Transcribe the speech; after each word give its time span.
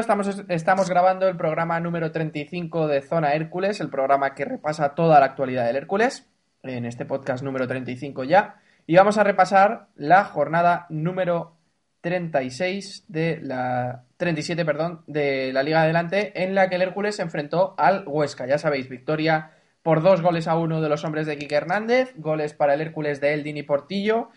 Estamos, 0.00 0.42
estamos 0.48 0.90
grabando 0.90 1.28
el 1.28 1.36
programa 1.36 1.78
número 1.78 2.10
35 2.10 2.88
de 2.88 3.00
Zona 3.00 3.34
Hércules, 3.34 3.80
el 3.80 3.90
programa 3.90 4.34
que 4.34 4.44
repasa 4.44 4.94
toda 4.96 5.20
la 5.20 5.26
actualidad 5.26 5.66
del 5.66 5.76
Hércules, 5.76 6.26
en 6.64 6.84
este 6.84 7.04
podcast 7.04 7.44
número 7.44 7.68
35 7.68 8.24
ya, 8.24 8.56
y 8.88 8.96
vamos 8.96 9.18
a 9.18 9.22
repasar 9.22 9.86
la 9.94 10.24
jornada 10.24 10.86
número 10.88 11.56
36 12.00 13.04
de 13.06 13.38
la 13.40 14.02
37, 14.16 14.64
perdón, 14.64 15.02
de 15.06 15.52
la 15.52 15.62
Liga 15.62 15.82
Adelante, 15.82 16.42
en 16.42 16.56
la 16.56 16.68
que 16.68 16.74
el 16.74 16.82
Hércules 16.82 17.14
se 17.14 17.22
enfrentó 17.22 17.76
al 17.78 18.02
Huesca. 18.06 18.46
Ya 18.46 18.58
sabéis, 18.58 18.88
victoria 18.88 19.52
por 19.82 20.02
dos 20.02 20.22
goles 20.22 20.48
a 20.48 20.56
uno 20.56 20.80
de 20.80 20.88
los 20.88 21.04
hombres 21.04 21.26
de 21.26 21.38
Quique 21.38 21.54
Hernández, 21.54 22.14
goles 22.16 22.52
para 22.52 22.74
el 22.74 22.80
Hércules 22.80 23.20
de 23.20 23.32
Eldin 23.32 23.58
y 23.58 23.62
Portillo, 23.62 24.30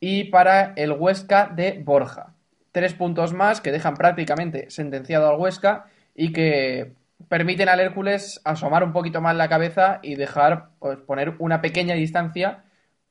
y 0.00 0.24
para 0.24 0.72
el 0.76 0.92
Huesca 0.92 1.52
de 1.54 1.82
Borja. 1.84 2.32
Tres 2.72 2.94
puntos 2.94 3.32
más 3.32 3.60
que 3.60 3.70
dejan 3.70 3.94
prácticamente 3.94 4.70
sentenciado 4.70 5.28
al 5.28 5.38
Huesca 5.38 5.86
y 6.14 6.32
que 6.32 6.94
permiten 7.28 7.68
al 7.68 7.80
Hércules 7.80 8.40
asomar 8.44 8.84
un 8.84 8.92
poquito 8.92 9.20
más 9.20 9.36
la 9.36 9.48
cabeza 9.48 10.00
y 10.02 10.16
dejar, 10.16 10.70
pues, 10.78 10.98
poner 10.98 11.34
una 11.38 11.60
pequeña 11.60 11.94
distancia 11.94 12.64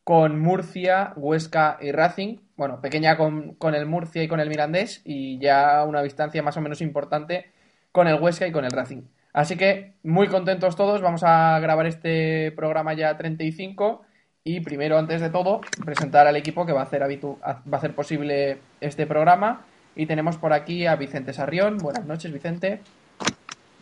con 0.03 0.39
Murcia, 0.39 1.13
Huesca 1.15 1.77
y 1.79 1.91
Racing. 1.91 2.37
Bueno, 2.57 2.81
pequeña 2.81 3.17
con, 3.17 3.53
con 3.55 3.75
el 3.75 3.85
Murcia 3.85 4.23
y 4.23 4.27
con 4.27 4.39
el 4.39 4.49
Mirandés 4.49 5.01
y 5.05 5.39
ya 5.39 5.83
una 5.85 6.01
distancia 6.01 6.43
más 6.43 6.57
o 6.57 6.61
menos 6.61 6.81
importante 6.81 7.51
con 7.91 8.07
el 8.07 8.19
Huesca 8.19 8.47
y 8.47 8.51
con 8.51 8.65
el 8.65 8.71
Racing. 8.71 9.03
Así 9.33 9.55
que 9.55 9.93
muy 10.03 10.27
contentos 10.27 10.75
todos, 10.75 11.01
vamos 11.01 11.23
a 11.23 11.59
grabar 11.59 11.85
este 11.85 12.51
programa 12.51 12.93
ya 12.93 13.17
35 13.17 14.01
y 14.43 14.59
primero, 14.61 14.97
antes 14.97 15.21
de 15.21 15.29
todo, 15.29 15.61
presentar 15.85 16.25
al 16.27 16.35
equipo 16.35 16.65
que 16.65 16.73
va 16.73 16.81
a 16.81 16.83
hacer, 16.83 17.01
habitu- 17.03 17.37
va 17.41 17.59
a 17.73 17.77
hacer 17.77 17.93
posible 17.93 18.59
este 18.79 19.05
programa. 19.05 19.61
Y 19.95 20.05
tenemos 20.05 20.37
por 20.37 20.53
aquí 20.53 20.87
a 20.87 20.95
Vicente 20.95 21.33
Sarrión. 21.33 21.77
Buenas 21.77 22.05
noches, 22.05 22.31
Vicente. 22.31 22.81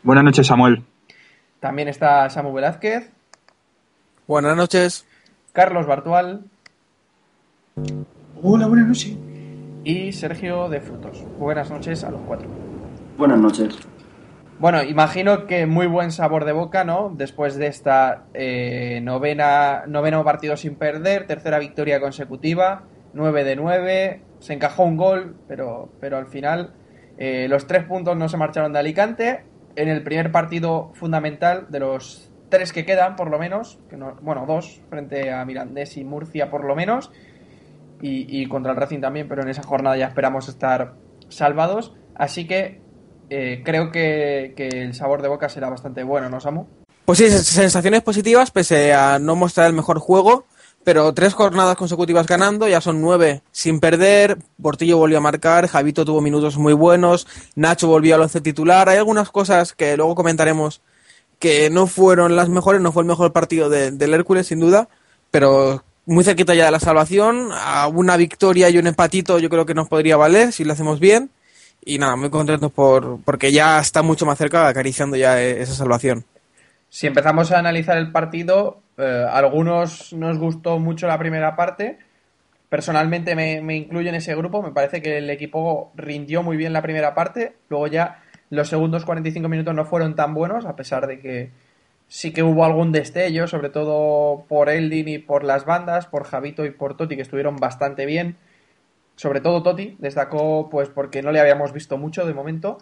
Buenas 0.03 0.23
noches, 0.23 0.47
Samuel. 0.47 0.83
También 1.59 1.87
está 1.87 2.29
Samu 2.29 2.53
Velázquez, 2.53 3.09
Buenas 4.27 4.55
noches. 4.55 5.05
Carlos 5.53 5.87
Bartual 5.87 6.41
Hola, 8.41 8.67
buenas 8.67 8.87
noches. 8.87 9.17
y 9.83 10.11
Sergio 10.11 10.69
de 10.69 10.79
Frutos. 10.81 11.23
Buenas 11.39 11.69
noches 11.69 12.03
a 12.03 12.11
los 12.11 12.21
cuatro. 12.21 12.47
Buenas 13.17 13.39
noches. 13.39 13.75
Bueno, 14.59 14.83
imagino 14.83 15.47
que 15.47 15.65
muy 15.65 15.87
buen 15.87 16.11
sabor 16.11 16.43
de 16.43 16.51
boca, 16.51 16.83
¿no? 16.83 17.13
Después 17.15 17.55
de 17.55 17.67
esta 17.67 18.25
eh, 18.33 18.99
novena, 19.01 19.85
noveno 19.87 20.21
partido 20.25 20.57
sin 20.57 20.75
perder, 20.75 21.27
tercera 21.27 21.59
victoria 21.59 22.01
consecutiva, 22.01 22.83
9 23.13 23.45
de 23.45 23.55
9, 23.55 24.21
se 24.39 24.53
encajó 24.53 24.83
un 24.83 24.97
gol, 24.97 25.37
pero, 25.47 25.93
pero 26.01 26.17
al 26.17 26.27
final 26.27 26.73
eh, 27.17 27.47
los 27.47 27.67
tres 27.67 27.85
puntos 27.85 28.17
no 28.17 28.27
se 28.27 28.35
marcharon 28.35 28.73
de 28.73 28.79
Alicante. 28.79 29.45
En 29.77 29.87
el 29.87 30.03
primer 30.03 30.29
partido 30.33 30.91
fundamental 30.93 31.67
de 31.69 31.79
los 31.79 32.29
tres 32.49 32.73
que 32.73 32.83
quedan, 32.83 33.15
por 33.15 33.29
lo 33.29 33.39
menos, 33.39 33.79
bueno, 34.21 34.43
dos, 34.45 34.81
frente 34.89 35.31
a 35.31 35.45
Mirandés 35.45 35.95
y 35.95 36.03
Murcia, 36.03 36.49
por 36.49 36.65
lo 36.65 36.75
menos, 36.75 37.13
y, 38.01 38.41
y 38.41 38.45
contra 38.47 38.73
el 38.73 38.77
Racing 38.77 38.99
también, 38.99 39.29
pero 39.29 39.41
en 39.41 39.47
esa 39.47 39.63
jornada 39.63 39.95
ya 39.95 40.07
esperamos 40.07 40.49
estar 40.49 40.95
salvados. 41.29 41.95
Así 42.15 42.45
que 42.45 42.81
eh, 43.29 43.61
creo 43.63 43.91
que, 43.91 44.53
que 44.55 44.67
el 44.67 44.93
sabor 44.93 45.21
de 45.21 45.27
boca 45.27 45.49
será 45.49 45.69
bastante 45.69 46.03
bueno, 46.03 46.29
¿no, 46.29 46.39
Samu? 46.39 46.65
Pues 47.05 47.17
sí, 47.17 47.25
sens- 47.25 47.43
sensaciones 47.43 48.01
positivas 48.03 48.51
pese 48.51 48.93
a 48.93 49.19
no 49.19 49.35
mostrar 49.35 49.67
el 49.67 49.73
mejor 49.73 49.99
juego, 49.99 50.45
pero 50.83 51.13
tres 51.13 51.33
jornadas 51.33 51.75
consecutivas 51.75 52.27
ganando, 52.27 52.67
ya 52.67 52.81
son 52.81 53.01
nueve 53.01 53.41
sin 53.51 53.79
perder, 53.79 54.37
Portillo 54.61 54.97
volvió 54.97 55.17
a 55.17 55.21
marcar, 55.21 55.67
Javito 55.67 56.05
tuvo 56.05 56.21
minutos 56.21 56.57
muy 56.57 56.73
buenos, 56.73 57.27
Nacho 57.55 57.87
volvió 57.87 58.15
al 58.15 58.21
once 58.21 58.41
titular, 58.41 58.87
hay 58.89 58.97
algunas 58.97 59.29
cosas 59.31 59.73
que 59.73 59.97
luego 59.97 60.15
comentaremos 60.15 60.81
que 61.39 61.69
no 61.69 61.87
fueron 61.87 62.35
las 62.35 62.49
mejores, 62.49 62.81
no 62.81 62.91
fue 62.91 63.03
el 63.03 63.07
mejor 63.07 63.31
partido 63.33 63.69
de- 63.69 63.91
del 63.91 64.13
Hércules 64.13 64.47
sin 64.47 64.59
duda, 64.59 64.89
pero 65.31 65.83
muy 66.05 66.23
cerquita 66.23 66.53
ya 66.55 66.65
de 66.65 66.71
la 66.71 66.79
salvación, 66.79 67.49
a 67.53 67.87
una 67.87 68.17
victoria 68.17 68.69
y 68.69 68.77
un 68.77 68.87
empatito 68.87 69.39
yo 69.39 69.49
creo 69.49 69.65
que 69.65 69.73
nos 69.73 69.87
podría 69.87 70.17
valer 70.17 70.51
si 70.51 70.63
lo 70.63 70.73
hacemos 70.73 70.99
bien. 70.99 71.29
Y 71.83 71.97
nada, 71.97 72.15
muy 72.15 72.29
contentos 72.29 72.71
por, 72.71 73.21
porque 73.23 73.51
ya 73.51 73.79
está 73.79 74.01
mucho 74.01 74.25
más 74.25 74.37
cerca 74.37 74.67
acariciando 74.67 75.15
ya 75.15 75.41
eh, 75.41 75.61
esa 75.61 75.73
salvación. 75.73 76.25
Si 76.89 77.07
empezamos 77.07 77.51
a 77.51 77.59
analizar 77.59 77.97
el 77.97 78.11
partido, 78.11 78.81
eh, 78.97 79.25
algunos 79.31 80.13
nos 80.13 80.37
gustó 80.37 80.79
mucho 80.79 81.07
la 81.07 81.17
primera 81.17 81.55
parte. 81.55 81.99
Personalmente 82.67 83.35
me, 83.35 83.61
me 83.61 83.75
incluyo 83.75 84.09
en 84.09 84.15
ese 84.15 84.35
grupo. 84.35 84.61
Me 84.61 84.71
parece 84.71 85.01
que 85.01 85.17
el 85.17 85.29
equipo 85.29 85.91
rindió 85.95 86.43
muy 86.43 86.57
bien 86.57 86.73
la 86.73 86.81
primera 86.81 87.15
parte. 87.15 87.53
Luego 87.69 87.87
ya 87.87 88.23
los 88.49 88.67
segundos 88.67 89.05
45 89.05 89.47
minutos 89.47 89.73
no 89.75 89.85
fueron 89.85 90.15
tan 90.15 90.33
buenos, 90.33 90.65
a 90.65 90.75
pesar 90.75 91.07
de 91.07 91.19
que 91.19 91.51
sí 92.07 92.33
que 92.33 92.43
hubo 92.43 92.65
algún 92.65 92.91
destello, 92.91 93.47
sobre 93.47 93.69
todo 93.69 94.43
por 94.47 94.69
Eldin 94.69 95.07
y 95.07 95.17
por 95.19 95.43
las 95.43 95.65
bandas, 95.65 96.07
por 96.07 96.25
Javito 96.25 96.65
y 96.65 96.71
por 96.71 96.97
Toti, 96.97 97.15
que 97.15 97.21
estuvieron 97.21 97.57
bastante 97.57 98.05
bien. 98.05 98.35
Sobre 99.19 99.41
todo 99.41 99.61
Toti 99.61 99.97
destacó 99.99 100.69
pues 100.69 100.87
porque 100.87 101.21
no 101.21 101.33
le 101.33 101.41
habíamos 101.41 101.73
visto 101.73 101.97
mucho 101.97 102.25
de 102.25 102.33
momento. 102.33 102.77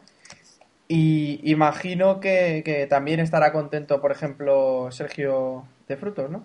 Y 0.87 1.39
imagino 1.51 2.19
que, 2.19 2.61
que 2.63 2.85
también 2.85 3.19
estará 3.19 3.51
contento, 3.51 3.99
por 3.99 4.11
ejemplo, 4.11 4.87
Sergio 4.91 5.63
de 5.87 5.97
Frutos, 5.97 6.29
¿no? 6.29 6.43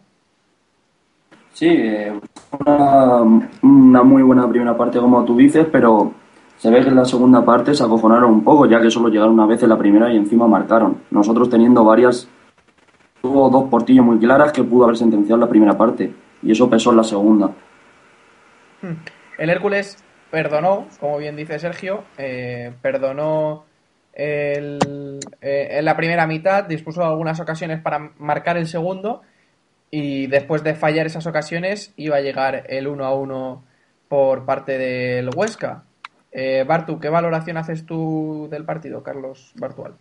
Sí, 1.52 1.78
una, 2.58 3.20
una 3.60 4.02
muy 4.02 4.22
buena 4.22 4.48
primera 4.48 4.74
parte, 4.74 4.98
como 4.98 5.26
tú 5.26 5.36
dices, 5.36 5.66
pero 5.70 6.14
se 6.56 6.70
ve 6.70 6.80
que 6.80 6.88
en 6.88 6.96
la 6.96 7.04
segunda 7.04 7.44
parte 7.44 7.74
se 7.74 7.84
acojonaron 7.84 8.30
un 8.30 8.42
poco, 8.42 8.64
ya 8.64 8.80
que 8.80 8.90
solo 8.90 9.10
llegaron 9.10 9.34
una 9.34 9.44
vez 9.44 9.62
en 9.62 9.68
la 9.68 9.76
primera 9.76 10.10
y 10.10 10.16
encima 10.16 10.46
marcaron. 10.46 11.02
Nosotros 11.10 11.50
teniendo 11.50 11.84
varias, 11.84 12.26
tuvo 13.20 13.50
dos 13.50 13.68
portillos 13.68 14.06
muy 14.06 14.18
claras 14.18 14.52
que 14.52 14.64
pudo 14.64 14.84
haber 14.84 14.96
sentenciado 14.96 15.34
en 15.34 15.40
la 15.40 15.50
primera 15.50 15.76
parte, 15.76 16.14
y 16.42 16.50
eso 16.50 16.70
pesó 16.70 16.92
en 16.92 16.96
la 16.96 17.04
segunda. 17.04 17.50
El 19.38 19.50
Hércules 19.50 20.02
perdonó, 20.30 20.88
como 21.00 21.18
bien 21.18 21.36
dice 21.36 21.58
Sergio, 21.58 22.04
eh, 22.18 22.72
perdonó 22.80 23.64
eh, 24.14 24.78
en 25.40 25.84
la 25.84 25.96
primera 25.96 26.26
mitad, 26.26 26.64
dispuso 26.64 27.04
algunas 27.04 27.40
ocasiones 27.40 27.80
para 27.80 28.12
marcar 28.18 28.56
el 28.56 28.66
segundo 28.66 29.22
y 29.90 30.26
después 30.26 30.64
de 30.64 30.74
fallar 30.74 31.06
esas 31.06 31.26
ocasiones 31.26 31.92
iba 31.96 32.16
a 32.16 32.20
llegar 32.20 32.64
el 32.68 32.88
1 32.88 33.04
a 33.04 33.14
1 33.14 33.64
por 34.08 34.44
parte 34.44 34.78
del 34.78 35.30
Huesca. 35.34 35.84
Eh, 36.32 36.64
Bartu, 36.66 36.98
¿qué 36.98 37.10
valoración 37.10 37.58
haces 37.58 37.84
tú 37.84 38.48
del 38.50 38.64
partido, 38.64 39.02
Carlos 39.02 39.52
Bartual? 39.56 39.94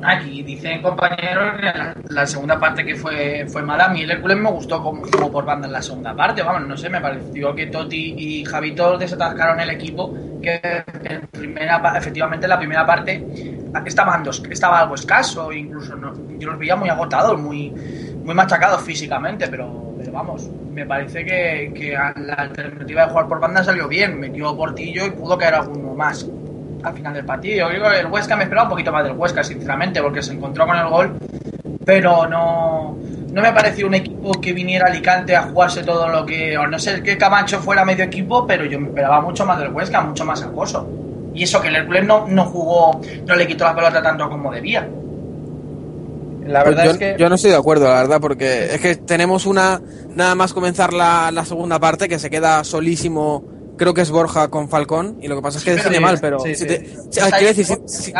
Aquí 0.00 0.44
dicen 0.44 0.80
compañeros 0.80 1.56
que 1.60 2.14
la, 2.14 2.24
segunda 2.26 2.58
parte 2.58 2.84
que 2.84 2.94
fue, 2.94 3.46
fue 3.48 3.62
mala. 3.62 3.86
A 3.86 3.88
mí 3.88 4.02
el 4.02 4.10
Hércules 4.12 4.36
me 4.36 4.50
gustó 4.50 4.80
como, 4.80 5.02
como 5.02 5.30
por 5.30 5.44
banda 5.44 5.66
en 5.66 5.72
la 5.72 5.82
segunda 5.82 6.14
parte. 6.14 6.42
Vamos, 6.42 6.68
no 6.68 6.76
sé, 6.76 6.88
me 6.88 7.00
pareció 7.00 7.52
que 7.54 7.66
Toti 7.66 8.14
y 8.16 8.44
Javito 8.44 8.96
desatascaron 8.96 9.58
el 9.60 9.70
equipo. 9.70 10.14
Que 10.40 10.60
en 11.02 11.26
primera, 11.26 11.82
efectivamente 11.96 12.46
en 12.46 12.50
la 12.50 12.58
primera 12.58 12.86
parte 12.86 13.26
estaban 13.84 14.22
dos, 14.22 14.40
estaba 14.48 14.78
algo 14.80 14.94
escaso. 14.94 15.52
Incluso 15.52 15.96
no- 15.96 16.14
yo 16.38 16.50
los 16.50 16.58
veía 16.60 16.76
muy 16.76 16.88
agotados, 16.88 17.40
muy, 17.40 17.70
muy 17.70 18.34
machacados 18.36 18.82
físicamente. 18.82 19.48
Pero, 19.48 19.94
vamos, 20.12 20.48
me 20.72 20.86
parece 20.86 21.24
que, 21.24 21.72
que 21.74 21.92
la 21.92 22.34
alternativa 22.34 23.04
de 23.04 23.10
jugar 23.10 23.26
por 23.26 23.40
banda 23.40 23.64
salió 23.64 23.88
bien. 23.88 24.20
Metió 24.20 24.56
Portillo 24.56 25.04
y 25.06 25.10
pudo 25.10 25.36
caer 25.36 25.54
alguno 25.54 25.92
más 25.94 26.24
al 26.82 26.94
final 26.94 27.14
del 27.14 27.24
partido. 27.24 27.70
Yo 27.70 27.78
creo 27.78 27.90
que 27.90 28.00
el 28.00 28.06
Huesca 28.06 28.36
me 28.36 28.44
esperaba 28.44 28.64
un 28.66 28.70
poquito 28.70 28.92
más 28.92 29.04
del 29.04 29.16
Huesca, 29.16 29.42
sinceramente, 29.42 30.00
porque 30.02 30.22
se 30.22 30.32
encontró 30.32 30.66
con 30.66 30.76
el 30.76 30.86
gol, 30.88 31.18
pero 31.84 32.26
no, 32.28 32.96
no 33.32 33.42
me 33.42 33.52
pareció 33.52 33.86
un 33.86 33.94
equipo 33.94 34.32
que 34.32 34.52
viniera 34.52 34.86
a 34.86 34.90
Alicante 34.90 35.34
a 35.36 35.42
jugarse 35.42 35.82
todo 35.82 36.08
lo 36.08 36.24
que. 36.24 36.56
O 36.58 36.66
no 36.66 36.78
sé 36.78 37.02
que 37.02 37.16
Camacho 37.18 37.60
fuera 37.60 37.84
medio 37.84 38.04
equipo, 38.04 38.46
pero 38.46 38.64
yo 38.64 38.78
me 38.80 38.88
esperaba 38.88 39.20
mucho 39.20 39.44
más 39.46 39.58
del 39.58 39.72
Huesca, 39.72 40.00
mucho 40.02 40.24
más 40.24 40.42
acoso. 40.42 40.88
Y 41.34 41.44
eso 41.44 41.60
que 41.60 41.68
el 41.68 41.76
Hércules 41.76 42.04
no, 42.06 42.26
no 42.26 42.46
jugó, 42.46 43.00
no 43.26 43.36
le 43.36 43.46
quitó 43.46 43.64
la 43.64 43.74
pelota 43.74 44.02
tanto 44.02 44.28
como 44.28 44.50
debía. 44.52 44.88
La 46.46 46.64
Pues 46.64 46.76
verdad 46.76 46.84
yo, 46.84 46.90
es 46.92 46.98
que. 46.98 47.16
yo 47.18 47.28
no 47.28 47.34
estoy 47.34 47.50
de 47.50 47.56
acuerdo, 47.58 47.86
la 47.88 47.94
verdad, 47.94 48.20
porque 48.20 48.74
es 48.74 48.80
que 48.80 48.96
tenemos 48.96 49.44
una. 49.46 49.80
Nada 50.14 50.34
más 50.34 50.52
comenzar 50.54 50.92
la, 50.92 51.30
la 51.30 51.44
segunda 51.44 51.78
parte 51.78 52.08
que 52.08 52.18
se 52.18 52.30
queda 52.30 52.64
solísimo. 52.64 53.44
Creo 53.78 53.94
que 53.94 54.02
es 54.02 54.10
Borja 54.10 54.48
con 54.48 54.68
Falcón. 54.68 55.16
Y 55.22 55.28
lo 55.28 55.36
que 55.36 55.42
pasa 55.42 55.58
es 55.58 55.64
que 55.64 55.70
Sí, 55.70 55.76
define 55.78 55.96
sí, 55.96 56.02
mal, 56.02 56.18
pero. 56.20 56.38
sí, 56.40 56.54
si 56.54 56.66
te, 56.66 56.82
quiero 57.10 57.46
decir, 57.54 57.64
si, 57.86 58.12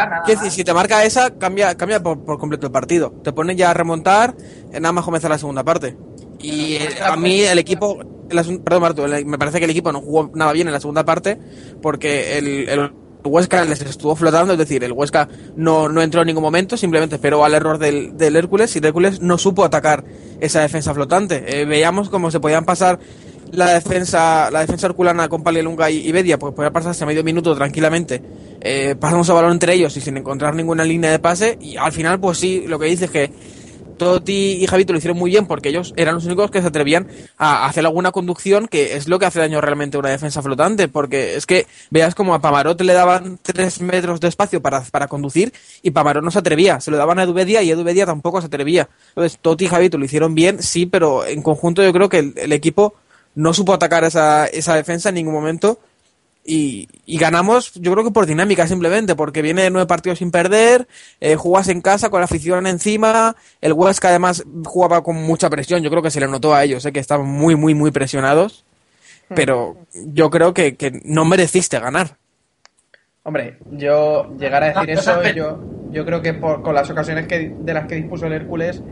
decir, 0.45 0.65
te 0.65 0.73
marca 0.73 1.05
esa, 1.05 1.31
cambia, 1.37 1.75
cambia 1.77 2.03
por, 2.03 2.25
por 2.25 2.39
completo 2.39 2.67
el 2.67 2.73
partido. 2.73 3.13
Te 3.23 3.33
pones 3.33 3.57
ya 3.57 3.71
a 3.71 3.75
remontar, 3.75 4.35
eh, 4.73 4.81
nada 4.81 4.93
más 4.93 5.05
comenzar 5.05 5.31
la 5.31 5.39
segunda 5.39 5.65
parte. 5.65 5.97
Y 6.41 6.77
eh, 6.77 6.89
a 7.05 7.17
mí 7.17 7.41
el 7.43 7.59
equipo. 7.59 7.99
perdón, 8.29 8.81
Marto, 8.83 9.05
el- 9.05 9.27
me 9.27 9.39
parece 9.39 9.59
que 9.59 9.65
el 9.65 9.71
equipo 9.73 9.91
no 9.93 10.01
jugó 10.01 10.31
nada 10.35 10.53
bien 10.53 10.69
en 10.69 10.73
la 10.73 10.81
segunda 10.81 11.05
parte 11.05 11.39
porque 11.83 12.39
el, 12.39 12.69
el 12.69 12.93
Huesca 13.25 13.65
les 13.65 13.83
estuvo 13.83 14.15
flotando, 14.17 14.53
es 14.53 14.59
decir, 14.59 14.83
el 14.85 14.93
Huesca 14.93 15.29
no, 15.57 15.89
no 15.89 16.01
entró 16.01 16.23
en 16.23 16.29
ningún 16.29 16.43
momento, 16.45 16.77
simplemente 16.77 17.17
esperó 17.17 17.45
al 17.45 17.53
error 17.53 17.77
del, 17.79 18.17
del 18.17 18.37
Hércules 18.37 18.75
y 18.75 18.79
el 18.79 18.85
Hércules 18.87 19.21
no 19.21 19.37
supo 19.37 19.65
atacar 19.65 20.05
esa 20.41 20.61
defensa 20.61 20.95
flotante. 20.95 21.45
Eh, 21.61 21.65
veíamos 21.65 22.09
cómo 22.09 22.31
se 22.31 22.39
podían 22.41 22.65
pasar 22.65 23.01
la 23.53 23.75
defensa 23.75 24.51
la 24.51 24.61
defensa 24.61 24.87
herculana 24.87 25.29
con 25.29 25.43
Palielunga 25.43 25.91
y, 25.91 26.07
y 26.07 26.13
Bedia, 26.13 26.39
pues 26.39 26.55
podía 26.55 26.71
pasarse 26.71 27.07
medio 27.07 27.25
minuto 27.25 27.55
tranquilamente, 27.55 28.23
eh, 28.61 28.95
pasamos 28.99 29.29
el 29.29 29.35
balón 29.35 29.53
entre 29.53 29.75
ellos 29.75 29.97
y 29.97 30.01
sin 30.01 30.17
encontrar 30.17 30.55
ninguna 30.55 30.85
línea 30.85 31.11
de 31.11 31.19
pase 31.19 31.59
y 31.61 31.77
al 31.77 31.93
final 31.93 32.21
pues 32.21 32.39
sí, 32.39 32.65
lo 32.67 32.79
que 32.79 32.87
dice 32.87 33.07
es 33.07 33.11
que 33.11 33.33
Toti 33.99 34.63
y 34.63 34.67
Javito 34.67 34.93
lo 34.93 34.99
hicieron 34.99 35.19
muy 35.19 35.31
bien 35.31 35.47
porque 35.47 35.69
ellos 35.69 35.93
eran 35.97 36.15
los 36.15 36.25
únicos 36.25 36.51
que 36.51 36.63
se 36.63 36.69
atrevían 36.69 37.09
a 37.37 37.67
hacer 37.67 37.85
alguna 37.85 38.13
conducción 38.13 38.69
que 38.69 38.97
es 38.97 39.09
lo 39.09 39.19
que 39.19 39.27
hace 39.27 39.41
daño 39.41 39.61
realmente 39.61 39.97
a 39.97 40.01
una 40.01 40.11
defensa 40.11 40.41
flotante 40.41 40.89
porque 40.89 41.35
es 41.37 41.45
que 41.45 41.67
veas 41.91 42.15
como 42.15 42.35
a 42.35 42.41
Pamarot 42.41 42.81
le 42.81 42.93
daban 42.93 43.39
tres 43.43 43.81
metros 43.83 44.21
de 44.21 44.29
espacio 44.29 44.63
para, 44.63 44.81
para 44.83 45.09
conducir 45.09 45.53
y 45.83 45.91
Pamarot 45.91 46.25
no 46.25 46.31
se 46.31 46.39
atrevía, 46.39 46.81
se 46.81 46.91
lo 46.91 46.97
daban 46.97 47.19
a 47.19 47.25
Edubedia 47.25 47.63
y 47.63 47.71
Edubedia 47.71 48.07
tampoco 48.07 48.41
se 48.41 48.47
atrevía. 48.47 48.89
Entonces 49.09 49.39
Toti 49.43 49.67
y 49.67 49.69
Javito 49.69 49.99
lo 49.99 50.05
hicieron 50.05 50.35
bien, 50.35 50.63
sí, 50.63 50.87
pero 50.87 51.27
en 51.27 51.43
conjunto 51.43 51.83
yo 51.83 51.93
creo 51.93 52.09
que 52.09 52.33
el 52.37 52.53
equipo 52.53 52.95
no 53.35 53.55
supo 53.55 53.73
atacar 53.73 54.05
esa, 54.05 54.47
esa 54.47 54.75
defensa 54.75 55.09
en 55.11 55.17
ningún 55.17 55.35
momento 55.35 55.79
y, 56.49 56.89
y 57.05 57.19
ganamos, 57.19 57.75
yo 57.75 57.93
creo 57.93 58.05
que 58.05 58.11
por 58.11 58.25
dinámica 58.25 58.67
simplemente, 58.67 59.15
porque 59.15 59.43
viene 59.43 59.69
nueve 59.69 59.87
partidos 59.87 60.19
sin 60.19 60.31
perder, 60.31 60.89
eh, 61.21 61.37
jugas 61.37 61.69
en 61.69 61.83
casa 61.83 62.09
con 62.09 62.21
la 62.21 62.25
afición 62.25 62.67
encima, 62.67 63.37
el 63.61 63.75
Huesca 63.75 64.09
además 64.09 64.45
jugaba 64.65 65.03
con 65.03 65.17
mucha 65.17 65.51
presión, 65.51 65.83
yo 65.83 65.91
creo 65.91 66.03
que 66.03 66.11
se 66.11 66.21
le 66.21 66.27
notó 66.27 66.55
a 66.55 66.65
ellos, 66.65 66.87
eh, 66.87 66.93
que 66.93 67.01
estaban 67.01 67.27
muy, 67.27 67.55
muy, 67.55 67.75
muy 67.75 67.91
presionados, 67.91 68.65
pero 69.35 69.77
yo 69.93 70.31
creo 70.31 70.55
que, 70.55 70.77
que 70.77 71.03
no 71.05 71.27
mereciste 71.27 71.79
ganar. 71.79 72.17
Hombre, 73.25 73.59
yo 73.73 74.35
llegar 74.39 74.65
a 74.65 74.69
decir 74.69 74.89
eso, 74.99 75.23
yo, 75.37 75.61
yo 75.91 76.07
creo 76.07 76.23
que 76.23 76.33
por, 76.33 76.63
con 76.63 76.75
las 76.75 76.89
ocasiones 76.89 77.27
que, 77.27 77.55
de 77.59 77.75
las 77.75 77.87
que 77.87 77.97
dispuso 77.97 78.25
el 78.25 78.33
Hércules, 78.33 78.83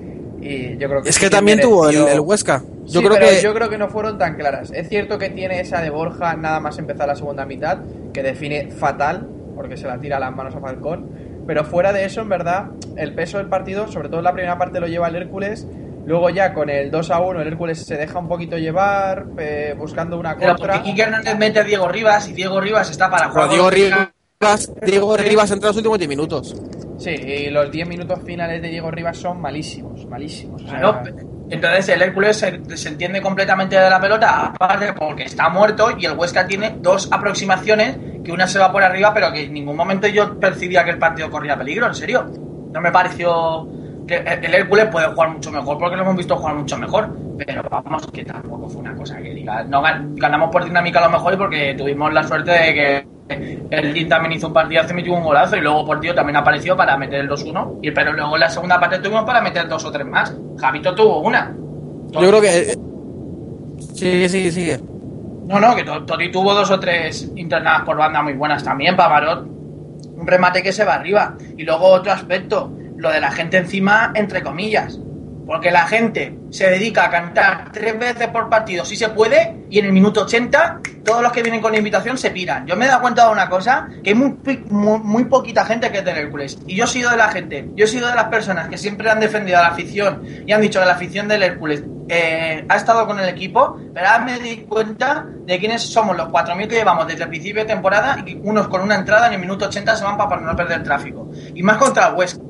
y 0.47 0.79
yo 0.79 0.89
creo 0.89 1.03
que 1.03 1.09
Es 1.11 1.15
sí 1.17 1.21
que 1.21 1.31
también 1.31 1.61
tuvo 1.61 1.89
el, 1.89 2.21
Huesca. 2.21 2.63
Yo 2.87 3.01
Sí, 3.01 3.07
creo 3.07 3.19
pero 3.19 3.27
que 3.31 3.43
yo 3.43 3.55
creo 3.55 3.69
que 3.69 3.79
no 3.79 3.89
fueron 3.89 4.17
tan 4.19 4.37
claras. 4.37 4.71
Es 4.73 4.89
cierto 4.89 5.19
que 5.19 5.29
tiene 5.31 5.61
esa 5.61 5.81
de 5.81 5.91
Borja 5.91 6.35
nada 6.37 6.61
más 6.61 6.79
empezar 6.79 7.09
la 7.09 7.17
segunda 7.17 7.45
mitad, 7.45 7.79
que 8.13 8.23
define 8.23 8.71
fatal, 8.71 9.27
porque 9.55 9.77
se 9.77 9.87
la 9.87 9.99
tira 9.99 10.19
a 10.19 10.21
las 10.21 10.35
manos 10.35 10.55
a 10.55 10.61
Falcón. 10.61 11.11
Pero 11.47 11.65
fuera 11.65 11.93
de 11.93 12.05
eso, 12.05 12.21
en 12.23 12.29
verdad, 12.29 12.67
el 12.97 13.15
peso 13.15 13.39
del 13.39 13.49
partido, 13.49 13.87
sobre 13.89 14.09
todo 14.09 14.19
en 14.19 14.25
la 14.25 14.33
primera 14.33 14.59
parte, 14.59 14.81
lo 14.81 14.87
lleva 14.89 15.09
el 15.09 15.17
Hércules. 15.17 15.67
Luego 16.05 16.31
ya 16.31 16.55
con 16.55 16.71
el 16.71 16.91
2 16.91 17.11
a 17.11 17.21
1, 17.21 17.41
el 17.41 17.49
Hércules 17.49 17.85
se 17.85 17.97
deja 17.97 18.19
un 18.19 18.29
poquito 18.29 18.57
llevar, 18.59 19.27
eh, 19.39 19.75
buscando 19.77 20.19
una 20.19 20.37
Pero 20.37 20.53
contra. 20.55 20.75
porque 20.75 20.91
Quique 20.91 21.03
Hernández 21.03 21.37
mete 21.37 21.59
a 21.61 21.65
Diego 21.65 21.89
Rivas 21.89 22.29
y 22.29 22.33
Diego 22.33 22.61
Rivas 22.61 22.91
está 22.91 23.11
para 23.11 23.33
Pero 23.33 23.47
jugar. 23.49 23.51
Diego 23.51 23.71
Rivas, 23.71 24.73
Diego 24.85 25.17
Rivas 25.17 25.51
entra 25.51 25.69
en 25.69 25.71
los 25.71 25.77
últimos 25.79 25.99
10 25.99 26.09
minutos. 26.09 26.55
Sí, 27.15 27.51
los 27.51 27.71
10 27.71 27.89
minutos 27.89 28.19
finales 28.25 28.61
de 28.61 28.69
Diego 28.69 28.91
Rivas 28.91 29.17
son 29.17 29.41
malísimos, 29.41 30.05
malísimos. 30.07 30.63
Entonces 31.49 31.89
el 31.91 32.03
Hércules 32.03 32.37
se, 32.37 32.77
se 32.77 32.89
entiende 32.89 33.23
completamente 33.23 33.79
de 33.79 33.89
la 33.89 34.01
pelota, 34.01 34.47
aparte 34.47 34.93
porque 34.93 35.23
está 35.25 35.49
muerto 35.49 35.91
y 35.97 36.05
el 36.07 36.17
Huesca 36.19 36.45
tiene 36.47 36.77
dos 36.81 37.09
aproximaciones, 37.13 37.97
que 38.25 38.33
una 38.33 38.49
se 38.49 38.59
va 38.59 38.73
por 38.73 38.83
arriba, 38.83 39.15
pero 39.15 39.33
que 39.33 39.45
en 39.45 39.53
ningún 39.53 39.77
momento 39.77 40.09
yo 40.09 40.41
percibía 40.41 40.83
que 40.85 40.91
el 40.91 40.99
partido 40.99 41.31
corría 41.31 41.57
peligro, 41.57 41.87
en 41.87 41.95
serio. 41.95 42.27
No 42.73 42.81
me 42.81 42.91
pareció 42.91 43.69
que 44.09 44.17
el 44.17 44.45
el 44.45 44.55
Hércules 44.55 44.87
puede 44.87 45.07
jugar 45.07 45.31
mucho 45.31 45.53
mejor 45.53 45.79
porque 45.79 45.95
lo 45.97 46.03
hemos 46.03 46.17
visto 46.17 46.35
jugar 46.37 46.57
mucho 46.57 46.77
mejor, 46.77 47.17
pero 47.39 47.63
vamos, 47.71 48.07
que 48.13 48.25
tampoco 48.25 48.69
fue 48.69 48.81
una 48.81 48.97
cosa 48.97 49.17
que 49.19 49.31
diga. 49.33 49.63
No 49.63 49.81
gan- 49.83 50.15
ganamos 50.17 50.51
por 50.51 50.65
dinámica 50.65 50.99
a 50.99 51.05
lo 51.07 51.11
mejor 51.11 51.35
y 51.35 51.37
porque 51.37 51.75
tuvimos 51.79 52.13
la 52.13 52.25
suerte 52.25 52.51
de 52.51 52.75
que 52.75 53.07
el 53.29 53.93
Jim 53.95 54.09
también 54.09 54.33
hizo 54.33 54.47
un 54.49 54.53
partidazo 54.53 54.93
y 54.93 54.97
metió 54.97 55.13
un 55.15 55.23
golazo 55.25 55.57
y 55.57 55.61
luego 55.61 55.85
Portillo 55.85 56.15
también 56.15 56.37
apareció 56.37 56.77
para 56.77 56.97
meter 56.97 57.21
el 57.21 57.29
2-1 57.29 57.79
y 57.83 57.91
pero 57.91 58.13
luego 58.13 58.35
en 58.37 58.41
la 58.41 58.49
segunda 58.51 58.79
parte 58.79 58.99
tuvimos 59.01 59.25
para 59.25 59.41
meter 59.41 59.69
dos 59.69 59.85
o 59.85 59.91
tres 59.91 60.07
más. 60.07 60.35
Javito 60.59 60.95
tuvo 60.95 61.21
una. 61.21 61.55
Yo 62.13 62.21
creo 62.29 62.41
que... 62.41 62.59
eh, 62.73 62.77
Sí, 63.95 64.29
sí, 64.29 64.51
sigue. 64.51 64.79
No, 65.47 65.61
no, 65.61 65.75
que 65.75 65.85
To- 65.85 66.05
Toti 66.05 66.31
tuvo 66.31 66.55
dos 66.55 66.71
o 66.71 66.79
tres 66.81 67.31
internadas 67.37 67.83
por 67.83 67.97
banda 67.97 68.23
muy 68.23 68.33
buenas 68.35 68.63
también. 68.65 68.97
Pavarot, 68.97 69.47
un 69.47 70.27
remate 70.27 70.63
que 70.63 70.73
se 70.73 70.85
va 70.85 70.95
arriba. 70.95 71.37
Y 71.57 71.65
luego 71.65 71.87
otro 71.87 72.13
aspecto, 72.13 72.71
lo 72.97 73.11
de 73.11 73.21
la 73.21 73.31
gente 73.31 73.57
encima, 73.59 74.13
entre 74.15 74.43
comillas. 74.43 74.99
Porque 75.47 75.71
la 75.71 75.87
gente 75.87 76.37
se 76.51 76.69
dedica 76.69 77.05
a 77.05 77.11
cantar 77.11 77.71
tres 77.73 77.99
veces 77.99 78.29
por 78.29 78.49
partido 78.49 78.85
si 78.85 78.97
se 78.97 79.11
puede 79.11 79.65
y 79.71 79.79
en 79.79 79.87
el 79.87 79.93
minuto 79.93 80.23
80 80.23 80.81
todos 81.07 81.23
los 81.23 81.33
que 81.33 81.43
vienen 81.43 81.63
con 81.63 81.75
invitación 81.75 82.19
se 82.19 82.31
piran. 82.33 82.67
Yo 82.67 82.77
me 82.77 82.85
he 82.85 82.89
dado 82.89 83.01
cuenta 83.01 83.27
de 83.27 83.33
una 83.33 83.49
cosa, 83.49 83.89
que 84.03 84.11
hay 84.11 84.17
muy, 84.17 84.37
muy, 84.69 84.99
muy 84.99 85.25
poquita 85.27 85.65
gente 85.65 85.91
que 85.91 85.99
es 85.99 86.05
del 86.05 86.17
Hércules. 86.17 86.59
Y 86.67 86.75
yo 86.75 86.85
he 86.85 86.89
sido 86.89 87.11
de 87.11 87.17
la 87.17 87.29
gente, 87.29 87.71
yo 87.77 87.85
he 87.85 87.89
sido 87.89 88.09
de 88.09 88.15
las 88.15 88.25
personas 88.25 88.69
que 88.69 88.77
siempre 88.77 89.09
han 89.09 89.21
defendido 89.21 89.59
a 89.59 89.63
la 89.63 89.69
afición 89.69 90.23
y 90.47 90.53
han 90.53 90.61
dicho 90.61 90.81
que 90.81 90.87
la 90.87 90.93
afición 90.93 91.29
del 91.29 91.45
Hércules 91.45 91.85
eh, 92.09 92.65
ha 92.69 92.77
estado 92.77 93.07
con 93.07 93.19
el 93.21 93.29
equipo, 93.29 93.79
pero 93.95 94.07
ahora 94.07 94.25
me 94.25 94.39
di 94.41 94.59
cuenta 94.69 95.27
de 95.45 95.59
quiénes 95.59 95.83
somos 95.83 96.17
los 96.17 96.29
4.000 96.29 96.69
que 96.69 96.75
llevamos 96.75 97.07
desde 97.07 97.23
el 97.23 97.29
principio 97.29 97.63
de 97.63 97.69
temporada 97.69 98.23
y 98.27 98.39
unos 98.43 98.67
con 98.69 98.81
una 98.83 98.97
entrada 98.97 99.29
en 99.29 99.35
el 99.35 99.41
minuto 99.41 99.67
80 99.67 99.97
se 99.97 100.05
van 100.05 100.17
para 100.17 100.41
no 100.41 100.57
perder 100.57 100.83
tráfico. 100.83 101.31
Y 101.55 101.63
más 101.63 101.79
contra 101.79 102.09
el 102.09 102.15
Huesca. 102.15 102.46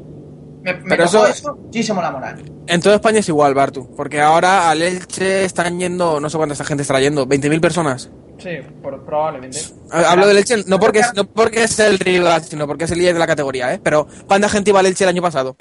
Me, 0.67 0.73
me 0.75 0.89
Pero 0.89 1.05
eso- 1.05 1.27
eso 1.29 1.55
muchísimo 1.55 2.03
la 2.03 2.11
moral. 2.11 2.43
En 2.67 2.81
toda 2.81 2.97
España 2.97 3.21
es 3.21 3.29
igual, 3.29 3.55
Bartu, 3.55 3.95
porque 3.95 4.21
ahora 4.21 4.69
al 4.69 4.83
Elche 4.83 5.45
están 5.45 5.79
yendo, 5.79 6.19
no 6.19 6.29
sé 6.29 6.37
cuánta 6.37 6.57
gente 6.65 6.83
estará 6.83 7.01
yendo, 7.01 7.25
20.000 7.27 7.61
personas. 7.61 8.11
Sí, 8.39 8.51
por- 8.83 9.05
probablemente. 9.05 9.61
Ha- 9.93 10.11
Hablo 10.11 10.27
del 10.27 10.39
Elche 10.39 10.65
no 10.67 10.81
porque, 10.81 10.99
es, 10.99 11.15
no 11.15 11.25
porque 11.25 11.63
es 11.63 11.79
el 11.79 11.99
rival, 12.01 12.43
sino 12.43 12.67
porque 12.67 12.85
es 12.85 12.91
el 12.91 12.99
líder 12.99 13.15
de 13.15 13.21
la 13.21 13.27
categoría, 13.29 13.73
¿eh? 13.75 13.81
Pero 13.83 14.09
¿cuánta 14.27 14.49
gente 14.49 14.71
iba 14.71 14.81
al 14.81 14.87
Elche 14.87 15.05
el 15.05 15.11
año 15.11 15.23
pasado? 15.23 15.57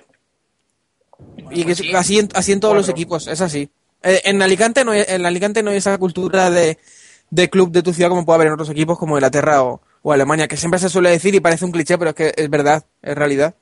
Y 1.52 1.64
que 1.64 1.74
es- 1.74 1.78
sí. 1.78 1.94
así, 1.96 2.20
en, 2.20 2.30
así 2.34 2.52
en 2.52 2.60
todos 2.60 2.76
los 2.76 2.90
equipos, 2.90 3.28
es 3.28 3.42
así. 3.42 3.70
Eh, 4.02 4.22
en 4.26 4.42
Alicante 4.42 4.84
no 4.84 4.92
hay, 4.92 5.04
en 5.08 5.26
Alicante 5.26 5.62
no 5.64 5.70
hay 5.72 5.78
esa 5.78 5.98
cultura 5.98 6.50
de, 6.50 6.78
de 7.30 7.50
club 7.50 7.72
de 7.72 7.84
tu 7.84 7.94
ciudad 7.94 8.10
como 8.10 8.26
puede 8.26 8.36
haber 8.38 8.48
en 8.48 8.54
otros 8.54 8.70
equipos 8.72 8.98
como 8.98 9.16
Inglaterra 9.18 9.64
o, 9.64 9.82
o 10.02 10.12
Alemania, 10.12 10.48
que 10.48 10.58
siempre 10.58 10.80
se 10.80 10.90
suele 10.90 11.12
decir 11.12 11.34
y 11.36 11.40
parece 11.40 11.66
un 11.66 11.72
cliché, 11.72 11.98
pero 11.98 12.10
es 12.10 12.16
que 12.16 12.34
es 12.36 12.50
verdad, 12.50 12.84
es 13.02 13.16
realidad. 13.16 13.56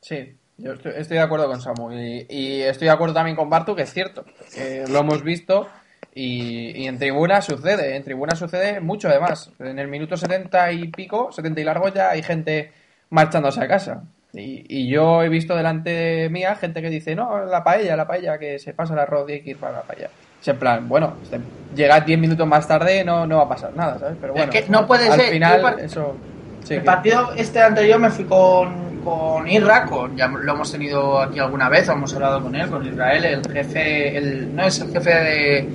Sí, 0.00 0.36
yo 0.58 0.72
estoy, 0.72 0.92
estoy 0.96 1.16
de 1.16 1.22
acuerdo 1.22 1.46
con 1.48 1.60
Samu 1.60 1.92
y, 1.92 2.26
y 2.28 2.62
estoy 2.62 2.86
de 2.86 2.92
acuerdo 2.92 3.14
también 3.14 3.36
con 3.36 3.48
Bartu, 3.48 3.74
que 3.74 3.82
es 3.82 3.92
cierto, 3.92 4.24
que 4.54 4.84
lo 4.88 4.98
hemos 5.00 5.22
visto 5.22 5.68
y, 6.14 6.82
y 6.82 6.86
en 6.88 6.98
tribuna 6.98 7.40
sucede, 7.40 7.96
en 7.96 8.02
tribuna 8.04 8.34
sucede 8.34 8.80
mucho 8.80 9.08
además. 9.08 9.50
En 9.60 9.78
el 9.78 9.88
minuto 9.88 10.16
70 10.16 10.72
y 10.72 10.88
pico, 10.88 11.30
70 11.32 11.60
y 11.60 11.64
largo 11.64 11.88
ya 11.88 12.10
hay 12.10 12.22
gente 12.22 12.72
marchándose 13.10 13.62
a 13.62 13.68
casa. 13.68 14.02
Y, 14.34 14.64
y 14.68 14.88
yo 14.90 15.22
he 15.22 15.28
visto 15.30 15.56
delante 15.56 16.28
mía 16.28 16.54
gente 16.56 16.82
que 16.82 16.90
dice, 16.90 17.14
no, 17.14 17.44
la 17.46 17.64
paella, 17.64 17.96
la 17.96 18.06
paella, 18.06 18.36
que 18.38 18.58
se 18.58 18.74
pasa 18.74 18.92
el 18.92 18.98
arroz 19.00 19.28
y 19.30 19.32
hay 19.34 19.40
que 19.42 19.50
ir 19.50 19.56
para 19.56 19.78
la 19.78 19.82
paella. 19.82 20.10
Es 20.40 20.46
en 20.48 20.58
plan, 20.58 20.88
bueno, 20.88 21.14
este, 21.22 21.40
llegas 21.74 22.04
10 22.04 22.18
minutos 22.18 22.46
más 22.46 22.68
tarde 22.68 23.02
no, 23.04 23.26
no 23.26 23.38
va 23.38 23.44
a 23.44 23.48
pasar 23.48 23.74
nada, 23.74 23.98
¿sabes? 23.98 24.16
Pero 24.20 24.34
Es 24.34 24.38
bueno, 24.38 24.52
que 24.52 24.64
no 24.68 24.86
puede 24.86 25.08
al 25.08 25.18
ser, 25.18 25.30
final 25.30 25.78
eso... 25.80 26.14
sí, 26.62 26.74
el 26.74 26.80
que- 26.80 26.86
partido 26.86 27.32
este 27.36 27.60
anterior 27.62 27.98
me 27.98 28.10
fui 28.10 28.24
con, 28.26 28.97
con 29.08 29.48
Irra, 29.48 29.84
con, 29.86 30.16
ya 30.16 30.26
lo 30.28 30.52
hemos 30.52 30.70
tenido 30.72 31.20
aquí 31.20 31.38
alguna 31.38 31.68
vez, 31.68 31.88
hemos 31.88 32.12
hablado 32.14 32.42
con 32.42 32.54
él, 32.54 32.68
con 32.68 32.84
Israel, 32.86 33.24
el 33.24 33.52
jefe, 33.52 34.16
el, 34.18 34.54
no 34.54 34.64
es 34.64 34.78
el 34.80 34.90
jefe 34.92 35.10
de, 35.10 35.68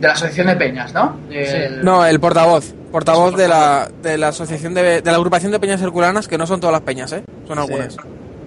de 0.00 0.06
la 0.06 0.12
asociación 0.14 0.46
de 0.48 0.56
peñas, 0.56 0.92
¿no? 0.94 1.16
El- 1.30 1.84
No, 1.84 2.04
el 2.04 2.18
portavoz. 2.20 2.74
Portavoz 2.90 3.36
de 3.36 3.48
la, 3.48 3.88
de 4.02 4.18
la 4.18 4.28
asociación 4.28 4.74
de, 4.74 5.00
de 5.00 5.10
la 5.10 5.16
agrupación 5.16 5.50
de 5.52 5.58
peñas 5.60 5.80
herculanas, 5.80 6.28
que 6.28 6.36
no 6.36 6.46
son 6.46 6.60
todas 6.60 6.72
las 6.72 6.82
peñas, 6.82 7.12
¿eh? 7.12 7.22
Son 7.48 7.58
algunas. 7.58 7.96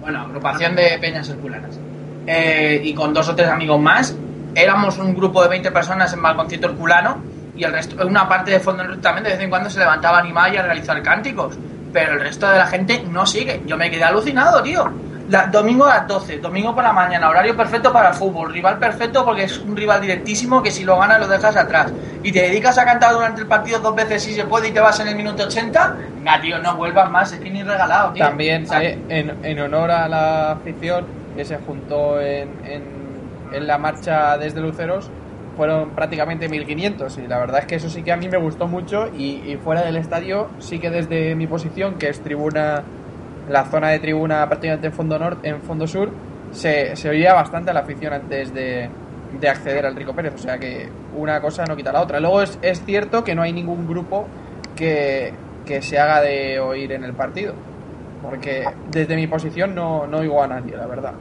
bueno, 0.01 0.21
agrupación 0.21 0.75
de 0.75 0.97
peñas 0.99 1.27
herculanas. 1.29 1.79
Eh, 2.27 2.81
y 2.83 2.93
con 2.93 3.13
dos 3.13 3.27
o 3.29 3.35
tres 3.35 3.47
amigos 3.49 3.79
más, 3.79 4.15
éramos 4.55 4.97
un 4.97 5.15
grupo 5.15 5.41
de 5.43 5.49
20 5.49 5.71
personas 5.71 6.11
en 6.13 6.21
Balconcito 6.21 6.67
Herculano 6.67 7.17
y 7.55 7.63
el 7.63 7.71
resto, 7.71 8.05
una 8.05 8.27
parte 8.27 8.51
de 8.51 8.59
fondo 8.59 8.83
también 8.99 9.23
de 9.23 9.29
vez 9.31 9.39
en 9.39 9.49
cuando 9.49 9.69
se 9.69 9.79
levantaba 9.79 10.17
a 10.17 10.21
animar 10.21 10.53
y 10.53 10.57
a 10.57 10.61
realizar 10.63 11.01
cánticos. 11.01 11.57
Pero 11.95 12.11
el 12.15 12.19
resto 12.19 12.45
de 12.49 12.57
la 12.57 12.67
gente 12.67 13.05
no 13.09 13.25
sigue. 13.25 13.61
Yo 13.65 13.77
me 13.77 13.89
quedé 13.89 14.03
alucinado, 14.03 14.61
tío. 14.61 14.91
La- 15.29 15.47
domingo 15.47 15.85
a 15.85 15.95
las 15.95 16.07
12, 16.09 16.39
domingo 16.39 16.75
por 16.75 16.83
la 16.83 16.91
mañana, 16.91 17.29
horario 17.29 17.55
perfecto 17.55 17.93
para 17.93 18.09
el 18.09 18.15
fútbol, 18.15 18.51
rival 18.51 18.77
perfecto 18.77 19.23
porque 19.23 19.45
es 19.45 19.57
un 19.59 19.77
rival 19.77 20.01
directísimo 20.01 20.61
que 20.61 20.71
si 20.71 20.83
lo 20.83 20.99
ganas 20.99 21.21
lo 21.21 21.27
dejas 21.29 21.55
atrás. 21.55 21.93
Y 22.21 22.33
te 22.33 22.41
dedicas 22.41 22.77
a 22.77 22.83
cantar 22.83 23.13
durante 23.13 23.39
el 23.41 23.47
partido 23.47 23.79
dos 23.79 23.95
veces 23.95 24.21
si 24.21 24.33
se 24.35 24.43
puede 24.43 24.67
y 24.67 24.71
te 24.71 24.81
vas 24.81 24.99
en 24.99 25.07
el 25.07 25.15
minuto 25.15 25.43
80, 25.43 25.95
venga, 26.17 26.41
tío, 26.41 26.59
no 26.59 26.75
vuelvas 26.75 27.09
más, 27.09 27.31
es 27.31 27.39
que 27.39 27.49
ni 27.49 27.63
regalado, 27.63 28.11
tío. 28.11 28.25
También 28.25 28.67
eh, 28.81 28.99
en, 29.07 29.37
en 29.45 29.59
honor 29.61 29.89
a 29.89 30.07
la 30.09 30.51
afición 30.51 31.05
que 31.35 31.45
se 31.45 31.57
juntó 31.59 32.19
en, 32.19 32.49
en, 32.65 32.83
en 33.53 33.65
la 33.67 33.77
marcha 33.77 34.37
desde 34.37 34.59
Luceros, 34.59 35.09
fueron 35.55 35.91
prácticamente 35.91 36.49
1500 36.49 37.17
y 37.17 37.27
la 37.27 37.39
verdad 37.39 37.59
es 37.61 37.65
que 37.65 37.75
eso 37.75 37.89
sí 37.89 38.03
que 38.03 38.11
a 38.11 38.17
mí 38.17 38.27
me 38.29 38.37
gustó 38.37 38.67
mucho 38.67 39.07
y, 39.07 39.57
fuera 39.63 39.83
del 39.83 39.97
estadio 39.97 40.49
sí 40.59 40.79
que 40.79 40.89
desde 40.89 41.35
mi 41.35 41.47
posición, 41.47 41.95
que 41.95 42.09
es 42.09 42.21
tribuna, 42.21 42.83
la 43.49 43.65
zona 43.65 43.89
de 43.89 43.99
tribuna 43.99 44.47
prácticamente 44.47 44.87
en 44.87 44.93
fondo 44.93 45.17
norte, 45.17 45.49
en 45.49 45.61
fondo 45.61 45.87
sur, 45.87 46.09
se, 46.51 46.95
se 46.95 47.09
oía 47.09 47.33
bastante 47.33 47.71
a 47.71 47.73
la 47.73 47.81
afición 47.81 48.13
antes 48.13 48.53
de, 48.53 48.89
de 49.39 49.49
acceder 49.49 49.85
al 49.85 49.95
Rico 49.95 50.13
Pérez, 50.13 50.33
o 50.35 50.37
sea 50.37 50.57
que 50.57 50.87
una 51.15 51.41
cosa 51.41 51.65
no 51.65 51.75
quita 51.75 51.91
la 51.91 52.01
otra. 52.01 52.19
Luego 52.19 52.41
es, 52.41 52.57
es 52.61 52.83
cierto 52.85 53.23
que 53.23 53.35
no 53.35 53.41
hay 53.41 53.53
ningún 53.53 53.87
grupo 53.87 54.27
que, 54.75 55.33
que 55.65 55.81
se 55.81 55.99
haga 55.99 56.21
de 56.21 56.59
oír 56.59 56.91
en 56.91 57.03
el 57.03 57.13
partido, 57.13 57.53
porque 58.21 58.65
desde 58.91 59.15
mi 59.15 59.27
posición 59.27 59.75
no, 59.75 60.07
no 60.07 60.17
oigo 60.17 60.41
a 60.41 60.47
nadie, 60.47 60.75
la 60.75 60.87
verdad. 60.87 61.13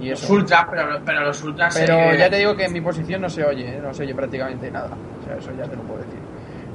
Y 0.00 0.10
Los 0.10 0.22
eso. 0.22 0.32
ultras, 0.32 0.66
pero, 0.70 0.82
pero 1.04 1.24
los 1.24 1.42
ultras. 1.42 1.74
Pero 1.76 1.94
eh, 1.94 2.16
ya 2.18 2.30
te 2.30 2.36
digo 2.38 2.54
que 2.56 2.64
en 2.64 2.72
mi 2.72 2.80
posición 2.80 3.20
no 3.22 3.28
se 3.28 3.44
oye, 3.44 3.68
¿eh? 3.76 3.80
no 3.82 3.92
se 3.92 4.04
oye 4.04 4.14
prácticamente 4.14 4.70
nada. 4.70 4.90
O 5.20 5.24
sea, 5.24 5.36
eso 5.36 5.50
ya 5.58 5.64
te 5.68 5.76
lo 5.76 5.82
puedo 5.82 6.00
decir. 6.00 6.18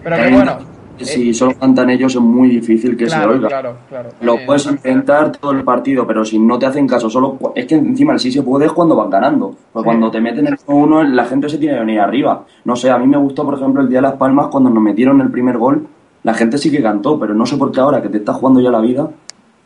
Pero 0.04 0.16
que 0.18 0.28
Eh, 0.28 0.32
bueno. 0.32 0.58
Si 1.00 1.34
solo 1.34 1.54
cantan 1.60 1.90
ellos 1.90 2.14
es 2.14 2.22
muy 2.22 2.50
difícil 2.50 2.96
que 2.96 3.06
claro, 3.06 3.32
se 3.32 3.38
oiga. 3.38 3.48
claro, 3.48 3.76
claro. 3.90 4.10
Lo 4.22 4.36
Eh, 4.36 4.44
puedes 4.46 4.66
intentar 4.68 5.32
todo 5.32 5.52
el 5.52 5.64
partido, 5.64 6.06
pero 6.06 6.24
si 6.24 6.38
no 6.38 6.60
te 6.60 6.68
hacen 6.68 6.86
caso, 6.88 7.10
solo 7.10 7.40
es 7.56 7.66
que 7.66 7.74
encima 7.76 8.14
el 8.14 8.20
sí 8.20 8.32
se 8.32 8.44
puede 8.44 8.68
es 8.68 8.72
cuando 8.74 8.96
vas 8.96 9.10
ganando. 9.10 9.56
Pues 9.72 9.84
cuando 9.84 10.12
te 10.12 10.22
meten 10.22 10.46
el 10.46 10.56
1 10.68 11.04
la 11.06 11.26
gente 11.26 11.50
se 11.50 11.58
tiene 11.58 11.74
que 11.74 11.80
venir 11.80 12.00
arriba. 12.00 12.46
No 12.66 12.76
sé, 12.76 12.92
a 12.92 13.00
mí 13.00 13.08
me 13.08 13.18
gustó, 13.18 13.44
por 13.44 13.56
ejemplo, 13.56 13.82
el 13.82 13.90
día 13.90 13.98
de 14.00 14.04
Las 14.04 14.14
Palmas, 14.18 14.48
cuando 14.52 14.70
nos 14.70 14.84
metieron 14.84 15.20
el 15.20 15.32
primer 15.32 15.58
gol, 15.58 15.88
la 16.22 16.34
gente 16.36 16.60
sí 16.60 16.70
que 16.70 16.82
cantó, 16.84 17.20
pero 17.20 17.34
no 17.34 17.46
sé 17.48 17.58
por 17.58 17.72
qué 17.72 17.80
ahora 17.80 18.00
que 18.00 18.10
te 18.10 18.18
estás 18.20 18.36
jugando 18.36 18.62
ya 18.62 18.70
la 18.70 18.80
vida, 18.80 19.10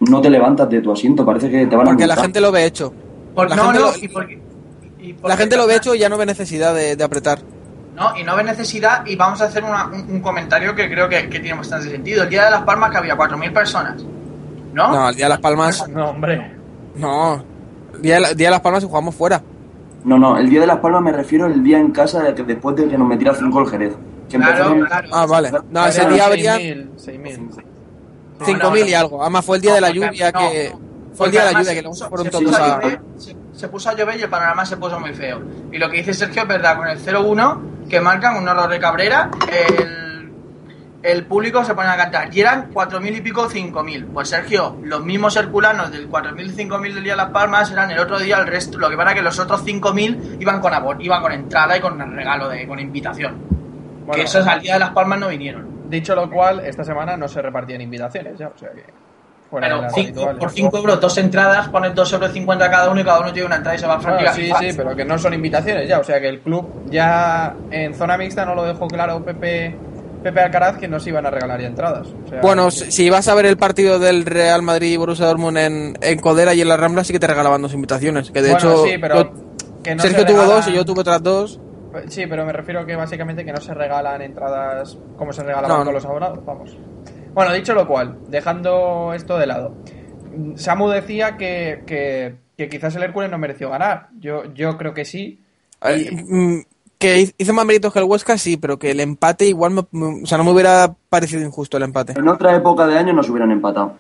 no 0.10 0.22
te 0.22 0.30
levantas 0.30 0.70
de 0.70 0.80
tu 0.82 0.94
asiento, 0.94 1.26
parece 1.26 1.50
que 1.52 1.68
te 1.68 1.76
van 1.76 1.88
a 1.88 1.90
Porque 1.92 2.08
la 2.08 2.16
gente 2.16 2.40
lo 2.40 2.54
ve 2.54 2.66
hecho. 2.66 2.94
Por- 3.38 3.50
la 3.50 3.56
no, 3.56 3.64
gente 3.66 3.80
no, 3.80 3.86
lo- 3.86 3.98
y 3.98 4.08
porque, 4.10 4.34
y 5.00 5.14
porque- 5.14 5.28
La 5.30 5.38
gente 5.38 5.56
lo 5.58 5.68
ve 5.68 5.76
hecho 5.76 5.96
y 5.96 6.00
ya 6.00 6.10
no 6.10 6.18
ve 6.18 6.26
necesidad 6.26 6.74
de, 6.76 6.96
de 6.96 7.04
apretar. 7.04 7.40
No, 7.96 8.16
y 8.18 8.24
no 8.24 8.36
ve 8.36 8.44
necesidad, 8.44 9.06
y 9.08 9.16
vamos 9.16 9.42
a 9.42 9.46
hacer 9.46 9.64
una- 9.64 9.88
un, 9.88 10.02
un 10.12 10.22
comentario 10.22 10.76
que 10.76 10.88
creo 10.90 11.08
que, 11.10 11.30
que 11.30 11.40
tiene 11.40 11.58
bastante 11.58 11.90
sentido. 11.90 12.24
El 12.24 12.30
día 12.30 12.46
de 12.46 12.52
las 12.52 12.62
Palmas 12.64 12.92
que 12.92 12.98
había 12.98 13.16
4.000 13.16 13.52
personas, 13.54 14.04
¿no? 14.74 14.88
No, 14.92 15.10
el 15.10 15.16
día 15.16 15.26
de 15.26 15.30
las 15.30 15.40
palmas. 15.40 15.88
No, 15.90 16.10
hombre. 16.10 16.52
No. 16.96 17.44
El 17.96 18.02
día 18.02 18.16
de, 18.16 18.20
la- 18.22 18.34
día 18.34 18.48
de 18.48 18.52
las 18.52 18.62
palmas 18.62 18.84
y 18.84 18.88
jugamos 18.88 19.16
fuera. 19.16 19.42
No, 20.04 20.18
no, 20.18 20.38
el 20.38 20.50
día 20.50 20.62
de 20.62 20.68
Las 20.68 20.78
Palmas 20.78 21.02
me 21.02 21.12
refiero 21.12 21.46
al 21.46 21.62
día 21.64 21.80
en 21.80 21.92
casa 21.92 22.22
de 22.22 22.34
que 22.34 22.44
después 22.44 22.76
de 22.78 22.88
que 22.88 22.98
nos 22.98 23.08
metiera 23.08 23.34
5 23.36 23.60
el 23.60 23.68
Jerez. 23.68 23.94
Que 24.30 24.38
Claro. 24.38 24.86
Ah, 25.12 25.26
vale. 25.26 25.52
No, 25.70 25.86
ese 25.86 26.08
día 26.08 26.26
habría 26.28 26.56
6.000, 26.58 26.90
6.000. 26.96 27.50
5.000 28.40 28.58
no, 28.60 28.78
y 28.78 28.94
algo. 28.94 29.22
Además 29.22 29.44
fue 29.44 29.58
el 29.58 29.62
día 29.64 29.72
No, 29.72 29.76
de 29.76 29.82
la 29.82 29.90
lluvia 29.90 30.32
no, 30.32 30.40
que. 30.40 30.74
No. 31.18 31.18
Fue 31.18 31.26
el 31.28 31.32
día 31.32 31.46
de 31.46 31.54
la 31.54 31.60
lluvia 31.60 31.74
que 31.74 31.82
luego 31.82 31.96
se- 31.96 32.08
fueron 32.10 32.26
se 32.26 32.32
todos 32.32 32.44
puso 32.46 32.64
a. 32.64 32.68
llover, 32.82 33.02
se, 33.18 33.36
se 33.54 33.68
puso 33.68 33.90
a 33.90 33.94
llover 33.96 34.20
y 34.20 34.22
el 34.24 34.30
panorama 34.30 34.66
se 34.66 34.78
puso 34.78 35.00
muy 35.00 35.14
feo. 35.14 35.42
Y 35.72 35.78
lo 35.78 35.90
que 35.90 35.98
dice 35.98 36.14
Sergio 36.14 36.44
es 36.44 36.48
verdad, 36.48 36.78
con 36.78 36.88
el 36.88 37.00
0-1 37.00 37.88
que 37.90 38.00
marcan 38.02 38.38
un 38.38 38.48
error 38.48 38.70
de 38.70 38.80
Cabrera, 38.80 39.30
el, 39.52 40.32
el 41.04 41.26
público 41.26 41.64
se 41.64 41.74
pone 41.74 41.88
a 41.90 41.96
cantar. 41.96 42.36
Y 42.36 42.42
eran 42.42 42.72
4.000 42.74 43.18
y 43.18 43.22
pico, 43.22 43.48
5.000. 43.50 44.08
Pues 44.14 44.30
Sergio, 44.30 44.78
los 44.84 45.04
mismos 45.06 45.36
herculanos 45.38 45.92
del 45.92 46.10
4.000 46.10 46.46
y 46.46 46.66
5.000 46.68 46.94
del 46.96 47.04
día 47.04 47.14
de 47.14 47.18
Las 47.18 47.30
Palmas 47.32 47.72
eran 47.72 47.90
el 47.92 48.00
otro 48.00 48.20
día 48.20 48.38
el 48.38 48.48
resto. 48.48 48.78
Lo 48.78 48.90
que 48.90 48.98
pasa 48.98 49.12
es 49.12 49.16
que 49.16 49.22
los 49.22 49.40
otros 49.40 49.64
5.000 49.66 50.38
iban 50.42 50.60
con 50.60 50.74
abor, 50.74 50.98
iban 51.02 51.22
con 51.22 51.32
entrada 51.32 51.78
y 51.78 51.80
con 51.82 51.98
regalo, 52.16 52.50
de, 52.50 52.68
con 52.68 52.80
invitación. 52.80 53.38
Bueno, 54.06 54.14
que 54.14 54.24
esos 54.24 54.46
al 54.48 54.62
día 54.62 54.74
de 54.74 54.80
Las 54.80 54.90
Palmas 54.92 55.20
no 55.20 55.30
vinieron. 55.30 55.90
dicho 55.90 56.14
lo 56.16 56.30
cual, 56.30 56.60
esta 56.66 56.84
semana 56.84 57.16
no 57.18 57.28
se 57.28 57.42
repartían 57.42 57.80
invitaciones 57.82 58.38
ya, 58.38 58.50
o 58.50 58.58
sea 58.58 58.72
que. 58.72 58.84
Las 59.52 59.94
cinco- 59.94 60.30
por 60.40 60.52
5 60.52 60.78
euros, 60.78 61.00
dos 61.00 61.18
entradas, 61.18 61.70
pones 61.70 61.94
2,50 61.96 62.66
euros 62.66 62.70
cada 62.70 62.90
uno 62.92 63.00
y 63.02 63.04
cada 63.04 63.20
uno 63.22 63.32
tiene 63.34 63.46
una 63.48 63.56
entrada 63.58 63.76
y 63.76 63.80
se 63.80 63.88
va 63.88 63.94
a 63.94 63.98
Bueno, 63.98 64.18
Francia. 64.20 64.34
sí, 64.34 64.52
sí, 64.72 64.78
pero 64.78 64.96
que 64.96 65.06
no 65.06 65.18
son 65.18 65.34
invitaciones 65.34 65.88
ya, 65.88 66.00
o 66.00 66.04
sea 66.04 66.20
que 66.20 66.28
el 66.30 66.40
club 66.42 66.68
ya 66.90 67.56
en 67.72 67.94
zona 67.96 68.18
mixta 68.18 68.46
no 68.46 68.56
lo 68.56 68.64
dejó 68.64 68.88
claro 68.88 69.24
Pepe, 69.24 69.76
Pepe 70.24 70.40
Alcaraz 70.42 70.78
que 70.78 70.88
no 70.88 71.00
se 71.00 71.10
iban 71.10 71.26
a 71.26 71.30
regalar 71.32 71.62
ya 71.62 71.68
entradas. 71.68 72.08
o 72.26 72.30
sea, 72.30 72.42
Bueno, 72.42 72.66
que- 72.66 72.72
si 72.72 72.92
si 72.92 73.10
vas 73.10 73.28
a 73.28 73.36
ver 73.36 73.46
el 73.46 73.58
partido 73.58 74.00
del 74.00 74.26
Real 74.26 74.62
Madrid 74.62 74.92
y 74.92 74.98
Borussia 74.98 75.26
Dortmund 75.28 75.58
en, 75.58 75.98
en 76.02 76.20
Codera 76.20 76.54
y 76.54 76.62
en 76.62 76.68
la 76.68 76.76
Rambla, 76.78 77.04
sí 77.04 77.14
que 77.14 77.20
te 77.20 77.28
regalaban 77.28 77.62
dos 77.62 77.74
invitaciones. 77.74 78.32
Que 78.32 78.42
de 78.42 78.52
Bueno, 78.52 78.72
hecho, 78.72 78.84
sí, 78.86 78.98
pero 79.00 79.16
yo- 79.24 79.32
que 79.84 79.96
no 79.96 80.02
Sergio 80.02 80.20
se 80.20 80.26
tuvo 80.26 80.44
dos 80.44 80.68
y 80.68 80.74
yo 80.74 80.84
tuve 80.84 81.02
otras 81.02 81.24
dos. 81.24 81.60
Sí, 82.10 82.26
pero 82.28 82.46
me 82.46 82.52
refiero 82.52 82.86
que 82.86 82.96
básicamente 82.96 83.46
que 83.46 83.54
no 83.54 83.62
se 83.62 83.74
regalan 83.74 84.22
entradas 84.22 84.98
como 85.18 85.32
se 85.34 85.42
regalaban 85.44 85.80
No, 85.80 85.86
con 85.86 85.94
los 85.94 86.06
abonados, 86.06 86.40
vamos. 86.46 86.78
Bueno, 87.38 87.54
dicho 87.54 87.76
lo 87.76 87.86
cual, 87.88 88.18
dejando 88.30 89.14
esto 89.14 89.38
de 89.38 89.46
lado, 89.46 89.76
Samu 90.56 90.90
decía 90.90 91.38
que, 91.38 91.84
que, 91.86 92.34
que 92.58 92.68
quizás 92.68 92.96
el 92.96 93.04
Hércules 93.04 93.30
no 93.30 93.38
mereció 93.38 93.70
ganar. 93.70 94.08
Yo, 94.20 94.52
yo 94.56 94.76
creo 94.76 94.96
que 94.96 95.06
sí. 95.06 95.40
Mm, 95.84 96.62
que 96.98 97.32
hizo 97.38 97.54
más 97.54 97.64
méritos 97.64 97.94
que 97.94 98.00
el 98.00 98.06
Huesca, 98.06 98.40
sí, 98.40 98.58
pero 98.58 98.80
que 98.80 98.90
el 98.90 99.00
empate 99.02 99.46
igual, 99.46 99.70
me- 99.70 99.86
me- 99.92 100.24
o 100.24 100.26
sea, 100.26 100.40
no 100.40 100.46
me 100.46 100.52
hubiera 100.52 100.96
parecido 101.10 101.44
injusto 101.44 101.78
el 101.78 101.84
empate. 101.84 102.14
En 102.18 102.28
otra 102.28 102.56
época 102.56 102.88
de 102.88 102.98
año 102.98 103.14
nos 103.14 103.30
hubieran 103.30 103.52
empatado. 103.52 103.96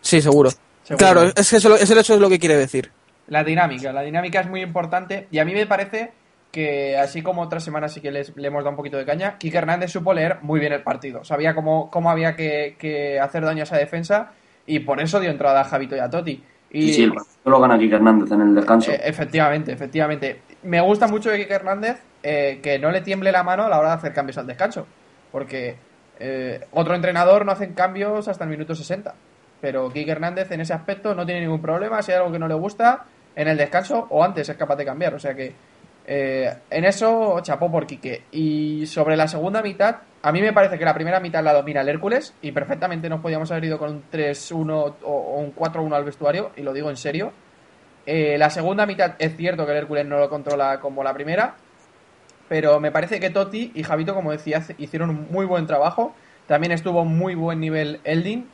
Sí, 0.00 0.22
seguro. 0.22 0.48
Seguro. 0.82 0.96
Claro, 0.96 1.22
es 1.36 1.50
que 1.50 1.56
eso, 1.56 1.74
es 1.76 2.08
lo 2.08 2.30
que 2.30 2.38
quiere 2.38 2.56
decir. 2.56 2.90
La 3.26 3.44
dinámica, 3.44 3.92
la 3.92 4.00
dinámica 4.00 4.40
es 4.40 4.48
muy 4.48 4.62
importante 4.62 5.28
y 5.30 5.40
a 5.40 5.44
mí 5.44 5.52
me 5.52 5.66
parece 5.66 6.12
que 6.50 6.96
así 6.96 7.22
como 7.22 7.42
otras 7.42 7.62
semanas 7.62 7.92
sí 7.92 8.00
que 8.00 8.10
les, 8.10 8.34
le 8.36 8.48
hemos 8.48 8.64
dado 8.64 8.70
un 8.70 8.76
poquito 8.76 8.96
de 8.96 9.04
caña, 9.04 9.36
Kike 9.38 9.58
Hernández 9.58 9.90
supo 9.90 10.14
leer 10.14 10.38
muy 10.42 10.60
bien 10.60 10.72
el 10.72 10.82
partido, 10.82 11.24
sabía 11.24 11.54
cómo, 11.54 11.90
cómo 11.90 12.10
había 12.10 12.34
que, 12.34 12.76
que 12.78 13.20
hacer 13.20 13.44
daño 13.44 13.60
a 13.60 13.64
esa 13.64 13.76
defensa 13.76 14.32
y 14.66 14.80
por 14.80 15.00
eso 15.00 15.20
dio 15.20 15.30
entrada 15.30 15.60
a 15.60 15.64
Javito 15.64 15.96
y 15.96 16.00
a 16.00 16.08
Totti. 16.10 16.42
Y, 16.70 16.82
Sí, 16.88 16.92
sí, 16.92 17.02
el 17.04 17.14
partido 17.14 17.50
lo 17.50 17.60
gana 17.60 17.78
Kike 17.78 17.94
Hernández 17.94 18.30
en 18.30 18.40
el 18.42 18.54
descanso. 18.54 18.90
eh, 18.92 19.00
efectivamente, 19.04 19.72
efectivamente. 19.72 20.42
Me 20.64 20.80
gusta 20.80 21.06
mucho 21.08 21.30
de 21.30 21.38
Kike 21.38 21.54
Hernández 21.54 22.02
eh, 22.22 22.60
que 22.62 22.78
no 22.78 22.90
le 22.90 23.00
tiemble 23.00 23.32
la 23.32 23.42
mano 23.42 23.64
a 23.64 23.68
la 23.68 23.78
hora 23.78 23.90
de 23.90 23.94
hacer 23.94 24.12
cambios 24.12 24.38
al 24.38 24.46
descanso, 24.46 24.86
porque 25.32 25.76
eh, 26.18 26.60
otro 26.72 26.94
entrenador 26.94 27.46
no 27.46 27.52
hacen 27.52 27.74
cambios 27.74 28.28
hasta 28.28 28.44
el 28.44 28.50
minuto 28.50 28.74
60, 28.74 29.14
pero 29.60 29.88
Kike 29.90 30.10
Hernández 30.10 30.50
en 30.50 30.60
ese 30.60 30.74
aspecto 30.74 31.14
no 31.14 31.24
tiene 31.24 31.42
ningún 31.42 31.62
problema, 31.62 32.02
si 32.02 32.12
hay 32.12 32.18
algo 32.18 32.32
que 32.32 32.38
no 32.38 32.48
le 32.48 32.54
gusta, 32.54 33.04
en 33.36 33.48
el 33.48 33.56
descanso 33.56 34.06
o 34.10 34.24
antes 34.24 34.48
es 34.48 34.56
capaz 34.56 34.76
de 34.76 34.84
cambiar, 34.84 35.14
o 35.14 35.18
sea 35.18 35.34
que 35.34 35.54
eh, 36.10 36.50
en 36.70 36.86
eso 36.86 37.38
chapó 37.42 37.70
por 37.70 37.86
Quique. 37.86 38.22
Y 38.32 38.86
sobre 38.86 39.14
la 39.14 39.28
segunda 39.28 39.60
mitad, 39.60 39.96
a 40.22 40.32
mí 40.32 40.40
me 40.40 40.54
parece 40.54 40.78
que 40.78 40.84
la 40.86 40.94
primera 40.94 41.20
mitad 41.20 41.44
la 41.44 41.52
domina 41.52 41.82
el 41.82 41.88
Hércules 41.90 42.32
y 42.40 42.50
perfectamente 42.52 43.10
nos 43.10 43.20
podíamos 43.20 43.50
haber 43.50 43.66
ido 43.66 43.78
con 43.78 43.90
un 43.90 44.02
3-1 44.10 44.94
o, 45.02 45.34
un 45.36 45.54
4-1 45.54 45.94
al 45.94 46.04
vestuario, 46.04 46.50
y 46.56 46.62
lo 46.62 46.72
digo 46.72 46.88
en 46.88 46.96
serio. 46.96 47.32
Eh, 48.06 48.38
la 48.38 48.48
segunda 48.48 48.86
mitad 48.86 49.16
es 49.18 49.36
cierto 49.36 49.66
que 49.66 49.72
el 49.72 49.78
Hércules 49.78 50.06
no 50.06 50.18
lo 50.18 50.30
controla 50.30 50.80
como 50.80 51.04
la 51.04 51.12
primera, 51.12 51.56
pero 52.48 52.80
me 52.80 52.90
parece 52.90 53.20
que 53.20 53.28
Totti 53.28 53.72
y 53.74 53.82
Javito, 53.82 54.14
como 54.14 54.32
decía, 54.32 54.64
hicieron 54.78 55.10
un 55.10 55.26
muy 55.30 55.44
buen 55.44 55.66
trabajo. 55.66 56.14
También 56.46 56.72
estuvo 56.72 57.04
muy 57.04 57.34
buen 57.34 57.60
nivel 57.60 58.00
Eldin. 58.04 58.48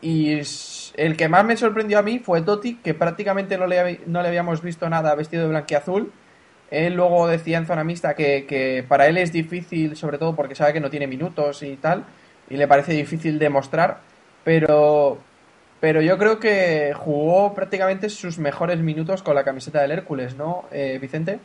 Y 0.00 0.38
el 0.96 1.16
que 1.16 1.28
más 1.28 1.44
me 1.44 1.56
sorprendió 1.56 1.98
a 1.98 2.02
mí 2.02 2.20
fue 2.20 2.42
Totti, 2.42 2.76
que 2.76 2.94
prácticamente 2.94 3.58
no 3.58 3.66
le, 3.66 4.02
no 4.06 4.22
le 4.22 4.28
habíamos 4.28 4.62
visto 4.62 4.88
nada 4.88 5.12
vestido 5.16 5.42
de 5.42 5.48
blanquiazul. 5.48 6.12
Él 6.70 6.94
luego 6.94 7.28
decía 7.28 7.58
en 7.58 7.66
zona 7.66 7.84
mixta 7.84 8.14
que, 8.14 8.46
que 8.46 8.84
para 8.86 9.06
él 9.06 9.18
es 9.18 9.32
difícil, 9.32 9.96
sobre 9.96 10.18
todo 10.18 10.34
porque 10.34 10.54
sabe 10.54 10.72
que 10.72 10.80
no 10.80 10.90
tiene 10.90 11.06
minutos 11.06 11.62
y 11.62 11.76
tal, 11.76 12.04
y 12.50 12.56
le 12.56 12.68
parece 12.68 12.92
difícil 12.92 13.38
demostrar, 13.38 14.00
pero, 14.42 15.18
pero 15.80 16.02
yo 16.02 16.18
creo 16.18 16.38
que 16.38 16.92
jugó 16.94 17.54
prácticamente 17.54 18.08
sus 18.10 18.38
mejores 18.38 18.80
minutos 18.80 19.22
con 19.22 19.34
la 19.34 19.44
camiseta 19.44 19.80
del 19.82 19.92
Hércules, 19.92 20.36
¿no, 20.36 20.64
eh, 20.70 20.98
Vicente? 21.00 21.38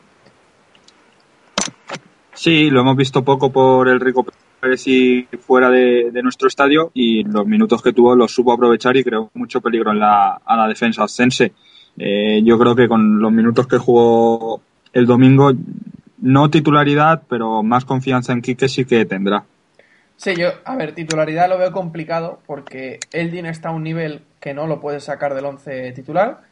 Sí, 2.32 2.70
lo 2.70 2.80
hemos 2.80 2.96
visto 2.96 3.22
poco 3.22 3.52
por 3.52 3.88
el 3.88 4.00
Rico 4.00 4.24
Pérez 4.60 4.86
y 4.86 5.28
fuera 5.40 5.68
de, 5.70 6.10
nuestro 6.22 6.48
estadio 6.48 6.90
y 6.94 7.24
los 7.24 7.46
minutos 7.46 7.82
que 7.82 7.92
tuvo 7.92 8.14
los 8.14 8.32
supo 8.32 8.52
aprovechar 8.52 8.96
y 8.96 9.04
creó 9.04 9.30
mucho 9.34 9.60
peligro 9.60 9.90
en 9.90 9.98
la, 9.98 10.40
a 10.44 10.56
la 10.56 10.66
defensa 10.66 11.04
ascense. 11.04 11.52
Eh, 11.98 12.40
yo 12.44 12.58
creo 12.58 12.74
que 12.74 12.88
con 12.88 13.20
los 13.20 13.32
minutos 13.32 13.66
que 13.66 13.78
jugó 13.78 14.62
el 14.92 15.06
domingo, 15.06 15.52
no 16.18 16.50
titularidad, 16.50 17.22
pero 17.28 17.62
más 17.62 17.84
confianza 17.84 18.32
en 18.32 18.42
Quique 18.42 18.68
sí 18.68 18.84
que 18.84 19.04
tendrá. 19.04 19.44
Sí, 20.16 20.36
yo, 20.36 20.48
a 20.64 20.76
ver, 20.76 20.94
titularidad 20.94 21.48
lo 21.48 21.56
veo 21.58 21.72
complicado 21.72 22.40
porque 22.46 23.00
Eldin 23.12 23.46
está 23.46 23.70
a 23.70 23.72
un 23.72 23.82
nivel 23.82 24.20
que 24.40 24.52
no 24.52 24.66
lo 24.66 24.80
puede 24.80 25.00
sacar 25.00 25.34
del 25.34 25.46
11 25.46 25.92
titular, 25.92 26.42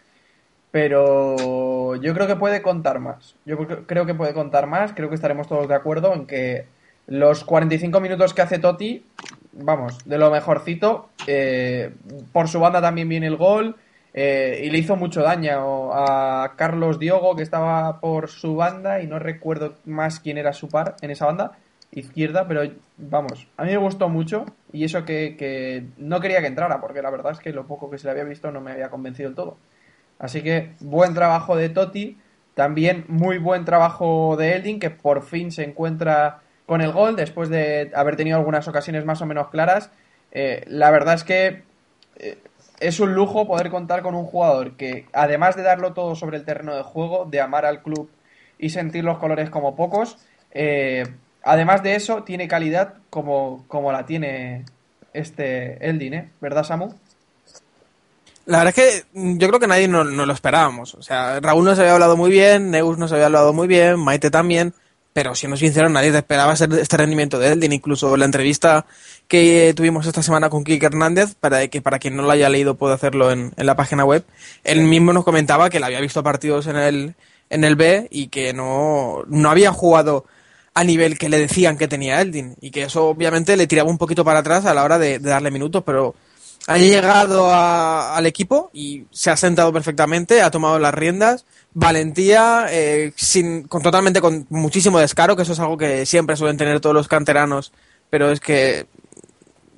pero 0.70 1.96
yo 1.96 2.14
creo 2.14 2.26
que 2.26 2.36
puede 2.36 2.62
contar 2.62 2.98
más. 2.98 3.34
Yo 3.44 3.58
creo- 3.86 4.06
que 4.06 4.14
puede 4.14 4.34
contar 4.34 4.66
más, 4.66 4.92
creo 4.94 5.08
que 5.08 5.14
estaremos 5.16 5.48
todos 5.48 5.68
de 5.68 5.74
acuerdo 5.74 6.14
en 6.14 6.26
que 6.26 6.66
los 7.06 7.44
45 7.44 8.00
minutos 8.00 8.34
que 8.34 8.42
hace 8.42 8.58
Totti, 8.58 9.04
vamos, 9.52 9.98
de 10.06 10.18
lo 10.18 10.30
mejorcito, 10.30 11.08
eh, 11.26 11.90
por 12.32 12.48
su 12.48 12.60
banda 12.60 12.80
también 12.80 13.08
viene 13.08 13.26
el 13.26 13.36
gol 13.36 13.76
eh, 14.14 14.62
y 14.64 14.70
le 14.70 14.78
hizo 14.78 14.96
mucho 14.96 15.22
daño 15.22 15.92
a 15.92 16.54
Carlos 16.56 16.98
Diogo 16.98 17.36
que 17.36 17.42
estaba 17.42 18.00
por 18.00 18.28
su 18.28 18.56
banda 18.56 19.00
y 19.00 19.06
no 19.06 19.18
recuerdo 19.18 19.74
más 19.84 20.20
quién 20.20 20.38
era 20.38 20.52
su 20.52 20.68
par 20.68 20.96
en 21.02 21.10
esa 21.10 21.26
banda 21.26 21.58
izquierda, 21.90 22.46
pero 22.46 22.62
vamos, 22.96 23.48
a 23.56 23.64
mí 23.64 23.70
me 23.70 23.78
gustó 23.78 24.08
mucho 24.08 24.44
y 24.72 24.84
eso 24.84 25.04
que, 25.04 25.36
que 25.36 25.86
no 25.96 26.20
quería 26.20 26.40
que 26.40 26.46
entrara, 26.46 26.80
porque 26.80 27.02
la 27.02 27.10
verdad 27.10 27.32
es 27.32 27.38
que 27.38 27.52
lo 27.52 27.66
poco 27.66 27.90
que 27.90 27.98
se 27.98 28.06
le 28.06 28.12
había 28.12 28.24
visto 28.24 28.50
no 28.50 28.60
me 28.60 28.72
había 28.72 28.90
convencido 28.90 29.30
del 29.30 29.36
todo. 29.36 29.56
Así 30.18 30.42
que 30.42 30.74
buen 30.80 31.14
trabajo 31.14 31.56
de 31.56 31.68
Totti, 31.68 32.18
también 32.54 33.04
muy 33.08 33.38
buen 33.38 33.64
trabajo 33.64 34.36
de 34.36 34.56
Eldin, 34.56 34.80
que 34.80 34.90
por 34.90 35.22
fin 35.22 35.52
se 35.52 35.64
encuentra 35.64 36.40
con 36.66 36.80
el 36.80 36.92
gol 36.92 37.16
después 37.16 37.48
de 37.48 37.90
haber 37.94 38.16
tenido 38.16 38.36
algunas 38.36 38.68
ocasiones 38.68 39.04
más 39.04 39.22
o 39.22 39.26
menos 39.26 39.48
claras. 39.48 39.90
Eh, 40.32 40.64
la 40.66 40.90
verdad 40.90 41.14
es 41.14 41.24
que 41.24 41.62
eh, 42.16 42.38
es 42.80 43.00
un 43.00 43.14
lujo 43.14 43.46
poder 43.46 43.70
contar 43.70 44.02
con 44.02 44.14
un 44.14 44.24
jugador 44.24 44.76
que, 44.76 45.06
además 45.12 45.56
de 45.56 45.62
darlo 45.62 45.92
todo 45.92 46.14
sobre 46.14 46.36
el 46.36 46.44
terreno 46.44 46.74
de 46.74 46.82
juego, 46.82 47.24
de 47.24 47.40
amar 47.40 47.66
al 47.66 47.82
club 47.82 48.10
y 48.58 48.70
sentir 48.70 49.04
los 49.04 49.18
colores 49.18 49.50
como 49.50 49.76
pocos, 49.76 50.18
eh, 50.52 51.04
además 51.42 51.82
de 51.82 51.94
eso, 51.94 52.22
tiene 52.22 52.48
calidad 52.48 52.94
como, 53.10 53.64
como 53.68 53.92
la 53.92 54.06
tiene 54.06 54.64
este 55.12 55.84
Eldin, 55.86 56.14
¿eh? 56.14 56.28
¿Verdad, 56.40 56.64
Samu? 56.64 56.94
La 58.46 58.64
verdad 58.64 58.74
es 58.78 59.04
que 59.12 59.20
mm, 59.20 59.38
yo 59.38 59.48
creo 59.48 59.60
que 59.60 59.66
nadie 59.66 59.88
no, 59.88 60.04
no 60.04 60.24
lo 60.24 60.32
esperábamos. 60.32 60.94
O 60.94 61.02
sea, 61.02 61.40
Raúl 61.40 61.64
nos 61.64 61.78
había 61.78 61.92
hablado 61.92 62.16
muy 62.16 62.30
bien, 62.30 62.70
Neus 62.70 62.96
nos 62.98 63.12
había 63.12 63.26
hablado 63.26 63.52
muy 63.52 63.68
bien, 63.68 63.98
Maite 63.98 64.30
también, 64.30 64.72
pero 65.12 65.34
siendo 65.34 65.56
sincero, 65.56 65.88
nadie 65.88 66.12
te 66.12 66.18
esperaba 66.18 66.52
este 66.52 66.96
rendimiento 66.96 67.38
de 67.38 67.52
Eldin. 67.52 67.72
Incluso 67.72 68.16
la 68.16 68.24
entrevista 68.24 68.86
que 69.28 69.74
tuvimos 69.76 70.06
esta 70.06 70.22
semana 70.22 70.48
con 70.50 70.64
Kike 70.64 70.86
Hernández, 70.86 71.34
para 71.38 71.68
que 71.68 71.82
para 71.82 71.98
quien 71.98 72.16
no 72.16 72.22
lo 72.22 72.30
haya 72.30 72.48
leído 72.48 72.76
puede 72.76 72.94
hacerlo 72.94 73.30
en, 73.30 73.52
en 73.56 73.66
la 73.66 73.76
página 73.76 74.04
web, 74.04 74.24
él 74.64 74.80
mismo 74.82 75.12
nos 75.12 75.24
comentaba 75.24 75.68
que 75.70 75.78
le 75.80 75.86
había 75.86 76.00
visto 76.00 76.22
partidos 76.22 76.66
en 76.66 76.76
el, 76.76 77.14
en 77.50 77.64
el 77.64 77.76
B 77.76 78.08
y 78.10 78.28
que 78.28 78.52
no, 78.54 79.22
no 79.28 79.50
había 79.50 79.70
jugado 79.72 80.24
a 80.74 80.82
nivel 80.84 81.18
que 81.18 81.28
le 81.28 81.38
decían 81.38 81.76
que 81.76 81.88
tenía 81.88 82.20
Eldin 82.20 82.56
y 82.60 82.70
que 82.70 82.84
eso 82.84 83.06
obviamente 83.08 83.56
le 83.56 83.66
tiraba 83.66 83.90
un 83.90 83.98
poquito 83.98 84.24
para 84.24 84.38
atrás 84.40 84.64
a 84.64 84.74
la 84.74 84.84
hora 84.84 84.98
de, 84.98 85.18
de 85.18 85.28
darle 85.30 85.50
minutos, 85.50 85.82
pero 85.84 86.14
ha 86.66 86.78
llegado 86.78 87.50
a- 87.50 88.16
al 88.16 88.26
equipo 88.26 88.70
y 88.72 89.04
se 89.10 89.30
ha 89.30 89.36
sentado 89.36 89.72
perfectamente, 89.72 90.40
ha 90.42 90.50
tomado 90.50 90.78
las 90.78 90.94
riendas, 90.94 91.44
valentía, 91.74 92.66
eh, 92.70 93.12
sin, 93.16 93.64
con 93.64 93.82
totalmente 93.82 94.20
con 94.20 94.46
muchísimo 94.50 94.98
descaro, 94.98 95.34
que 95.36 95.42
eso 95.42 95.52
es 95.52 95.60
algo 95.60 95.76
que 95.78 96.06
siempre 96.06 96.36
suelen 96.36 96.56
tener 96.56 96.80
todos 96.80 96.94
los 96.94 97.08
canteranos, 97.08 97.72
pero 98.10 98.30
es 98.30 98.40
que 98.40 98.86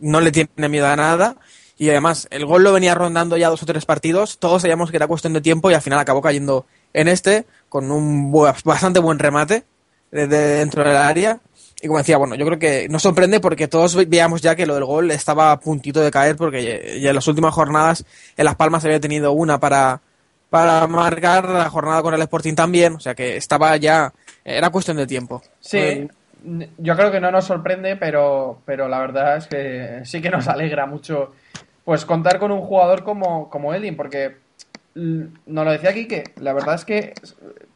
no 0.01 0.21
le 0.21 0.33
tiene 0.33 0.69
miedo 0.69 0.87
a 0.87 0.97
nada. 0.97 1.37
Y 1.79 1.89
además, 1.91 2.29
el 2.31 2.45
gol 2.45 2.63
lo 2.63 2.73
venía 2.73 2.95
rondando 2.95 3.37
ya 3.39 3.49
dos 3.49 3.63
o 3.63 3.67
tres 3.67 3.87
partidos, 3.87 4.39
todos 4.39 4.63
sabíamos 4.63 4.91
que 4.91 4.97
era 4.99 5.07
cuestión 5.07 5.33
de 5.33 5.41
tiempo 5.41 5.71
y 5.71 5.75
al 5.75 5.81
final 5.81 5.99
acabó 5.99 6.21
cayendo 6.21 6.67
en 6.93 7.09
este, 7.09 7.47
con 7.71 7.91
un 7.91 8.31
bastante 8.65 9.01
buen 9.01 9.19
remate 9.19 9.65
desde 10.11 10.37
dentro 10.59 10.85
del 10.85 10.97
área. 10.97 11.41
Y 11.83 11.87
como 11.87 11.97
decía, 11.99 12.19
bueno, 12.19 12.35
yo 12.35 12.45
creo 12.45 12.59
que 12.59 12.87
nos 12.91 13.01
sorprende 13.01 13.41
porque 13.41 13.67
todos 13.67 13.95
ve- 13.95 14.05
veíamos 14.05 14.43
ya 14.43 14.55
que 14.55 14.67
lo 14.67 14.75
del 14.75 14.85
gol 14.85 15.11
estaba 15.11 15.53
a 15.53 15.61
puntito 15.61 16.01
de 16.03 16.11
caer 16.11 16.37
porque 16.37 16.63
ya- 16.63 17.01
ya 17.01 17.09
en 17.09 17.15
las 17.15 17.27
últimas 17.27 17.55
jornadas 17.55 18.05
en 18.37 18.45
Las 18.45 18.57
Palmas 18.57 18.85
había 18.85 19.01
tenido 19.01 19.33
una 19.33 19.59
para, 19.59 20.03
para 20.51 20.87
marcar 20.87 21.49
la 21.49 21.71
jornada 21.71 22.03
con 22.03 22.13
el 22.13 22.21
Sporting 22.21 22.55
también, 22.55 22.97
o 22.97 23.01
sea 23.01 23.15
que 23.15 23.39
estaba 23.39 23.75
ya, 23.79 24.13
era 24.45 24.69
cuestión 24.69 24.99
de 24.99 25.07
tiempo. 25.07 25.41
Sí, 25.61 25.79
yo 26.79 26.97
creo 26.97 27.11
que 27.11 27.21
no 27.21 27.31
nos 27.31 27.45
sorprende, 27.45 27.97
pero, 27.97 28.63
pero 28.65 28.89
la 28.89 28.99
verdad 29.01 29.37
es 29.37 29.47
que 29.47 30.01
sí 30.05 30.21
que 30.21 30.31
nos 30.31 30.49
alegra 30.49 30.87
mucho 30.87 31.33
pues 31.85 32.05
contar 32.05 32.39
con 32.39 32.53
un 32.53 32.61
jugador 32.61 33.03
como, 33.03 33.51
como 33.51 33.75
Eldin, 33.75 33.97
porque 33.97 34.37
nos 34.95 35.65
lo 35.65 35.71
decía 35.71 35.93
Quique, 35.93 36.25
la 36.41 36.53
verdad 36.53 36.75
es 36.75 36.85
que 36.85 37.15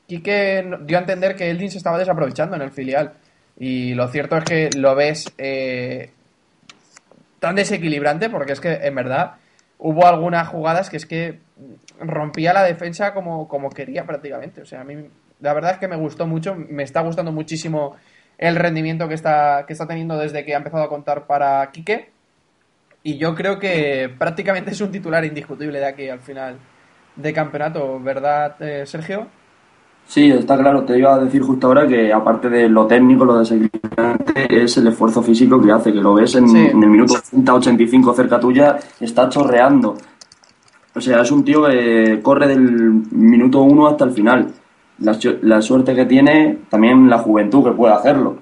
Quique 0.07 0.65
dio 0.83 0.99
a 0.99 1.01
entender 1.01 1.37
que 1.37 1.51
Eldin 1.51 1.71
se 1.71 1.79
estaba 1.79 1.99
desaprovechando 1.99 2.57
en 2.57 2.63
el 2.63 2.71
filial. 2.71 3.15
Y 3.57 3.95
lo 3.95 4.09
cierto 4.09 4.37
es 4.37 4.45
que 4.45 4.71
lo 4.77 4.95
ves 4.95 5.33
eh, 5.39 6.11
tan 7.39 7.55
desequilibrante, 7.55 8.29
porque 8.29 8.53
es 8.53 8.61
que 8.61 8.73
en 8.73 8.95
verdad 8.95 9.35
hubo 9.79 10.07
algunas 10.07 10.49
jugadas 10.49 10.91
que 10.91 10.97
es 10.97 11.07
que 11.07 11.39
rompía 12.01 12.53
la 12.53 12.65
defensa 12.65 13.15
como, 13.15 13.49
como 13.49 13.71
quería 13.71 14.05
prácticamente. 14.05 14.63
O 14.63 14.67
sea, 14.67 14.81
a 14.81 14.85
mí 14.85 15.09
la 15.41 15.55
verdad 15.55 15.73
es 15.73 15.79
que 15.79 15.89
me 15.89 15.97
gustó 15.97 16.27
mucho, 16.27 16.55
me 16.55 16.83
está 16.83 17.01
gustando 17.01 17.33
muchísimo 17.33 17.97
el 18.39 18.57
rendimiento 18.57 19.09
que 19.09 19.15
está, 19.15 19.65
que 19.67 19.73
está 19.73 19.87
teniendo 19.87 20.17
desde 20.19 20.45
que 20.45 20.55
ha 20.55 20.59
empezado 20.59 20.83
a 20.85 20.89
contar 20.89 21.27
para 21.27 21.71
Quique. 21.71 22.11
Y 23.03 23.19
yo 23.19 23.35
creo 23.35 23.59
que 23.59 24.11
prácticamente 24.19 24.71
es 24.71 24.81
un 24.81 24.91
titular 24.91 25.25
indiscutible 25.25 25.79
de 25.79 25.87
aquí 25.87 26.09
al 26.09 26.21
final 26.21 26.57
de 27.17 27.33
campeonato, 27.33 28.01
¿verdad, 28.01 28.57
eh, 28.61 28.85
Sergio? 28.87 29.27
Sí, 30.07 30.31
está 30.31 30.57
claro. 30.59 30.85
Te 30.85 30.99
iba 30.99 31.15
a 31.15 31.19
decir 31.19 31.43
justo 31.43 31.67
ahora 31.67 31.87
que 31.87 32.13
aparte 32.13 32.49
de 32.49 32.69
lo 32.69 32.87
técnico, 32.87 33.25
lo 33.25 33.39
desequilibrante, 33.39 34.63
es 34.65 34.77
el 34.77 34.89
esfuerzo 34.89 35.23
físico 35.23 35.61
que 35.63 35.73
hace, 35.73 35.93
que 35.93 36.01
lo 36.01 36.15
ves 36.15 36.35
en, 36.35 36.49
Sí. 36.49 36.59
en 36.59 36.83
el 36.83 36.91
minuto 36.91 37.15
80-85 37.15 38.15
cerca 38.15 38.39
tuya, 38.41 38.79
está 39.01 39.29
chorreando. 39.29 39.97
O 40.95 41.01
sea, 41.01 41.23
es 41.23 41.31
un 41.33 41.45
tío 41.45 41.67
que 41.67 42.21
corre 42.23 42.49
del 42.49 42.61
minuto 42.61 43.63
1 43.63 43.89
hasta 43.89 44.05
el 44.05 44.11
final. 44.13 44.53
La, 45.05 45.15
su- 45.15 45.39
la 45.43 45.61
suerte 45.61 45.95
que 45.95 46.07
tiene, 46.07 46.59
también 46.71 47.09
la 47.09 47.19
juventud 47.19 47.65
que 47.65 47.73
puede 47.73 47.95
hacerlo. 47.95 48.39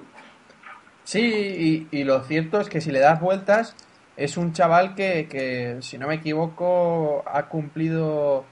Sí, 1.03 1.87
y, 1.91 2.03
lo 2.05 2.21
cierto 2.23 2.61
es 2.61 2.69
que 2.69 2.79
si 2.79 2.91
le 2.91 2.99
das 2.99 3.19
vueltas, 3.19 3.75
es 4.15 4.37
un 4.37 4.53
chaval 4.53 4.95
que, 4.95 5.27
que, 5.27 5.77
si 5.81 5.97
no 5.97 6.07
me 6.07 6.15
equivoco, 6.15 7.23
ha 7.27 7.43
cumplido 7.47 8.45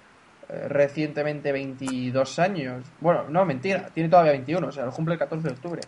eh, 0.49 0.67
recientemente 0.67 1.51
22 1.53 2.39
años. 2.39 2.83
Bueno, 2.99 3.23
no, 3.29 3.45
mentira, 3.45 3.87
tiene 3.93 4.09
todavía 4.09 4.33
21, 4.33 4.67
o 4.67 4.71
sea, 4.71 4.85
lo 4.85 4.91
cumple 4.91 5.13
el 5.13 5.19
14 5.19 5.47
de 5.47 5.53
octubre. 5.53 5.81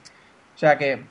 O 0.55 0.57
sea 0.57 0.77
que 0.77 1.03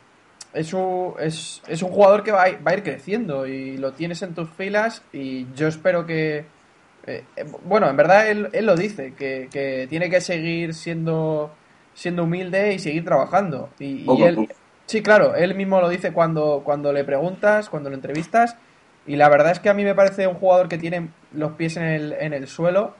es 0.55 0.72
un, 0.72 1.14
es, 1.18 1.62
es 1.66 1.83
un 1.83 1.90
jugador 1.90 2.22
que 2.22 2.33
va 2.33 2.44
va 2.66 2.70
a 2.70 2.75
ir 2.75 2.83
creciendo 2.83 3.46
y 3.46 3.77
lo 3.77 3.92
tienes 3.92 4.22
en 4.22 4.35
tus 4.35 4.48
filas 4.51 5.03
y 5.12 5.46
yo 5.55 5.68
espero 5.68 6.07
que... 6.07 6.46
eh, 7.06 7.24
eh, 7.36 7.44
bueno, 7.64 7.88
en 7.88 7.96
verdad 7.96 8.28
él, 8.28 8.48
él 8.52 8.66
lo 8.66 8.76
dice, 8.76 9.14
que, 9.14 9.48
que 9.50 9.86
tiene 9.88 10.08
que 10.08 10.20
seguir 10.20 10.74
siendo, 10.74 11.52
siendo 11.94 12.24
humilde 12.24 12.74
y 12.74 12.78
seguir 12.78 13.04
trabajando. 13.04 13.70
Y, 13.78 14.06
él. 14.22 14.48
Sí, 14.86 15.02
claro, 15.02 15.34
él 15.34 15.54
mismo 15.54 15.80
lo 15.80 15.88
dice 15.88 16.12
cuando, 16.12 16.62
cuando 16.64 16.92
le 16.92 17.04
preguntas, 17.04 17.68
cuando 17.68 17.90
lo 17.90 17.96
entrevistas, 17.96 18.56
y 19.06 19.16
la 19.16 19.28
verdad 19.28 19.52
es 19.52 19.58
que 19.58 19.68
a 19.68 19.74
mí 19.74 19.84
me 19.84 19.94
parece 19.94 20.26
un 20.26 20.34
jugador 20.34 20.68
que 20.68 20.78
tiene 20.78 21.08
los 21.32 21.52
pies 21.52 21.76
en 21.76 21.84
el, 21.84 22.12
en 22.12 22.32
el 22.32 22.46
suelo 22.46 22.94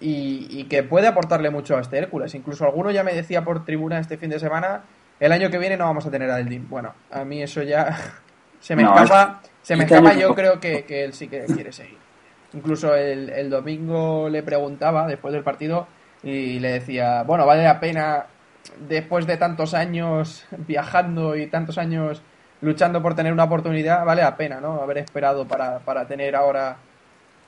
y, 0.00 0.46
y 0.50 0.64
que 0.64 0.82
puede 0.82 1.06
aportarle 1.06 1.50
mucho 1.50 1.76
a 1.76 1.80
este 1.80 1.98
Hércules. 1.98 2.34
Incluso 2.34 2.64
alguno 2.64 2.90
ya 2.90 3.04
me 3.04 3.14
decía 3.14 3.44
por 3.44 3.64
tribuna 3.64 4.00
este 4.00 4.16
fin 4.16 4.30
de 4.30 4.40
semana, 4.40 4.82
el 5.20 5.32
año 5.32 5.50
que 5.50 5.58
viene 5.58 5.76
no 5.76 5.84
vamos 5.84 6.04
a 6.06 6.10
tener 6.10 6.30
a 6.30 6.40
Eldin. 6.40 6.68
Bueno, 6.68 6.94
a 7.12 7.24
mí 7.24 7.42
eso 7.42 7.62
ya 7.62 7.96
se 8.60 8.74
me 8.74 8.82
No, 8.82 8.94
escapa, 8.94 9.40
se 9.62 9.76
me 9.76 9.84
este 9.84 9.96
escapa, 9.96 10.14
yo 10.14 10.34
creo 10.34 10.58
que, 10.58 10.84
que 10.84 11.04
él 11.04 11.12
sí 11.12 11.28
que 11.28 11.44
quiere 11.44 11.72
seguir. 11.72 12.05
Incluso 12.56 12.94
el, 12.96 13.28
el 13.28 13.50
domingo 13.50 14.28
le 14.30 14.42
preguntaba 14.42 15.06
después 15.06 15.34
del 15.34 15.42
partido 15.42 15.86
y 16.22 16.58
le 16.58 16.72
decía, 16.72 17.22
bueno, 17.22 17.44
vale 17.46 17.62
la 17.62 17.78
pena 17.78 18.26
después 18.88 19.26
de 19.26 19.36
tantos 19.36 19.74
años 19.74 20.44
viajando 20.66 21.36
y 21.36 21.46
tantos 21.46 21.78
años 21.78 22.22
luchando 22.62 23.02
por 23.02 23.14
tener 23.14 23.32
una 23.32 23.44
oportunidad, 23.44 24.04
vale 24.04 24.22
la 24.22 24.36
pena, 24.36 24.60
¿no? 24.60 24.80
Haber 24.80 24.98
esperado 24.98 25.46
para, 25.46 25.80
para 25.80 26.06
tener 26.06 26.34
ahora 26.34 26.78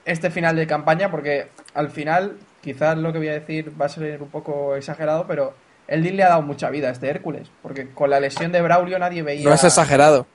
este 0.05 0.31
final 0.31 0.57
de 0.57 0.66
campaña, 0.66 1.11
porque 1.11 1.49
al 1.75 1.90
final, 1.90 2.37
quizás 2.61 2.97
lo 2.97 3.12
que 3.12 3.18
voy 3.18 3.29
a 3.29 3.33
decir 3.33 3.73
va 3.81 3.87
a 3.87 3.88
ser 3.88 4.23
un 4.23 4.29
poco 4.29 4.77
exagerado, 4.77 5.27
pero 5.27 5.55
el 5.87 6.03
Deal 6.03 6.16
le 6.16 6.25
ha 6.25 6.29
dado 6.29 6.42
mucha 6.42 6.71
vida 6.71 6.88
a 6.88 6.92
este 6.92 7.09
Hércules, 7.09 7.51
porque 7.62 7.88
con 7.92 8.11
la 8.11 8.21
lesión 8.21 8.53
de 8.53 8.61
Braulio 8.61 8.99
nadie 8.99 9.23
veía... 9.23 9.49
No 9.49 9.55
es 9.55 9.64
exagerado. 9.64 10.27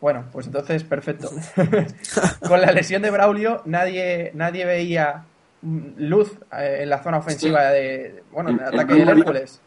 Bueno, 0.00 0.24
pues 0.32 0.46
entonces 0.46 0.84
perfecto. 0.84 1.30
Con 2.46 2.60
la 2.60 2.72
lesión 2.72 3.02
de 3.02 3.10
Braulio 3.10 3.62
nadie 3.64 4.30
nadie 4.34 4.64
veía 4.66 5.24
luz 5.96 6.32
eh, 6.52 6.80
en 6.82 6.90
la 6.90 7.02
zona 7.02 7.18
ofensiva 7.18 7.70
de 7.70 8.22
bueno, 8.30 8.50
en 8.50 8.60
el 8.60 8.66
ataque 8.66 8.94
del 8.94 9.08
Hércules. 9.08 9.60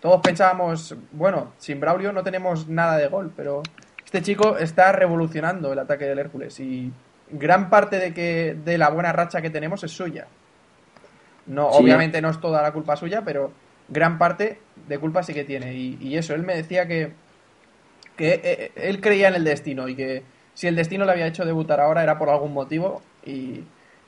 todos 0.00 0.20
pensábamos, 0.22 0.96
bueno, 1.12 1.52
sin 1.58 1.78
Braulio 1.80 2.12
no 2.12 2.22
tenemos 2.22 2.68
nada 2.68 2.96
de 2.96 3.08
gol, 3.08 3.32
pero 3.36 3.62
este 4.04 4.22
chico 4.22 4.56
está 4.56 4.92
revolucionando 4.92 5.72
el 5.72 5.78
ataque 5.78 6.06
del 6.06 6.20
Hércules 6.20 6.58
y 6.60 6.90
gran 7.30 7.68
parte 7.68 7.98
de 7.98 8.14
que 8.14 8.56
de 8.64 8.78
la 8.78 8.88
buena 8.88 9.12
racha 9.12 9.42
que 9.42 9.50
tenemos 9.50 9.82
es 9.84 9.90
suya. 9.90 10.26
No, 11.46 11.70
Sí. 11.72 11.82
obviamente 11.82 12.22
no 12.22 12.30
es 12.30 12.40
toda 12.40 12.62
la 12.62 12.72
culpa 12.72 12.96
suya, 12.96 13.22
pero 13.24 13.52
gran 13.88 14.16
parte 14.16 14.60
de 14.88 14.98
culpa 14.98 15.22
sí 15.22 15.34
que 15.34 15.44
tiene. 15.44 15.74
Y, 15.74 15.98
y 16.00 16.16
eso, 16.16 16.34
él 16.34 16.42
me 16.42 16.56
decía 16.56 16.86
que, 16.86 17.12
que 18.16 18.40
eh, 18.42 18.72
él 18.76 19.00
creía 19.00 19.28
en 19.28 19.34
el 19.34 19.44
destino 19.44 19.88
y 19.88 19.94
que 19.94 20.22
si 20.54 20.66
el 20.66 20.76
destino 20.76 21.04
le 21.04 21.12
había 21.12 21.26
hecho 21.26 21.44
debutar 21.44 21.80
ahora 21.80 22.02
era 22.02 22.18
por 22.18 22.28
algún 22.30 22.52
motivo. 22.54 23.02
Y, 23.24 23.60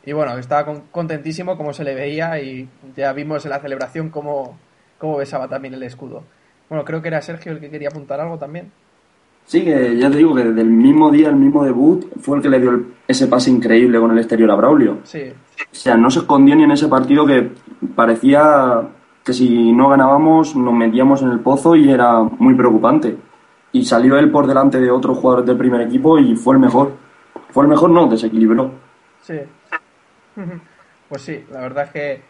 y 0.05 0.13
bueno, 0.13 0.37
estaba 0.39 0.65
con- 0.65 0.83
contentísimo 0.91 1.57
como 1.57 1.73
se 1.75 1.85
le 1.85 1.95
veía 1.95 2.41
y 2.41 2.69
ya 2.97 3.13
vimos 3.13 3.45
en 3.45 3.51
la 3.51 3.61
celebración 3.61 4.09
cómo, 4.11 4.57
cómo 4.99 5.17
besaba 5.19 5.49
también 5.49 5.75
el 5.75 5.83
escudo. 5.83 6.23
Bueno, 6.69 6.85
creo 6.85 7.03
que 7.03 7.09
era 7.09 7.21
Sergio 7.23 7.53
el 7.53 7.61
que 7.61 7.71
quería 7.71 7.89
apuntar 7.89 8.21
algo 8.21 8.39
también. 8.39 8.71
Sí, 9.47 9.65
que 9.65 9.97
ya 9.97 10.11
te 10.11 10.19
digo 10.19 10.35
que 10.35 10.45
desde 10.45 10.61
el 10.61 10.69
mismo 10.71 11.11
día, 11.11 11.29
el 11.31 11.37
mismo 11.37 11.65
debut, 11.65 12.05
fue 12.21 12.37
el 12.37 12.43
que 12.43 12.51
le 12.51 12.61
dio 12.61 12.71
el- 12.71 12.87
ese 13.07 13.27
pase 13.29 13.51
increíble 13.51 13.99
con 13.99 14.11
el 14.11 14.19
exterior 14.19 14.51
a 14.51 14.55
Braulio. 14.55 14.99
Sí, 15.05 15.33
O 15.61 15.75
sea, 15.75 15.97
no 15.97 16.11
se 16.11 16.21
escondió 16.21 16.55
ni 16.55 16.65
en 16.65 16.71
ese 16.71 16.87
partido 16.89 17.27
que 17.27 17.51
parecía 17.97 18.83
que 19.25 19.33
si 19.33 19.73
no 19.73 19.89
ganábamos 19.89 20.55
nos 20.57 20.73
metíamos 20.75 21.23
en 21.23 21.31
el 21.31 21.41
pozo 21.41 21.77
y 21.77 21.91
era 21.91 22.21
muy 22.23 22.55
preocupante. 22.55 23.17
Y 23.73 23.85
salió 23.85 24.19
él 24.19 24.31
por 24.31 24.47
delante 24.47 24.81
de 24.81 24.91
otros 24.91 25.19
jugadores 25.19 25.47
del 25.47 25.57
primer 25.57 25.83
equipo 25.83 26.19
y 26.19 26.35
fue 26.37 26.55
el 26.55 26.61
mejor. 26.61 26.97
Fue 27.51 27.65
el 27.65 27.69
mejor, 27.69 27.91
no, 27.91 28.07
desequilibró. 28.07 28.73
sí. 29.23 29.41
Pues 31.09 31.23
sí, 31.23 31.43
la 31.51 31.61
verdad 31.61 31.85
es 31.85 31.91
que 31.91 32.23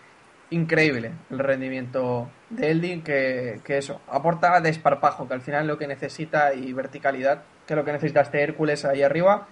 increíble 0.50 1.12
el 1.30 1.38
rendimiento 1.40 2.30
de 2.48 2.70
Eldin, 2.70 3.02
que, 3.02 3.60
que 3.64 3.78
eso, 3.78 4.00
aporta 4.08 4.60
desparpajo, 4.60 5.26
que 5.26 5.34
al 5.34 5.40
final 5.40 5.66
lo 5.66 5.78
que 5.78 5.86
necesita 5.86 6.54
y 6.54 6.72
verticalidad, 6.72 7.42
que 7.66 7.74
es 7.74 7.76
lo 7.76 7.84
que 7.84 7.92
necesita 7.92 8.20
este 8.20 8.42
Hércules 8.42 8.84
ahí 8.84 9.02
arriba. 9.02 9.48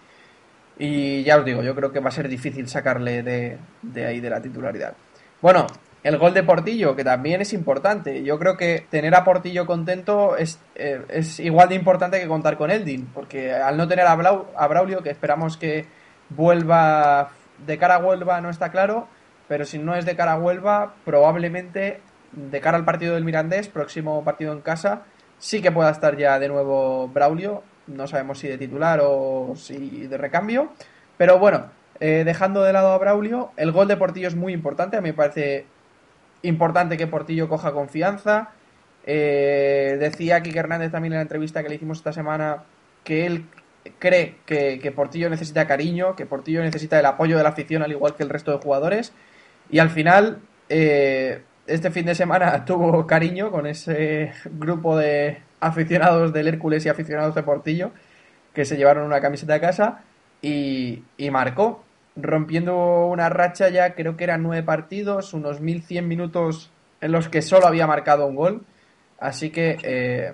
Y 0.79 1.23
ya 1.25 1.39
os 1.39 1.45
digo, 1.45 1.63
yo 1.63 1.75
creo 1.75 1.91
que 1.91 2.01
va 2.01 2.09
a 2.09 2.13
ser 2.13 2.29
difícil 2.29 2.69
sacarle 2.69 3.23
de, 3.23 3.59
de 3.83 4.07
ahí 4.07 4.21
de 4.21 4.31
la 4.31 4.41
titularidad. 4.41 4.95
Bueno, 5.43 5.67
el 6.07 6.19
gol 6.19 6.33
de 6.35 6.43
Portillo, 6.45 6.95
que 6.95 7.03
también 7.03 7.41
es 7.41 7.53
importante. 7.53 8.23
Yo 8.23 8.39
creo 8.39 8.57
que 8.57 8.87
tener 8.91 9.15
a 9.15 9.25
Portillo 9.25 9.67
contento 9.67 10.37
es, 10.37 10.61
eh, 10.77 11.03
es 11.09 11.41
igual 11.41 11.69
de 11.69 11.75
importante 11.75 12.21
que 12.21 12.29
contar 12.29 12.57
con 12.57 12.71
Eldin, 12.71 13.07
porque 13.13 13.53
al 13.53 13.77
no 13.77 13.89
tener 13.89 14.07
a, 14.07 14.17
Blau- 14.17 14.47
a 14.57 14.67
Braulio, 14.69 15.03
que 15.03 15.11
esperamos 15.11 15.57
que 15.57 15.87
vuelva 16.31 17.31
de 17.67 17.79
cara 17.79 17.97
a 17.97 17.99
Huelva, 17.99 18.41
no 18.41 18.51
está 18.51 18.71
claro, 18.71 19.09
pero 19.49 19.65
si 19.65 19.79
no 19.79 19.95
es 19.97 20.05
de 20.05 20.15
cara 20.15 20.33
a 20.33 20.39
Huelva, 20.39 20.95
probablemente 21.05 22.01
de 22.33 22.61
cara 22.61 22.77
al 22.77 22.85
partido 22.85 23.15
del 23.15 23.25
Mirandés, 23.25 23.69
próximo 23.69 24.23
partido 24.23 24.53
en 24.53 24.61
casa, 24.61 25.03
sí 25.39 25.61
que 25.61 25.73
pueda 25.73 25.91
estar 25.91 26.17
ya 26.17 26.39
de 26.39 26.49
nuevo 26.49 27.09
Braulio. 27.09 27.63
No 27.87 28.07
sabemos 28.07 28.39
si 28.39 28.49
de 28.49 28.59
titular 28.59 29.01
o 29.03 29.55
si 29.57 30.07
de 30.07 30.19
recambio. 30.19 30.71
Pero 31.17 31.39
bueno, 31.39 31.67
eh, 32.01 32.23
dejando 32.25 32.63
de 32.63 32.73
lado 32.73 32.91
a 32.93 32.99
Braulio, 32.99 33.53
el 33.57 33.73
gol 33.73 33.89
de 33.89 33.97
Portillo 33.97 34.29
es 34.29 34.35
muy 34.35 34.53
importante. 34.53 34.97
A 34.97 35.01
mí 35.01 35.11
me 35.11 35.15
parece 35.15 35.67
importante 36.47 36.97
que 36.97 37.07
Portillo 37.07 37.49
coja 37.49 37.73
confianza. 37.73 38.51
Eh, 39.05 39.97
decía 40.01 40.43
Kike 40.43 40.59
Hernández 40.59 40.91
también 40.91 41.13
en 41.13 41.19
la 41.19 41.23
entrevista 41.23 41.63
que 41.63 41.69
le 41.69 41.77
hicimos 41.77 41.99
esta 41.99 42.13
semana 42.13 42.65
que 43.05 43.27
él 43.27 43.45
cree 44.01 44.37
que, 44.47 44.93
Portillo 44.95 45.31
necesita 45.31 45.67
cariño, 45.67 46.17
que 46.17 46.27
Portillo 46.27 46.63
necesita 46.63 46.99
el 46.99 47.07
apoyo 47.07 47.37
de 47.37 47.45
la 47.45 47.51
afición 47.51 47.83
al 47.83 47.93
igual 47.93 48.17
que 48.17 48.25
el 48.25 48.31
resto 48.31 48.51
de 48.51 48.59
jugadores. 48.59 49.13
Y 49.71 49.79
al 49.79 49.91
final, 49.91 50.39
eh, 50.69 51.43
este 51.67 51.91
fin 51.91 52.07
de 52.07 52.15
semana 52.15 52.65
tuvo 52.67 53.07
cariño 53.07 53.51
con 53.51 53.67
ese 53.67 54.33
grupo 54.45 54.97
de 54.97 55.39
aficionados 55.61 56.33
del 56.33 56.49
Hércules 56.49 56.85
y 56.85 56.89
aficionados 56.89 57.35
de 57.35 57.43
Portillo 57.43 57.93
que 58.53 58.65
se 58.65 58.77
llevaron 58.77 59.05
una 59.05 59.21
camiseta 59.21 59.55
a 59.55 59.61
casa 59.61 60.03
y 60.43 61.03
marcó, 61.31 61.86
rompiendo 62.17 63.07
una 63.07 63.29
racha 63.29 63.69
ya 63.69 63.95
creo 63.95 64.17
que 64.17 64.25
eran 64.25 64.43
nueve 64.43 64.63
partidos, 64.63 65.35
unos 65.35 65.61
1100 65.61 66.09
minutos 66.09 66.71
en 67.01 67.13
los 67.13 67.29
que 67.29 67.43
solo 67.43 67.67
había 67.67 67.87
marcado 67.87 68.27
un 68.27 68.37
gol. 68.37 68.63
Así 69.19 69.51
que 69.51 69.79
eh, 69.83 70.33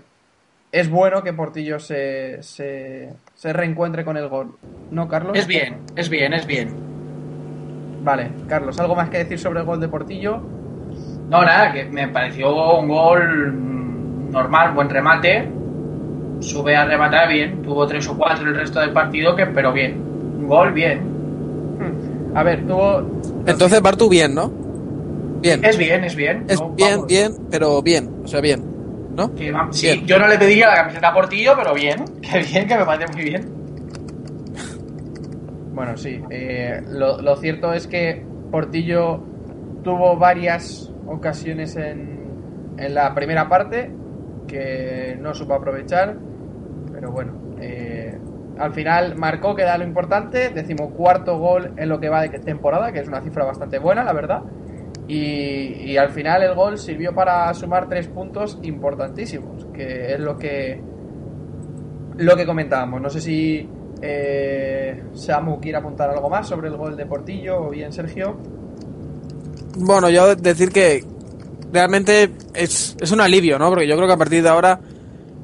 es 0.73 0.88
bueno 0.88 1.23
que 1.23 1.33
Portillo 1.33 1.79
se, 1.79 2.42
se, 2.42 3.12
se 3.35 3.53
reencuentre 3.53 4.05
con 4.05 4.16
el 4.16 4.29
gol. 4.29 4.57
¿No, 4.90 5.09
Carlos? 5.09 5.37
Es 5.37 5.47
bien, 5.47 5.83
es 5.97 6.09
bien, 6.09 6.33
es 6.33 6.47
bien. 6.47 6.92
Vale, 8.03 8.31
Carlos, 8.49 8.79
¿algo 8.81 8.97
más 8.97 9.09
que 9.11 9.18
decir 9.18 9.38
sobre 9.38 9.61
el 9.61 9.66
gol 9.66 9.81
de 9.81 9.88
Portillo? 9.88 10.42
No, 11.29 11.42
nada, 11.42 11.73
que 11.73 11.85
me 11.85 12.09
pareció 12.09 12.79
un 12.79 12.88
gol 12.88 14.31
normal, 14.31 14.73
buen 14.73 14.90
remate. 14.90 15.49
Sube 16.40 16.75
a 16.75 16.85
rematar 16.85 17.29
bien, 17.29 17.62
tuvo 17.62 17.87
tres 17.87 18.09
o 18.09 18.16
cuatro 18.16 18.49
el 18.49 18.57
resto 18.57 18.81
del 18.81 18.92
partido, 18.92 19.37
que 19.37 19.47
pero 19.47 19.73
bien. 19.73 20.01
Un 20.03 20.49
gol 20.49 20.73
bien. 20.73 21.12
A 22.35 22.42
ver, 22.42 22.66
tuvo... 22.66 23.03
Entonces, 23.47 23.81
Bartu, 23.83 24.09
bien, 24.09 24.35
¿no? 24.35 24.51
Bien. 25.40 25.64
Es 25.64 25.77
bien, 25.77 26.05
es 26.05 26.14
bien. 26.16 26.45
Es 26.49 26.61
No, 26.61 26.71
bien, 26.71 26.90
vamos. 26.92 27.07
bien, 27.07 27.33
pero 27.51 27.83
bien. 27.83 28.11
O 28.25 28.29
sea, 28.29 28.40
bien. 28.40 28.62
¿No? 29.16 29.31
Sí, 29.73 29.87
Bien. 29.88 30.07
yo 30.07 30.18
no 30.18 30.27
le 30.27 30.38
pediría 30.38 30.68
la 30.68 30.77
camiseta 30.77 31.09
a 31.09 31.14
Portillo, 31.14 31.53
pero 31.57 31.75
bien. 31.75 32.05
Que 32.23 32.38
bien, 32.40 32.66
que 32.66 32.77
me 32.79 32.85
parece 32.87 33.12
muy 33.12 33.25
bien. 33.25 33.42
Bueno, 35.75 35.97
sí. 35.97 36.21
eh, 36.31 36.81
lo, 36.90 37.21
lo 37.21 37.37
cierto 37.37 37.73
es 37.73 37.87
que 37.87 38.25
Portillo 38.51 39.21
tuvo 39.83 40.16
varias 40.16 40.90
ocasiones 41.07 41.77
en, 41.77 42.21
en 42.79 42.95
la 42.95 43.14
primera 43.14 43.49
parte 43.49 43.90
que 44.47 45.16
no 45.21 45.35
supo 45.35 45.55
aprovechar. 45.55 46.16
Pero 46.92 47.11
bueno, 47.11 47.33
eh, 47.61 48.01
al 48.62 48.72
final 48.72 49.16
marcó, 49.16 49.55
que 49.55 49.62
da 49.62 49.77
lo 49.77 49.85
importante. 49.85 50.51
Decimocuarto 50.51 51.38
gol 51.38 51.72
en 51.77 51.88
lo 51.88 51.98
que 52.01 52.09
va 52.09 52.22
de 52.22 52.29
temporada, 52.38 52.92
que 52.92 53.01
es 53.01 53.09
una 53.09 53.20
cifra 53.20 53.44
bastante 53.44 53.79
buena, 53.79 54.05
la 54.05 54.12
verdad. 54.12 54.42
Y, 55.09 55.90
y 55.90 55.96
al 55.96 56.11
final 56.11 56.42
el 56.42 56.55
gol 56.55 56.79
sirvió 56.79 57.14
para 57.14 57.53
sumar 57.55 57.88
tres 57.88 58.07
puntos 58.07 58.59
importantísimos, 58.62 59.66
que 59.75 60.14
es 60.14 60.20
lo 60.20 60.38
que 60.38 60.81
lo 62.16 62.37
que 62.37 62.46
comentábamos. 62.46 63.01
No 63.01 63.11
sé 63.11 63.20
si 63.20 63.68
eh, 64.01 65.03
Samu 65.14 65.61
quiere 65.61 65.79
apuntar 65.79 66.11
algo 66.11 66.29
más 66.31 66.46
sobre 66.46 66.68
el 66.68 66.77
gol 66.77 66.96
de 66.96 67.07
Portillo 67.07 67.66
o 67.66 67.70
bien 67.70 67.92
Sergio. 67.92 68.37
Bueno, 69.79 70.11
yo 70.11 70.37
decir 70.37 70.70
que 70.70 71.05
realmente 71.72 72.31
es, 72.55 72.96
es 73.01 73.12
un 73.12 73.20
alivio, 73.20 73.59
¿no? 73.59 73.68
Porque 73.70 73.88
yo 73.88 73.96
creo 73.96 74.07
que 74.07 74.14
a 74.14 74.18
partir 74.18 74.42
de 74.42 74.48
ahora, 74.48 74.79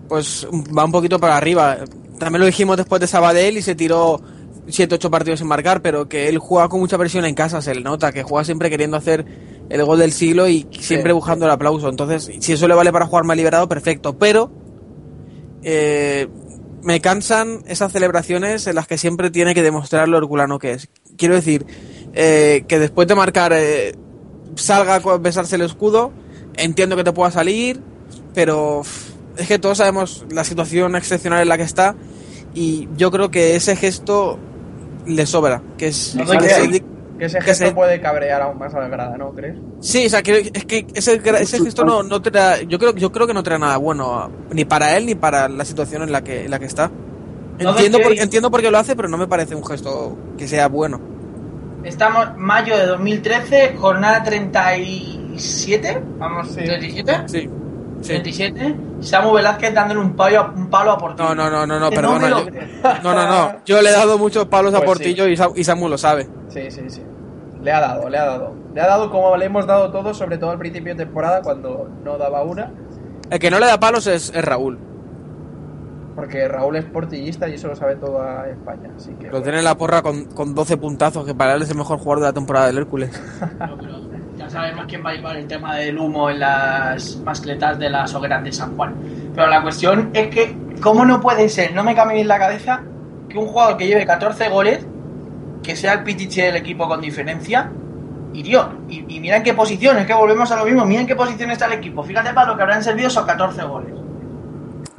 pues 0.08 0.46
va 0.76 0.84
un 0.84 0.92
poquito 0.92 1.18
para 1.18 1.36
arriba. 1.36 1.78
También 2.18 2.40
lo 2.40 2.46
dijimos 2.46 2.76
después 2.76 3.00
de 3.00 3.06
Sabadell 3.06 3.56
y 3.56 3.62
se 3.62 3.74
tiró 3.74 4.20
7 4.68 4.96
8 4.96 5.10
partidos 5.10 5.38
sin 5.38 5.48
marcar, 5.48 5.80
pero 5.82 6.08
que 6.08 6.28
él 6.28 6.38
juega 6.38 6.68
con 6.68 6.80
mucha 6.80 6.98
presión 6.98 7.24
en 7.24 7.34
casa, 7.34 7.62
se 7.62 7.74
le 7.74 7.80
nota, 7.80 8.12
que 8.12 8.22
juega 8.22 8.44
siempre 8.44 8.68
queriendo 8.70 8.96
hacer 8.96 9.24
el 9.70 9.84
gol 9.84 9.98
del 9.98 10.12
siglo 10.12 10.48
y 10.48 10.66
siempre 10.80 11.12
Sí. 11.12 11.14
buscando 11.14 11.46
el 11.46 11.50
aplauso. 11.52 11.88
Entonces, 11.88 12.30
si 12.40 12.52
eso 12.52 12.68
le 12.68 12.74
vale 12.74 12.92
para 12.92 13.06
jugar 13.06 13.24
más 13.24 13.36
liberado, 13.36 13.68
perfecto. 13.68 14.18
Pero 14.18 14.50
eh, 15.62 16.28
me 16.82 17.00
cansan 17.00 17.62
esas 17.66 17.92
celebraciones 17.92 18.66
en 18.66 18.74
las 18.74 18.86
que 18.86 18.98
siempre 18.98 19.30
tiene 19.30 19.54
que 19.54 19.62
demostrar 19.62 20.08
lo 20.08 20.18
herculano 20.18 20.58
que 20.58 20.72
es. 20.72 20.88
Quiero 21.16 21.34
decir, 21.34 21.66
eh, 22.14 22.64
que 22.68 22.78
después 22.78 23.08
de 23.08 23.14
marcar 23.14 23.52
eh, 23.54 23.94
salga 24.54 24.96
a 24.96 25.16
besarse 25.18 25.56
el 25.56 25.62
escudo, 25.62 26.12
entiendo 26.56 26.96
que 26.96 27.04
te 27.04 27.12
pueda 27.12 27.30
salir, 27.30 27.80
pero 28.34 28.82
es 29.38 29.48
que 29.48 29.58
todos 29.58 29.78
sabemos 29.78 30.24
la 30.30 30.44
situación 30.44 30.94
excepcional 30.96 31.40
en 31.42 31.48
la 31.48 31.56
que 31.56 31.62
está 31.64 31.94
y 32.54 32.88
yo 32.96 33.10
creo 33.10 33.30
que 33.30 33.56
ese 33.56 33.76
gesto 33.76 34.38
le 35.06 35.24
sobra, 35.26 35.62
que 35.78 35.88
es 35.88 36.14
No, 36.14 36.26
que 36.26 36.36
no, 36.36 36.42
se 36.42 36.82
Que 37.18 37.24
ese 37.24 37.38
Que 37.38 37.44
gesto 37.46 37.66
se- 37.66 37.72
puede 37.72 38.00
cabrear 38.00 38.42
aún 38.42 38.58
más 38.58 38.72
a 38.74 38.80
la 38.80 38.86
grada, 38.88 39.16
¿no 39.16 39.32
crees? 39.32 39.56
Sí, 39.80 40.06
o 40.06 40.08
sea, 40.10 40.22
que- 40.22 40.50
es 40.54 40.64
que 40.66 40.86
ese, 40.94 41.20
gra- 41.20 41.40
ese 41.40 41.58
gesto 41.58 41.84
no, 41.84 42.04
no 42.04 42.22
trae, 42.22 42.64
yo 42.68 42.78
creo, 42.78 42.94
yo 42.94 43.10
creo 43.10 43.26
que 43.26 43.34
no 43.34 43.42
trae 43.42 43.58
nada 43.58 43.76
bueno, 43.76 44.30
ni 44.52 44.64
para 44.64 44.96
él 44.96 45.06
ni 45.06 45.14
para 45.16 45.48
la 45.48 45.64
situación 45.64 46.02
en 46.02 46.12
la 46.12 46.22
que, 46.22 46.44
en 46.44 46.50
la 46.52 46.58
que 46.60 46.66
está. 46.66 46.90
Por, 47.58 48.12
entiendo 48.12 48.52
por 48.52 48.60
qué 48.62 48.70
lo 48.70 48.78
hace, 48.78 48.94
pero 48.94 49.08
no 49.08 49.18
me 49.18 49.26
parece 49.26 49.56
un 49.56 49.64
gesto 49.66 50.16
que 50.38 50.46
sea 50.46 50.68
bueno. 50.68 51.00
Estamos 51.82 52.36
mayo 52.36 52.76
de 52.76 52.86
2013, 52.86 53.74
jornada 53.76 54.22
37. 54.22 56.00
Vamos, 56.18 56.48
Sí. 56.48 56.62
37. 56.64 57.12
Sí. 57.26 57.50
Sí. 58.00 58.08
37. 58.08 58.76
Samu 59.00 59.32
Velázquez 59.32 59.72
dándole 59.74 60.00
un 60.00 60.14
palo, 60.16 60.40
a- 60.40 60.50
un 60.54 60.68
palo 60.70 60.92
a 60.92 60.98
Portillo. 60.98 61.34
No, 61.34 61.50
no, 61.50 61.50
no, 61.50 61.66
no, 61.66 61.78
no, 61.80 61.90
perdona. 61.90 62.28
lo 62.28 62.44
yo- 62.44 62.50
no, 63.02 63.14
no, 63.14 63.26
no. 63.28 63.52
Yo 63.64 63.80
le 63.82 63.90
he 63.90 63.92
dado 63.92 64.18
muchos 64.18 64.46
palos 64.46 64.72
a 64.74 64.78
Pues 64.78 64.88
Portillo 64.90 65.26
y, 65.28 65.36
Sa- 65.36 65.50
y 65.54 65.64
Samu 65.64 65.88
lo 65.88 65.98
sabe. 65.98 66.28
Sí, 66.48 66.70
sí, 66.70 66.82
sí. 66.88 67.02
Le 67.62 67.72
ha 67.72 67.80
dado, 67.80 68.08
le 68.08 68.18
ha 68.18 68.24
dado. 68.24 68.54
Le 68.74 68.80
ha 68.80 68.86
dado 68.86 69.10
como 69.10 69.36
le 69.36 69.46
hemos 69.46 69.66
dado 69.66 69.90
todos, 69.90 70.16
sobre 70.16 70.38
todo 70.38 70.50
al 70.50 70.58
principio 70.58 70.94
de 70.94 71.04
temporada, 71.04 71.42
cuando 71.42 71.88
no 72.04 72.16
daba 72.18 72.42
una. 72.42 72.70
El 73.30 73.38
que 73.38 73.50
no 73.50 73.58
le 73.58 73.66
da 73.66 73.80
palos 73.80 74.06
es, 74.06 74.32
es 74.34 74.44
Raúl. 74.44 74.78
Porque 76.14 76.48
Raúl 76.48 76.74
es 76.76 76.84
portillista 76.84 77.48
y 77.48 77.54
eso 77.54 77.68
lo 77.68 77.76
sabe 77.76 77.94
toda 77.96 78.48
España. 78.48 78.90
Así 78.96 79.12
que. 79.14 79.28
Lo 79.28 79.40
tiene 79.42 79.58
en 79.58 79.64
la 79.64 79.76
porra 79.76 80.02
con, 80.02 80.24
con 80.26 80.54
12 80.54 80.76
puntazos, 80.76 81.24
que 81.24 81.34
para 81.34 81.54
él 81.54 81.62
es 81.62 81.70
el 81.70 81.76
mejor 81.76 81.98
jugador 81.98 82.20
de 82.20 82.26
la 82.28 82.32
temporada 82.32 82.66
del 82.66 82.78
Hércules. 82.78 83.10
Ya 84.38 84.48
sabemos 84.48 84.84
quién 84.88 85.04
va 85.04 85.10
a 85.10 85.14
llevar 85.14 85.36
el 85.36 85.46
tema 85.46 85.76
del 85.76 85.98
humo 85.98 86.30
en 86.30 86.40
las 86.40 87.16
mascletas 87.24 87.78
de 87.78 87.90
las 87.90 88.14
hogueras 88.14 88.44
de 88.44 88.52
San 88.52 88.76
Juan. 88.76 88.94
Pero 89.34 89.46
la 89.48 89.62
cuestión 89.62 90.10
es 90.14 90.28
que, 90.28 90.56
¿cómo 90.80 91.04
no 91.04 91.20
puede 91.20 91.48
ser? 91.48 91.74
No 91.74 91.82
me 91.84 91.94
cambie 91.94 92.16
bien 92.16 92.28
la 92.28 92.38
cabeza 92.38 92.82
que 93.28 93.36
un 93.38 93.46
jugador 93.46 93.76
que 93.76 93.86
lleve 93.86 94.06
14 94.06 94.48
goles, 94.48 94.86
que 95.62 95.74
sea 95.76 95.94
el 95.94 96.02
pitiche 96.04 96.42
del 96.44 96.56
equipo 96.56 96.86
con 96.88 97.00
diferencia, 97.00 97.70
y 98.32 98.42
tío, 98.42 98.68
y, 98.88 99.04
y 99.16 99.20
mira 99.20 99.38
en 99.38 99.42
qué 99.42 99.54
posición, 99.54 99.98
es 99.98 100.06
que 100.06 100.14
volvemos 100.14 100.50
a 100.52 100.56
lo 100.56 100.64
mismo, 100.64 100.84
mira 100.84 101.00
en 101.00 101.06
qué 101.06 101.16
posición 101.16 101.50
está 101.50 101.66
el 101.66 101.72
equipo. 101.74 102.02
Fíjate 102.04 102.32
para 102.32 102.46
lo 102.48 102.56
que 102.56 102.62
habrán 102.62 102.82
servido 102.84 103.08
esos 103.08 103.24
14 103.26 103.62
goles. 103.64 103.92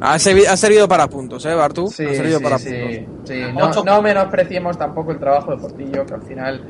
Ha, 0.02 0.16
servi- 0.16 0.48
ha 0.48 0.56
servido 0.56 0.88
para 0.88 1.08
puntos, 1.08 1.46
¿eh, 1.46 1.54
Bartu? 1.54 1.88
Sí, 1.88 2.06
ha 2.06 2.14
servido 2.14 2.38
sí, 2.38 2.44
para 2.44 2.58
sí, 2.58 2.70
puntos. 3.06 3.76
sí. 3.76 3.84
No, 3.86 4.02
menospreciemos 4.02 4.78
tampoco 4.78 5.12
el 5.12 5.20
trabajo 5.20 5.52
de 5.52 5.58
Portillo, 5.58 6.06
que 6.06 6.14
al 6.14 6.22
final 6.22 6.62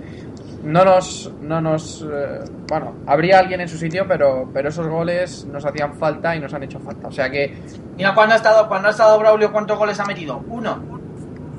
no 0.64 0.86
nos... 0.86 1.32
No 1.42 1.62
nos 1.62 2.02
eh, 2.02 2.40
bueno, 2.68 2.96
habría 3.08 3.40
alguien 3.40 3.62
en 3.62 3.68
su 3.68 3.78
sitio, 3.78 4.06
pero, 4.08 4.50
pero 4.54 4.70
esos 4.70 4.88
goles 4.88 5.46
nos 5.46 5.66
hacían 5.66 5.94
falta 5.96 6.36
y 6.36 6.40
nos 6.40 6.54
han 6.54 6.64
hecho 6.64 6.80
falta. 6.80 7.08
O 7.08 7.12
sea 7.12 7.30
que, 7.30 7.56
Mira 7.98 8.14
cuando 8.14 8.34
ha 8.34 8.38
estado, 8.38 8.68
cuando 8.68 8.88
ha 8.88 8.92
estado 8.92 9.18
Braulio, 9.20 9.52
¿cuántos 9.52 9.78
goles 9.78 10.00
ha 10.00 10.06
metido? 10.06 10.44
Uno. 10.50 10.78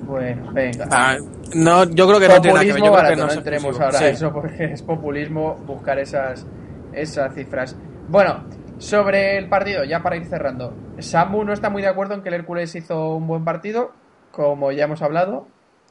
bueno, 0.07 0.53
venga. 0.53 0.87
Ah, 0.91 1.17
no, 1.55 1.85
yo 1.85 2.07
creo 2.07 2.21
que 2.21 2.29
no 2.29 2.41
tiene 2.41 2.55
nada 2.55 2.65
que 2.65 2.73
ver. 2.73 2.81
populismo 2.81 2.87
Yo 2.87 2.93
creo 2.93 2.93
barato, 2.93 3.11
que 3.11 3.17
no, 3.17 3.27
no 3.27 3.31
es 3.33 3.37
entremos 3.39 3.81
ahora 3.81 3.99
Sí. 3.99 4.05
eso 4.05 4.33
porque 4.33 4.65
es 4.73 4.83
populismo 4.83 5.55
buscar 5.67 5.99
esas, 5.99 6.47
esas 6.93 7.35
cifras. 7.35 7.77
Bueno, 8.09 8.45
sobre 8.79 9.37
el 9.37 9.49
partido, 9.49 9.85
ya 9.85 10.03
para 10.03 10.17
ir 10.17 10.27
cerrando. 10.27 10.73
Samu 10.99 11.45
no 11.45 11.53
está 11.53 11.71
muy 11.71 11.83
de 11.83 11.89
acuerdo 11.89 12.15
en 12.15 12.23
que 12.23 12.29
el 12.29 12.35
Hércules 12.35 12.75
hizo 12.75 13.15
un 13.17 13.27
buen 13.27 13.45
partido, 13.45 13.93
como 14.31 14.73
ya 14.73 14.85
hemos 14.85 15.03
hablado. 15.03 15.47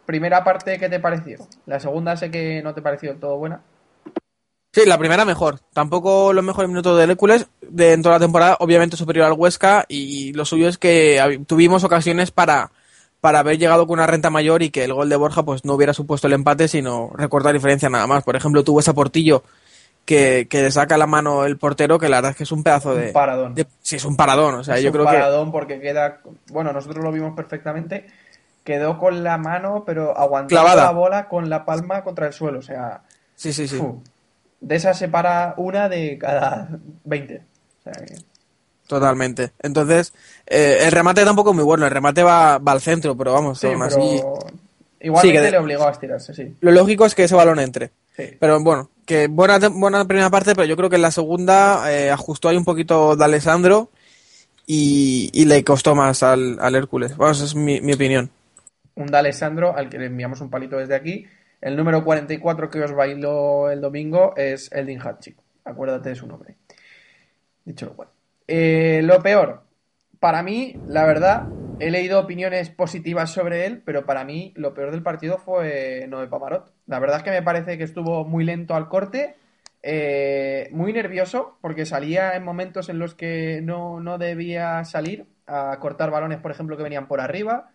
Primera 0.10 0.44
parte, 0.44 0.80
¿qué 0.80 0.90
te 0.90 1.00
pareció? 1.00 1.38
La 1.68 1.80
segunda 1.80 2.18
sé 2.18 2.32
que 2.32 2.64
no 2.64 2.74
te 2.74 2.82
pareció 2.82 3.12
del 3.12 3.20
todo 3.20 3.38
buena. 3.38 3.62
Sí, 4.74 4.82
la 4.88 4.98
primera 4.98 5.24
mejor. 5.24 5.60
Tampoco 5.72 6.34
los 6.34 6.44
mejores 6.44 6.68
minutos 6.68 6.98
del 6.98 7.12
Hércules 7.12 7.46
de 7.62 7.94
en 7.94 8.02
toda 8.02 8.16
la 8.16 8.20
temporada, 8.26 8.58
obviamente 8.60 8.98
superior 8.98 9.28
al 9.28 9.34
Huesca 9.34 9.86
y 9.88 10.34
lo 10.34 10.46
suyo 10.46 10.68
es 10.68 10.80
que 10.80 11.40
tuvimos 11.46 11.84
ocasiones 11.84 12.32
para, 12.32 12.72
para 13.22 13.38
haber 13.42 13.60
llegado 13.60 13.86
con 13.86 14.00
una 14.00 14.08
renta 14.08 14.32
mayor 14.32 14.64
y 14.64 14.72
que 14.72 14.84
el 14.84 14.94
gol 14.96 15.10
de 15.10 15.16
Borja 15.16 15.44
pues 15.44 15.64
no 15.64 15.76
hubiera 15.76 15.94
supuesto 15.94 16.26
el 16.26 16.34
empate, 16.34 16.68
sino 16.68 17.12
recortar 17.14 17.54
diferencia 17.54 17.88
nada 17.92 18.08
más. 18.08 18.24
Por 18.24 18.36
ejemplo, 18.36 18.64
tuvo 18.64 18.80
ese 18.80 18.96
portillo 18.96 19.44
que, 20.06 20.48
que 20.50 20.64
le 20.64 20.72
saca 20.72 20.98
la 20.98 21.06
mano 21.06 21.46
el 21.46 21.58
portero, 21.60 22.00
que 22.00 22.10
la 22.10 22.18
verdad 22.18 22.32
es 22.32 22.38
que 22.38 22.44
es 22.46 22.52
un 22.52 22.64
pedazo 22.64 22.96
de... 22.96 23.08
Un 23.10 23.14
paradón. 23.14 23.54
de- 23.54 23.68
sí, 23.84 23.98
es 23.98 24.06
un 24.06 24.18
paradón. 24.18 24.56
O 24.56 24.64
sea, 24.64 24.78
Es 24.78 24.82
yo 24.82 24.90
un 24.90 24.94
creo 24.94 25.06
que... 25.06 25.12
paradón 25.14 25.52
porque 25.52 25.80
queda... 25.80 26.22
Bueno, 26.52 26.74
nosotros 26.74 27.04
lo 27.04 27.12
vimos 27.12 27.36
perfectamente. 27.36 28.08
Quedó 28.70 29.00
con 29.00 29.24
la 29.24 29.40
mano, 29.40 29.82
pero 29.84 30.16
aguantando 30.16 30.50
Clavada. 30.62 30.84
la 30.84 30.92
bola 30.92 31.28
con 31.28 31.50
la 31.50 31.66
palma 31.66 32.04
contra 32.04 32.28
el 32.28 32.34
suelo. 32.34 32.60
O 32.60 32.62
sea, 32.62 33.02
Sí, 33.36 33.52
sí, 33.52 33.68
sí. 33.68 33.78
Fu. 33.78 34.00
De 34.62 34.76
esas 34.76 34.96
se 34.96 35.08
para 35.08 35.56
una 35.58 35.90
de 35.90 36.20
cada 36.20 36.70
20. 37.04 37.38
O 37.80 37.84
sea 37.84 37.94
que- 37.94 38.18
Totalmente. 38.86 39.54
Entonces, 39.64 40.14
eh, 40.46 40.82
el 40.84 40.92
remate 40.92 41.26
tampoco 41.26 41.50
es 41.50 41.56
muy 41.56 41.64
bueno. 41.66 41.86
El 41.86 41.92
remate 41.92 42.22
va, 42.22 42.60
va 42.60 42.72
al 42.74 42.80
centro, 42.82 43.18
pero 43.18 43.34
vamos, 43.34 43.58
Sí, 43.60 43.66
aún 43.66 43.80
pero 43.80 43.86
así... 43.86 44.22
igualmente 45.02 45.22
Sí, 45.22 45.32
que 45.32 45.42
de- 45.42 45.52
le 45.52 45.58
obligó 45.58 45.88
a 45.88 45.92
estirarse, 45.92 46.36
sí. 46.36 46.56
Lo 46.62 46.72
lógico 46.72 47.08
es 47.08 47.16
que 47.16 47.24
ese 47.24 47.34
balón 47.34 47.58
entre. 47.60 47.90
sí. 48.16 48.38
Pero 48.40 48.60
bueno, 48.60 48.92
que 49.08 49.26
buena, 49.30 49.58
buena 49.70 50.06
primera 50.06 50.30
parte, 50.30 50.54
pero 50.54 50.66
yo 50.66 50.78
creo 50.78 50.92
que 50.92 50.98
en 50.98 51.02
la 51.02 51.10
segunda 51.12 51.92
eh, 51.92 52.12
ajustó 52.12 52.50
ahí 52.50 52.58
un 52.58 52.66
poquito 52.66 53.16
de 53.16 53.26
Alessandro 53.26 53.90
y, 54.68 55.32
y 55.34 55.46
le 55.46 55.64
costó 55.64 55.96
más 55.96 56.22
al, 56.22 56.60
al 56.62 56.76
Hércules. 56.76 57.18
Vamos, 57.18 57.42
es 57.42 57.56
mi, 57.56 57.82
mi 57.82 57.94
opinión. 57.94 58.30
Un 59.00 59.08
D'Alessandro 59.08 59.76
al 59.76 59.90
que 59.90 59.98
le 59.98 60.08
enviamos 60.08 60.42
un 60.42 60.50
palito 60.50 60.78
desde 60.78 60.94
aquí. 60.94 61.26
El 61.62 61.78
número 61.78 62.04
44 62.04 62.70
que 62.70 62.82
os 62.84 62.94
bailó 62.94 63.72
el 63.72 63.80
domingo 63.80 64.34
es 64.36 64.70
Eldin 64.74 65.00
Hatchik. 65.00 65.38
Acuérdate 65.64 66.10
de 66.10 66.16
su 66.16 66.28
nombre. 66.28 66.56
Dicho 67.64 67.86
lo 67.86 67.96
cual. 67.96 68.10
Eh, 68.46 69.00
lo 69.04 69.22
peor. 69.22 69.64
Para 70.20 70.44
mí, 70.44 70.76
la 70.88 71.06
verdad, 71.06 71.48
he 71.80 71.92
leído 71.92 72.20
opiniones 72.20 72.70
positivas 72.70 73.32
sobre 73.32 73.66
él, 73.66 73.82
pero 73.86 74.06
para 74.06 74.26
mí 74.26 74.54
lo 74.58 74.74
peor 74.74 74.92
del 74.92 75.02
partido 75.02 75.38
fue 75.38 76.06
Noé 76.10 76.28
Pamarot. 76.28 76.74
La 76.86 77.00
verdad 77.00 77.18
es 77.18 77.24
que 77.24 77.32
me 77.32 77.42
parece 77.42 77.78
que 77.78 77.86
estuvo 77.86 78.26
muy 78.26 78.44
lento 78.44 78.76
al 78.76 78.90
corte, 78.90 79.36
eh, 79.82 80.68
muy 80.74 80.92
nervioso, 80.92 81.58
porque 81.62 81.86
salía 81.86 82.36
en 82.36 82.44
momentos 82.44 82.90
en 82.90 83.00
los 83.00 83.16
que 83.16 83.62
no, 83.62 84.02
no 84.02 84.18
debía 84.18 84.84
salir 84.84 85.26
a 85.48 85.78
cortar 85.80 86.12
balones, 86.12 86.40
por 86.40 86.52
ejemplo, 86.52 86.76
que 86.76 86.84
venían 86.84 87.08
por 87.08 87.22
arriba. 87.22 87.72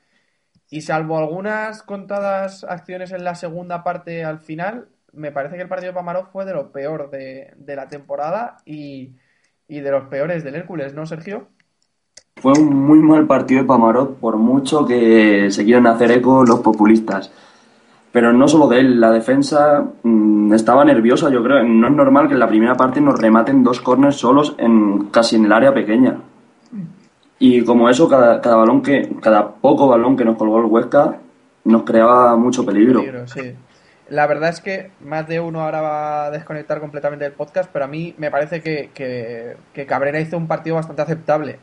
Y 0.70 0.80
salvo 0.80 1.18
algunas 1.18 1.82
contadas 1.82 2.64
acciones 2.64 3.12
en 3.12 3.24
la 3.24 3.34
segunda 3.34 3.84
parte 3.84 4.24
al 4.24 4.40
final, 4.40 4.88
me 5.12 5.32
parece 5.32 5.56
que 5.56 5.62
el 5.62 5.68
partido 5.68 5.92
de 5.92 5.96
Pamarot 5.96 6.30
fue 6.30 6.44
de 6.44 6.54
lo 6.54 6.72
peor 6.72 7.10
de, 7.10 7.54
la 7.66 7.88
temporada 7.88 8.56
y, 8.64 9.12
de 9.68 9.90
los 9.90 10.04
peores 10.08 10.44
del 10.44 10.56
Hércules, 10.56 10.94
¿no, 10.94 11.06
Sergio? 11.06 11.48
Fue 12.36 12.52
un 12.52 12.74
muy 12.74 12.98
mal 12.98 13.26
partido 13.26 13.62
de 13.62 13.68
Pamarot, 13.68 14.18
por 14.18 14.36
mucho 14.36 14.84
que 14.84 15.50
se 15.50 15.64
quieran 15.64 15.86
hacer 15.86 16.10
eco 16.10 16.44
los 16.44 16.60
populistas. 16.60 17.30
Pero 18.12 18.32
no 18.32 18.46
solo 18.46 18.68
de 18.68 18.80
él, 18.80 19.00
la 19.00 19.10
defensa 19.10 19.84
mm, 20.02 20.52
estaba 20.52 20.84
nerviosa, 20.84 21.30
yo 21.30 21.42
creo. 21.42 21.64
No 21.64 21.88
es 21.88 21.94
normal 21.94 22.28
que 22.28 22.34
en 22.34 22.40
la 22.40 22.48
primera 22.48 22.76
parte 22.76 23.00
nos 23.00 23.18
rematen 23.18 23.64
dos 23.64 23.80
corners 23.80 24.16
solos 24.16 24.54
en 24.58 25.06
casi 25.06 25.36
en 25.36 25.46
el 25.46 25.52
área 25.52 25.74
pequeña. 25.74 26.18
Y 27.38 27.64
como 27.64 27.88
eso, 27.88 28.08
cada, 28.08 28.40
cada 28.40 28.56
balón 28.56 28.82
que, 28.82 29.08
cada 29.20 29.54
poco 29.54 29.88
balón 29.88 30.16
que 30.16 30.24
nos 30.24 30.36
colgó 30.36 30.60
el 30.60 30.66
Huesca 30.66 31.18
nos 31.64 31.82
creaba 31.82 32.36
mucho 32.36 32.64
peligro. 32.64 33.02
Sí. 33.26 33.54
La 34.08 34.26
verdad 34.26 34.50
es 34.50 34.60
que 34.60 34.90
más 35.00 35.26
de 35.26 35.40
uno 35.40 35.62
ahora 35.62 35.80
va 35.80 36.26
a 36.26 36.30
desconectar 36.30 36.78
completamente 36.78 37.24
del 37.24 37.32
podcast, 37.32 37.70
pero 37.72 37.86
a 37.86 37.88
mí 37.88 38.14
me 38.18 38.30
parece 38.30 38.60
que, 38.60 38.90
que, 38.92 39.56
que 39.72 39.86
Cabrera 39.86 40.20
hizo 40.20 40.36
un 40.36 40.46
partido 40.46 40.76
bastante 40.76 41.02
aceptable. 41.02 41.58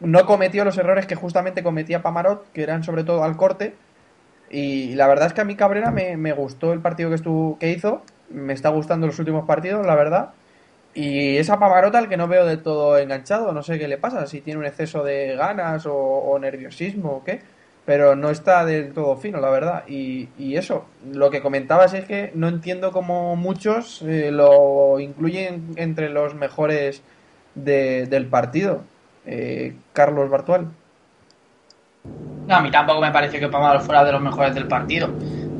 No 0.00 0.26
cometió 0.26 0.64
los 0.64 0.76
errores 0.76 1.06
que 1.06 1.14
justamente 1.14 1.62
cometía 1.62 2.02
Pamarot, 2.02 2.50
que 2.52 2.62
eran 2.62 2.82
sobre 2.82 3.04
todo 3.04 3.22
al 3.22 3.36
corte. 3.36 3.74
Y 4.50 4.94
la 4.96 5.06
verdad 5.06 5.28
es 5.28 5.32
que 5.32 5.40
a 5.40 5.44
mí 5.44 5.54
Cabrera 5.54 5.90
me, 5.92 6.16
me 6.16 6.32
gustó 6.32 6.72
el 6.72 6.80
partido 6.80 7.08
que, 7.10 7.16
estuvo, 7.16 7.58
que 7.58 7.70
hizo. 7.70 8.02
Me 8.28 8.52
está 8.52 8.68
gustando 8.70 9.06
los 9.06 9.18
últimos 9.18 9.46
partidos, 9.46 9.86
la 9.86 9.94
verdad. 9.94 10.30
Y 10.94 11.36
esa 11.38 11.58
Pamarota 11.58 11.98
al 11.98 12.08
que 12.08 12.16
no 12.16 12.28
veo 12.28 12.46
del 12.46 12.62
todo 12.62 12.96
enganchado, 12.98 13.52
no 13.52 13.62
sé 13.62 13.78
qué 13.78 13.88
le 13.88 13.98
pasa, 13.98 14.26
si 14.26 14.40
tiene 14.40 14.60
un 14.60 14.66
exceso 14.66 15.02
de 15.02 15.34
ganas 15.34 15.86
o, 15.86 16.38
nerviosismo 16.40 17.10
o 17.16 17.24
qué, 17.24 17.40
pero 17.84 18.14
no 18.14 18.30
está 18.30 18.64
del 18.64 18.92
todo 18.92 19.16
fino, 19.16 19.40
la 19.40 19.50
verdad. 19.50 19.84
Y, 19.88 20.28
eso, 20.56 20.86
lo 21.12 21.30
que 21.30 21.42
comentabas 21.42 21.94
es 21.94 22.04
que 22.04 22.30
no 22.34 22.48
entiendo 22.48 22.92
cómo 22.92 23.34
muchos 23.36 24.02
eh, 24.02 24.30
lo 24.30 25.00
incluyen 25.00 25.72
entre 25.76 26.10
los 26.10 26.34
mejores 26.34 27.02
de- 27.56 28.06
del 28.06 28.26
partido. 28.26 28.82
Eh, 29.26 29.74
Carlos 29.92 30.30
Bartual. 30.30 30.68
No, 32.46 32.56
a 32.56 32.60
mí 32.60 32.70
tampoco 32.70 33.00
me 33.00 33.10
pareció 33.10 33.40
que 33.40 33.48
Pamaro 33.48 33.80
fuera 33.80 34.04
de 34.04 34.12
los 34.12 34.20
mejores 34.20 34.54
del 34.54 34.68
partido. 34.68 35.08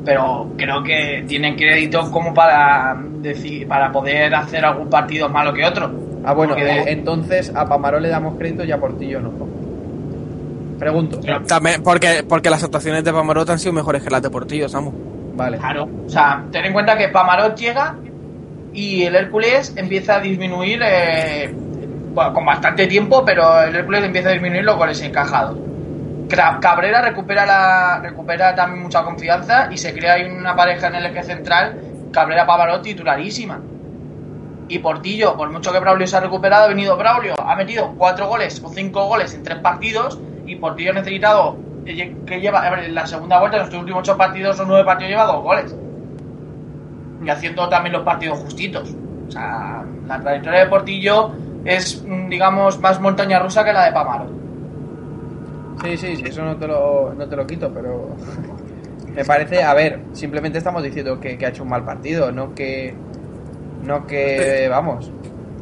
Pero 0.05 0.51
creo 0.55 0.83
que 0.83 1.25
tienen 1.27 1.55
crédito 1.55 2.11
como 2.11 2.33
para 2.33 2.95
decir, 3.21 3.67
para 3.67 3.91
poder 3.91 4.33
hacer 4.35 4.63
algún 4.63 4.89
partido 4.89 5.27
malo 5.29 5.51
que 5.51 5.65
otro. 5.65 5.91
Ah, 6.23 6.33
bueno, 6.33 6.53
Porque- 6.53 6.69
eh, 6.69 6.83
entonces 6.87 7.51
a 7.55 7.65
Pamaró 7.67 7.99
le 7.99 8.09
damos 8.09 8.37
crédito 8.37 8.63
y 8.63 8.71
a 8.71 8.79
Portillo 8.79 9.19
no. 9.19 9.31
Pregunto. 10.79 11.19
También 11.47 11.81
porque, 11.83 12.23
porque 12.27 12.49
las 12.49 12.63
actuaciones 12.63 13.03
de 13.03 13.13
Pamarot 13.13 13.49
han 13.49 13.59
sido 13.59 13.73
mejores 13.73 14.03
que 14.03 14.09
las 14.09 14.21
de 14.21 14.29
Portillo, 14.29 14.67
Samu. 14.67 14.91
Vale. 15.35 15.57
Claro, 15.57 15.87
o 16.05 16.09
sea, 16.09 16.43
ten 16.51 16.65
en 16.65 16.73
cuenta 16.73 16.97
que 16.97 17.09
Pamarot 17.09 17.55
llega 17.57 17.95
y 18.73 19.03
el 19.03 19.15
Hércules 19.15 19.73
empieza 19.77 20.17
a 20.17 20.19
disminuir 20.19 20.81
eh, 20.85 21.53
bueno, 22.13 22.33
con 22.33 22.45
bastante 22.45 22.87
tiempo, 22.87 23.23
pero 23.25 23.61
el 23.63 23.75
Hércules 23.75 24.03
empieza 24.03 24.29
a 24.29 24.31
disminuir 24.33 24.63
los 24.63 24.77
goles 24.77 25.01
encajados. 25.01 25.57
Cabrera 26.27 27.01
recupera 27.01 27.45
la 27.45 27.99
recupera 28.01 28.55
también 28.55 28.83
mucha 28.83 29.03
confianza 29.03 29.69
y 29.71 29.77
se 29.77 29.93
crea 29.93 30.13
ahí 30.13 30.25
una 30.25 30.55
pareja 30.55 30.87
en 30.87 30.95
el 30.95 31.05
eje 31.05 31.23
central, 31.23 31.79
Cabrera 32.11 32.45
Pamarot 32.45 32.81
titularísima. 32.81 33.59
Y 34.67 34.79
Portillo, 34.79 35.37
por 35.37 35.51
mucho 35.51 35.71
que 35.71 35.79
Braulio 35.79 36.07
se 36.07 36.17
ha 36.17 36.21
recuperado, 36.21 36.65
ha 36.65 36.67
venido 36.67 36.97
Braulio, 36.97 37.35
ha 37.39 37.55
metido 37.55 37.93
cuatro 37.97 38.27
goles 38.27 38.61
o 38.63 38.69
cinco 38.69 39.05
goles 39.05 39.33
en 39.35 39.43
tres 39.43 39.59
partidos 39.59 40.19
y 40.45 40.55
Portillo 40.55 40.91
ha 40.91 40.95
necesitado 40.95 41.57
eh, 41.85 42.15
que 42.25 42.41
lleva 42.41 42.67
en 42.83 42.95
la 42.95 43.05
segunda 43.05 43.39
vuelta, 43.39 43.57
en 43.57 43.65
los 43.65 43.73
últimos 43.75 43.99
ocho 43.99 44.17
partidos 44.17 44.59
o 44.59 44.65
nueve 44.65 44.83
partidos 44.83 45.11
lleva 45.11 45.25
dos 45.25 45.43
goles. 45.43 45.75
Y 47.23 47.29
haciendo 47.29 47.69
también 47.69 47.93
los 47.93 48.03
partidos 48.03 48.39
justitos. 48.39 48.95
O 49.27 49.31
sea, 49.31 49.83
la 50.07 50.19
trayectoria 50.19 50.61
de 50.61 50.65
Portillo 50.67 51.31
es, 51.63 52.03
mm, 52.03 52.29
digamos, 52.29 52.79
más 52.79 52.99
montaña 52.99 53.39
rusa 53.39 53.63
que 53.63 53.73
la 53.73 53.85
de 53.85 53.91
Pamaro. 53.91 54.44
Sí, 55.83 55.97
sí, 55.97 56.15
sí, 56.15 56.23
eso 56.27 56.43
no 56.43 56.57
te 56.57 56.67
lo, 56.67 57.13
no 57.13 57.27
te 57.27 57.35
lo 57.35 57.45
quito, 57.45 57.71
pero 57.73 58.09
me 59.15 59.25
parece, 59.25 59.63
a 59.63 59.73
ver, 59.73 59.99
simplemente 60.13 60.57
estamos 60.57 60.83
diciendo 60.83 61.19
que, 61.19 61.37
que 61.37 61.45
ha 61.45 61.49
hecho 61.49 61.63
un 61.63 61.69
mal 61.69 61.83
partido, 61.85 62.31
no 62.31 62.53
que, 62.55 62.93
no 63.83 64.05
que, 64.07 64.67
vamos. 64.69 65.11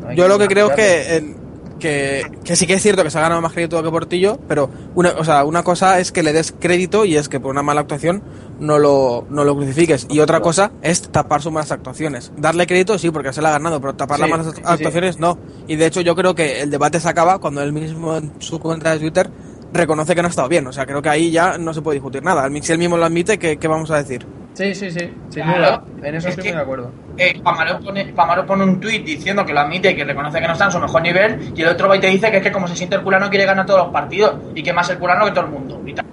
no 0.01 0.13
Yo 0.13 0.27
lo 0.27 0.37
que 0.37 0.47
creo 0.47 0.69
es 0.69 0.75
que, 0.75 1.17
el- 1.17 1.35
que, 1.79 2.23
que 2.45 2.55
sí 2.55 2.65
que 2.65 2.75
es 2.75 2.81
cierto 2.81 3.03
que 3.03 3.09
se 3.11 3.17
ha 3.17 3.21
ganado 3.21 3.41
más 3.41 3.51
crédito 3.51 3.83
que 3.83 3.89
Portillo, 3.89 4.39
pero 4.47 4.69
una, 4.95 5.09
o 5.17 5.25
sea, 5.25 5.43
una 5.43 5.63
cosa 5.63 5.99
es 5.99 6.13
que 6.13 6.23
le 6.23 6.31
des 6.31 6.53
crédito 6.57 7.03
y 7.03 7.17
es 7.17 7.27
que 7.27 7.41
por 7.41 7.51
una 7.51 7.61
mala 7.61 7.81
actuación 7.81 8.23
no 8.57 8.79
lo, 8.79 9.25
no 9.29 9.43
lo 9.43 9.53
crucifiques. 9.53 10.07
Y 10.09 10.21
otra 10.21 10.39
cosa 10.39 10.71
es 10.81 11.01
tapar 11.01 11.41
sus 11.41 11.51
malas 11.51 11.73
actuaciones. 11.73 12.31
Darle 12.37 12.67
crédito 12.67 12.97
sí, 12.97 13.11
porque 13.11 13.33
se 13.33 13.41
la 13.41 13.49
ha 13.49 13.53
ganado, 13.53 13.81
pero 13.81 13.95
tapar 13.95 14.15
Sí, 14.15 14.21
las 14.21 14.29
malas 14.29 14.55
sí. 14.55 14.61
actuaciones 14.63 15.19
no. 15.19 15.37
Y 15.67 15.75
de 15.75 15.87
hecho 15.87 15.99
yo 15.99 16.15
creo 16.15 16.33
que 16.35 16.61
el 16.61 16.69
debate 16.69 17.01
se 17.01 17.09
acaba 17.09 17.39
cuando 17.39 17.61
él 17.61 17.73
mismo 17.73 18.15
en 18.15 18.31
su 18.39 18.59
cuenta 18.61 18.93
de 18.93 18.99
Twitter 18.99 19.29
reconoce 19.73 20.15
que 20.15 20.21
no 20.21 20.27
ha 20.27 20.29
estado 20.29 20.47
bien. 20.49 20.65
O 20.67 20.71
sea, 20.73 20.85
creo 20.85 21.01
que 21.01 21.09
ahí 21.09 21.31
ya 21.31 21.57
no 21.57 21.73
se 21.73 21.81
puede 21.81 21.95
discutir 21.95 22.23
nada. 22.23 22.49
Si 22.61 22.71
él 22.71 22.77
mismo 22.77 22.95
lo 22.97 23.05
admite, 23.05 23.37
¿qué, 23.39 23.57
qué 23.57 23.67
vamos 23.67 23.89
a 23.91 23.97
decir? 23.97 24.25
Sí, 24.53 24.75
sí, 24.75 24.91
sí, 24.91 24.99
sin 25.29 25.43
Claro. 25.43 25.59
duda. 25.59 25.83
En 26.07 26.15
eso 26.15 26.27
Es 26.27 26.37
estoy 26.37 26.49
muy 26.51 26.57
de 26.57 26.61
acuerdo. 26.63 26.91
Eh, 27.17 27.39
Pamaro, 27.43 27.79
pone, 27.79 28.05
Pamaro 28.13 28.45
pone 28.45 28.63
un 28.63 28.79
tuit 28.79 29.03
diciendo 29.03 29.43
que 29.45 29.51
lo 29.53 29.61
admite 29.61 29.91
y 29.91 29.95
que 29.95 30.03
reconoce 30.05 30.39
que 30.39 30.45
no 30.47 30.53
está 30.53 30.65
en 30.65 30.71
su 30.71 30.79
mejor 30.79 31.01
nivel 31.01 31.51
y 31.55 31.61
el 31.63 31.69
otro 31.69 31.87
va 31.89 31.97
y 31.97 31.99
te 31.99 32.07
dice 32.07 32.29
que 32.29 32.37
es 32.37 32.43
que 32.43 32.51
como 32.51 32.67
se 32.67 32.75
siente 32.75 32.95
el 32.95 33.01
culano 33.03 33.29
quiere 33.31 33.45
ganar 33.45 33.65
todos 33.65 33.79
los 33.85 33.89
partidos 33.91 34.35
y 34.53 34.61
que 34.61 34.71
más 34.73 34.87
el 34.91 34.99
culano 34.99 35.25
que 35.25 35.31
todo 35.31 35.45
el 35.45 35.51
mundo. 35.51 35.81
Y 35.85 35.93
te 35.93 36.03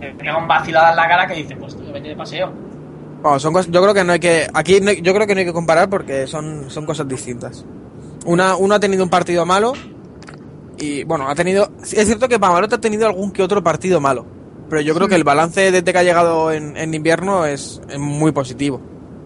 te 0.00 0.10
pega 0.12 0.36
un 0.38 0.48
vacilada 0.48 0.90
en 0.90 0.96
la 0.96 1.08
cara 1.08 1.26
que 1.26 1.34
dice, 1.34 1.56
pues 1.56 1.76
tío, 1.76 1.92
vete 1.92 2.08
de 2.08 2.16
paseo. 2.16 2.50
Bueno, 3.22 3.38
son 3.38 3.52
cosas, 3.52 3.70
yo 3.70 3.82
creo 3.82 3.92
que 3.94 4.04
no 4.04 4.12
hay 4.12 4.20
que 4.20 4.46
aquí 4.54 4.80
no 4.80 4.90
hay- 4.90 5.02
yo 5.02 5.12
creo 5.12 5.26
que 5.26 5.34
no 5.34 5.40
hay 5.40 5.46
que 5.46 5.52
comparar 5.52 5.90
porque 5.90 6.26
son, 6.26 6.70
son 6.70 6.86
cosas 6.86 7.06
distintas. 7.08 7.64
Una 8.24 8.56
uno 8.56 8.74
ha 8.76 8.80
tenido 8.80 9.02
un 9.04 9.10
partido 9.10 9.44
malo 9.44 9.72
y 10.78 11.04
bueno, 11.04 11.28
ha 11.28 11.34
tenido 11.34 11.70
es 11.82 12.06
cierto 12.06 12.28
que 12.28 12.38
Pavarotti 12.38 12.74
ha 12.74 12.80
tenido 12.80 13.06
algún 13.06 13.32
que 13.32 13.42
otro 13.42 13.62
partido 13.62 14.00
malo, 14.00 14.24
pero 14.68 14.80
yo 14.80 14.94
creo 14.94 15.08
que 15.08 15.14
el 15.14 15.24
balance 15.24 15.70
desde 15.70 15.92
que 15.92 15.98
ha 15.98 16.02
llegado 16.02 16.52
en, 16.52 16.76
en 16.76 16.94
invierno 16.94 17.46
es, 17.46 17.80
muy 17.98 18.32
positivo. 18.32 18.80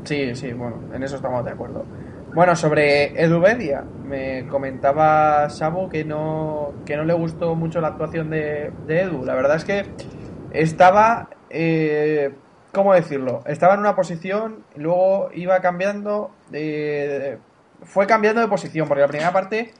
Sí, 0.05 0.35
sí, 0.35 0.53
bueno, 0.53 0.81
en 0.93 1.03
eso 1.03 1.17
estamos 1.17 1.45
de 1.45 1.53
acuerdo. 1.53 1.85
Bueno, 2.35 2.57
sobre 2.57 3.23
Edubedia, 3.23 3.85
me 4.05 4.47
comentaba 4.49 5.51
Samu 5.51 5.89
que 5.91 6.05
no, 6.05 6.73
que 6.87 6.97
no 6.97 7.05
le 7.05 7.13
gustó 7.13 7.55
mucho 7.55 7.81
la 7.81 7.89
actuación 7.89 8.31
de, 8.31 8.73
de 8.87 9.01
Edu. 9.03 9.25
La 9.25 9.35
verdad 9.35 9.57
es 9.57 9.65
que 9.65 9.85
estaba, 10.53 11.29
eh, 11.51 12.35
¿cómo 12.73 12.95
decirlo? 12.95 13.43
Estaba 13.47 13.75
en 13.75 13.81
una 13.81 13.95
posición, 13.95 14.65
luego 14.77 15.29
iba 15.35 15.61
cambiando, 15.61 16.31
fue 17.83 18.07
cambiando 18.07 18.41
de 18.41 18.49
posición, 18.49 18.89
porque 18.89 19.03
la 19.03 19.09
primera 19.09 19.33
parte, 19.33 19.73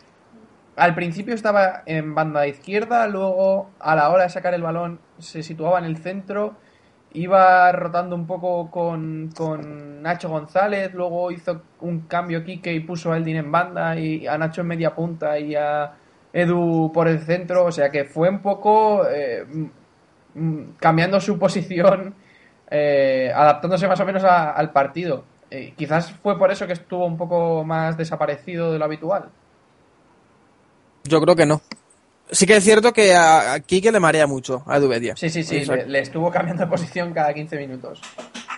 al 0.77 0.95
principio 0.95 1.35
estaba 1.35 1.83
en 1.87 2.15
banda 2.15 2.47
izquierda, 2.47 3.07
luego 3.09 3.71
a 3.79 3.95
la 3.95 4.11
hora 4.11 4.25
de 4.25 4.31
sacar 4.31 4.55
el 4.55 4.63
balón 4.63 5.01
se 5.19 5.43
situaba 5.43 5.79
en 5.79 5.85
el 5.85 5.99
centro 5.99 6.57
iba 7.15 7.71
rotando 7.73 8.17
un 8.17 8.27
poco 8.27 8.71
con, 8.71 9.31
con 9.37 10.03
Nacho 10.03 10.29
González, 10.29 10.93
luego 10.95 11.31
hizo 11.31 11.63
un 11.81 12.03
cambio 12.03 12.45
Quique 12.45 12.73
y 12.73 12.81
puso 12.81 13.13
a 13.13 13.17
Eldin 13.17 13.37
en 13.37 13.53
banda 13.53 13.97
y 13.99 14.27
a 14.27 14.39
Nacho 14.39 14.63
en 14.63 14.69
media 14.69 14.95
punta 14.95 15.39
y 15.39 15.55
a 15.55 15.93
Edu 16.33 16.91
por 16.93 17.09
el 17.09 17.21
centro, 17.21 17.67
o 17.67 17.73
sea 17.73 17.91
que 17.91 18.05
fue 18.05 18.29
un 18.29 18.41
poco 18.41 19.07
eh, 19.09 19.45
mm, 19.47 19.67
mm, 20.35 20.75
cambiando 20.79 21.21
su 21.21 21.39
posición, 21.39 22.15
eh, 22.71 23.31
adaptándose 23.35 23.87
más 23.89 24.01
o 24.01 24.07
menos 24.07 24.25
al 24.25 24.73
partido. 24.73 25.25
Eh, 25.51 25.75
quizás 25.77 26.13
fue 26.13 26.39
por 26.39 26.51
eso 26.51 26.67
que 26.67 26.73
estuvo 26.73 27.05
un 27.05 27.19
poco 27.19 27.63
más 27.65 27.97
desaparecido 27.99 28.73
de 28.73 28.79
lo 28.79 28.87
habitual. 28.87 29.31
Yo 31.05 31.21
creo 31.21 31.37
que 31.37 31.47
no. 31.47 31.61
Sí 32.31 32.47
que 32.47 32.57
es 32.57 32.65
cierto 32.65 32.93
que 32.93 33.15
a, 33.15 33.53
a 33.55 33.61
Quique 33.61 33.93
le 33.93 34.01
marea 34.01 34.27
mucho 34.27 34.63
a 34.67 34.79
Edubedia. 34.79 35.15
Sí, 35.17 35.29
sí, 35.29 35.43
sí, 35.45 35.65
le, 35.67 35.87
le 35.87 35.99
estuvo 36.01 36.31
cambiando 36.31 36.65
de 36.65 36.71
posición 36.71 37.13
cada 37.13 37.35
15 37.35 37.57
minutos. 37.59 38.01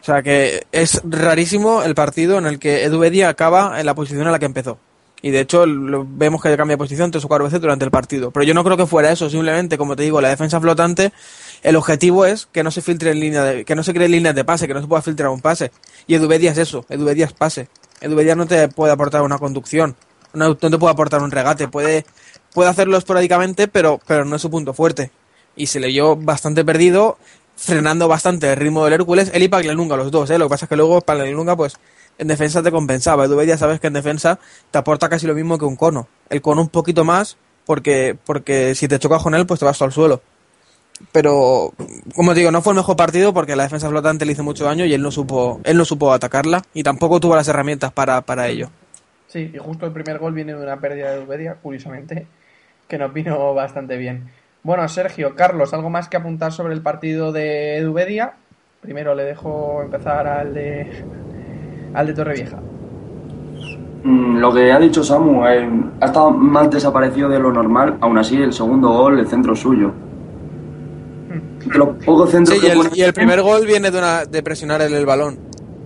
O 0.00 0.04
sea 0.04 0.22
que 0.22 0.64
es 0.70 1.00
rarísimo 1.04 1.82
el 1.82 1.94
partido 1.94 2.38
en 2.38 2.46
el 2.46 2.58
que 2.58 2.84
Edu 2.84 2.98
Bedia 3.00 3.28
acaba 3.28 3.80
en 3.80 3.86
la 3.86 3.94
posición 3.94 4.22
en 4.26 4.32
la 4.32 4.38
que 4.38 4.44
empezó. 4.46 4.78
Y 5.22 5.30
de 5.30 5.40
hecho 5.40 5.64
lo- 5.64 6.06
vemos 6.06 6.42
que 6.42 6.54
cambia 6.56 6.74
de 6.74 6.78
posición 6.78 7.10
tres 7.10 7.24
o 7.24 7.28
cuatro 7.28 7.46
veces 7.46 7.60
durante 7.60 7.84
el 7.84 7.90
partido. 7.90 8.30
Pero 8.30 8.44
yo 8.44 8.52
no 8.54 8.62
creo 8.62 8.76
que 8.76 8.86
fuera 8.86 9.10
eso, 9.10 9.28
simplemente, 9.30 9.78
como 9.78 9.96
te 9.96 10.02
digo, 10.02 10.20
la 10.20 10.28
defensa 10.28 10.60
flotante, 10.60 11.12
el 11.62 11.74
objetivo 11.76 12.26
es 12.26 12.46
que 12.52 12.62
no 12.62 12.70
se 12.70 12.82
filtre 12.82 13.10
en 13.12 13.20
línea 13.20 13.42
de, 13.42 13.64
que 13.64 13.74
no 13.74 13.82
se 13.82 13.94
creen 13.94 14.10
líneas 14.12 14.34
de 14.34 14.44
pase, 14.44 14.68
que 14.68 14.74
no 14.74 14.82
se 14.82 14.86
pueda 14.86 15.00
filtrar 15.02 15.30
un 15.30 15.40
pase. 15.40 15.72
Y 16.06 16.14
Edu 16.14 16.28
Bedia 16.28 16.52
es 16.52 16.58
eso, 16.58 16.84
Edu 16.90 17.06
Bedia 17.06 17.24
es 17.24 17.32
pase. 17.32 17.68
Edu 18.02 18.14
Bedia 18.14 18.36
no 18.36 18.46
te 18.46 18.68
puede 18.68 18.92
aportar 18.92 19.22
una 19.22 19.38
conducción, 19.38 19.96
no, 20.34 20.48
no 20.48 20.56
te 20.56 20.78
puede 20.78 20.92
aportar 20.92 21.22
un 21.22 21.30
regate, 21.30 21.68
puede, 21.68 22.04
puede 22.54 22.70
hacerlo 22.70 22.96
esporádicamente, 22.96 23.68
pero, 23.68 24.00
pero 24.06 24.24
no 24.24 24.36
es 24.36 24.42
su 24.42 24.50
punto 24.50 24.72
fuerte. 24.72 25.10
Y 25.56 25.66
se 25.66 25.80
leyó 25.80 26.16
bastante 26.16 26.64
perdido, 26.64 27.18
frenando 27.56 28.08
bastante 28.08 28.50
el 28.50 28.56
ritmo 28.56 28.84
del 28.84 28.94
Hércules, 28.94 29.30
él 29.34 29.42
y 29.42 29.48
Paglianunga, 29.48 29.96
los 29.96 30.10
dos, 30.10 30.30
¿eh? 30.30 30.38
Lo 30.38 30.46
que 30.46 30.50
pasa 30.50 30.64
es 30.64 30.68
que 30.68 30.76
luego 30.76 31.00
Paglianunga, 31.00 31.56
pues, 31.56 31.76
en 32.16 32.28
defensa 32.28 32.62
te 32.62 32.70
compensaba. 32.70 33.24
Edu 33.24 33.42
ya 33.42 33.58
sabes 33.58 33.80
que 33.80 33.88
en 33.88 33.92
defensa 33.92 34.38
te 34.70 34.78
aporta 34.78 35.08
casi 35.08 35.26
lo 35.26 35.34
mismo 35.34 35.58
que 35.58 35.64
un 35.64 35.76
cono. 35.76 36.08
El 36.30 36.40
cono 36.40 36.62
un 36.62 36.68
poquito 36.68 37.04
más, 37.04 37.36
porque, 37.66 38.16
porque 38.24 38.74
si 38.74 38.88
te 38.88 38.98
chocas 38.98 39.22
con 39.22 39.34
él, 39.34 39.46
pues 39.46 39.60
te 39.60 39.66
vas 39.66 39.80
al 39.82 39.92
suelo. 39.92 40.22
Pero, 41.10 41.72
como 42.14 42.32
te 42.32 42.38
digo, 42.38 42.52
no 42.52 42.62
fue 42.62 42.72
el 42.72 42.76
mejor 42.76 42.96
partido 42.96 43.34
porque 43.34 43.56
la 43.56 43.64
defensa 43.64 43.88
flotante 43.88 44.24
le 44.24 44.32
hizo 44.32 44.44
mucho 44.44 44.64
daño 44.64 44.84
y 44.84 44.94
él 44.94 45.02
no 45.02 45.10
supo, 45.10 45.60
él 45.64 45.76
no 45.76 45.84
supo 45.84 46.12
atacarla 46.12 46.62
y 46.72 46.84
tampoco 46.84 47.18
tuvo 47.18 47.34
las 47.34 47.48
herramientas 47.48 47.92
para, 47.92 48.20
para 48.20 48.46
ello. 48.46 48.70
Sí, 49.26 49.50
y 49.52 49.58
justo 49.58 49.86
el 49.86 49.92
primer 49.92 50.18
gol 50.18 50.32
viene 50.32 50.54
de 50.54 50.62
una 50.62 50.78
pérdida 50.78 51.16
de 51.16 51.24
Ubedia, 51.24 51.56
curiosamente, 51.60 52.28
que 52.88 52.98
nos 52.98 53.12
vino 53.12 53.54
bastante 53.54 53.96
bien. 53.96 54.24
Bueno, 54.62 54.86
Sergio, 54.88 55.34
Carlos, 55.34 55.74
¿algo 55.74 55.90
más 55.90 56.08
que 56.08 56.16
apuntar 56.16 56.52
sobre 56.52 56.74
el 56.74 56.80
partido 56.82 57.32
de 57.32 57.76
Edubedia? 57.76 58.34
Primero 58.80 59.14
le 59.14 59.24
dejo 59.24 59.82
empezar 59.82 60.26
al 60.26 60.54
de 60.54 60.90
al 61.94 62.06
de 62.06 62.12
Torrevieja. 62.14 62.58
Mm, 64.02 64.38
Lo 64.38 64.52
que 64.52 64.72
ha 64.72 64.78
dicho 64.78 65.02
Samu, 65.02 65.46
eh, 65.46 65.68
ha 66.00 66.04
estado 66.06 66.30
más 66.30 66.70
desaparecido 66.70 67.28
de 67.28 67.38
lo 67.38 67.52
normal, 67.52 67.96
aún 68.00 68.18
así 68.18 68.36
el 68.36 68.52
segundo 68.52 68.88
gol, 68.90 69.18
el 69.18 69.26
centro 69.26 69.54
suyo. 69.54 69.92
De 71.66 71.78
los 71.78 71.88
pocos 72.04 72.30
centros 72.30 72.58
Sí, 72.58 72.66
y 72.66 72.70
el, 72.70 72.76
pone- 72.76 72.90
y 72.94 73.02
el 73.02 73.12
primer 73.14 73.40
gol 73.42 73.64
viene 73.66 73.90
de, 73.90 73.98
una, 73.98 74.24
de 74.26 74.42
presionar 74.42 74.82
el, 74.82 74.92
el 74.92 75.06
balón. 75.06 75.38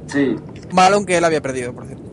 Sí, 0.06 0.34
balón 0.72 1.06
que 1.06 1.16
él 1.18 1.24
había 1.24 1.40
perdido, 1.40 1.72
por 1.72 1.84
cierto. 1.86 2.04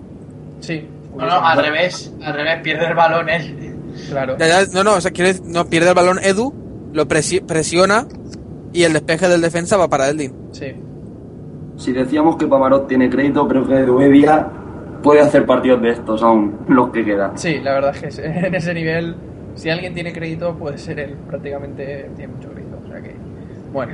Sí, 0.60 0.88
No, 1.18 1.26
no, 1.26 1.46
al 1.46 1.58
revés, 1.64 2.14
al 2.24 2.34
revés, 2.36 2.62
pierde 2.62 2.86
el 2.88 2.94
balón 2.94 3.30
él. 3.30 3.75
Claro. 4.10 4.36
Ya, 4.38 4.48
ya, 4.48 4.66
no, 4.74 4.84
no, 4.84 4.94
o 4.96 5.02
sea, 5.02 5.12
quiere, 5.12 5.40
no, 5.46 5.66
pierde 5.66 5.90
el 5.90 5.96
balón 5.96 6.20
Edu, 6.24 6.54
lo 6.94 7.08
presi- 7.08 7.46
presiona 7.46 8.08
y 8.74 8.84
el 8.84 8.94
despeje 8.94 9.28
del 9.28 9.42
defensa 9.42 9.78
va 9.78 9.88
para 9.90 10.10
Eldin. 10.10 10.34
Sí, 10.52 10.74
si 11.78 11.92
decíamos 11.94 12.38
que 12.38 12.48
Pamarot 12.48 12.88
tiene 12.88 13.10
crédito, 13.10 13.48
creo 13.48 13.68
que 13.68 13.82
Duevia 13.84 14.48
puede 15.04 15.22
hacer 15.22 15.46
partidos 15.46 15.82
de 15.82 15.92
estos 15.92 16.24
aún, 16.24 16.60
los 16.68 16.90
que 16.90 17.04
quedan. 17.06 17.38
sí, 17.38 17.60
la 17.60 17.74
verdad 17.74 17.96
es 18.02 18.16
que 18.18 18.26
en 18.48 18.56
ese 18.56 18.74
nivel, 18.74 19.16
si 19.56 19.70
alguien 19.70 19.94
tiene 19.94 20.12
crédito, 20.14 20.56
puede 20.56 20.78
ser 20.78 21.00
él. 21.00 21.16
Prácticamente 21.28 22.10
tiene 22.16 22.34
mucho 22.34 22.50
crédito. 22.52 22.78
O 22.84 22.88
sea 22.88 23.02
que, 23.02 23.16
bueno. 23.72 23.94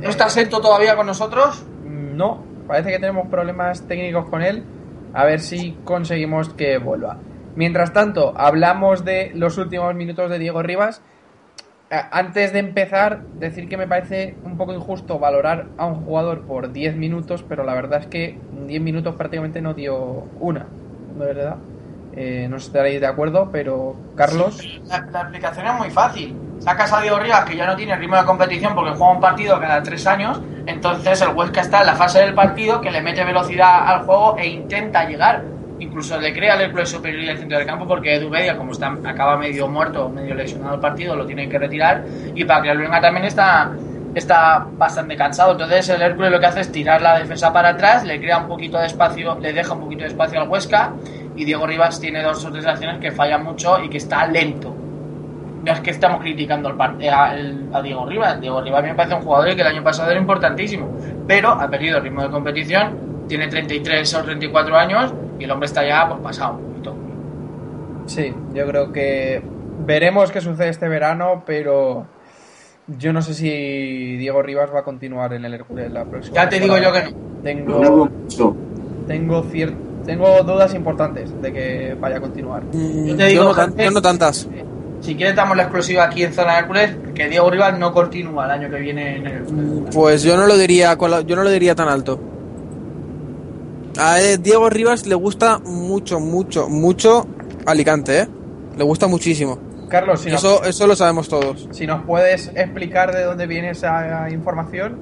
¿No 0.00 0.08
está 0.08 0.28
Sento 0.28 0.60
todavía 0.60 0.96
con 0.96 1.06
nosotros? 1.06 1.64
No, 1.84 2.42
parece 2.66 2.90
que 2.90 2.98
tenemos 2.98 3.28
problemas 3.28 3.82
técnicos 3.86 4.28
con 4.28 4.42
él. 4.42 4.64
A 5.14 5.24
ver 5.24 5.40
si 5.40 5.76
conseguimos 5.84 6.48
que 6.54 6.78
vuelva. 6.78 7.18
Mientras 7.54 7.92
tanto, 7.92 8.32
hablamos 8.36 9.04
de 9.04 9.30
los 9.34 9.58
últimos 9.58 9.94
minutos 9.94 10.30
de 10.30 10.38
Diego 10.38 10.62
Rivas. 10.62 11.02
Eh, 11.90 12.00
Antes 12.10 12.52
de 12.52 12.60
empezar, 12.60 13.22
decir 13.38 13.68
que 13.68 13.76
me 13.76 13.86
parece 13.86 14.36
un 14.44 14.56
poco 14.56 14.72
injusto 14.72 15.18
valorar 15.18 15.66
a 15.76 15.86
un 15.86 16.04
jugador 16.04 16.42
por 16.42 16.72
10 16.72 16.96
minutos, 16.96 17.44
pero 17.46 17.64
la 17.64 17.74
verdad 17.74 18.00
es 18.00 18.06
que 18.06 18.30
en 18.30 18.66
10 18.66 18.80
minutos 18.80 19.14
prácticamente 19.16 19.60
no 19.60 19.74
dio 19.74 19.98
una, 20.40 20.66
de 21.18 21.24
verdad. 21.26 21.56
Eh, 22.14 22.46
no 22.48 22.56
estaréis 22.56 23.00
de 23.00 23.06
acuerdo, 23.06 23.48
pero 23.50 23.96
Carlos, 24.14 24.80
La, 24.86 25.00
la 25.10 25.20
explicación 25.22 25.66
es 25.66 25.74
muy 25.74 25.90
fácil. 25.90 26.36
Sacas 26.58 26.92
a 26.92 27.00
Diego 27.00 27.18
Rivas, 27.18 27.44
que 27.44 27.56
ya 27.56 27.66
no 27.66 27.74
tiene 27.74 27.96
ritmo 27.96 28.16
de 28.16 28.24
competición 28.24 28.74
porque 28.74 28.90
juega 28.92 29.12
un 29.12 29.20
partido 29.20 29.58
cada 29.58 29.82
tres 29.82 30.06
años. 30.06 30.40
Entonces 30.66 31.20
el 31.22 31.34
Huesca 31.34 31.62
está 31.62 31.80
en 31.80 31.86
la 31.86 31.94
fase 31.94 32.20
del 32.20 32.34
partido 32.34 32.80
que 32.80 32.90
le 32.90 33.02
mete 33.02 33.24
velocidad 33.24 33.88
al 33.88 34.02
juego 34.04 34.36
e 34.38 34.46
intenta 34.46 35.04
llegar. 35.08 35.42
Incluso 35.82 36.18
le 36.20 36.32
crea 36.32 36.54
al 36.54 36.60
Hércules 36.60 36.88
superior 36.90 37.26
del 37.26 37.38
centro 37.38 37.58
del 37.58 37.66
campo 37.66 37.86
porque 37.88 38.14
Edu 38.14 38.30
Bedia, 38.30 38.56
como 38.56 38.70
está, 38.72 38.96
acaba 39.04 39.36
medio 39.36 39.66
muerto, 39.66 40.08
medio 40.08 40.32
lesionado 40.34 40.76
el 40.76 40.80
partido, 40.80 41.16
lo 41.16 41.26
tienen 41.26 41.50
que 41.50 41.58
retirar. 41.58 42.04
Y 42.34 42.44
para 42.44 42.62
que 42.62 42.72
Luenga 42.74 43.00
también 43.00 43.26
está, 43.26 43.72
está 44.14 44.64
bastante 44.78 45.16
cansado. 45.16 45.52
Entonces 45.52 45.88
el 45.88 46.00
Hércules 46.00 46.30
lo 46.30 46.38
que 46.38 46.46
hace 46.46 46.60
es 46.60 46.70
tirar 46.70 47.02
la 47.02 47.18
defensa 47.18 47.52
para 47.52 47.70
atrás, 47.70 48.04
le 48.04 48.20
crea 48.20 48.38
un 48.38 48.46
poquito 48.46 48.78
de 48.78 48.86
espacio, 48.86 49.36
le 49.40 49.52
deja 49.52 49.74
un 49.74 49.80
poquito 49.80 50.02
de 50.02 50.08
espacio 50.08 50.40
al 50.40 50.48
Huesca. 50.48 50.92
Y 51.34 51.44
Diego 51.44 51.66
Rivas 51.66 51.98
tiene 52.00 52.22
dos 52.22 52.44
o 52.44 52.52
tres 52.52 52.64
acciones 52.66 52.98
que 53.00 53.10
fallan 53.10 53.42
mucho 53.42 53.82
y 53.82 53.88
que 53.88 53.96
está 53.98 54.26
lento 54.26 54.76
no 55.64 55.70
es 55.72 55.78
que 55.78 55.90
estamos 55.92 56.20
criticando 56.20 56.70
al 56.70 56.80
a, 57.08 57.34
el- 57.36 57.68
a 57.72 57.80
Diego 57.80 58.04
Rivas. 58.04 58.40
Diego 58.40 58.60
Rivas 58.60 58.82
me 58.82 58.94
parece 58.96 59.14
un 59.14 59.22
jugador 59.22 59.54
que 59.54 59.60
el 59.60 59.66
año 59.68 59.82
pasado 59.84 60.10
era 60.10 60.18
importantísimo, 60.18 60.90
pero 61.24 61.50
ha 61.50 61.68
perdido 61.68 61.98
el 61.98 62.02
ritmo 62.02 62.20
de 62.22 62.30
competición, 62.30 63.11
tiene 63.32 63.48
33 63.48 64.12
o 64.14 64.22
34 64.24 64.76
años 64.76 65.14
y 65.38 65.44
el 65.44 65.50
hombre 65.50 65.64
está 65.64 65.86
ya 65.88 66.06
pues, 66.06 66.20
pasado 66.20 66.58
un 66.58 66.64
poquito. 66.66 66.94
sí, 68.04 68.34
yo 68.52 68.66
creo 68.66 68.92
que 68.92 69.42
veremos 69.86 70.30
qué 70.30 70.42
sucede 70.42 70.68
este 70.68 70.86
verano, 70.86 71.42
pero 71.46 72.04
yo 72.98 73.10
no 73.14 73.22
sé 73.22 73.32
si 73.32 74.16
Diego 74.18 74.42
Rivas 74.42 74.68
va 74.74 74.80
a 74.80 74.84
continuar 74.84 75.32
en 75.32 75.46
el 75.46 75.54
Hércules 75.54 75.90
la 75.90 76.04
próxima. 76.04 76.34
Ya 76.36 76.48
te 76.50 76.60
digo 76.60 76.76
yo 76.76 76.92
que 76.92 77.04
no. 77.04 77.10
Tengo, 77.42 78.10
tengo 79.08 79.42
cier- 79.44 79.74
Tengo 80.04 80.42
dudas 80.42 80.74
importantes 80.74 81.32
de 81.40 81.52
que 81.54 81.96
vaya 81.98 82.18
a 82.18 82.20
continuar. 82.20 82.64
Mm, 82.64 83.06
Yo 83.06 83.16
te 83.16 83.24
digo, 83.28 83.42
yo, 83.44 83.48
no 83.48 83.54
tan- 83.54 83.70
Jorge, 83.70 83.84
yo 83.84 83.90
no 83.92 84.02
tantas. 84.02 84.48
Si 85.00 85.14
quieres 85.16 85.34
damos 85.34 85.56
la 85.56 85.62
exclusiva 85.62 86.04
aquí 86.04 86.22
en 86.22 86.34
Zona 86.34 86.58
Hércules, 86.58 86.94
que 87.14 87.28
Diego 87.28 87.48
Rivas 87.50 87.78
no 87.78 87.92
continúa 87.94 88.44
el 88.44 88.50
año 88.50 88.68
que 88.70 88.76
viene 88.76 89.16
en 89.16 89.26
el... 89.26 89.42
Pues 89.94 90.22
yo 90.22 90.36
no 90.36 90.46
lo 90.46 90.58
diría, 90.58 90.96
yo 91.26 91.34
no 91.36 91.42
lo 91.44 91.50
diría 91.50 91.74
tan 91.74 91.88
alto. 91.88 92.20
A 93.98 94.20
eh, 94.20 94.38
Diego 94.38 94.68
Rivas 94.70 95.06
le 95.06 95.14
gusta 95.14 95.58
mucho, 95.58 96.18
mucho, 96.20 96.68
mucho 96.68 97.26
Alicante, 97.66 98.20
¿eh? 98.20 98.28
Le 98.76 98.84
gusta 98.84 99.06
muchísimo. 99.06 99.58
Carlos, 99.88 100.20
si, 100.20 100.30
Eso, 100.30 100.58
nos, 100.60 100.68
eso 100.68 100.86
lo 100.86 100.96
sabemos 100.96 101.28
todos. 101.28 101.68
si 101.70 101.86
nos 101.86 102.02
puedes 102.04 102.48
explicar 102.54 103.12
de 103.14 103.24
dónde 103.24 103.46
viene 103.46 103.70
esa 103.70 104.28
información. 104.30 104.98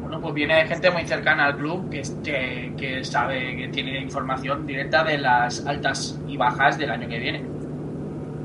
Bueno, 0.00 0.20
pues 0.22 0.32
viene 0.34 0.54
de 0.62 0.66
gente 0.66 0.90
muy 0.90 1.06
cercana 1.06 1.46
al 1.46 1.56
club 1.58 1.90
que, 1.90 2.02
que, 2.24 2.72
que 2.78 3.04
sabe, 3.04 3.56
que 3.56 3.68
tiene 3.68 4.00
información 4.00 4.66
directa 4.66 5.04
de 5.04 5.18
las 5.18 5.66
altas 5.66 6.18
y 6.26 6.36
bajas 6.38 6.78
del 6.78 6.90
año 6.90 7.08
que 7.08 7.18
viene. 7.18 7.44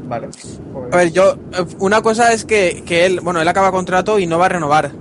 Vale. 0.07 0.27
pues- 0.27 0.59
A 0.91 0.97
ver, 0.97 1.11
yo, 1.13 1.33
eh, 1.53 1.65
una 1.79 2.01
cosa 2.01 2.33
es 2.33 2.43
que, 2.43 2.83
que 2.85 3.05
él, 3.05 3.21
bueno, 3.21 3.41
él 3.41 3.47
acaba 3.47 3.71
contrato 3.71 4.19
y 4.19 4.27
no 4.27 4.37
va 4.37 4.47
a 4.47 4.49
renovar. 4.49 4.91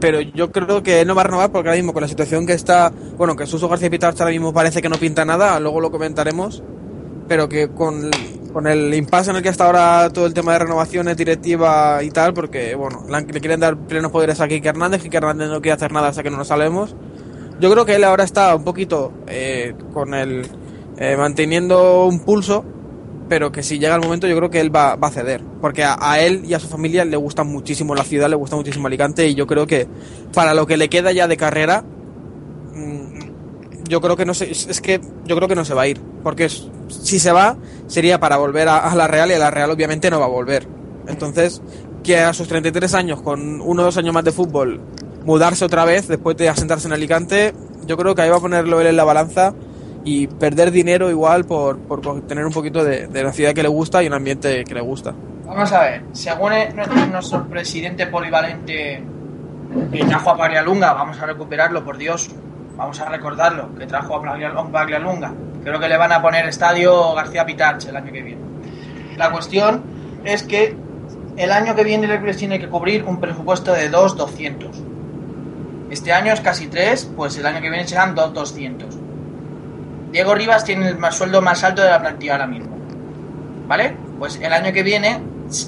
Pero 0.00 0.20
yo 0.20 0.52
creo 0.52 0.82
que 0.82 1.00
él 1.00 1.08
no 1.08 1.14
va 1.14 1.22
a 1.22 1.24
renovar 1.24 1.50
porque 1.50 1.68
ahora 1.68 1.78
mismo 1.78 1.92
con 1.92 2.02
la 2.02 2.08
situación 2.08 2.46
que 2.46 2.52
está, 2.52 2.92
bueno, 3.16 3.34
que 3.34 3.46
Suso 3.46 3.68
García 3.68 3.90
Pitarch 3.90 4.20
ahora 4.20 4.30
mismo 4.30 4.52
parece 4.52 4.80
que 4.80 4.88
no 4.88 4.96
pinta 4.96 5.24
nada, 5.24 5.58
luego 5.58 5.80
lo 5.80 5.90
comentaremos. 5.90 6.62
Pero 7.26 7.48
que 7.48 7.68
con, 7.68 8.10
con 8.52 8.66
el 8.66 8.94
impasse 8.94 9.30
en 9.30 9.36
el 9.36 9.42
que 9.42 9.48
está 9.50 9.66
ahora 9.66 10.10
todo 10.10 10.26
el 10.26 10.34
tema 10.34 10.52
de 10.52 10.60
renovaciones, 10.60 11.16
directiva 11.16 12.02
y 12.02 12.10
tal, 12.10 12.32
porque, 12.32 12.74
bueno, 12.74 13.04
le 13.08 13.40
quieren 13.40 13.60
dar 13.60 13.76
plenos 13.76 14.10
poderes 14.10 14.40
a 14.40 14.48
Kike 14.48 14.68
Hernández, 14.68 15.02
Kike 15.02 15.18
Hernández 15.18 15.48
no 15.48 15.60
quiere 15.60 15.74
hacer 15.74 15.92
nada 15.92 16.08
hasta 16.08 16.22
que 16.22 16.30
no 16.30 16.38
lo 16.38 16.44
sabemos. 16.44 16.94
Yo 17.60 17.70
creo 17.70 17.84
que 17.84 17.96
él 17.96 18.04
ahora 18.04 18.24
está 18.24 18.54
un 18.54 18.64
poquito 18.64 19.12
eh, 19.26 19.74
con 19.92 20.14
el 20.14 20.46
eh, 20.96 21.16
manteniendo 21.16 22.06
un 22.06 22.20
pulso, 22.20 22.64
pero 23.28 23.52
que 23.52 23.62
si 23.62 23.78
llega 23.78 23.94
el 23.94 24.00
momento 24.00 24.26
yo 24.26 24.36
creo 24.36 24.50
que 24.50 24.60
él 24.60 24.74
va, 24.74 24.92
a 24.92 25.10
ceder, 25.10 25.42
porque 25.60 25.84
a, 25.84 26.20
él 26.20 26.44
y 26.46 26.54
a 26.54 26.60
su 26.60 26.68
familia 26.68 27.04
le 27.04 27.16
gusta 27.16 27.44
muchísimo 27.44 27.94
la 27.94 28.04
ciudad, 28.04 28.28
le 28.28 28.36
gusta 28.36 28.56
muchísimo 28.56 28.86
Alicante 28.86 29.26
y 29.28 29.34
yo 29.34 29.46
creo 29.46 29.66
que 29.66 29.86
para 30.32 30.54
lo 30.54 30.66
que 30.66 30.76
le 30.76 30.88
queda 30.88 31.12
ya 31.12 31.28
de 31.28 31.36
carrera, 31.36 31.84
mm, 32.74 33.84
yo 33.88 34.00
creo 34.00 34.16
que 34.16 34.24
no 34.24 34.34
se, 34.34 34.50
es 34.50 34.80
que 34.80 35.00
yo 35.24 35.36
creo 35.36 35.48
que 35.48 35.54
no 35.54 35.64
se 35.64 35.74
va 35.74 35.82
a 35.82 35.88
ir, 35.88 36.00
porque 36.22 36.48
si 36.48 37.18
se 37.18 37.32
va 37.32 37.56
sería 37.86 38.18
para 38.18 38.36
volver 38.36 38.68
a, 38.68 38.78
a 38.78 38.94
la 38.94 39.06
Real 39.06 39.30
y 39.30 39.34
a 39.34 39.38
la 39.38 39.50
Real 39.50 39.70
obviamente 39.70 40.10
no 40.10 40.20
va 40.20 40.26
a 40.26 40.30
volver. 40.30 40.66
Entonces, 41.06 41.62
que 42.02 42.18
a 42.18 42.32
sus 42.32 42.48
33 42.48 42.94
años, 42.94 43.22
con 43.22 43.60
uno 43.60 43.82
o 43.82 43.84
dos 43.86 43.96
años 43.96 44.14
más 44.14 44.24
de 44.24 44.32
fútbol, 44.32 44.80
mudarse 45.24 45.64
otra 45.64 45.84
vez 45.84 46.08
después 46.08 46.36
de 46.36 46.48
asentarse 46.48 46.86
en 46.86 46.92
Alicante, 46.92 47.54
yo 47.86 47.96
creo 47.96 48.14
que 48.14 48.22
ahí 48.22 48.30
va 48.30 48.36
a 48.36 48.40
ponerlo 48.40 48.80
él 48.80 48.86
en 48.86 48.96
la 48.96 49.04
balanza 49.04 49.54
y 50.10 50.26
perder 50.26 50.70
dinero 50.70 51.10
igual 51.10 51.44
por, 51.44 51.78
por 51.80 52.00
tener 52.26 52.46
un 52.46 52.52
poquito 52.52 52.82
de, 52.82 53.08
de 53.08 53.22
la 53.22 53.30
ciudad 53.30 53.52
que 53.52 53.62
le 53.62 53.68
gusta 53.68 54.02
y 54.02 54.06
un 54.06 54.14
ambiente 54.14 54.64
que 54.64 54.74
le 54.74 54.80
gusta. 54.80 55.12
Vamos 55.44 55.70
a 55.72 55.80
ver, 55.80 56.02
según 56.12 56.52
nuestro, 57.12 57.46
presidente 57.46 58.06
polivalente 58.06 59.02
que 59.92 60.04
trajo 60.06 60.30
a 60.30 60.36
Paglialunga, 60.38 60.94
vamos 60.94 61.20
a 61.20 61.26
recuperarlo, 61.26 61.84
por 61.84 61.98
Dios, 61.98 62.30
vamos 62.74 62.98
a 63.00 63.04
recordarlo, 63.10 63.74
que 63.78 63.86
trajo 63.86 64.14
a 64.16 64.22
Paglial- 64.22 64.70
Paglialunga. 64.72 65.34
Creo 65.62 65.78
que 65.78 65.88
le 65.88 65.98
van 65.98 66.12
a 66.12 66.22
poner 66.22 66.46
estadio 66.48 67.12
García 67.14 67.44
Pitarch 67.44 67.86
el 67.88 67.96
año 67.96 68.10
que 68.10 68.22
viene. 68.22 68.40
La 69.18 69.30
cuestión 69.30 69.82
es 70.24 70.42
que 70.42 70.74
el 71.36 71.52
año 71.52 71.74
que 71.74 71.84
viene 71.84 72.06
el 72.06 72.36
tiene 72.36 72.58
que 72.58 72.68
cubrir 72.68 73.04
un 73.04 73.20
presupuesto 73.20 73.74
de 73.74 73.90
2.200. 73.90 74.70
Este 75.90 76.12
año 76.14 76.32
es 76.32 76.40
casi 76.40 76.68
3, 76.68 77.12
pues 77.14 77.36
el 77.36 77.44
año 77.44 77.60
que 77.60 77.68
viene 77.68 77.86
serán 77.86 78.14
2.200. 78.16 79.07
Diego 80.12 80.34
Rivas 80.34 80.64
tiene 80.64 80.88
el 80.88 80.98
más 80.98 81.16
sueldo 81.16 81.40
más 81.42 81.62
alto 81.64 81.82
de 81.82 81.90
la 81.90 82.00
plantilla 82.00 82.32
ahora 82.32 82.46
mismo. 82.46 82.76
¿Vale? 83.66 83.94
Pues 84.18 84.36
el 84.42 84.52
año 84.52 84.72
que 84.72 84.82
viene, 84.82 85.20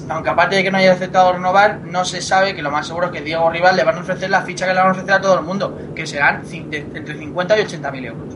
aunque 0.08 0.30
aparte 0.30 0.56
de 0.56 0.62
que 0.62 0.70
no 0.70 0.78
haya 0.78 0.92
aceptado 0.92 1.32
renovar, 1.32 1.80
no 1.84 2.04
se 2.04 2.20
sabe 2.22 2.54
que 2.54 2.62
lo 2.62 2.70
más 2.70 2.86
seguro 2.86 3.06
es 3.06 3.12
que 3.12 3.20
Diego 3.20 3.50
Rivas 3.50 3.76
le 3.76 3.84
van 3.84 3.96
a 3.98 4.00
ofrecer 4.00 4.30
la 4.30 4.42
ficha 4.42 4.66
que 4.66 4.72
le 4.72 4.78
van 4.78 4.88
a 4.88 4.92
ofrecer 4.92 5.12
a 5.14 5.20
todo 5.20 5.38
el 5.38 5.44
mundo, 5.44 5.78
que 5.94 6.06
serán 6.06 6.42
entre 6.50 7.18
50 7.18 7.58
y 7.58 7.62
80 7.62 7.90
mil 7.92 8.04
euros. 8.06 8.34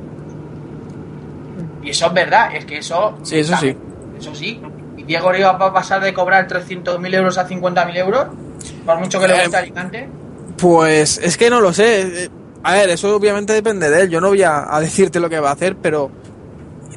Y 1.83 1.91
eso 1.91 2.07
es 2.07 2.13
verdad, 2.15 2.55
es 2.55 2.65
que 2.65 2.79
eso. 2.79 3.19
Sí, 3.23 3.39
eso 3.41 3.57
sí. 3.57 3.77
Eso 4.19 4.35
sí. 4.35 4.61
Y 4.97 5.03
Diego 5.05 5.33
Rivas 5.33 5.61
va 5.61 5.67
a 5.67 5.73
pasar 5.73 6.01
de 6.03 6.15
cobrar 6.15 6.47
300.000 6.47 7.15
euros 7.15 7.37
a 7.37 7.47
50.000 7.49 7.97
euros, 7.99 8.27
por 8.87 8.99
mucho 8.99 9.21
que 9.21 9.29
le 9.29 9.35
Eh, 9.37 9.41
guste 9.43 9.57
Alicante. 9.57 10.09
Pues 10.57 11.19
es 11.19 11.37
que 11.37 11.51
no 11.51 11.61
lo 11.61 11.73
sé. 11.73 12.31
A 12.65 12.73
ver, 12.73 12.91
eso 12.91 13.15
obviamente 13.15 13.53
depende 13.53 13.91
de 13.91 14.03
él. 14.03 14.11
Yo 14.11 14.21
no 14.21 14.29
voy 14.29 14.43
a, 14.43 14.75
a 14.75 14.81
decirte 14.81 15.21
lo 15.21 15.29
que 15.29 15.39
va 15.39 15.51
a 15.51 15.53
hacer, 15.53 15.77
pero 15.77 16.11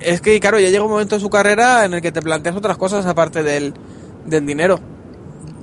es 0.02 0.22
que, 0.22 0.40
claro, 0.40 0.60
ya 0.60 0.70
llega 0.70 0.84
un 0.84 0.92
momento 0.92 1.16
en 1.16 1.22
su 1.22 1.30
carrera 1.30 1.86
en 1.86 1.94
el 1.94 2.02
que 2.02 2.12
te 2.12 2.22
planteas 2.22 2.56
otras 2.56 2.78
cosas 2.78 3.06
aparte 3.06 3.44
del, 3.44 3.74
del 4.26 4.46
dinero. 4.46 4.80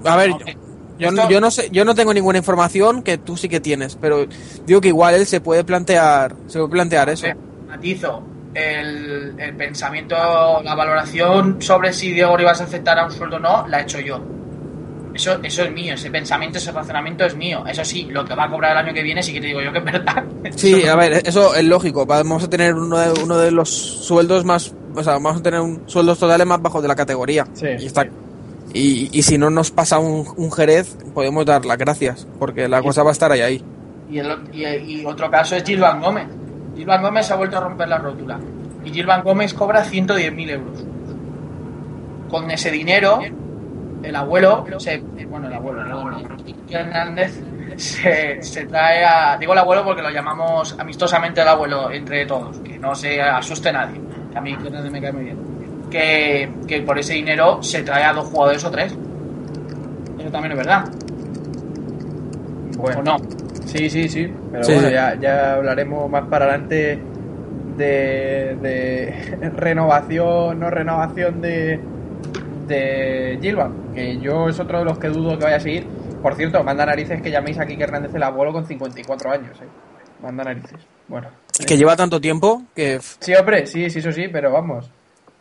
A 0.05 0.17
ver, 0.17 0.33
yo, 0.99 1.11
yo, 1.11 1.29
yo 1.31 1.41
no 1.41 1.51
sé, 1.51 1.71
yo 1.73 1.85
no 1.85 1.95
tengo 1.95 2.13
ninguna 2.13 2.39
información 2.39 3.03
que 3.03 3.17
tú 3.17 3.37
sí 3.37 3.49
que 3.49 3.61
tienes, 3.61 3.97
pero 3.97 4.27
digo 4.67 4.81
que 4.81 4.89
igual 4.89 5.15
él 5.15 5.27
se 5.27 5.41
puede 5.41 5.65
plantear, 5.65 6.37
se 6.47 6.59
puede 6.59 6.71
plantear 6.71 7.09
eso. 7.09 7.27
Matizo, 7.67 8.23
el, 8.53 9.35
el 9.39 9.57
pensamiento, 9.57 10.15
la 10.63 10.75
valoración 10.75 11.63
sobre 11.63 11.93
si 11.93 12.13
Diego 12.13 12.37
Rivas 12.37 12.61
aceptará 12.61 13.07
un 13.07 13.11
sueldo 13.11 13.37
o 13.37 13.41
no, 13.41 13.67
la 13.69 13.81
he 13.81 13.83
hecho 13.85 14.01
yo. 14.01 14.21
Eso, 15.15 15.39
eso 15.45 15.63
es 15.63 15.73
mío, 15.73 15.95
ese 15.95 16.11
pensamiento, 16.11 16.59
ese 16.59 16.73
razonamiento 16.73 17.25
es 17.25 17.37
mío. 17.37 17.65
Eso 17.67 17.85
sí, 17.85 18.09
lo 18.11 18.25
que 18.25 18.35
va 18.35 18.45
a 18.45 18.51
cobrar 18.51 18.73
el 18.73 18.79
año 18.79 18.93
que 18.93 19.03
viene 19.03 19.23
sí 19.23 19.33
que 19.33 19.41
te 19.41 19.47
digo 19.47 19.63
yo 19.63 19.73
que 19.73 19.79
es 19.79 19.85
verdad. 19.85 20.25
Sí, 20.57 20.85
a 20.87 20.97
ver, 20.97 21.23
eso 21.25 21.55
es 21.55 21.65
lógico. 21.65 22.05
Vamos 22.05 22.43
a 22.45 22.51
tener 22.51 22.75
uno 22.75 22.99
de, 22.99 23.23
uno 23.23 23.39
de 23.39 23.51
los 23.53 23.71
sueldos 23.71 24.45
más, 24.45 24.75
o 24.95 25.03
sea, 25.05 25.15
vamos 25.15 25.37
a 25.37 25.43
tener 25.43 25.61
un 25.61 25.83
sueldos 25.87 26.19
totales 26.19 26.47
más 26.47 26.61
bajos 26.61 26.83
de 26.83 26.89
la 26.89 26.97
categoría. 26.97 27.47
Sí. 27.55 27.67
Y, 27.79 27.87
está- 27.87 28.07
y, 28.73 29.09
y 29.17 29.23
si 29.23 29.39
no 29.39 29.51
nos 29.51 29.71
pasa 29.71 29.99
un, 30.01 30.27
un 30.37 30.51
Jerez, 30.51 30.97
podemos 31.15 31.47
dar 31.47 31.65
las 31.65 31.79
gracias, 31.79 32.27
porque 32.41 32.69
la 32.69 32.83
cosa 32.83 33.03
va 33.05 33.11
a 33.11 33.13
estar 33.13 33.31
ahí 33.31 33.41
ahí. 33.41 33.63
Y, 34.11 34.19
el- 34.19 34.37
y- 34.53 35.01
y 35.03 35.07
otro 35.07 35.31
caso 35.31 35.55
es 35.55 35.63
Gilvan 35.65 36.01
Gómez. 36.01 36.27
Gilvan 36.77 37.03
Gómez 37.03 37.27
se 37.27 37.33
ha 37.33 37.37
vuelto 37.37 37.57
a 37.57 37.61
romper 37.61 37.89
la 37.89 37.99
rótula. 37.99 38.41
Y 38.85 38.91
Gilvan 38.91 39.23
Gómez 39.23 39.55
cobra 39.55 39.85
110.000 39.85 40.51
euros. 40.51 40.85
Con 42.29 42.51
ese 42.51 42.71
dinero, 42.71 43.21
el 44.05 44.17
abuelo, 44.17 44.65
se, 44.79 44.99
bueno, 45.29 45.49
el 45.49 45.55
abuelo, 45.55 45.83
el 45.83 46.75
Hernández, 46.75 47.41
se, 47.77 48.43
se 48.43 48.67
trae 48.67 49.05
a. 49.05 49.37
Digo 49.39 49.53
el 49.53 49.59
abuelo 49.59 49.85
porque 49.85 50.03
lo 50.03 50.11
llamamos 50.11 50.77
amistosamente 50.79 51.41
el 51.41 51.49
abuelo 51.49 51.91
entre 51.91 52.27
todos, 52.27 52.59
que 52.59 52.79
no 52.79 52.95
se 52.95 53.21
asuste 53.21 53.73
nadie. 53.73 54.01
Que 54.33 54.39
a 54.39 54.41
mí 54.41 54.53
Hernández 54.53 54.93
me 54.93 55.01
cae 55.01 55.13
muy 55.13 55.25
bien. 55.25 55.39
Que, 55.91 56.51
que 56.67 56.81
por 56.83 56.99
ese 56.99 57.15
dinero 57.15 57.63
se 57.63 57.83
trae 57.83 58.05
a 58.05 58.13
dos 58.13 58.27
jugadores 58.29 58.65
o 58.65 58.71
tres. 58.71 58.97
Eso 60.19 60.31
también 60.31 60.53
es 60.53 60.59
verdad. 60.59 60.85
Bueno. 62.77 63.01
¿O 63.01 63.03
no? 63.03 63.17
Sí, 63.67 63.89
sí, 63.89 64.09
sí. 64.09 64.33
Pero 64.53 64.65
Sí, 64.65 64.73
bueno, 64.73 64.89
sí. 64.89 64.95
Ya, 64.95 65.15
ya 65.21 65.55
hablaremos 65.55 66.11
más 66.11 66.25
para 66.29 66.47
adelante 66.47 66.99
de, 67.77 68.57
de 68.61 69.51
renovación, 69.57 70.61
no 70.61 70.71
renovación 70.71 71.41
de, 71.41 71.81
de 72.67 73.39
Gilvan. 73.41 73.84
Que 73.95 74.19
yo 74.19 74.49
es 74.49 74.59
otro 74.59 74.79
de 74.81 74.85
los 74.85 74.99
que 74.99 75.09
dudo 75.09 75.39
que 75.39 75.45
vaya 75.45 75.57
a 75.57 75.61
seguir. 75.61 75.87
Por 76.23 76.35
cierto, 76.35 76.63
manda 76.65 76.85
narices 76.87 77.23
que 77.23 77.31
llaméis 77.31 77.59
aquí 77.59 77.77
que 77.77 77.85
Hernández 77.85 78.15
el 78.15 78.23
abuelo 78.23 78.53
con 78.53 78.67
54 78.67 79.31
años. 79.33 79.57
¿eh? 79.61 79.67
Manda 80.23 80.43
narices. 80.45 80.81
Bueno. 81.07 81.29
Y 81.59 81.65
que 81.65 81.77
lleva 81.77 81.95
tanto 81.97 82.21
tiempo 82.21 82.63
que... 82.75 82.99
Sí, 83.21 83.35
hombre, 83.35 83.67
sí, 83.67 83.89
sí, 83.91 83.99
eso 84.01 84.11
sí, 84.11 84.29
pero 84.29 84.51
vamos. 84.51 84.91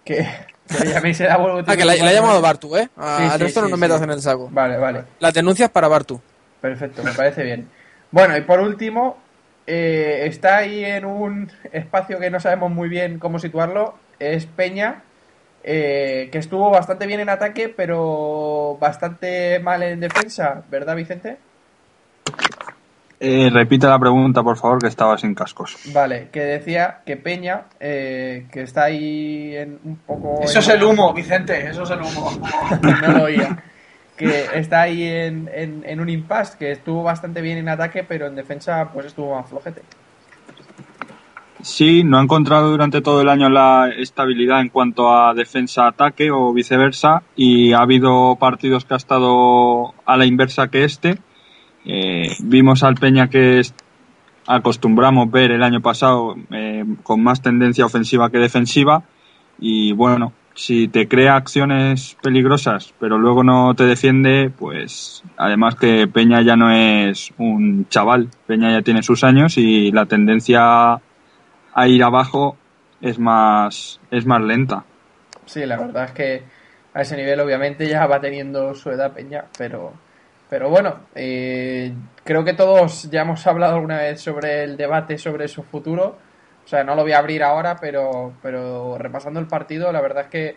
Que, 0.06 0.18
que 0.68 0.86
le 0.86 0.92
llaméis 0.94 1.20
el 1.22 1.32
abuelo 1.32 1.64
Ah, 1.66 1.76
que 1.76 1.86
la, 1.86 1.86
la 1.86 1.92
ha 1.94 1.96
54 1.96 2.14
llamado. 2.22 2.42
Bartu, 2.42 2.78
¿eh? 2.78 2.90
A- 2.98 3.18
Sí, 3.18 3.24
al 3.24 3.32
sí, 3.40 3.44
resto 3.46 3.62
no 3.62 3.70
nos 3.70 3.80
metas 3.80 4.02
en 4.02 4.10
el 4.12 4.22
saco. 4.22 4.50
Vale, 4.52 4.78
vale. 4.78 5.04
Las 5.20 5.34
denuncias 5.34 5.70
para 5.70 5.88
Bartu. 5.88 6.20
Perfecto, 6.62 7.04
me 7.04 7.14
parece 7.14 7.44
bien. 7.44 7.68
Bueno, 8.12 8.38
y 8.38 8.42
por 8.42 8.60
último, 8.60 9.18
eh, 9.66 10.24
está 10.26 10.58
ahí 10.58 10.84
en 10.86 11.06
un 11.06 11.52
espacio 11.72 12.20
que 12.20 12.30
no 12.30 12.40
sabemos 12.40 12.70
muy 12.72 12.90
bien 12.90 13.18
cómo 13.20 13.40
situarlo. 13.40 13.96
Es 14.20 14.46
Peña, 14.46 15.02
eh, 15.64 16.30
que 16.32 16.38
estuvo 16.40 16.70
bastante 16.70 17.08
bien 17.08 17.22
en 17.22 17.30
ataque, 17.30 17.70
pero 17.70 18.78
bastante 18.80 19.60
mal 19.60 19.82
en 19.84 20.00
defensa, 20.00 20.64
¿verdad, 20.70 20.96
Vicente? 20.96 21.38
Eh, 23.26 23.50
repite 23.50 23.88
la 23.88 23.98
pregunta, 23.98 24.44
por 24.44 24.58
favor, 24.58 24.80
que 24.82 24.88
estaba 24.88 25.18
sin 25.18 25.34
cascos. 25.34 25.78
Vale, 25.94 26.28
que 26.30 26.42
decía 26.42 27.00
que 27.06 27.16
Peña, 27.16 27.68
eh, 27.80 28.48
que 28.52 28.64
está 28.64 28.84
ahí 28.84 29.56
en 29.56 29.80
un 29.86 29.96
poco... 29.96 30.42
Eso 30.44 30.60
es 30.60 30.68
el 30.68 30.84
humo, 30.84 31.14
Vicente, 31.14 31.70
eso 31.70 31.84
es 31.84 31.90
el 31.92 32.02
humo. 32.02 32.32
no 33.02 33.08
lo 33.14 33.24
oía. 33.24 33.64
Que 34.18 34.48
está 34.56 34.82
ahí 34.82 35.04
en, 35.04 35.50
en, 35.54 35.84
en 35.88 36.00
un 36.02 36.10
impasse, 36.10 36.58
que 36.58 36.72
estuvo 36.72 37.02
bastante 37.02 37.40
bien 37.40 37.58
en 37.58 37.70
ataque, 37.70 38.04
pero 38.04 38.28
en 38.28 38.36
defensa 38.36 38.90
pues 38.92 39.06
estuvo 39.06 39.36
más 39.36 39.48
flojete. 39.48 39.82
Sí, 41.64 42.04
no 42.04 42.18
ha 42.18 42.22
encontrado 42.22 42.72
durante 42.72 43.00
todo 43.00 43.22
el 43.22 43.30
año 43.30 43.48
la 43.48 43.88
estabilidad 43.88 44.60
en 44.60 44.68
cuanto 44.68 45.14
a 45.14 45.34
defensa-ataque 45.34 46.30
o 46.30 46.52
viceversa 46.52 47.24
y 47.38 47.72
ha 47.72 47.80
habido 47.80 48.36
partidos 48.36 48.84
que 48.84 48.96
ha 48.96 48.98
estado 48.98 49.94
a 50.06 50.18
la 50.18 50.26
inversa 50.26 50.68
que 50.68 50.84
este. 50.84 51.20
Eh, 51.86 52.36
vimos 52.44 52.84
al 52.84 52.96
Peña 52.96 53.30
que 53.30 53.62
acostumbramos 54.46 55.32
ver 55.32 55.52
el 55.52 55.64
año 55.64 55.80
pasado 55.80 56.36
eh, 56.52 56.84
con 57.02 57.24
más 57.24 57.42
tendencia 57.42 57.86
ofensiva 57.86 58.30
que 58.30 58.40
defensiva 58.40 59.04
y 59.58 59.94
bueno, 59.94 60.34
si 60.56 60.90
te 60.90 61.08
crea 61.08 61.38
acciones 61.38 62.18
peligrosas 62.22 62.94
pero 63.00 63.18
luego 63.18 63.42
no 63.46 63.74
te 63.74 63.86
defiende, 63.86 64.50
pues 64.50 65.24
además 65.38 65.76
que 65.76 66.08
Peña 66.08 66.42
ya 66.42 66.58
no 66.58 66.72
es 66.72 67.34
un 67.38 67.88
chaval, 67.88 68.28
Peña 68.48 68.70
ya 68.70 68.82
tiene 68.82 69.02
sus 69.02 69.24
años 69.24 69.58
y 69.58 69.94
la 69.94 70.06
tendencia 70.08 71.00
a 71.74 71.88
ir 71.88 72.04
abajo 72.04 72.58
es 73.02 73.20
más, 73.20 74.00
es 74.12 74.26
más 74.26 74.42
lenta. 74.42 74.86
Sí, 75.46 75.66
la 75.66 75.78
verdad 75.78 76.06
es 76.06 76.12
que 76.12 76.44
a 76.94 77.02
ese 77.02 77.18
nivel 77.18 77.40
obviamente 77.40 77.88
ya 77.88 78.06
va 78.08 78.22
teniendo 78.22 78.74
su 78.74 78.92
edad 78.92 79.12
Peña, 79.12 79.46
pero, 79.58 79.94
pero 80.50 80.70
bueno, 80.70 81.02
eh, 81.16 81.94
creo 82.24 82.44
que 82.44 82.54
todos 82.54 83.10
ya 83.10 83.22
hemos 83.22 83.46
hablado 83.48 83.76
alguna 83.76 83.98
vez 83.98 84.22
sobre 84.22 84.64
el 84.64 84.78
debate 84.78 85.18
sobre 85.18 85.48
su 85.48 85.64
futuro. 85.64 86.18
O 86.64 86.68
sea, 86.68 86.84
no 86.84 86.96
lo 86.96 87.02
voy 87.02 87.12
a 87.12 87.18
abrir 87.18 87.44
ahora, 87.44 87.76
pero, 87.76 88.34
pero 88.42 88.98
repasando 88.98 89.40
el 89.40 89.48
partido, 89.48 89.92
la 89.92 90.00
verdad 90.00 90.26
es 90.26 90.30
que 90.30 90.56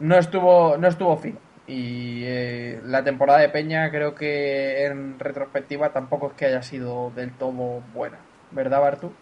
no 0.00 0.16
estuvo, 0.16 0.76
no 0.76 0.88
estuvo 0.88 1.16
fino. 1.16 1.38
Y 1.68 2.22
eh, 2.24 2.80
la 2.84 3.04
temporada 3.04 3.40
de 3.40 3.50
Peña 3.50 3.90
creo 3.90 4.14
que 4.14 4.86
en 4.86 5.18
retrospectiva 5.20 5.90
tampoco 5.90 6.28
es 6.28 6.32
que 6.32 6.46
haya 6.46 6.62
sido 6.62 7.12
del 7.14 7.32
todo 7.32 7.82
buena. 7.92 8.18
¿Verdad, 8.50 8.80
Bartu? 8.80 9.12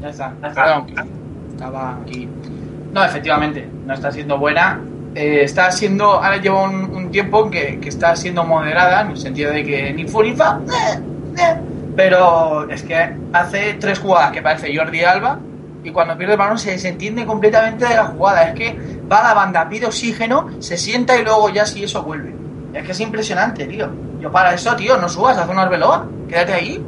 Ya 0.00 0.08
está. 0.08 0.32
Perdón, 0.40 0.86
que 0.86 0.94
estaba 1.50 1.96
aquí. 1.96 2.28
No, 2.92 3.04
efectivamente, 3.04 3.68
no 3.86 3.94
está 3.94 4.10
siendo 4.10 4.38
buena. 4.38 4.80
Eh, 5.14 5.42
está 5.42 5.70
siendo, 5.72 6.04
ahora 6.04 6.36
lleva 6.36 6.62
un, 6.62 6.84
un 6.84 7.10
tiempo 7.10 7.50
que, 7.50 7.80
que 7.80 7.88
está 7.88 8.14
siendo 8.14 8.44
moderada, 8.44 9.00
en 9.02 9.10
el 9.10 9.16
sentido 9.16 9.52
de 9.52 9.64
que 9.64 9.92
ni 9.92 10.06
fu 10.06 10.22
ni 10.22 10.34
fa, 10.34 10.60
eh, 10.68 11.00
eh. 11.36 11.56
pero 11.96 12.70
es 12.70 12.84
que 12.84 13.16
hace 13.32 13.74
tres 13.74 13.98
jugadas 13.98 14.30
que 14.30 14.40
parece 14.40 14.74
Jordi 14.74 15.02
Alba 15.02 15.40
y 15.82 15.90
cuando 15.90 16.16
pierde 16.16 16.34
el 16.34 16.38
balón 16.38 16.58
se 16.58 16.72
desentiende 16.72 17.26
completamente 17.26 17.86
de 17.86 17.96
la 17.96 18.04
jugada. 18.04 18.50
Es 18.50 18.54
que 18.54 18.78
va 19.10 19.18
a 19.18 19.28
la 19.28 19.34
banda, 19.34 19.68
pide 19.68 19.86
oxígeno, 19.86 20.48
se 20.60 20.76
sienta 20.76 21.18
y 21.18 21.24
luego 21.24 21.48
ya 21.48 21.66
si 21.66 21.82
eso 21.82 22.02
vuelve. 22.02 22.34
Es 22.72 22.84
que 22.84 22.92
es 22.92 23.00
impresionante, 23.00 23.66
tío. 23.66 23.90
Yo 24.20 24.30
para 24.30 24.54
eso, 24.54 24.76
tío, 24.76 24.96
no 24.96 25.08
subas, 25.08 25.38
haz 25.38 25.48
un 25.48 25.58
arbelón, 25.58 26.26
quédate 26.28 26.52
ahí. 26.52 26.84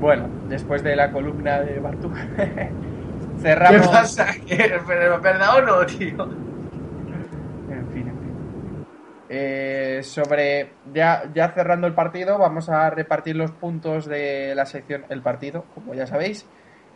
Bueno, 0.00 0.28
después 0.48 0.82
de 0.82 0.96
la 0.96 1.12
columna 1.12 1.60
de 1.60 1.78
Bartu, 1.78 2.10
¿Qué 2.36 2.70
cerramos. 3.38 3.88
pasa? 3.88 4.28
¿Pero 4.48 4.76
es 4.76 4.86
verdad 5.22 5.58
o 5.58 5.62
no, 5.62 5.86
tío? 5.86 6.24
En 7.70 7.86
fin, 7.92 8.08
en 8.08 8.18
fin. 8.18 8.86
Eh, 9.28 10.00
sobre. 10.02 10.70
Ya, 10.92 11.24
ya 11.34 11.50
cerrando 11.50 11.86
el 11.86 11.94
partido, 11.94 12.38
vamos 12.38 12.68
a 12.70 12.88
repartir 12.90 13.36
los 13.36 13.52
puntos 13.52 14.06
de 14.06 14.54
la 14.54 14.64
sección 14.66 15.04
El 15.10 15.20
partido, 15.22 15.64
como 15.74 15.94
ya 15.94 16.06
sabéis. 16.06 16.46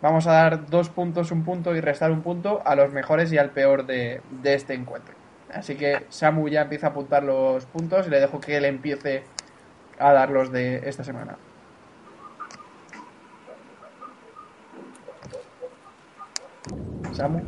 Vamos 0.01 0.27
a 0.27 0.33
dar 0.33 0.67
dos 0.67 0.89
puntos, 0.89 1.31
un 1.31 1.45
punto 1.45 1.75
y 1.75 1.81
restar 1.81 2.11
un 2.11 2.23
punto 2.23 2.63
a 2.65 2.75
los 2.75 2.93
mejores 2.93 3.33
y 3.33 3.39
al 3.39 3.51
peor 3.51 3.87
de, 3.87 4.21
de 4.43 4.55
este 4.55 4.75
encuentro. 4.75 5.15
Así 5.53 5.77
que 5.77 6.05
Samu 6.09 6.49
ya 6.49 6.63
empieza 6.63 6.89
a 6.89 6.91
apuntar 6.91 7.23
los 7.23 7.65
puntos 7.67 8.07
y 8.07 8.11
le 8.11 8.19
dejo 8.21 8.41
que 8.41 8.57
él 8.57 8.65
empiece 8.65 9.23
a 9.99 10.13
dar 10.13 10.31
los 10.31 10.51
de 10.51 10.89
esta 10.89 11.05
semana. 11.05 11.37
Samu. 17.13 17.41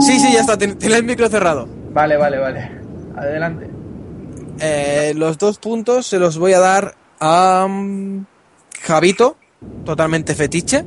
Sí, 0.00 0.18
sí, 0.18 0.32
ya 0.32 0.40
está, 0.40 0.56
ten- 0.56 0.78
tiene 0.78 0.96
el 0.96 1.04
micro 1.04 1.28
cerrado. 1.28 1.68
Vale, 1.92 2.16
vale, 2.16 2.38
vale. 2.38 2.70
Adelante. 3.16 3.68
Eh, 4.60 5.12
los 5.16 5.38
dos 5.38 5.58
puntos 5.58 6.06
se 6.06 6.18
los 6.18 6.38
voy 6.38 6.52
a 6.52 6.60
dar 6.60 6.94
a 7.20 7.66
mm, 7.68 8.24
Javito, 8.82 9.36
totalmente 9.84 10.34
fetiche. 10.34 10.84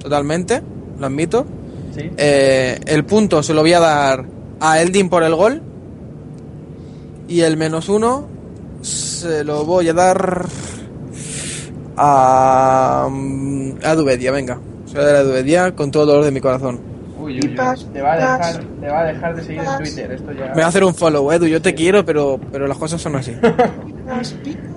Totalmente, 0.00 0.62
lo 0.98 1.06
admito. 1.06 1.46
¿Sí? 1.94 2.10
Eh, 2.16 2.78
el 2.86 3.04
punto 3.04 3.42
se 3.42 3.54
lo 3.54 3.62
voy 3.62 3.72
a 3.72 3.80
dar 3.80 4.24
a 4.60 4.80
Eldin 4.80 5.08
por 5.08 5.22
el 5.22 5.34
gol. 5.34 5.62
Y 7.28 7.40
el 7.42 7.56
menos 7.56 7.88
uno 7.88 8.26
se 8.82 9.44
lo 9.44 9.64
voy 9.64 9.88
a 9.88 9.92
dar 9.92 10.46
a, 11.96 13.08
mm, 13.10 13.72
a 13.84 13.94
Dubedia, 13.94 14.30
venga. 14.32 14.58
Se 14.88 14.96
lo 14.96 15.02
voy 15.02 15.10
a 15.10 15.12
dar 15.12 15.16
a 15.16 15.24
Dubedia 15.24 15.74
con 15.74 15.90
todo 15.90 16.04
el 16.04 16.08
dolor 16.08 16.24
de 16.24 16.30
mi 16.30 16.40
corazón. 16.40 16.80
Uy, 17.20 17.40
uy, 17.40 17.48
uy. 17.48 17.54
Te 17.92 18.00
va 18.00 18.12
a 18.12 18.16
dejar, 18.16 18.64
te 18.64 18.88
va 18.88 19.00
a 19.00 19.04
dejar 19.04 19.36
de 19.36 19.42
seguir 19.42 19.60
en 19.60 19.78
Twitter. 19.78 20.12
Esto 20.12 20.32
ya. 20.32 20.46
Me 20.54 20.60
va 20.60 20.64
a 20.64 20.68
hacer 20.68 20.82
un 20.82 20.94
follow, 20.94 21.30
Edu, 21.30 21.46
yo 21.46 21.60
te 21.60 21.74
quiero, 21.74 22.04
pero, 22.04 22.40
pero 22.50 22.66
las 22.66 22.78
cosas 22.78 23.00
son 23.00 23.16
así. 23.16 23.34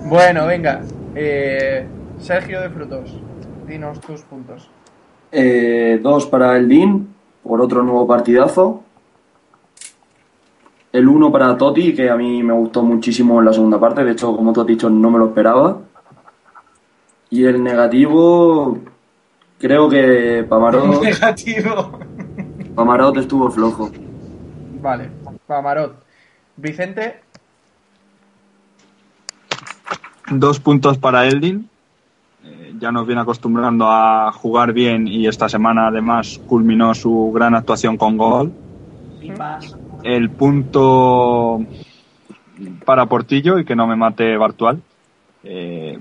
Bueno, 0.04 0.46
venga. 0.46 0.82
Eh, 1.14 1.86
Sergio 2.18 2.60
de 2.60 2.68
Frutos, 2.68 3.16
dinos 3.66 4.00
tus 4.00 4.20
puntos. 4.22 4.68
Eh, 5.30 5.98
dos 6.02 6.26
para 6.26 6.58
el 6.58 6.68
DIN, 6.68 7.08
por 7.42 7.62
otro 7.62 7.82
nuevo 7.82 8.06
partidazo. 8.06 8.82
El 10.92 11.08
uno 11.08 11.32
para 11.32 11.56
Totti, 11.56 11.94
que 11.94 12.10
a 12.10 12.16
mí 12.16 12.42
me 12.42 12.52
gustó 12.52 12.82
muchísimo 12.82 13.38
en 13.38 13.46
la 13.46 13.52
segunda 13.54 13.80
parte. 13.80 14.04
De 14.04 14.12
hecho, 14.12 14.36
como 14.36 14.52
tú 14.52 14.60
has 14.60 14.66
dicho, 14.66 14.90
no 14.90 15.10
me 15.10 15.18
lo 15.18 15.28
esperaba. 15.28 15.78
Y 17.30 17.46
el 17.46 17.62
negativo, 17.62 18.78
creo 19.62 19.88
que 19.88 20.44
Pamarot, 20.48 21.00
Negativo. 21.02 21.98
Pamarot 22.74 23.16
estuvo 23.16 23.50
flojo. 23.50 23.90
Vale, 24.82 25.08
Pamarot. 25.46 26.02
Vicente, 26.56 27.22
Dos 30.30 30.60
puntos 30.60 30.98
para 30.98 31.26
Eldin. 31.26 31.68
Eh, 32.44 32.74
ya 32.78 32.90
nos 32.90 33.06
viene 33.06 33.22
acostumbrando 33.22 33.86
a 33.88 34.32
jugar 34.32 34.72
bien 34.72 35.06
y 35.06 35.26
esta 35.26 35.48
semana 35.48 35.88
además 35.88 36.40
culminó 36.46 36.94
su 36.94 37.30
gran 37.32 37.54
actuación 37.54 37.96
con 37.96 38.16
gol. 38.16 38.52
El 40.02 40.30
punto 40.30 41.60
para 42.84 43.06
Portillo 43.06 43.58
y 43.58 43.64
que 43.64 43.76
no 43.76 43.86
me 43.86 43.96
mate 43.96 44.36
Bartual. 44.36 44.80
Eh, 45.44 45.98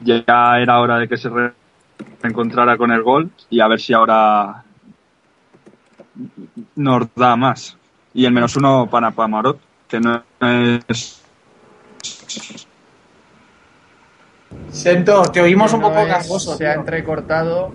ya 0.00 0.24
era 0.58 0.80
hora 0.80 0.98
de 0.98 1.08
que 1.08 1.16
se 1.16 1.30
reencontrara 2.22 2.76
con 2.76 2.90
el 2.92 3.02
gol 3.02 3.30
y 3.50 3.60
a 3.60 3.68
ver 3.68 3.80
si 3.80 3.92
ahora 3.92 4.64
nos 6.76 7.06
da 7.14 7.36
más. 7.36 7.76
Y 8.14 8.24
el 8.24 8.32
menos 8.32 8.56
uno 8.56 8.88
para 8.90 9.10
Pamarot, 9.10 9.58
que 9.88 10.00
no 10.00 10.22
es 10.40 11.22
Siento, 14.70 15.22
te 15.30 15.40
oímos 15.40 15.72
un 15.72 15.80
no 15.80 15.88
poco 15.88 16.00
es- 16.00 16.08
gangoso. 16.08 16.56
se 16.56 16.66
ha 16.66 16.74
entrecortado. 16.74 17.72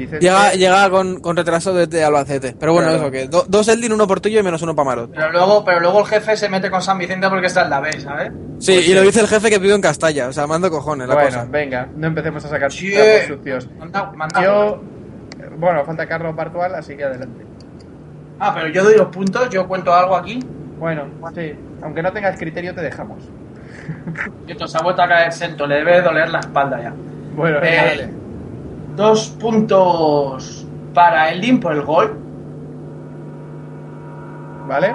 Vicente, 0.00 0.20
Llega, 0.26 0.52
llega 0.52 0.90
con, 0.90 1.20
con 1.20 1.36
retraso 1.36 1.72
desde 1.72 2.02
Albacete. 2.04 2.54
Pero 2.58 2.72
bueno, 2.72 2.88
Claro. 2.88 3.02
eso 3.04 3.10
que 3.12 3.28
do- 3.28 3.44
dos 3.48 3.68
Eldin, 3.68 3.92
uno 3.92 4.06
por 4.06 4.20
tuyo 4.20 4.40
y 4.40 4.42
menos 4.42 4.60
uno 4.62 4.74
para 4.74 4.84
Marot. 4.86 5.10
Pero 5.14 5.30
luego, 5.32 5.64
pero 5.64 5.80
luego 5.80 6.00
el 6.00 6.06
jefe 6.06 6.36
se 6.36 6.48
mete 6.48 6.70
con 6.70 6.82
San 6.82 6.98
Vicente 6.98 7.28
porque 7.28 7.46
está 7.46 7.62
en 7.62 7.70
la 7.70 7.80
B, 7.80 8.00
¿sabes? 8.00 8.32
Sí, 8.58 8.72
Pues 8.74 8.88
y 8.88 8.94
lo 8.94 9.02
dice 9.02 9.20
el 9.20 9.28
jefe 9.28 9.48
que 9.50 9.58
vive 9.58 9.74
en 9.74 9.80
Castalla. 9.80 10.28
O 10.28 10.32
sea, 10.32 10.46
mando 10.46 10.70
cojones 10.70 11.08
la 11.08 11.14
Bueno, 11.14 11.28
cosa. 11.30 11.46
venga, 11.50 11.88
no 11.96 12.06
empecemos 12.08 12.44
a 12.44 12.48
sacar 12.48 12.70
Sí. 12.72 12.92
trapos 12.92 13.26
sucios. 13.38 13.68
Manda, 13.78 14.12
manda 14.14 14.42
Yo. 14.44 14.82
Bueno, 15.58 15.84
falta 15.84 16.06
Carlos 16.06 16.34
Bartual, 16.36 16.74
así 16.74 16.96
que 16.96 17.04
adelante. 17.04 17.44
Ah, 18.38 18.52
pero 18.54 18.68
yo 18.68 18.82
doy 18.84 18.96
los 18.96 19.08
puntos, 19.08 19.48
yo 19.50 19.66
cuento 19.68 19.92
algo 19.94 20.16
aquí. 20.16 20.38
Bueno, 20.78 21.04
sí, 21.34 21.52
aunque 21.82 22.02
no 22.02 22.10
tengas 22.12 22.38
criterio, 22.38 22.74
te 22.74 22.80
dejamos. 22.80 23.18
Y 24.46 24.52
esto 24.52 24.66
se 24.66 24.78
ha 24.78 24.82
vuelto 24.82 25.02
a 25.02 25.08
caer 25.08 25.32
sento, 25.32 25.66
le 25.66 25.76
debe 25.76 26.00
doler 26.00 26.28
la 26.30 26.40
espalda 26.40 26.80
ya. 26.82 26.94
Bueno, 27.34 27.58
Eh, 27.62 27.76
dale. 27.76 28.10
Dos 28.96 29.28
puntos 29.30 30.66
para 30.92 31.30
el 31.30 31.40
DIM 31.40 31.60
por 31.60 31.72
el 31.72 31.82
gol. 31.82 32.16
¿Vale? 34.68 34.94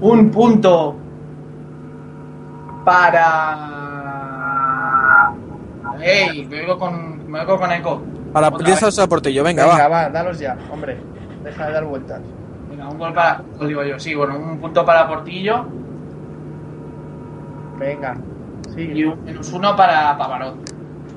Un 0.00 0.30
punto 0.30 0.96
para. 2.84 3.58
¡Ey! 6.00 6.46
Me 6.46 6.60
oigo 6.60 6.78
con, 6.78 7.30
me 7.30 7.40
oigo 7.40 7.58
con 7.58 7.70
eco. 7.72 8.02
Para 8.32 8.50
vez. 8.50 8.98
a 8.98 9.06
Portillo, 9.06 9.44
venga, 9.44 9.66
Venga, 9.66 9.88
va. 9.88 10.04
va, 10.04 10.10
dalos 10.10 10.38
ya, 10.38 10.56
hombre. 10.72 10.98
Deja 11.44 11.66
de 11.66 11.72
dar 11.72 11.84
vueltas. 11.84 12.20
Venga, 12.70 12.88
un 12.88 12.98
gol 12.98 13.12
para. 13.12 13.42
Lo 13.60 13.66
digo 13.66 13.84
yo, 13.84 13.98
sí, 14.00 14.14
bueno, 14.14 14.36
un 14.38 14.58
punto 14.58 14.84
para 14.84 15.06
Portillo 15.06 15.66
Venga, 17.78 18.16
y 18.68 18.72
sigue. 18.72 19.06
un 19.06 19.24
menos 19.24 19.52
uno 19.52 19.76
para 19.76 20.16
Pavarot. 20.16 20.71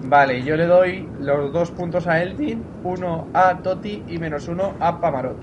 Vale, 0.08 0.44
yo 0.44 0.56
le 0.56 0.68
doy 0.68 1.10
los 1.20 1.52
dos 1.52 1.72
puntos 1.72 2.06
a 2.06 2.22
Eltin, 2.22 2.64
uno 2.84 3.28
a 3.34 3.58
Totti 3.58 4.04
y 4.08 4.20
menos 4.20 4.48
uno 4.48 4.76
a 4.80 5.02
Pamarot. 5.02 5.36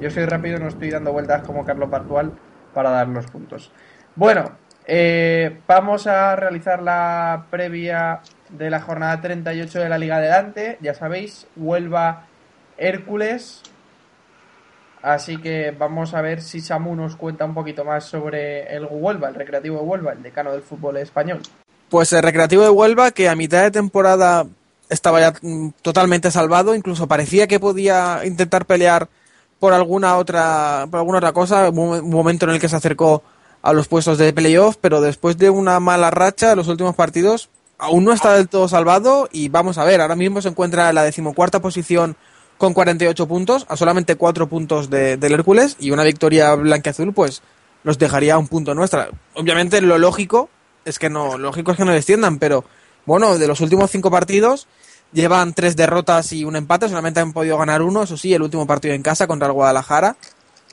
Yo 0.00 0.10
soy 0.10 0.24
rápido, 0.24 0.58
no 0.58 0.68
estoy 0.68 0.90
dando 0.90 1.12
vueltas 1.12 1.42
como 1.42 1.66
Carlos 1.66 1.90
Bartual 1.90 2.32
para 2.72 2.88
dar 2.88 3.08
los 3.08 3.26
puntos. 3.26 3.70
Bueno, 4.14 4.52
eh, 4.86 5.60
vamos 5.68 6.06
a 6.06 6.34
realizar 6.34 6.82
la 6.82 7.44
previa 7.50 8.22
de 8.48 8.70
la 8.70 8.80
jornada 8.80 9.20
38 9.20 9.80
de 9.80 9.88
la 9.90 9.98
Liga 9.98 10.18
de 10.18 10.28
Dante. 10.28 10.78
Ya 10.80 10.94
sabéis, 10.94 11.46
Huelva 11.54 12.24
Hércules. 12.78 13.62
Así 15.02 15.36
que 15.36 15.72
vamos 15.78 16.14
a 16.14 16.22
ver 16.22 16.40
si 16.40 16.62
Samu 16.62 16.96
nos 16.96 17.16
cuenta 17.16 17.44
un 17.44 17.52
poquito 17.52 17.84
más 17.84 18.04
sobre 18.04 18.74
el 18.74 18.88
Huelva, 18.90 19.28
el 19.28 19.34
Recreativo 19.34 19.82
Huelva, 19.82 20.12
el 20.12 20.22
decano 20.22 20.52
del 20.52 20.62
fútbol 20.62 20.96
español. 20.96 21.42
Pues 21.96 22.12
el 22.12 22.22
Recreativo 22.22 22.62
de 22.62 22.68
Huelva, 22.68 23.10
que 23.10 23.26
a 23.26 23.34
mitad 23.34 23.62
de 23.62 23.70
temporada 23.70 24.46
estaba 24.90 25.18
ya 25.18 25.32
mm, 25.40 25.70
totalmente 25.80 26.30
salvado, 26.30 26.74
incluso 26.74 27.06
parecía 27.06 27.46
que 27.46 27.58
podía 27.58 28.20
intentar 28.26 28.66
pelear 28.66 29.08
por 29.58 29.72
alguna 29.72 30.18
otra, 30.18 30.86
por 30.90 30.98
alguna 31.00 31.16
otra 31.20 31.32
cosa, 31.32 31.70
un 31.70 32.10
momento 32.10 32.44
en 32.44 32.50
el 32.52 32.60
que 32.60 32.68
se 32.68 32.76
acercó 32.76 33.22
a 33.62 33.72
los 33.72 33.88
puestos 33.88 34.18
de 34.18 34.30
playoff, 34.34 34.76
pero 34.78 35.00
después 35.00 35.38
de 35.38 35.48
una 35.48 35.80
mala 35.80 36.10
racha 36.10 36.50
de 36.50 36.56
los 36.56 36.68
últimos 36.68 36.94
partidos, 36.94 37.48
aún 37.78 38.04
no 38.04 38.12
está 38.12 38.34
del 38.34 38.50
todo 38.50 38.68
salvado 38.68 39.30
y 39.32 39.48
vamos 39.48 39.78
a 39.78 39.84
ver, 39.84 40.02
ahora 40.02 40.16
mismo 40.16 40.42
se 40.42 40.48
encuentra 40.50 40.90
en 40.90 40.96
la 40.96 41.02
decimocuarta 41.02 41.60
posición 41.60 42.14
con 42.58 42.74
48 42.74 43.26
puntos, 43.26 43.64
a 43.70 43.76
solamente 43.78 44.16
4 44.16 44.50
puntos 44.50 44.90
de- 44.90 45.16
del 45.16 45.32
Hércules 45.32 45.78
y 45.80 45.92
una 45.92 46.04
victoria 46.04 46.54
blanqueazul 46.56 47.14
pues 47.14 47.40
los 47.84 47.96
dejaría 47.96 48.34
a 48.34 48.38
un 48.38 48.48
punto 48.48 48.74
nuestra. 48.74 49.08
Obviamente 49.32 49.80
lo 49.80 49.96
lógico 49.96 50.50
es 50.86 50.98
que 50.98 51.10
no, 51.10 51.36
lógico 51.36 51.72
es 51.72 51.76
que 51.76 51.84
no 51.84 51.92
desciendan, 51.92 52.38
pero 52.38 52.64
bueno, 53.04 53.36
de 53.38 53.46
los 53.46 53.60
últimos 53.60 53.90
cinco 53.90 54.10
partidos 54.10 54.66
llevan 55.12 55.52
tres 55.52 55.76
derrotas 55.76 56.32
y 56.32 56.44
un 56.44 56.56
empate, 56.56 56.88
solamente 56.88 57.20
han 57.20 57.32
podido 57.32 57.58
ganar 57.58 57.82
uno, 57.82 58.04
eso 58.04 58.16
sí, 58.16 58.32
el 58.32 58.42
último 58.42 58.66
partido 58.66 58.94
en 58.94 59.02
casa 59.02 59.26
contra 59.26 59.48
el 59.48 59.52
Guadalajara. 59.52 60.16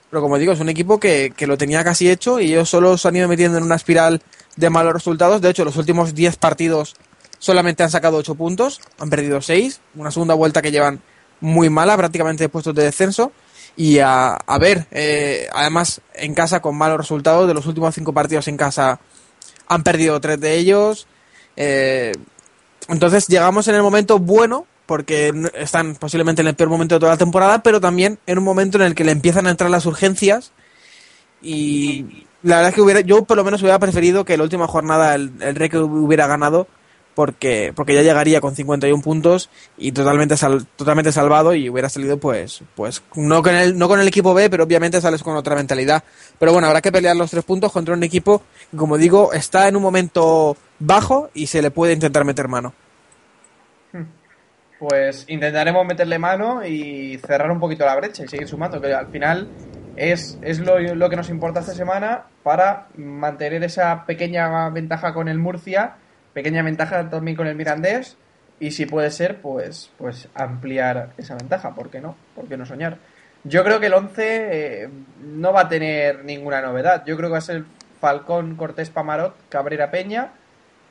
Pero 0.10 0.22
como 0.22 0.38
digo, 0.38 0.54
es 0.54 0.60
un 0.60 0.70
equipo 0.70 1.00
que, 1.00 1.34
que 1.36 1.48
lo 1.48 1.58
tenía 1.58 1.84
casi 1.84 2.10
hecho 2.10 2.40
y 2.40 2.54
ellos 2.54 2.70
solo 2.70 2.98
se 2.98 3.08
han 3.08 3.16
ido 3.16 3.28
metiendo 3.28 3.58
en 3.58 3.64
una 3.64 3.76
espiral 3.76 4.22
de 4.56 4.70
malos 4.70 4.94
resultados. 4.94 5.42
De 5.42 5.50
hecho, 5.50 5.66
los 5.66 5.76
últimos 5.76 6.14
10 6.14 6.38
partidos 6.38 6.96
solamente 7.40 7.82
han 7.82 7.90
sacado 7.90 8.18
8 8.18 8.36
puntos, 8.36 8.80
han 9.00 9.10
perdido 9.10 9.42
6, 9.42 9.82
una 9.96 10.12
segunda 10.12 10.36
vuelta 10.36 10.62
que 10.62 10.72
llevan 10.72 11.02
muy 11.40 11.70
mala, 11.72 11.98
prácticamente 11.98 12.44
de 12.44 12.50
puestos 12.50 12.76
de 12.76 12.84
descenso. 12.84 13.32
Y 13.76 13.98
a, 14.00 14.34
a 14.34 14.60
ver, 14.60 14.86
eh, 14.92 15.48
además 15.52 16.02
en 16.14 16.36
casa 16.36 16.62
con 16.62 16.78
malos 16.78 16.98
resultados, 16.98 17.48
de 17.48 17.56
los 17.56 17.66
últimos 17.66 17.96
5 17.96 18.14
partidos 18.14 18.48
en 18.48 18.58
casa 18.58 19.00
han 19.68 19.84
perdido 19.84 20.20
3 20.20 20.40
de 20.40 20.58
ellos. 20.58 21.08
Eh, 21.56 22.14
entonces 22.88 23.28
llegamos 23.28 23.68
en 23.68 23.76
el 23.76 23.84
momento 23.84 24.20
bueno, 24.20 24.66
porque 24.86 25.34
están 25.56 25.96
posiblemente 25.96 26.42
en 26.42 26.48
el 26.50 26.56
peor 26.56 26.70
momento 26.70 26.96
de 26.96 27.00
toda 27.00 27.14
la 27.14 27.18
temporada, 27.18 27.64
pero 27.64 27.80
también 27.80 28.20
en 28.28 28.38
un 28.38 28.44
momento 28.44 28.78
en 28.78 28.84
el 28.84 28.96
que 28.96 29.04
le 29.04 29.12
empiezan 29.12 29.48
a 29.48 29.52
entrar 29.52 29.70
las 29.70 29.86
urgencias. 29.86 30.52
Y 31.42 32.26
la 32.42 32.58
verdad 32.58 32.70
es 32.70 32.76
que 32.76 32.82
hubiera, 32.82 33.02
yo 33.02 33.24
por 33.24 33.38
lo 33.38 33.44
menos 33.44 33.62
hubiera 33.62 33.80
preferido 33.80 34.26
que 34.26 34.38
la 34.38 34.44
última 34.44 34.68
jornada 34.68 35.16
el, 35.16 35.32
el 35.42 35.56
Rec 35.56 35.74
hubiera 35.76 36.28
ganado, 36.28 36.68
porque, 37.16 37.74
porque 37.76 37.94
ya 37.94 38.02
llegaría 38.02 38.42
con 38.42 38.56
51 38.56 39.02
puntos 39.02 39.50
y 39.78 39.92
totalmente 39.92 40.36
sal- 40.38 40.66
totalmente 40.76 41.12
salvado 41.12 41.54
y 41.56 41.70
hubiera 41.70 41.90
salido 41.90 42.18
pues, 42.18 42.64
pues 42.76 43.02
no 43.16 43.44
con 43.44 43.56
el, 43.56 43.78
no 43.78 43.88
con 43.88 44.00
el 44.00 44.08
equipo 44.08 44.34
B, 44.34 44.50
pero 44.50 44.64
obviamente 44.64 45.02
sales 45.02 45.24
con 45.24 45.36
otra 45.36 45.56
mentalidad. 45.56 46.04
Pero 46.40 46.54
bueno, 46.54 46.68
habrá 46.68 46.82
que 46.82 46.92
pelear 46.92 47.16
los 47.16 47.32
tres 47.32 47.44
puntos 47.44 47.72
contra 47.72 47.94
un 47.94 48.04
equipo 48.04 48.42
que, 48.72 48.78
como 48.78 48.98
digo, 48.98 49.34
está 49.34 49.68
en 49.68 49.76
un 49.76 49.84
momento 49.84 50.58
bajo 50.80 51.30
y 51.34 51.48
se 51.48 51.62
le 51.62 51.72
puede 51.72 51.94
intentar 51.94 52.26
meter 52.26 52.48
mano. 52.48 52.74
Pues 54.80 55.24
intentaremos 55.30 55.86
meterle 55.86 56.20
mano 56.20 56.66
y 56.66 57.18
cerrar 57.26 57.50
un 57.52 57.60
poquito 57.60 57.86
la 57.86 57.96
brecha 57.96 58.26
y 58.26 58.28
seguir 58.28 58.50
sumando, 58.50 58.82
que 58.82 58.94
al 58.94 59.08
final 59.08 59.48
es, 59.96 60.38
es 60.42 60.60
lo, 60.60 60.78
lo 60.80 61.10
que 61.10 61.16
nos 61.16 61.30
importa 61.30 61.62
esta 61.62 61.74
semana 61.74 62.26
para 62.44 62.88
mantener 62.98 63.64
esa 63.64 64.06
pequeña 64.06 64.70
ventaja 64.72 65.14
con 65.14 65.30
el 65.30 65.40
Murcia, 65.40 65.96
pequeña 66.34 66.64
ventaja 66.64 67.10
también 67.10 67.38
con 67.38 67.48
el 67.48 67.56
Mirandés 67.56 68.18
y 68.60 68.72
si 68.72 68.86
puede 68.86 69.12
ser, 69.12 69.38
pues, 69.42 69.92
pues 69.98 70.28
ampliar 70.36 71.12
esa 71.18 71.36
ventaja, 71.36 71.76
¿por 71.76 71.90
qué 71.90 72.02
no? 72.02 72.16
¿Por 72.36 72.48
qué 72.48 72.58
no 72.58 72.66
soñar? 72.66 72.98
Yo 73.44 73.64
creo 73.64 73.80
que 73.80 73.88
el 73.88 73.94
11 73.94 74.24
eh, 74.24 74.90
no 75.22 75.52
va 75.52 75.62
a 75.62 75.70
tener 75.70 76.24
ninguna 76.24 76.62
novedad, 76.62 77.04
yo 77.06 77.18
creo 77.18 77.30
que 77.30 77.34
va 77.34 77.38
a 77.40 77.42
ser 77.42 77.64
Falcón, 78.00 78.56
Cortés, 78.56 78.90
Pamarot, 78.90 79.36
Cabrera, 79.50 79.92
Peña, 79.92 80.32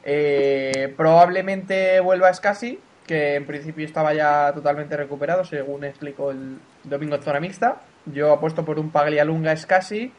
eh, 0.05 0.93
probablemente 0.97 2.01
vuelva 2.01 2.32
Scassi, 2.32 2.78
que 3.07 3.36
en 3.36 3.47
principio 3.47 3.84
estaba 3.84 4.14
ya 4.14 4.53
totalmente 4.55 4.97
recuperado, 4.97 5.45
según 5.45 5.84
explicó 5.84 6.30
el 6.30 6.59
domingo 6.84 7.16
en 7.16 7.22
zona 7.22 7.40
mixta. 7.40 7.80
Yo 8.07 8.32
apuesto 8.32 8.64
por 8.64 8.78
un 8.78 8.90
Paglialunga 8.90 9.57
Scassi 9.57 10.12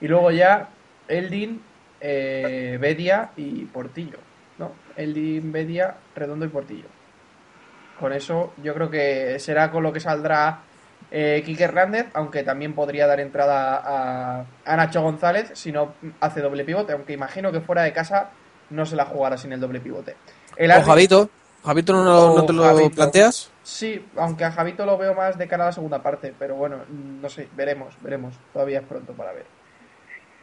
y 0.00 0.08
luego 0.08 0.30
ya 0.30 0.68
Eldin, 1.08 1.62
eh, 2.00 2.78
Bedia 2.80 3.30
y 3.36 3.64
Portillo. 3.66 4.18
¿No? 4.58 4.72
Eldin, 4.96 5.52
Bedia, 5.52 5.94
Redondo 6.14 6.44
y 6.46 6.48
Portillo. 6.48 6.86
Con 8.00 8.12
eso 8.12 8.52
yo 8.62 8.74
creo 8.74 8.90
que 8.90 9.38
será 9.38 9.70
con 9.70 9.82
lo 9.82 9.92
que 9.92 10.00
saldrá 10.00 10.60
eh, 11.10 11.42
Quique 11.44 11.64
Hernández, 11.64 12.06
aunque 12.14 12.42
también 12.42 12.74
podría 12.74 13.06
dar 13.06 13.20
entrada 13.20 13.80
a, 13.84 14.44
a 14.64 14.76
Nacho 14.76 15.02
González 15.02 15.50
si 15.54 15.72
no 15.72 15.94
hace 16.20 16.40
doble 16.40 16.64
pivote, 16.64 16.92
aunque 16.92 17.12
imagino 17.12 17.52
que 17.52 17.60
fuera 17.60 17.82
de 17.82 17.92
casa 17.92 18.30
no 18.70 18.84
se 18.84 18.96
la 18.96 19.04
jugará 19.06 19.36
sin 19.38 19.52
el 19.52 19.60
doble 19.60 19.80
pivote. 19.80 20.16
El 20.56 20.70
O 20.72 20.82
Javito, 20.82 21.30
Javito 21.64 21.92
no, 21.92 22.34
no 22.34 22.44
te 22.44 22.52
lo 22.52 22.64
Javito. 22.64 22.96
planteas. 22.96 23.50
Sí, 23.62 24.04
aunque 24.16 24.44
a 24.44 24.52
Javito 24.52 24.84
lo 24.84 24.98
veo 24.98 25.14
más 25.14 25.38
de 25.38 25.48
cara 25.48 25.64
a 25.64 25.66
la 25.68 25.72
segunda 25.72 26.02
parte, 26.02 26.34
pero 26.38 26.54
bueno, 26.56 26.78
no 26.88 27.28
sé, 27.28 27.48
veremos, 27.56 27.94
veremos. 28.00 28.34
Todavía 28.52 28.80
es 28.80 28.84
pronto 28.86 29.12
para 29.12 29.32
ver. 29.32 29.46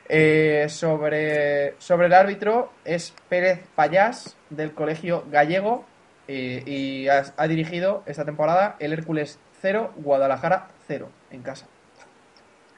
Eh, 0.10 0.66
sobre, 0.70 1.76
sobre 1.80 2.08
el 2.08 2.14
árbitro 2.14 2.72
es 2.84 3.14
Pérez 3.30 3.62
Payás 3.76 4.36
del 4.50 4.74
Colegio 4.74 5.24
Gallego 5.32 5.86
y 6.28 7.08
ha, 7.10 7.24
ha 7.36 7.48
dirigido 7.48 8.04
esta 8.06 8.26
temporada 8.26 8.76
el 8.80 8.94
Hércules 8.94 9.40
0, 9.62 9.94
Guadalajara 9.98 10.68
0 10.88 11.10
en 11.32 11.42
casa. 11.42 11.68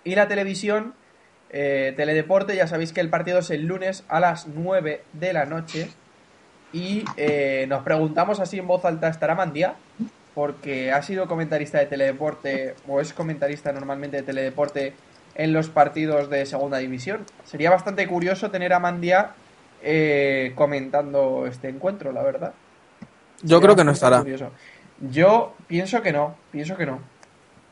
Y 0.05 0.13
la 0.13 0.27
televisión, 0.27 0.93
eh, 1.49 1.93
Teledeporte, 1.97 2.55
ya 2.55 2.67
sabéis 2.67 2.93
que 2.93 3.01
el 3.01 3.09
partido 3.09 3.39
es 3.39 3.49
el 3.49 3.65
lunes 3.65 4.03
a 4.07 4.19
las 4.19 4.47
9 4.47 5.01
de 5.13 5.33
la 5.33 5.45
noche. 5.45 5.89
Y 6.71 7.03
eh, 7.17 7.65
nos 7.67 7.83
preguntamos 7.83 8.39
así 8.39 8.59
en 8.59 8.67
voz 8.67 8.85
alta, 8.85 9.07
¿estará 9.07 9.33
Mandía? 9.33 9.75
Porque 10.35 10.91
ha 10.91 11.01
sido 11.01 11.27
comentarista 11.27 11.79
de 11.79 11.87
Teledeporte, 11.87 12.75
o 12.87 13.01
es 13.01 13.13
comentarista 13.13 13.71
normalmente 13.71 14.17
de 14.17 14.23
Teledeporte 14.23 14.93
en 15.35 15.53
los 15.53 15.69
partidos 15.69 16.29
de 16.29 16.45
segunda 16.45 16.77
división. 16.77 17.25
Sería 17.43 17.69
bastante 17.69 18.07
curioso 18.07 18.49
tener 18.51 18.73
a 18.73 18.79
Mandía 18.79 19.31
eh, 19.83 20.53
comentando 20.55 21.45
este 21.47 21.69
encuentro, 21.69 22.11
la 22.11 22.23
verdad. 22.23 22.53
Yo 23.41 23.57
Sería 23.57 23.59
creo 23.61 23.75
que 23.75 23.83
no 23.83 23.91
estará. 23.91 24.19
curioso. 24.19 24.51
Yo 25.11 25.53
pienso 25.67 26.01
que 26.01 26.11
no, 26.13 26.35
pienso 26.51 26.77
que 26.77 26.85
no. 26.85 26.99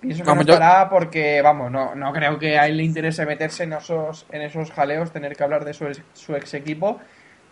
Pienso 0.02 0.24
que 0.24 0.30
Vamos, 0.30 0.46
no 0.46 0.48
yo- 0.50 0.54
estará 0.56 0.90
porque, 0.90 1.42
vamos, 1.42 1.72
no, 1.72 1.96
no 1.96 2.12
creo 2.12 2.38
que 2.38 2.60
a 2.60 2.68
él 2.68 2.76
le 2.78 2.84
interese 2.84 3.26
meterse 3.26 3.64
en 3.64 3.72
esos, 3.74 4.26
en 4.32 4.42
esos 4.42 4.70
jaleos, 4.72 5.12
tener 5.12 5.36
que 5.38 5.44
hablar 5.46 5.64
de 5.64 5.74
su, 5.74 5.86
ex- 5.88 6.02
su 6.14 6.36
ex 6.36 6.54
equipo. 6.54 7.00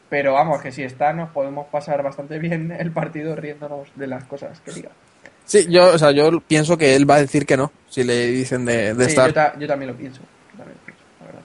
Pero 0.10 0.34
vamos, 0.34 0.62
que 0.62 0.74
si 0.74 0.84
está, 0.84 1.14
nos 1.14 1.30
podemos 1.30 1.68
pasar 1.68 2.04
bastante 2.04 2.38
bien 2.40 2.74
el 2.78 2.92
partido 2.92 3.34
riéndonos 3.38 3.88
de 3.96 4.08
las 4.08 4.26
cosas 4.26 4.60
que 4.60 4.72
diga. 4.74 4.90
Sí, 5.52 5.68
yo, 5.70 5.94
o 5.94 5.98
sea, 5.98 6.12
yo 6.12 6.40
pienso 6.40 6.78
que 6.78 6.96
él 6.96 7.10
va 7.10 7.16
a 7.16 7.20
decir 7.22 7.46
que 7.46 7.58
no, 7.58 7.74
si 7.90 8.06
le 8.06 8.28
dicen 8.28 8.64
de, 8.64 8.94
de 8.94 9.04
Sí, 9.04 9.10
estar. 9.10 9.28
yo, 9.28 9.34
ta- 9.34 9.54
yo 9.60 9.68
también 9.68 9.92
lo 9.92 9.98
pienso. 9.98 10.22
yo 10.22 10.58
también 10.60 10.78
lo 10.80 10.86
pienso, 10.86 11.04
la 11.20 11.26
verdad. 11.26 11.42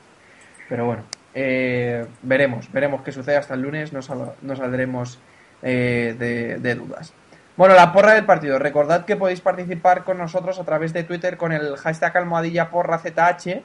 Pero 0.68 0.84
bueno, 0.86 1.02
eh, 1.34 2.06
veremos, 2.22 2.70
veremos 2.72 3.02
qué 3.02 3.10
sucede 3.10 3.36
hasta 3.36 3.54
el 3.54 3.62
lunes, 3.62 3.92
no, 3.92 4.02
sal- 4.02 4.34
no 4.42 4.54
saldremos 4.54 5.18
eh, 5.60 6.14
de, 6.16 6.58
de 6.58 6.74
dudas. 6.76 7.12
Bueno, 7.56 7.74
la 7.74 7.92
porra 7.92 8.12
del 8.14 8.26
partido. 8.26 8.60
Recordad 8.60 9.06
que 9.06 9.16
podéis 9.16 9.40
participar 9.40 10.04
con 10.04 10.18
nosotros 10.18 10.60
a 10.60 10.64
través 10.64 10.92
de 10.92 11.02
Twitter 11.02 11.36
con 11.36 11.50
el 11.50 11.76
hashtag 11.76 12.16
almohadilla 12.16 12.70
porra 12.70 12.98
ZH 13.00 13.62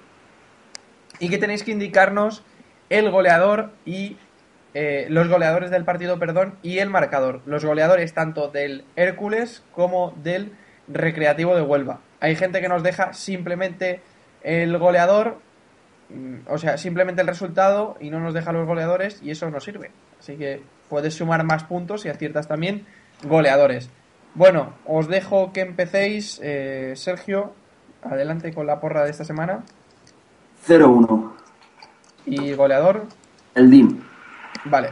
y 1.19 1.29
que 1.29 1.37
tenéis 1.37 1.61
que 1.63 1.71
indicarnos 1.71 2.41
el 2.89 3.11
goleador 3.11 3.69
y 3.85 4.17
eh, 4.73 5.07
los 5.09 5.27
goleadores 5.27 5.69
del 5.71 5.83
partido, 5.83 6.17
perdón, 6.19 6.55
y 6.61 6.79
el 6.79 6.89
marcador. 6.89 7.41
Los 7.45 7.65
goleadores 7.65 8.13
tanto 8.13 8.47
del 8.49 8.85
Hércules 8.95 9.63
como 9.73 10.13
del 10.23 10.53
Recreativo 10.87 11.55
de 11.55 11.61
Huelva. 11.61 11.99
Hay 12.19 12.35
gente 12.35 12.61
que 12.61 12.69
nos 12.69 12.83
deja 12.83 13.13
simplemente 13.13 14.01
el 14.43 14.77
goleador, 14.77 15.37
mm, 16.09 16.47
o 16.47 16.57
sea, 16.57 16.77
simplemente 16.77 17.21
el 17.21 17.27
resultado 17.27 17.97
y 17.99 18.09
no 18.09 18.19
nos 18.19 18.33
deja 18.33 18.51
los 18.51 18.65
goleadores 18.65 19.21
y 19.21 19.31
eso 19.31 19.49
no 19.49 19.59
sirve. 19.59 19.91
Así 20.19 20.37
que 20.37 20.61
puedes 20.89 21.15
sumar 21.15 21.43
más 21.43 21.63
puntos 21.63 22.05
y 22.05 22.09
aciertas 22.09 22.47
también 22.47 22.85
goleadores. 23.23 23.89
Bueno, 24.35 24.73
os 24.85 25.07
dejo 25.07 25.51
que 25.51 25.61
empecéis. 25.61 26.39
eh, 26.43 26.93
Sergio, 26.95 27.53
adelante 28.03 28.53
con 28.53 28.65
la 28.67 28.79
porra 28.79 29.03
de 29.03 29.11
esta 29.11 29.25
semana. 29.25 29.63
0-1. 30.67 31.33
Y 32.25 32.53
goleador, 32.53 33.07
El 33.55 33.69
DIM. 33.71 34.10
Vale. 34.65 34.89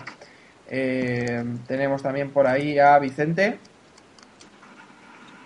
Eh, 0.67 1.43
tenemos 1.67 2.01
también 2.01 2.31
por 2.31 2.47
ahí 2.47 2.77
a 2.79 2.99
Vicente. 2.99 3.59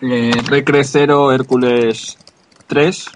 Eh, 0.01 0.31
Recre 0.47 0.83
0, 0.83 1.31
Hércules 1.31 2.17
3, 2.67 3.09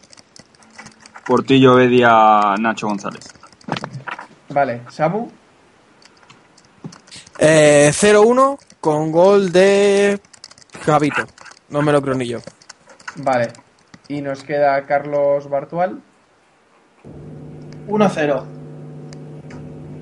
Portillo 1.25 1.75
Bedia, 1.75 2.55
Nacho 2.59 2.87
González. 2.87 3.25
Vale. 4.49 4.81
Samu. 4.89 5.29
Eh, 7.39 7.91
0-1 7.91 8.57
con 8.79 9.11
gol 9.11 9.51
de 9.51 10.19
Javito. 10.85 11.25
No 11.69 11.81
me 11.81 11.91
lo 11.91 12.01
creo 12.01 12.15
ni 12.15 12.27
yo. 12.27 12.39
Vale. 13.17 13.51
Y 14.07 14.21
nos 14.21 14.43
queda 14.43 14.85
Carlos 14.85 15.49
Bartual, 15.49 16.01
1-0. 17.87 18.56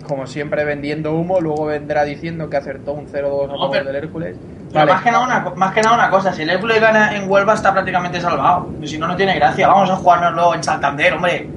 Como 0.06 0.26
siempre 0.28 0.64
vendiendo 0.66 1.14
humo, 1.14 1.40
luego 1.42 1.66
vendrá 1.66 2.04
diciendo 2.04 2.50
que 2.50 2.58
acertó 2.58 2.94
un 2.94 3.08
0-2 3.08 3.46
a 3.46 3.48
favor 3.50 3.84
del 3.86 3.96
Hércules. 3.96 4.38
Pero 4.68 4.80
Vale. 4.80 4.94
más, 4.94 5.04
que 5.04 5.12
nada 5.12 5.24
una, 5.26 5.40
más 5.56 5.74
que 5.74 5.82
nada 5.82 5.96
una 5.96 6.10
cosa, 6.10 6.34
si 6.34 6.42
el 6.42 6.50
Hércules 6.50 6.82
gana 6.82 7.16
en 7.16 7.30
Huelva 7.30 7.54
está 7.54 7.72
prácticamente 7.74 8.20
salvado. 8.20 8.70
Y 8.82 8.88
si 8.88 8.98
no, 8.98 9.08
no 9.08 9.16
tiene 9.16 9.36
gracia. 9.36 9.68
Vamos 9.68 9.90
a 9.90 9.96
jugárnoslo 9.96 10.54
en 10.56 10.64
Santander, 10.64 11.14
hombre. 11.14 11.50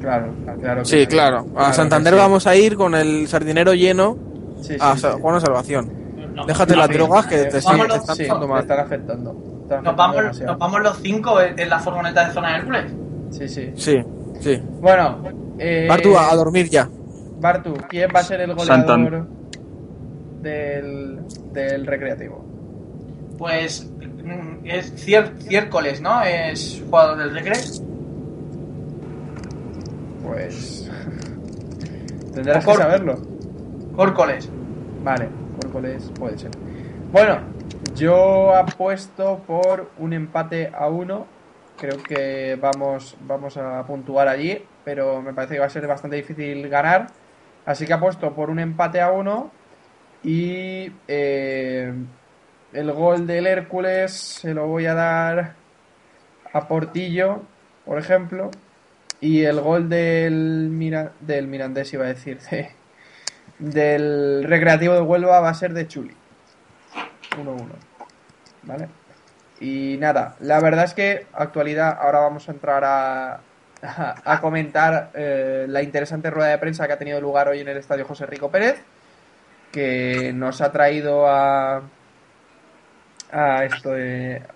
Claro, 0.00 0.32
claro. 0.60 0.80
que 0.82 0.84
Sí, 0.88 1.06
claro. 1.06 1.46
A 1.56 1.72
Santander 1.72 2.14
sí. 2.14 2.18
vamos 2.18 2.46
a 2.46 2.56
ir 2.56 2.76
con 2.76 2.94
el 2.94 3.28
sardinero 3.28 3.74
lleno 3.74 4.16
Sí, 4.62 4.74
sí, 4.74 4.76
a 4.80 4.94
sí. 4.94 5.00
sa- 5.00 5.12
jugar 5.12 5.32
una 5.34 5.40
salvación. 5.40 5.92
No, 6.34 6.46
Déjate 6.46 6.72
no, 6.74 6.78
las 6.80 6.88
drogas 6.88 7.26
que 7.26 7.36
te, 7.44 7.58
están 7.58 7.76
mal. 7.78 7.90
están 7.90 8.80
afectando. 8.80 9.30
Están 9.62 9.84
Nos 9.84 9.92
afectando 9.92 9.94
vamos, 9.96 10.16
demasiado. 10.16 10.52
nos 10.52 10.58
vamos 10.58 10.80
los 10.80 10.98
cinco 11.02 11.40
en 11.40 11.58
en 11.58 11.68
la 11.68 11.78
furgoneta 11.78 12.26
de 12.28 12.32
zona 12.32 12.56
Hércules. 12.56 12.84
Sí, 13.30 13.48
sí. 13.48 13.72
Sí, 13.76 14.02
sí. 14.40 14.62
Bueno, 14.80 15.18
eh, 15.58 15.86
Bartu, 15.88 16.16
a 16.16 16.34
dormir 16.34 16.68
ya. 16.70 16.88
Bartu, 17.40 17.74
¿quién 17.88 18.10
va 18.14 18.20
a 18.20 18.22
ser 18.22 18.40
el 18.42 18.54
goleador 18.54 18.86
Santan- 18.86 19.26
del, 20.42 21.20
del 21.52 21.86
recreativo? 21.86 22.44
Pues 23.38 23.90
mm, 24.24 24.64
es 24.66 25.06
cier- 25.06 25.38
ciércoles, 25.38 26.00
¿no? 26.02 26.22
Es 26.22 26.82
jugador 26.84 27.16
del 27.18 27.34
Recre. 27.34 27.54
Pues. 30.22 30.90
Tendrás 32.34 32.64
que 32.64 32.74
saberlo. 32.74 33.16
Córcoles. 33.96 34.48
Vale, 35.02 35.28
Córcoles 35.60 36.10
puede 36.18 36.38
ser. 36.38 36.50
Bueno, 37.12 37.38
yo 37.96 38.54
apuesto 38.54 39.40
por 39.46 39.90
un 39.98 40.12
empate 40.12 40.70
a 40.76 40.88
uno. 40.88 41.26
Creo 41.78 41.96
que 42.02 42.58
vamos, 42.60 43.16
vamos 43.26 43.56
a 43.56 43.82
puntuar 43.86 44.28
allí, 44.28 44.62
pero 44.84 45.22
me 45.22 45.32
parece 45.32 45.54
que 45.54 45.60
va 45.60 45.66
a 45.66 45.70
ser 45.70 45.86
bastante 45.86 46.16
difícil 46.16 46.68
ganar. 46.68 47.06
Así 47.66 47.86
que 47.86 47.92
apuesto 47.92 48.34
por 48.34 48.50
un 48.50 48.58
empate 48.58 49.00
a 49.00 49.10
uno. 49.10 49.50
Y 50.22 50.92
eh, 51.08 51.92
el 52.72 52.92
gol 52.92 53.26
del 53.26 53.46
Hércules 53.46 54.12
se 54.12 54.52
lo 54.54 54.66
voy 54.66 54.86
a 54.86 54.94
dar 54.94 55.54
a 56.52 56.68
Portillo, 56.68 57.42
por 57.84 57.98
ejemplo. 57.98 58.50
Y 59.20 59.44
el 59.44 59.60
gol 59.60 59.88
del, 59.88 60.68
Mira, 60.70 61.12
del 61.20 61.46
Mirandés, 61.46 61.92
iba 61.92 62.04
a 62.04 62.08
decir, 62.08 62.38
de- 62.50 62.70
del 63.58 64.44
Recreativo 64.44 64.94
de 64.94 65.00
Huelva 65.02 65.40
va 65.40 65.50
a 65.50 65.54
ser 65.54 65.72
de 65.74 65.86
Chuli. 65.86 66.14
1-1. 67.36 67.66
¿Vale? 68.62 68.88
Y 69.60 69.96
nada, 69.98 70.36
la 70.40 70.58
verdad 70.60 70.84
es 70.84 70.94
que 70.94 71.26
actualidad, 71.34 71.98
ahora 72.00 72.20
vamos 72.20 72.48
a 72.48 72.52
entrar 72.52 72.82
a, 72.84 73.40
a, 73.82 74.40
comentar 74.40 75.10
eh, 75.14 75.66
la 75.68 75.82
interesante 75.82 76.30
rueda 76.30 76.50
de 76.50 76.58
prensa 76.58 76.86
que 76.86 76.92
ha 76.92 76.98
tenido 76.98 77.20
lugar 77.20 77.48
hoy 77.48 77.60
en 77.60 77.68
el 77.68 77.76
Estadio 77.76 78.04
José 78.04 78.26
Rico 78.26 78.50
Pérez, 78.50 78.82
que 79.72 80.32
nos 80.34 80.60
ha 80.60 80.72
traído 80.72 81.26
a, 81.28 81.82
a 83.32 83.64
esto 83.64 83.90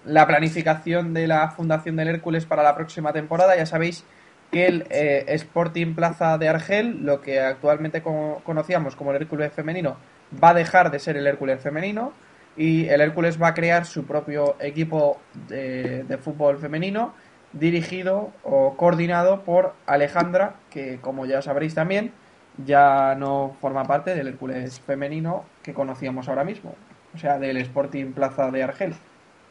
la 0.05 0.27
planificación 0.27 1.14
de 1.14 1.27
la 1.27 1.49
Fundación 1.51 1.97
del 1.97 2.09
Hércules 2.09 2.45
para 2.47 2.62
la 2.62 2.75
próxima 2.75 3.12
temporada. 3.12 3.57
Ya 3.57 3.66
sabéis 3.66 4.05
que 4.51 4.66
el 4.66 4.87
eh, 4.91 5.25
Sporting 5.29 5.95
Plaza 5.95 6.39
de 6.39 6.49
Argel, 6.49 7.05
lo 7.05 7.20
que 7.20 7.41
actualmente 7.41 8.03
co- 8.03 8.43
conocíamos 8.45 8.97
como 8.97 9.11
el 9.12 9.22
Hércules 9.22 9.53
femenino, 9.53 9.97
va 10.43 10.51
a 10.51 10.55
dejar 10.55 10.91
de 10.91 10.99
ser 10.99 11.16
el 11.16 11.27
Hércules 11.27 11.61
femenino 11.61 12.12
y 12.57 12.89
el 12.89 13.01
Hércules 13.01 13.41
va 13.41 13.49
a 13.49 13.55
crear 13.55 13.85
su 13.85 14.05
propio 14.05 14.57
equipo 14.61 15.20
de, 15.49 16.05
de 16.05 16.18
fútbol 16.18 16.59
femenino 16.59 17.14
dirigido 17.55 18.31
o 18.43 18.77
coordinado 18.77 19.43
por 19.43 19.75
Alejandra, 19.87 20.55
que 20.71 20.99
como 21.01 21.25
ya 21.27 21.41
sabréis 21.41 21.75
también, 21.75 22.13
ya 22.65 23.15
no 23.17 23.57
forma 23.61 23.85
parte 23.85 24.15
del 24.15 24.29
Hércules 24.29 24.81
femenino 24.81 25.45
que 25.63 25.73
conocíamos 25.75 26.29
ahora 26.29 26.45
mismo, 26.45 26.75
o 27.15 27.19
sea, 27.19 27.39
del 27.39 27.57
Sporting 27.57 28.13
Plaza 28.13 28.51
de 28.51 28.63
Argel. 28.63 28.95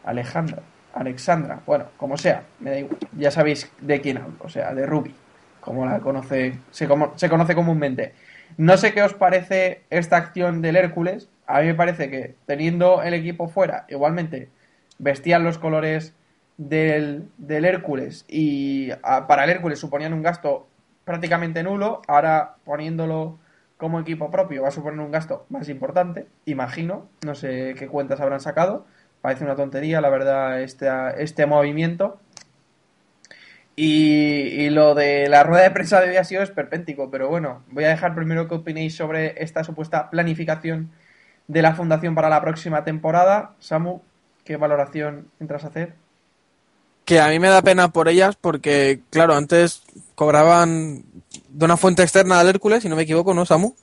Alejandra, 0.06 0.60
Alexandra, 0.93 1.62
bueno, 1.66 1.86
como 1.97 2.18
sea, 2.18 2.43
me 2.60 2.72
da 2.72 2.80
igual. 2.80 2.97
Ya 3.18 3.32
sabéis 3.32 3.72
de 3.80 4.01
quién 4.01 4.18
hablo, 4.18 4.36
o 4.39 4.49
sea, 4.49 4.74
de 4.74 4.86
Ruby, 4.86 5.16
como 5.62 5.86
la 5.86 5.99
conoce, 5.99 6.60
se, 6.72 6.88
como- 6.88 7.14
se 7.18 7.30
conoce 7.30 7.56
comúnmente. 7.56 8.14
No 8.58 8.78
sé 8.78 8.93
qué 8.93 9.01
os 9.01 9.14
parece 9.14 9.82
esta 9.89 10.18
acción 10.18 10.62
del 10.62 10.76
Hércules. 10.76 11.30
A 11.47 11.62
mí 11.62 11.68
me 11.68 11.74
parece 11.74 12.10
que 12.10 12.36
teniendo 12.45 13.01
el 13.01 13.14
equipo 13.14 13.47
fuera, 13.47 13.86
igualmente 13.89 14.49
vestían 14.99 15.43
los 15.43 15.58
colores 15.58 16.14
del, 16.58 17.30
del 17.38 17.66
Hércules 17.66 18.26
y 18.28 18.91
a- 19.04 19.28
para 19.28 19.43
el 19.45 19.49
Hércules 19.51 19.80
suponían 19.80 20.14
un 20.14 20.22
gasto 20.24 20.68
prácticamente 21.06 21.64
nulo. 21.64 22.01
Ahora 22.08 22.56
poniéndolo 22.66 23.39
como 23.78 23.99
equipo 23.99 24.32
propio 24.32 24.62
va 24.64 24.70
a 24.70 24.72
suponer 24.72 24.99
un 24.99 25.12
gasto 25.12 25.45
más 25.49 25.70
importante, 25.70 26.28
imagino. 26.45 27.08
No 27.26 27.36
sé 27.36 27.76
qué 27.78 27.88
cuentas 27.88 28.22
habrán 28.22 28.39
sacado. 28.41 28.86
Parece 29.22 29.43
una 29.45 29.56
tontería, 29.56 30.01
la 30.01 30.10
verdad, 30.10 30.62
este, 30.62 30.88
este 31.18 31.45
movimiento. 31.45 32.20
Y, 33.76 34.49
y 34.66 34.70
lo 34.70 34.93
de 34.93 35.28
la 35.30 35.43
rueda 35.43 35.64
de 35.64 35.72
prensa 35.72 35.99
de 35.99 36.10
hoy 36.10 36.18
ha 36.18 36.24
sido 36.24 36.43
pero 37.12 37.28
bueno, 37.30 37.64
voy 37.72 37.86
a 37.86 37.89
dejar 37.89 38.14
primero 38.14 38.47
que 38.47 38.56
opinéis 38.56 38.95
sobre 38.95 39.41
esta 39.43 39.64
supuesta 39.64 40.10
planificación 40.12 40.91
de 41.47 41.62
la 41.64 41.74
fundación 41.76 42.16
para 42.16 42.30
la 42.30 42.41
próxima 42.41 42.84
temporada. 42.84 43.56
Samu, 43.60 44.01
¿qué 44.45 44.58
valoración 44.58 45.30
entras 45.39 45.66
a 45.66 45.70
hacer? 45.70 46.03
Que 47.06 47.20
a 47.20 47.28
mí 47.28 47.39
me 47.39 47.49
da 47.49 47.62
pena 47.62 47.89
por 47.89 48.08
ellas 48.08 48.36
porque, 48.39 49.01
claro, 49.10 49.36
antes 49.36 49.84
cobraban 50.16 51.04
de 51.49 51.66
una 51.66 51.78
fuente 51.78 52.04
externa 52.04 52.39
al 52.39 52.47
Hércules, 52.47 52.84
si 52.84 52.89
no 52.89 52.95
me 52.95 53.04
equivoco, 53.04 53.34
¿no, 53.34 53.45
Samu? 53.45 53.76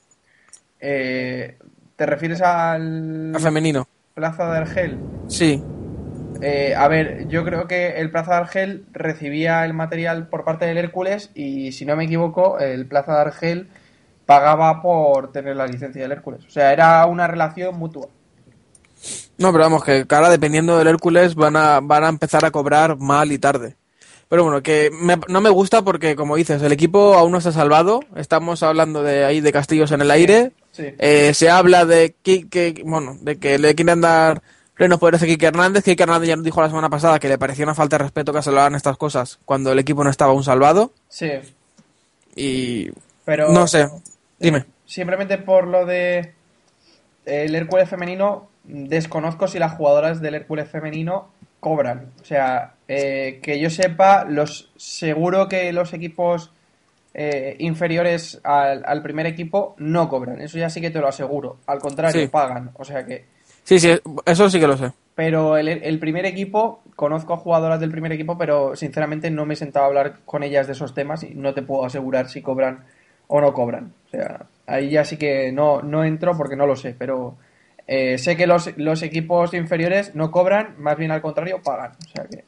Eh, 0.79 1.57
¿Te 1.95 2.05
refieres 2.05 2.41
al 2.41 3.35
Al 3.35 3.41
femenino. 3.41 3.87
Plaza 4.15 4.51
de 4.51 4.57
Argel? 4.57 4.99
Sí. 5.27 5.63
Eh, 6.41 6.73
a 6.75 6.87
ver, 6.87 7.27
yo 7.27 7.45
creo 7.45 7.67
que 7.67 7.99
el 7.99 8.09
Plaza 8.09 8.31
de 8.31 8.37
Argel 8.37 8.85
recibía 8.91 9.63
el 9.63 9.73
material 9.73 10.27
por 10.27 10.43
parte 10.43 10.65
del 10.65 10.79
Hércules 10.79 11.29
y, 11.35 11.71
si 11.73 11.85
no 11.85 11.95
me 11.95 12.05
equivoco, 12.05 12.57
el 12.59 12.87
Plaza 12.87 13.13
de 13.13 13.21
Argel 13.21 13.69
pagaba 14.25 14.81
por 14.81 15.31
tener 15.31 15.55
la 15.55 15.67
licencia 15.67 16.01
del 16.01 16.11
Hércules. 16.11 16.43
O 16.45 16.49
sea, 16.49 16.73
era 16.73 17.05
una 17.05 17.27
relación 17.27 17.77
mutua. 17.77 18.07
No, 19.41 19.51
pero 19.51 19.63
vamos, 19.65 19.83
que 19.83 20.05
ahora 20.09 20.29
dependiendo 20.29 20.77
del 20.77 20.87
Hércules 20.87 21.35
van 21.35 21.55
a, 21.55 21.79
van 21.81 22.03
a 22.03 22.09
empezar 22.09 22.45
a 22.45 22.51
cobrar 22.51 22.97
mal 22.97 23.31
y 23.31 23.37
tarde. 23.39 23.75
Pero 24.29 24.43
bueno, 24.45 24.61
que 24.63 24.89
me- 24.93 25.19
no 25.27 25.41
me 25.41 25.49
gusta 25.49 25.81
porque, 25.81 26.15
como 26.15 26.37
dices, 26.37 26.61
el 26.61 26.71
equipo 26.71 27.15
aún 27.15 27.33
no 27.33 27.39
está 27.39 27.51
salvado. 27.51 27.99
Estamos 28.15 28.63
hablando 28.63 29.03
de 29.03 29.25
ahí 29.25 29.41
de 29.41 29.51
castillos 29.51 29.91
en 29.91 30.01
el 30.01 30.11
aire. 30.11 30.51
Sí. 30.71 30.85
Eh, 30.99 31.33
se 31.33 31.49
habla 31.49 31.85
de 31.85 32.15
que, 32.23 32.47
que- 32.47 32.81
bueno, 32.85 33.17
de 33.19 33.37
que 33.39 33.59
le 33.59 33.75
quieren 33.75 33.99
dar 33.99 34.41
plenos 34.75 34.99
poderes 34.99 35.21
a 35.21 35.25
Kike 35.25 35.47
Hernández. 35.47 35.83
Kike 35.83 36.03
Hernández 36.03 36.29
ya 36.29 36.35
nos 36.37 36.45
dijo 36.45 36.61
la 36.61 36.69
semana 36.69 36.89
pasada 36.89 37.19
que 37.19 37.27
le 37.27 37.37
parecía 37.37 37.65
una 37.65 37.75
falta 37.75 37.97
de 37.97 38.03
respeto 38.03 38.31
que 38.31 38.41
se 38.41 38.51
lo 38.51 38.61
hagan 38.61 38.75
estas 38.75 38.95
cosas 38.95 39.37
cuando 39.43 39.71
el 39.73 39.79
equipo 39.79 40.03
no 40.03 40.09
estaba 40.09 40.31
aún 40.31 40.43
salvado. 40.45 40.93
Sí, 41.09 41.29
Y 42.35 42.89
pero... 43.25 43.49
no 43.49 43.67
sé, 43.67 43.89
dime. 44.39 44.65
Simplemente 44.85 45.37
por 45.39 45.67
lo 45.67 45.85
de 45.85 46.33
el 47.25 47.53
Hércules 47.55 47.89
femenino, 47.89 48.47
desconozco 48.63 49.47
si 49.47 49.59
las 49.59 49.73
jugadoras 49.73 50.21
del 50.21 50.35
Hércules 50.35 50.69
femenino 50.69 51.29
cobran. 51.59 52.11
O 52.21 52.25
sea, 52.25 52.73
eh, 52.87 53.39
que 53.41 53.59
yo 53.59 53.69
sepa, 53.69 54.25
los 54.25 54.71
seguro 54.77 55.47
que 55.47 55.71
los 55.73 55.93
equipos 55.93 56.51
eh, 57.13 57.55
inferiores 57.59 58.39
al, 58.43 58.83
al 58.85 59.01
primer 59.03 59.25
equipo 59.25 59.75
no 59.77 60.07
cobran. 60.09 60.41
Eso 60.41 60.57
ya 60.57 60.69
sí 60.69 60.81
que 60.81 60.89
te 60.91 60.99
lo 60.99 61.07
aseguro. 61.07 61.57
Al 61.67 61.79
contrario, 61.79 62.21
Sí. 62.21 62.27
pagan. 62.27 62.71
O 62.75 62.85
sea 62.85 63.05
que. 63.05 63.25
Sí, 63.63 63.79
sí, 63.79 63.91
eso 64.25 64.49
sí 64.49 64.59
que 64.59 64.67
lo 64.67 64.77
sé. 64.77 64.91
Pero 65.13 65.57
el, 65.57 65.67
el 65.67 65.99
primer 65.99 66.25
equipo, 66.25 66.81
conozco 66.95 67.33
a 67.33 67.37
jugadoras 67.37 67.79
del 67.79 67.91
primer 67.91 68.11
equipo, 68.13 68.37
pero 68.37 68.75
sinceramente 68.75 69.29
no 69.29 69.45
me 69.45 69.53
he 69.53 69.57
sentado 69.57 69.85
a 69.85 69.87
hablar 69.89 70.19
con 70.25 70.41
ellas 70.41 70.65
de 70.67 70.73
esos 70.73 70.93
temas 70.95 71.21
y 71.23 71.35
no 71.35 71.53
te 71.53 71.61
puedo 71.61 71.85
asegurar 71.85 72.27
si 72.29 72.41
cobran 72.41 72.85
o 73.27 73.39
no 73.39 73.53
cobran. 73.53 73.93
O 74.07 74.09
sea, 74.09 74.45
ahí 74.65 74.89
ya 74.89 75.03
sí 75.05 75.17
que 75.17 75.51
no, 75.51 75.81
no 75.81 76.03
entro 76.03 76.35
porque 76.35 76.55
no 76.55 76.65
lo 76.65 76.75
sé, 76.75 76.95
pero 76.97 77.35
eh, 77.93 78.17
sé 78.17 78.37
que 78.37 78.47
los, 78.47 78.71
los 78.77 79.01
equipos 79.03 79.53
inferiores 79.53 80.15
no 80.15 80.31
cobran, 80.31 80.75
más 80.77 80.97
bien 80.97 81.11
al 81.11 81.21
contrario, 81.21 81.61
pagan. 81.61 81.91
O 82.05 82.09
sea 82.09 82.23
que 82.25 82.45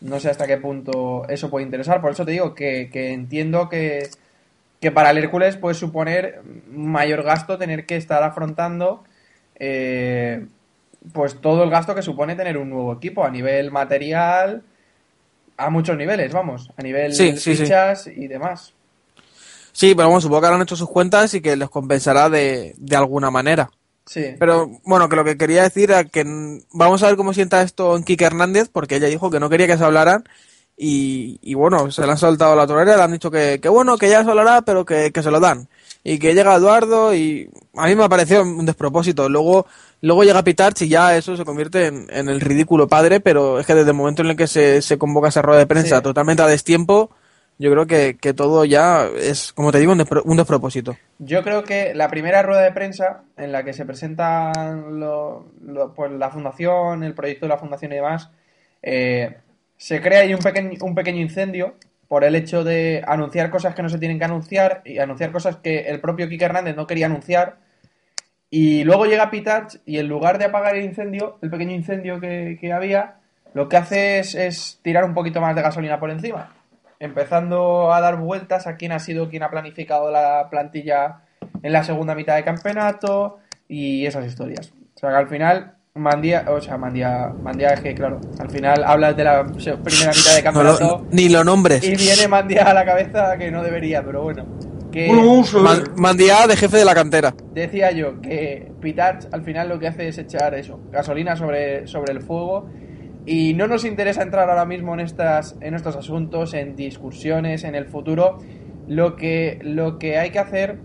no 0.00 0.20
sé 0.20 0.30
hasta 0.30 0.46
qué 0.46 0.58
punto 0.58 1.26
eso 1.28 1.50
puede 1.50 1.64
interesar. 1.64 2.00
Por 2.00 2.12
eso 2.12 2.24
te 2.24 2.30
digo 2.30 2.54
que, 2.54 2.88
que 2.92 3.12
entiendo 3.12 3.68
que, 3.68 4.08
que 4.80 4.92
para 4.92 5.10
el 5.10 5.18
Hércules 5.18 5.56
puede 5.56 5.74
suponer 5.74 6.40
mayor 6.70 7.24
gasto 7.24 7.58
tener 7.58 7.84
que 7.84 7.96
estar 7.96 8.22
afrontando 8.22 9.02
eh, 9.58 10.46
pues 11.12 11.40
todo 11.40 11.64
el 11.64 11.70
gasto 11.70 11.96
que 11.96 12.02
supone 12.02 12.36
tener 12.36 12.56
un 12.56 12.70
nuevo 12.70 12.92
equipo 12.92 13.24
a 13.24 13.30
nivel 13.30 13.72
material, 13.72 14.62
a 15.56 15.68
muchos 15.68 15.96
niveles, 15.96 16.32
vamos, 16.32 16.70
a 16.76 16.82
nivel 16.82 17.12
Sí, 17.12 17.36
sí, 17.36 17.56
sí. 17.56 17.64
fichas 17.64 18.06
y 18.06 18.28
demás. 18.28 18.72
Sí, 19.72 19.94
pero 19.96 20.08
bueno, 20.08 20.20
supongo 20.20 20.42
que 20.42 20.46
habrán 20.46 20.62
hecho 20.62 20.76
sus 20.76 20.88
cuentas 20.88 21.34
y 21.34 21.40
que 21.40 21.56
les 21.56 21.68
compensará 21.68 22.30
de, 22.30 22.74
de 22.76 22.96
alguna 22.96 23.30
manera. 23.30 23.70
Sí. 24.10 24.34
Pero 24.40 24.68
bueno, 24.84 25.08
que 25.08 25.14
lo 25.14 25.24
que 25.24 25.38
quería 25.38 25.62
decir 25.62 25.90
era 25.92 26.02
que 26.02 26.24
vamos 26.72 27.00
a 27.00 27.06
ver 27.06 27.14
cómo 27.16 27.32
sienta 27.32 27.62
esto 27.62 27.96
en 27.96 28.02
Kike 28.02 28.24
Hernández, 28.24 28.68
porque 28.68 28.96
ella 28.96 29.06
dijo 29.06 29.30
que 29.30 29.38
no 29.38 29.48
quería 29.48 29.68
que 29.68 29.78
se 29.78 29.84
hablaran. 29.84 30.24
Y, 30.76 31.38
y 31.42 31.54
bueno, 31.54 31.92
se 31.92 32.04
le 32.04 32.10
han 32.10 32.18
soltado 32.18 32.56
la 32.56 32.66
torera, 32.66 32.96
le 32.96 33.02
han 33.02 33.12
dicho 33.12 33.30
que, 33.30 33.60
que 33.62 33.68
bueno, 33.68 33.98
que 33.98 34.08
ya 34.08 34.24
se 34.24 34.30
hablará, 34.30 34.62
pero 34.62 34.84
que, 34.84 35.12
que 35.12 35.22
se 35.22 35.30
lo 35.30 35.38
dan. 35.38 35.68
Y 36.02 36.18
que 36.18 36.34
llega 36.34 36.56
Eduardo 36.56 37.14
y 37.14 37.50
a 37.76 37.86
mí 37.86 37.94
me 37.94 38.02
ha 38.04 38.08
parecido 38.08 38.42
un 38.42 38.66
despropósito. 38.66 39.28
Luego, 39.28 39.66
luego 40.00 40.24
llega 40.24 40.42
Pitarch 40.42 40.82
y 40.82 40.88
ya 40.88 41.16
eso 41.16 41.36
se 41.36 41.44
convierte 41.44 41.86
en, 41.86 42.06
en 42.10 42.28
el 42.30 42.40
ridículo 42.40 42.88
padre, 42.88 43.20
pero 43.20 43.60
es 43.60 43.66
que 43.66 43.74
desde 43.76 43.90
el 43.90 43.96
momento 43.96 44.22
en 44.22 44.30
el 44.30 44.36
que 44.36 44.48
se, 44.48 44.82
se 44.82 44.98
convoca 44.98 45.28
esa 45.28 45.42
rueda 45.42 45.60
de 45.60 45.66
prensa 45.66 45.98
Sí. 45.98 46.02
totalmente 46.02 46.42
a 46.42 46.46
destiempo, 46.48 47.10
yo 47.60 47.70
creo 47.70 47.86
que, 47.86 48.16
que 48.16 48.32
todo 48.32 48.64
ya 48.64 49.06
es, 49.16 49.52
como 49.52 49.70
te 49.70 49.78
digo, 49.78 49.92
un, 49.92 49.98
despro- 49.98 50.22
un 50.24 50.36
despropósito. 50.38 50.96
Yo 51.18 51.42
creo 51.42 51.62
que 51.62 51.94
la 51.94 52.08
primera 52.08 52.42
rueda 52.42 52.62
de 52.62 52.72
prensa 52.72 53.22
en 53.36 53.52
la 53.52 53.62
que 53.64 53.74
se 53.74 53.84
presentan 53.84 54.98
lo- 54.98 55.44
pues 55.94 56.10
la 56.12 56.30
fundación, 56.30 57.04
el 57.04 57.12
proyecto 57.14 57.44
de 57.44 57.50
la 57.50 57.58
fundación 57.58 57.92
y 57.92 57.96
demás, 57.96 58.30
eh, 58.82 59.36
se 59.76 60.00
crea 60.00 60.20
ahí 60.22 60.32
un 60.32 60.40
pequeño, 60.40 60.70
un 60.80 60.94
pequeño 60.94 61.20
incendio 61.20 61.74
por 62.08 62.24
el 62.24 62.34
hecho 62.34 62.64
de 62.64 63.02
anunciar 63.06 63.50
cosas 63.50 63.74
que 63.74 63.82
no 63.82 63.88
se 63.90 63.98
tienen 63.98 64.18
que 64.18 64.24
anunciar 64.24 64.80
y 64.84 64.98
anunciar 64.98 65.30
cosas 65.30 65.56
que 65.56 65.80
el 65.88 66.00
propio 66.00 66.28
Kike 66.28 66.46
Hernández 66.46 66.74
no 66.76 66.86
quería 66.86 67.06
anunciar. 67.06 67.56
Y 68.50 68.82
luego 68.84 69.04
llega 69.06 69.30
Pitarch 69.30 69.80
y 69.86 69.98
en 69.98 70.08
lugar 70.08 70.38
de 70.38 70.46
apagar 70.46 70.74
el 70.76 70.84
incendio, 70.84 71.38
el 71.42 71.50
pequeño 71.50 71.72
incendio 71.72 72.18
que, 72.18 72.58
que 72.60 72.72
había, 72.72 73.16
lo 73.54 73.68
que 73.68 73.76
hace 73.76 74.18
es, 74.18 74.34
es 74.34 74.80
tirar 74.82 75.04
un 75.04 75.14
poquito 75.14 75.40
más 75.40 75.54
de 75.54 75.62
gasolina 75.62 76.00
por 76.00 76.10
encima. 76.10 76.52
Empezando 77.10 77.94
a 77.94 78.00
dar 78.02 78.18
vueltas 78.18 78.66
a 78.66 78.76
quién 78.76 78.92
ha 78.92 78.98
sido 78.98 79.30
quien 79.30 79.42
ha 79.42 79.50
planificado 79.50 80.10
la 80.10 80.48
plantilla 80.50 81.22
en 81.62 81.72
la 81.72 81.82
segunda 81.82 82.14
mitad 82.14 82.36
de 82.36 82.44
campeonato 82.44 83.38
y 83.66 84.04
esas 84.04 84.26
historias. 84.26 84.70
O 84.96 84.98
sea 85.00 85.08
que 85.08 85.16
al 85.16 85.28
final, 85.28 85.72
Mandía, 85.94 86.44
o 86.48 86.60
sea, 86.60 86.76
Mandía, 86.76 87.32
Mandía 87.42 87.68
es 87.68 87.80
que, 87.80 87.94
claro, 87.94 88.20
al 88.38 88.50
final 88.50 88.84
hablas 88.84 89.16
de 89.16 89.24
la 89.24 89.44
primera 89.46 90.12
mitad 90.12 90.36
de 90.36 90.42
No 90.52 90.62
lo- 90.62 90.72
campeonato 90.76 91.06
ni 91.10 91.30
lo 91.30 91.42
nombres. 91.42 91.82
y 91.82 91.94
viene 91.96 92.28
Mandía 92.28 92.64
a 92.64 92.74
la 92.74 92.84
cabeza 92.84 93.34
que 93.38 93.50
no 93.50 93.62
debería, 93.62 94.04
pero 94.04 94.22
bueno. 94.22 94.44
Que 94.92 95.10
Man- 95.62 95.84
Mandía 95.96 96.46
de 96.48 96.56
jefe 96.56 96.76
de 96.76 96.84
la 96.84 96.94
cantera. 96.94 97.32
decía 97.54 97.92
yo 97.92 98.20
que 98.20 98.72
Pitarch 98.80 99.26
al 99.32 99.42
final 99.42 99.70
lo 99.70 99.78
que 99.78 99.86
hace 99.88 100.08
es 100.08 100.18
echar 100.18 100.52
eso, 100.54 100.80
gasolina 100.92 101.34
sobre, 101.34 101.86
sobre 101.86 102.12
el 102.12 102.20
fuego. 102.20 102.68
Y 103.32 103.54
no 103.54 103.68
nos 103.68 103.84
interesa 103.84 104.24
entrar 104.24 104.50
ahora 104.50 104.64
mismo 104.64 104.92
en 104.92 104.98
estas, 104.98 105.56
en 105.60 105.74
estos 105.74 105.94
asuntos, 105.94 106.52
en 106.52 106.74
discusiones, 106.74 107.62
en 107.62 107.76
el 107.76 107.84
futuro. 107.86 108.38
Lo 108.88 109.14
que, 109.14 109.60
lo 109.62 110.00
que 110.00 110.18
hay 110.18 110.30
que 110.30 110.40
hacer 110.40 110.80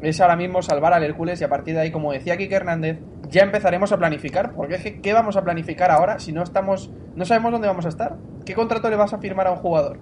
es 0.00 0.18
ahora 0.22 0.34
mismo 0.34 0.62
salvar 0.62 0.94
al 0.94 1.04
Hércules 1.04 1.42
y 1.42 1.44
a 1.44 1.50
partir 1.50 1.74
de 1.74 1.82
ahí, 1.82 1.90
como 1.90 2.10
decía 2.10 2.38
Kike 2.38 2.54
Hernández, 2.54 3.00
ya 3.28 3.42
empezaremos 3.42 3.92
a 3.92 3.98
planificar. 3.98 4.54
Porque 4.54 4.76
es 4.76 4.82
que, 4.82 5.02
¿qué 5.02 5.12
vamos 5.12 5.36
a 5.36 5.44
planificar 5.44 5.90
ahora 5.90 6.18
si 6.20 6.32
no 6.32 6.42
estamos, 6.42 6.90
no 7.16 7.26
sabemos 7.26 7.52
dónde 7.52 7.68
vamos 7.68 7.84
a 7.84 7.90
estar? 7.90 8.16
¿Qué 8.46 8.54
contrato 8.54 8.88
le 8.88 8.96
vas 8.96 9.12
a 9.12 9.18
firmar 9.18 9.46
a 9.46 9.50
un 9.50 9.58
jugador? 9.58 9.98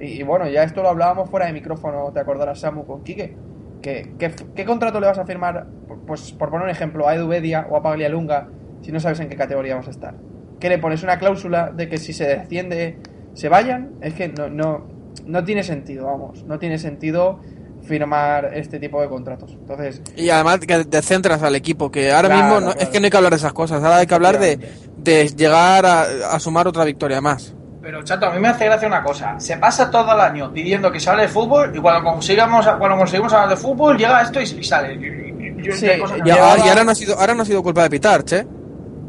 Y, 0.00 0.24
bueno, 0.24 0.48
ya 0.48 0.64
esto 0.64 0.82
lo 0.82 0.88
hablábamos 0.88 1.30
fuera 1.30 1.46
de 1.46 1.52
micrófono, 1.52 2.10
te 2.12 2.18
acordarás, 2.18 2.58
Samu, 2.58 2.84
con 2.84 3.04
Quique. 3.04 3.36
¿Qué, 3.82 4.16
qué, 4.18 4.64
contrato 4.64 4.98
le 4.98 5.06
vas 5.06 5.18
a 5.18 5.24
firmar, 5.24 5.68
pues 6.08 6.32
por 6.32 6.50
poner 6.50 6.64
un 6.64 6.70
ejemplo, 6.72 7.06
a 7.06 7.14
Edu 7.14 7.28
Bedia 7.28 7.68
o 7.70 7.76
a 7.76 7.82
Paglialunga 7.84 8.48
si 8.80 8.90
no 8.90 8.98
sabes 8.98 9.20
en 9.20 9.28
qué 9.28 9.36
categoría 9.36 9.76
vas 9.76 9.86
a 9.86 9.90
estar? 9.90 10.14
¿Qué 10.60 10.68
le 10.68 10.78
pones 10.78 11.02
una 11.02 11.18
cláusula 11.18 11.70
de 11.74 11.88
que 11.88 11.98
si 11.98 12.12
se 12.12 12.24
desciende 12.26 12.98
se 13.34 13.48
vayan? 13.48 13.92
Es 14.00 14.14
que 14.14 14.28
no, 14.28 14.48
no, 14.48 14.86
no 15.26 15.44
tiene 15.44 15.62
sentido, 15.62 16.06
vamos, 16.06 16.44
no 16.44 16.58
tiene 16.58 16.78
sentido 16.78 17.40
firmar 17.84 18.50
este 18.54 18.78
tipo 18.80 19.00
de 19.00 19.08
contratos. 19.08 19.52
Entonces, 19.52 20.02
Y 20.16 20.28
además 20.30 20.58
que 20.60 20.84
te 20.84 21.02
centras 21.02 21.42
al 21.42 21.54
equipo, 21.54 21.90
que 21.90 22.10
ahora 22.12 22.28
Claro, 22.28 22.42
mismo 22.42 22.60
no- 22.60 22.66
claro. 22.72 22.80
es 22.80 22.88
que 22.88 22.98
no 23.00 23.04
hay 23.04 23.10
que 23.10 23.16
hablar 23.16 23.32
de 23.32 23.36
esas 23.38 23.52
cosas, 23.52 23.82
ahora 23.82 23.98
hay 23.98 24.06
que 24.06 24.14
hablar 24.14 24.38
de, 24.38 24.58
de 24.98 25.28
llegar 25.28 25.86
a, 25.86 26.02
a 26.32 26.40
sumar 26.40 26.66
otra 26.66 26.84
victoria 26.84 27.20
más. 27.20 27.54
Pero 27.82 28.02
chato, 28.02 28.26
a 28.26 28.34
mí 28.34 28.40
me 28.40 28.48
hace 28.48 28.64
gracia 28.64 28.88
una 28.88 29.04
cosa. 29.04 29.38
Se 29.38 29.56
pasa 29.58 29.88
todo 29.88 30.12
el 30.12 30.18
año 30.20 30.52
pidiendo 30.52 30.90
que 30.90 30.98
se 30.98 31.08
hable 31.08 31.22
de 31.22 31.28
fútbol 31.28 31.70
y 31.76 31.78
cuando 31.78 32.10
consigamos, 32.10 32.66
cuando 32.78 32.96
conseguimos 32.96 33.32
hablar 33.32 33.50
de 33.50 33.56
fútbol 33.56 33.96
llega 33.96 34.22
esto 34.22 34.40
y, 34.40 34.44
y 34.44 34.64
sale. 34.64 34.94
Y- 34.94 35.04
y- 35.06 35.60
y- 35.60 35.62
yo 35.62 35.72
Sí, 35.72 35.86
que 35.86 36.02
y 36.24 36.30
ahora, 36.30 36.82
no 36.82 36.90
ha 36.90 36.94
sido, 36.96 37.16
ahora 37.16 37.34
no 37.34 37.42
ha 37.42 37.46
sido 37.46 37.62
culpa 37.62 37.84
de 37.84 37.90
Pitarch, 37.90 38.32
¿eh? 38.32 38.46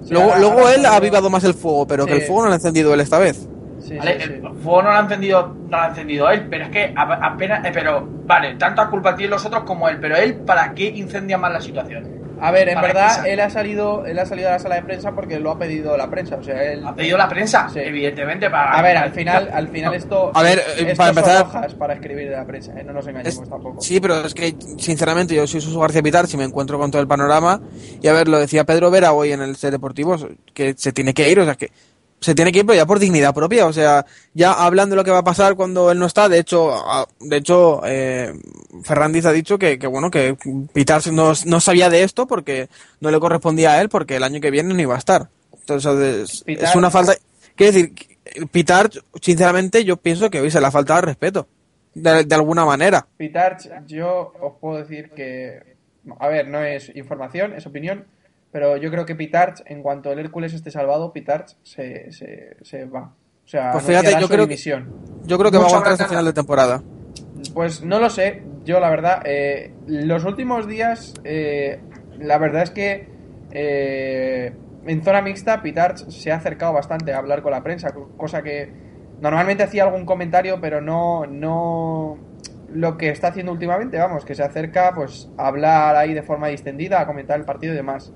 Luego 0.09 0.25
ahora- 0.29 0.39
luego 0.39 0.59
ahora 0.59 0.75
él 0.75 0.85
ha 0.85 0.95
avivado 0.95 1.29
más 1.29 1.43
el 1.43 1.53
fuego, 1.53 1.85
pero 1.87 2.05
que 2.05 2.13
el 2.13 2.21
fuego 2.21 2.41
no 2.41 2.47
lo 2.47 2.53
ha 2.53 2.55
encendido 2.55 2.93
él 2.93 2.99
esta 3.01 3.19
vez. 3.19 3.47
sí, 3.79 3.95
Vale, 3.97 4.19
sí, 4.19 4.27
sí. 4.27 4.33
el 4.33 4.41
fuego 4.41 4.81
no 4.83 4.89
lo 4.91 4.97
ha 4.97 4.99
encendido, 5.01 5.55
no 5.69 5.77
lo 5.77 5.83
ha 5.83 5.87
encendido 5.87 6.29
él, 6.29 6.47
pero 6.49 6.65
es 6.65 6.69
que 6.71 6.93
a- 6.95 7.25
apenas, 7.25 7.65
eh, 7.65 7.71
pero 7.73 8.05
vale, 8.25 8.55
tanto 8.55 8.81
a 8.81 8.89
culpa 8.89 9.15
tiene 9.15 9.29
los 9.31 9.45
otros 9.45 9.63
como 9.63 9.87
él, 9.87 9.97
pero 10.01 10.15
él 10.17 10.35
para 10.35 10.73
qué 10.73 10.85
incendia 10.87 11.37
más 11.37 11.53
la 11.53 11.61
situación. 11.61 12.16
A 12.39 12.51
ver, 12.51 12.69
en 12.69 12.79
verdad, 12.81 13.25
él 13.27 13.39
ha 13.39 13.49
salido, 13.49 14.05
él 14.05 14.17
ha 14.19 14.25
salido 14.25 14.49
a 14.49 14.51
la 14.53 14.59
sala 14.59 14.75
de 14.75 14.83
prensa 14.83 15.11
porque 15.13 15.39
lo 15.39 15.51
ha 15.51 15.57
pedido 15.59 15.97
la 15.97 16.09
prensa, 16.09 16.35
o 16.35 16.43
sea, 16.43 16.61
él 16.63 16.85
Ha 16.85 16.93
pedido 16.95 17.17
la 17.17 17.27
prensa, 17.27 17.67
Sí. 17.73 17.79
evidentemente 17.79 18.49
para. 18.49 18.71
A 18.73 18.81
ver, 18.81 18.97
al 18.97 19.11
final, 19.11 19.49
al 19.51 19.67
final 19.69 19.93
esto, 19.93 20.31
A 20.35 20.43
ver, 20.43 20.59
eh, 20.59 20.63
esto 20.77 20.95
para 20.97 21.13
son 21.13 21.17
empezar- 21.23 21.41
hojas 21.43 21.73
para 21.75 21.93
escribir 21.95 22.29
de 22.29 22.35
la 22.35 22.45
prensa, 22.45 22.71
¿eh? 22.79 22.83
no 22.83 22.93
nos 22.93 23.07
engañemos 23.07 23.39
Es- 23.43 23.49
tampoco. 23.49 23.81
Sí, 23.81 23.99
pero 23.99 24.25
es 24.25 24.33
que, 24.33 24.55
sinceramente, 24.77 25.33
yo 25.35 25.47
soy 25.47 25.61
Suso 25.61 25.79
García 25.79 26.03
Pitar, 26.03 26.27
si 26.27 26.37
me 26.37 26.43
encuentro 26.43 26.77
con 26.77 26.91
todo 26.91 27.01
el 27.01 27.07
panorama, 27.07 27.59
y 28.01 28.07
a 28.07 28.13
ver, 28.13 28.27
lo 28.27 28.37
decía 28.39 28.63
Pedro 28.65 28.91
Vera 28.91 29.13
hoy 29.13 29.31
en 29.31 29.41
el 29.41 29.55
set 29.55 29.71
deportivo, 29.71 30.15
que 30.53 30.73
se 30.77 30.91
tiene 30.93 31.13
que 31.13 31.29
ir, 31.29 31.39
o 31.39 31.45
sea, 31.45 31.55
que 31.55 31.71
se 32.19 32.33
tiene 32.33 32.51
que 32.51 32.59
ir, 32.59 32.65
pero 32.65 32.75
ya 32.77 32.85
por 32.85 32.97
dignidad 32.99 33.33
propia, 33.33 33.67
o 33.67 33.73
sea, 33.73 34.05
ya 34.33 34.51
hablando 34.53 34.93
de 34.95 34.97
lo 34.97 35.03
que 35.03 35.11
va 35.11 35.19
a 35.19 35.23
pasar 35.23 35.55
cuando 35.55 35.91
él 35.91 35.99
no 35.99 36.07
está, 36.07 36.27
de 36.27 36.39
hecho, 36.39 36.73
a- 36.73 37.07
de 37.19 37.37
hecho, 37.37 37.81
eh, 37.85 38.33
Ferrandiz 38.83 39.25
ha 39.25 39.31
dicho 39.31 39.57
que, 39.59 39.77
que 39.77 39.85
bueno, 39.87 40.09
que 40.09 40.35
Pitar 40.73 41.05
no, 41.11 41.33
no 41.45 41.59
sabía 41.59 41.89
de 41.89 42.03
esto 42.03 42.25
porque 42.27 42.69
no 43.01 43.11
le 43.11 43.19
correspondía 43.19 43.73
a 43.73 43.81
él, 43.81 43.89
porque 43.89 44.15
el 44.15 44.23
año 44.23 44.41
que 44.41 44.49
viene 44.51 44.73
no 44.73 44.81
iba 44.81 44.95
a 44.95 44.99
estar. 44.99 45.29
Entonces, 45.59 46.43
Pitar- 46.45 46.63
es 46.69 46.75
una 46.75 46.89
falta, 46.89 47.13
quiero 47.55 47.73
decir, 47.73 47.93
Pitar, 48.51 48.89
sinceramente, 49.21 49.83
yo 49.85 49.97
pienso 49.97 50.29
que 50.29 50.41
hoy 50.41 50.49
se 50.51 50.59
le 50.59 50.67
ha 50.67 50.71
faltado 50.71 50.99
el 51.01 51.05
respeto, 51.05 51.47
de, 51.93 52.23
de 52.23 52.35
alguna 52.35 52.65
manera. 52.65 53.05
Pitarch, 53.17 53.69
yo 53.87 54.33
os 54.41 54.53
puedo 54.59 54.79
decir 54.79 55.11
que, 55.11 55.75
a 56.19 56.27
ver, 56.27 56.47
no 56.47 56.63
es 56.63 56.91
información, 56.95 57.53
es 57.53 57.65
opinión, 57.65 58.05
pero 58.51 58.77
yo 58.77 58.89
creo 58.91 59.05
que 59.05 59.15
Pitarch, 59.15 59.63
en 59.65 59.81
cuanto 59.81 60.11
el 60.11 60.19
Hércules 60.19 60.53
esté 60.53 60.71
salvado, 60.71 61.13
Pitarch 61.13 61.55
se, 61.63 62.11
se, 62.11 62.57
se 62.61 62.85
va. 62.85 63.13
O 63.45 63.47
sea, 63.47 63.71
Pues 63.71 63.85
fíjate, 63.85 64.11
yo 64.11 64.27
su 64.27 64.33
creo 64.33 64.47
que-. 64.47 64.57
Yo 65.25 65.37
creo 65.37 65.51
que 65.51 65.57
va 65.57 65.63
a 65.63 65.67
aguantar 65.67 65.93
hasta 65.93 66.07
final 66.07 66.25
de 66.25 66.33
temporada. 66.33 66.81
Pues 67.53 67.83
no 67.83 67.99
lo 67.99 68.09
sé, 68.09 68.41
yo 68.65 68.79
la 68.79 68.89
verdad, 68.89 69.21
eh, 69.25 69.71
los 69.87 70.25
últimos 70.25 70.67
días, 70.67 71.13
eh, 71.23 71.79
la 72.19 72.37
verdad 72.37 72.63
es 72.63 72.71
que 72.71 73.07
eh, 73.51 74.53
en 74.85 75.03
zona 75.03 75.21
mixta 75.21 75.61
Pitarch 75.61 76.09
se 76.09 76.31
ha 76.31 76.35
acercado 76.35 76.73
bastante 76.73 77.13
a 77.13 77.17
hablar 77.17 77.41
con 77.41 77.51
la 77.51 77.63
prensa, 77.63 77.91
co- 77.91 78.09
cosa 78.17 78.41
que 78.41 78.69
normalmente 79.21 79.63
hacía 79.63 79.83
algún 79.83 80.05
comentario, 80.05 80.59
pero 80.61 80.81
no, 80.81 81.25
no 81.25 82.17
lo 82.73 82.97
que 82.97 83.09
está 83.09 83.27
haciendo 83.29 83.51
últimamente, 83.51 83.97
vamos, 83.97 84.25
que 84.25 84.35
se 84.35 84.43
acerca 84.43 84.93
pues 84.93 85.29
a 85.37 85.47
hablar 85.47 85.95
ahí 85.95 86.13
de 86.13 86.23
forma 86.23 86.47
distendida, 86.47 87.01
a 87.01 87.07
comentar 87.07 87.39
el 87.39 87.45
partido 87.45 87.73
y 87.73 87.77
demás. 87.77 88.11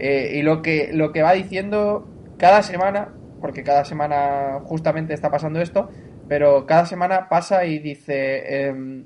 Eh, 0.00 0.38
y 0.38 0.42
lo 0.42 0.62
que, 0.62 0.90
lo 0.94 1.12
que 1.12 1.22
va 1.22 1.32
diciendo 1.34 2.08
cada 2.38 2.62
semana, 2.62 3.12
porque 3.40 3.62
cada 3.62 3.84
semana 3.84 4.60
justamente 4.64 5.12
está 5.12 5.30
pasando 5.30 5.60
esto, 5.60 5.90
pero 6.26 6.64
cada 6.64 6.86
semana 6.86 7.28
pasa 7.28 7.66
y 7.66 7.78
dice, 7.80 8.68
em, 8.68 9.04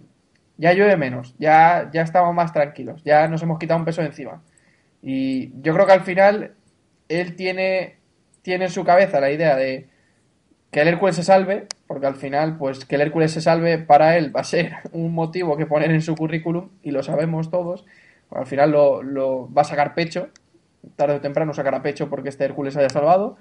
ya 0.56 0.72
llueve 0.72 0.96
menos, 0.96 1.34
ya, 1.38 1.90
ya 1.92 2.02
estamos 2.02 2.32
más 2.32 2.52
tranquilos, 2.52 3.02
ya 3.04 3.26
nos 3.26 3.42
hemos 3.42 3.58
quitado 3.58 3.80
un 3.80 3.84
peso 3.84 4.02
de 4.02 4.06
encima. 4.06 4.44
Y 5.02 5.60
yo 5.62 5.74
creo 5.74 5.84
que 5.84 5.92
al 5.92 6.02
final 6.02 6.54
él 7.08 7.34
tiene, 7.34 7.96
tiene 8.42 8.66
en 8.66 8.70
su 8.70 8.84
cabeza 8.84 9.20
la 9.20 9.32
idea 9.32 9.56
de 9.56 9.88
que 10.70 10.82
el 10.82 10.88
Hércules 10.88 11.16
se 11.16 11.24
salve, 11.24 11.66
porque 11.88 12.06
al 12.06 12.14
final, 12.14 12.56
pues 12.56 12.84
que 12.84 12.94
el 12.94 13.00
Hércules 13.00 13.32
se 13.32 13.40
salve 13.40 13.78
para 13.78 14.16
él 14.16 14.34
va 14.34 14.42
a 14.42 14.44
ser 14.44 14.74
un 14.92 15.12
motivo 15.12 15.56
que 15.56 15.66
poner 15.66 15.90
en 15.90 16.02
su 16.02 16.14
currículum, 16.14 16.70
y 16.84 16.92
lo 16.92 17.02
sabemos 17.02 17.50
todos. 17.50 17.84
Al 18.30 18.46
final 18.46 18.70
lo, 18.70 19.02
lo 19.02 19.52
va 19.52 19.62
a 19.62 19.64
sacar 19.64 19.94
pecho, 19.94 20.28
tarde 20.96 21.16
o 21.16 21.20
temprano 21.20 21.54
sacará 21.54 21.82
pecho 21.82 22.08
porque 22.08 22.28
este 22.28 22.44
Hércules 22.44 22.76
haya 22.76 22.88
salvado. 22.88 23.36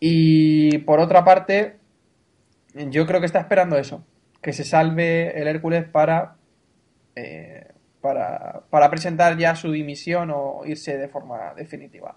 Y 0.00 0.78
por 0.78 1.00
otra 1.00 1.24
parte, 1.24 1.76
yo 2.74 3.06
creo 3.06 3.20
que 3.20 3.26
está 3.26 3.40
esperando 3.40 3.76
eso, 3.76 4.04
que 4.42 4.52
se 4.52 4.64
salve 4.64 5.40
el 5.40 5.48
Hércules 5.48 5.84
para, 5.88 6.36
eh, 7.16 7.68
para, 8.00 8.62
para 8.70 8.90
presentar 8.90 9.36
ya 9.38 9.54
su 9.56 9.70
dimisión 9.70 10.30
o 10.34 10.62
irse 10.64 10.98
de 10.98 11.08
forma 11.08 11.54
definitiva. 11.56 12.16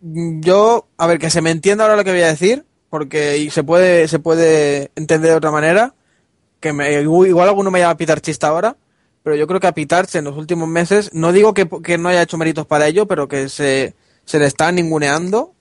Yo, 0.00 0.86
a 0.98 1.06
ver, 1.06 1.18
que 1.18 1.30
se 1.30 1.40
me 1.40 1.50
entienda 1.50 1.84
ahora 1.84 1.96
lo 1.96 2.04
que 2.04 2.12
voy 2.12 2.22
a 2.22 2.28
decir, 2.28 2.64
porque 2.90 3.38
y 3.38 3.50
se 3.50 3.64
puede, 3.64 4.08
se 4.08 4.18
puede 4.18 4.90
entender 4.94 5.30
de 5.30 5.36
otra 5.36 5.50
manera, 5.50 5.94
que 6.60 6.72
me, 6.72 6.92
igual 6.92 7.48
alguno 7.48 7.70
me 7.70 7.80
llama 7.80 7.96
pitarchista 7.96 8.48
ahora, 8.48 8.76
pero 9.26 9.34
yo 9.34 9.48
creo 9.48 9.58
que 9.58 9.66
a 9.66 9.74
Pitarch 9.74 10.14
en 10.14 10.24
los 10.24 10.36
últimos 10.36 10.68
meses, 10.68 11.10
no 11.12 11.32
digo 11.32 11.52
que, 11.52 11.68
que 11.82 11.98
no 11.98 12.08
haya 12.08 12.22
hecho 12.22 12.38
méritos 12.38 12.64
para 12.64 12.86
ello, 12.86 13.06
pero 13.08 13.26
que 13.26 13.48
se, 13.48 13.96
se 14.24 14.38
le 14.38 14.46
está 14.46 14.70
ninguneando 14.70 15.52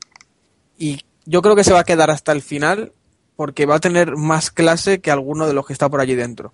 y 0.78 1.02
yo 1.26 1.42
creo 1.42 1.56
que 1.56 1.64
se 1.64 1.74
va 1.74 1.80
a 1.80 1.84
quedar 1.84 2.12
hasta 2.12 2.32
el 2.32 2.44
final 2.44 2.92
porque 3.36 3.66
va 3.66 3.78
a 3.78 3.80
tener 3.80 4.18
más 4.18 4.52
clase 4.52 5.02
que 5.02 5.10
alguno 5.10 5.48
de 5.48 5.54
los 5.54 5.66
que 5.66 5.74
está 5.74 5.90
por 5.90 6.00
allí 6.00 6.14
dentro. 6.14 6.54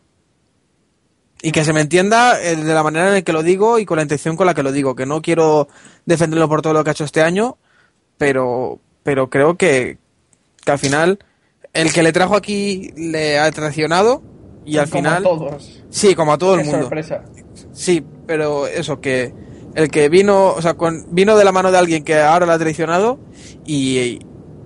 Y 1.42 1.52
que 1.52 1.66
se 1.66 1.74
me 1.74 1.82
entienda 1.82 2.42
eh, 2.42 2.56
de 2.56 2.74
la 2.74 2.82
manera 2.82 3.10
en 3.10 3.14
la 3.16 3.22
que 3.24 3.34
lo 3.34 3.44
digo 3.44 3.78
y 3.78 3.86
con 3.86 3.98
la 3.98 4.04
intención 4.04 4.38
con 4.38 4.48
la 4.48 4.54
que 4.54 4.64
lo 4.64 4.72
digo, 4.72 4.96
que 4.96 5.06
no 5.06 5.22
quiero 5.22 5.68
defenderlo 6.06 6.48
por 6.48 6.62
todo 6.62 6.72
lo 6.72 6.86
que 6.86 6.92
ha 6.92 6.94
hecho 6.94 7.04
este 7.04 7.24
año, 7.24 7.58
pero, 8.18 8.80
pero 9.04 9.30
creo 9.30 9.58
que, 9.58 9.98
que 10.64 10.72
al 10.72 10.80
final 10.80 11.20
el 11.74 11.92
que 11.92 12.04
le 12.04 12.14
trajo 12.14 12.38
aquí 12.38 12.94
le 12.96 13.38
ha 13.38 13.52
traicionado 13.52 14.24
y 14.66 14.78
al 14.78 14.90
Como 14.90 15.00
a 15.08 15.10
final... 15.18 15.24
todos. 15.24 15.84
Sí, 15.90 16.16
como 16.16 16.34
a 16.34 16.38
todo 16.38 16.56
el 16.56 16.64
mundo. 16.66 16.82
sorpresa. 16.82 17.24
Sí, 17.72 18.04
pero 18.28 18.68
eso, 18.68 19.00
que 19.02 19.34
el 19.76 19.90
que 19.90 20.10
vino, 20.10 20.48
o 20.54 20.62
sea, 20.62 20.74
con- 20.76 21.06
vino 21.14 21.36
de 21.38 21.44
la 21.46 21.52
mano 21.52 21.72
de 21.72 21.78
alguien 21.78 22.04
que 22.04 22.20
ahora 22.20 22.46
la 22.46 22.54
ha 22.54 22.60
traicionado 22.60 23.20
y, 23.66 24.00
y 24.00 24.20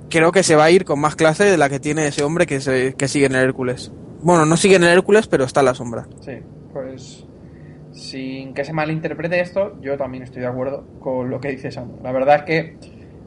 creo 0.10 0.32
que 0.32 0.44
se 0.44 0.56
va 0.56 0.66
a 0.66 0.72
ir 0.72 0.86
con 0.86 1.00
más 1.00 1.16
clase 1.16 1.44
de 1.46 1.58
la 1.58 1.70
que 1.70 1.80
tiene 1.80 2.08
ese 2.08 2.24
hombre 2.24 2.46
que, 2.46 2.60
se, 2.62 2.94
que 2.96 3.08
sigue 3.08 3.26
en 3.28 3.36
el 3.36 3.44
Hércules. 3.44 3.92
Bueno, 4.22 4.46
no 4.46 4.58
sigue 4.58 4.76
en 4.76 4.84
el 4.84 4.90
Hércules, 4.90 5.28
pero 5.28 5.44
está 5.44 5.60
en 5.62 5.66
la 5.68 5.76
sombra. 5.76 6.08
Sí, 6.22 6.34
pues 6.74 7.26
sin 7.92 8.54
que 8.54 8.66
se 8.66 8.74
malinterprete 8.74 9.40
esto, 9.40 9.80
yo 9.82 9.98
también 9.98 10.24
estoy 10.24 10.42
de 10.42 10.48
acuerdo 10.48 10.84
con 11.00 11.30
lo 11.30 11.40
que 11.40 11.50
dice 11.52 11.72
Samu. 11.72 11.98
La 12.04 12.12
verdad 12.12 12.38
es 12.38 12.44
que 12.44 12.78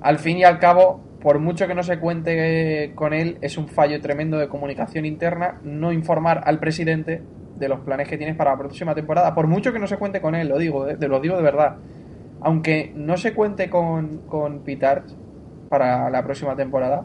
al 0.03 0.19
fin 0.19 0.37
y 0.39 0.45
al 0.45 0.59
cabo, 0.59 1.01
por 1.23 1.39
mucho 1.41 1.67
que 1.67 1.75
no 1.75 1.83
se 1.83 1.99
cuente 1.99 2.93
con 2.95 3.13
él, 3.13 3.39
es 3.41 3.59
un 3.59 3.69
fallo 3.69 4.01
tremendo 4.01 4.39
de 4.39 4.49
comunicación 4.49 5.05
interna 5.05 5.59
no 5.65 5.93
informar 5.93 6.43
al 6.45 6.59
presidente 6.61 7.23
de 7.57 7.69
los 7.69 7.81
planes 7.81 8.09
que 8.09 8.17
tienes 8.17 8.37
para 8.37 8.53
la 8.53 8.59
próxima 8.59 8.95
temporada. 8.95 9.35
Por 9.35 9.49
mucho 9.49 9.73
que 9.73 9.81
no 9.81 9.87
se 9.89 9.97
cuente 9.97 10.21
con 10.21 10.35
él, 10.37 10.49
lo 10.49 10.59
digo, 10.59 10.85
de, 10.85 10.97
de- 10.97 11.09
lo 11.09 11.19
digo 11.21 11.37
de 11.37 11.43
verdad. 11.43 11.77
Aunque 12.41 12.93
no 12.95 13.17
se 13.17 13.35
cuente 13.35 13.69
con, 13.69 14.19
con 14.29 14.61
Pitar 14.61 15.03
para 15.69 16.09
la 16.09 16.23
próxima 16.23 16.55
temporada, 16.55 17.03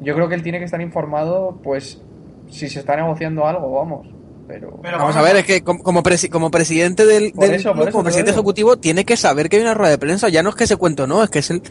yo 0.00 0.14
creo 0.14 0.28
que 0.28 0.34
él 0.36 0.42
tiene 0.42 0.58
que 0.58 0.64
estar 0.64 0.80
informado, 0.80 1.60
pues, 1.62 2.00
si 2.48 2.68
se 2.70 2.78
está 2.80 2.96
negociando 2.96 3.46
algo, 3.46 3.70
vamos. 3.72 4.06
Pero, 4.48 4.80
Pero 4.82 4.98
Vamos 4.98 5.14
a 5.14 5.22
ver, 5.22 5.36
es 5.36 5.44
que 5.44 5.62
como, 5.62 5.80
como, 5.84 6.02
presi- 6.02 6.28
como 6.28 6.50
presidente 6.50 7.06
del, 7.06 7.26
eso, 7.40 7.72
club, 7.72 7.90
como 7.92 8.02
presidente 8.02 8.32
ejecutivo, 8.32 8.78
tiene 8.78 9.04
que 9.04 9.16
saber 9.16 9.48
que 9.48 9.56
hay 9.56 9.62
una 9.62 9.74
rueda 9.74 9.90
de 9.92 9.98
prensa. 9.98 10.28
Ya 10.28 10.42
no 10.42 10.48
es 10.48 10.56
que 10.56 10.66
se 10.66 10.76
cuente 10.76 11.02
o 11.02 11.06
no, 11.06 11.22
es 11.22 11.30
que 11.30 11.38
es 11.38 11.50
el, 11.50 11.62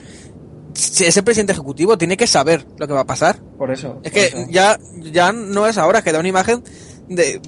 es 0.75 1.17
el 1.17 1.23
presidente 1.23 1.53
ejecutivo, 1.53 1.97
tiene 1.97 2.15
que 2.17 2.27
saber 2.27 2.65
lo 2.77 2.87
que 2.87 2.93
va 2.93 3.01
a 3.01 3.05
pasar. 3.05 3.37
por 3.57 3.71
eso. 3.71 3.99
Es 4.03 4.11
por 4.11 4.21
que 4.21 4.25
eso. 4.27 4.37
ya, 4.49 4.77
ya 5.11 5.31
no 5.31 5.67
es 5.67 5.77
ahora, 5.77 5.99
es 5.99 6.03
que 6.03 6.11
da 6.11 6.19
una 6.19 6.29
imagen 6.29 6.63
de 7.07 7.41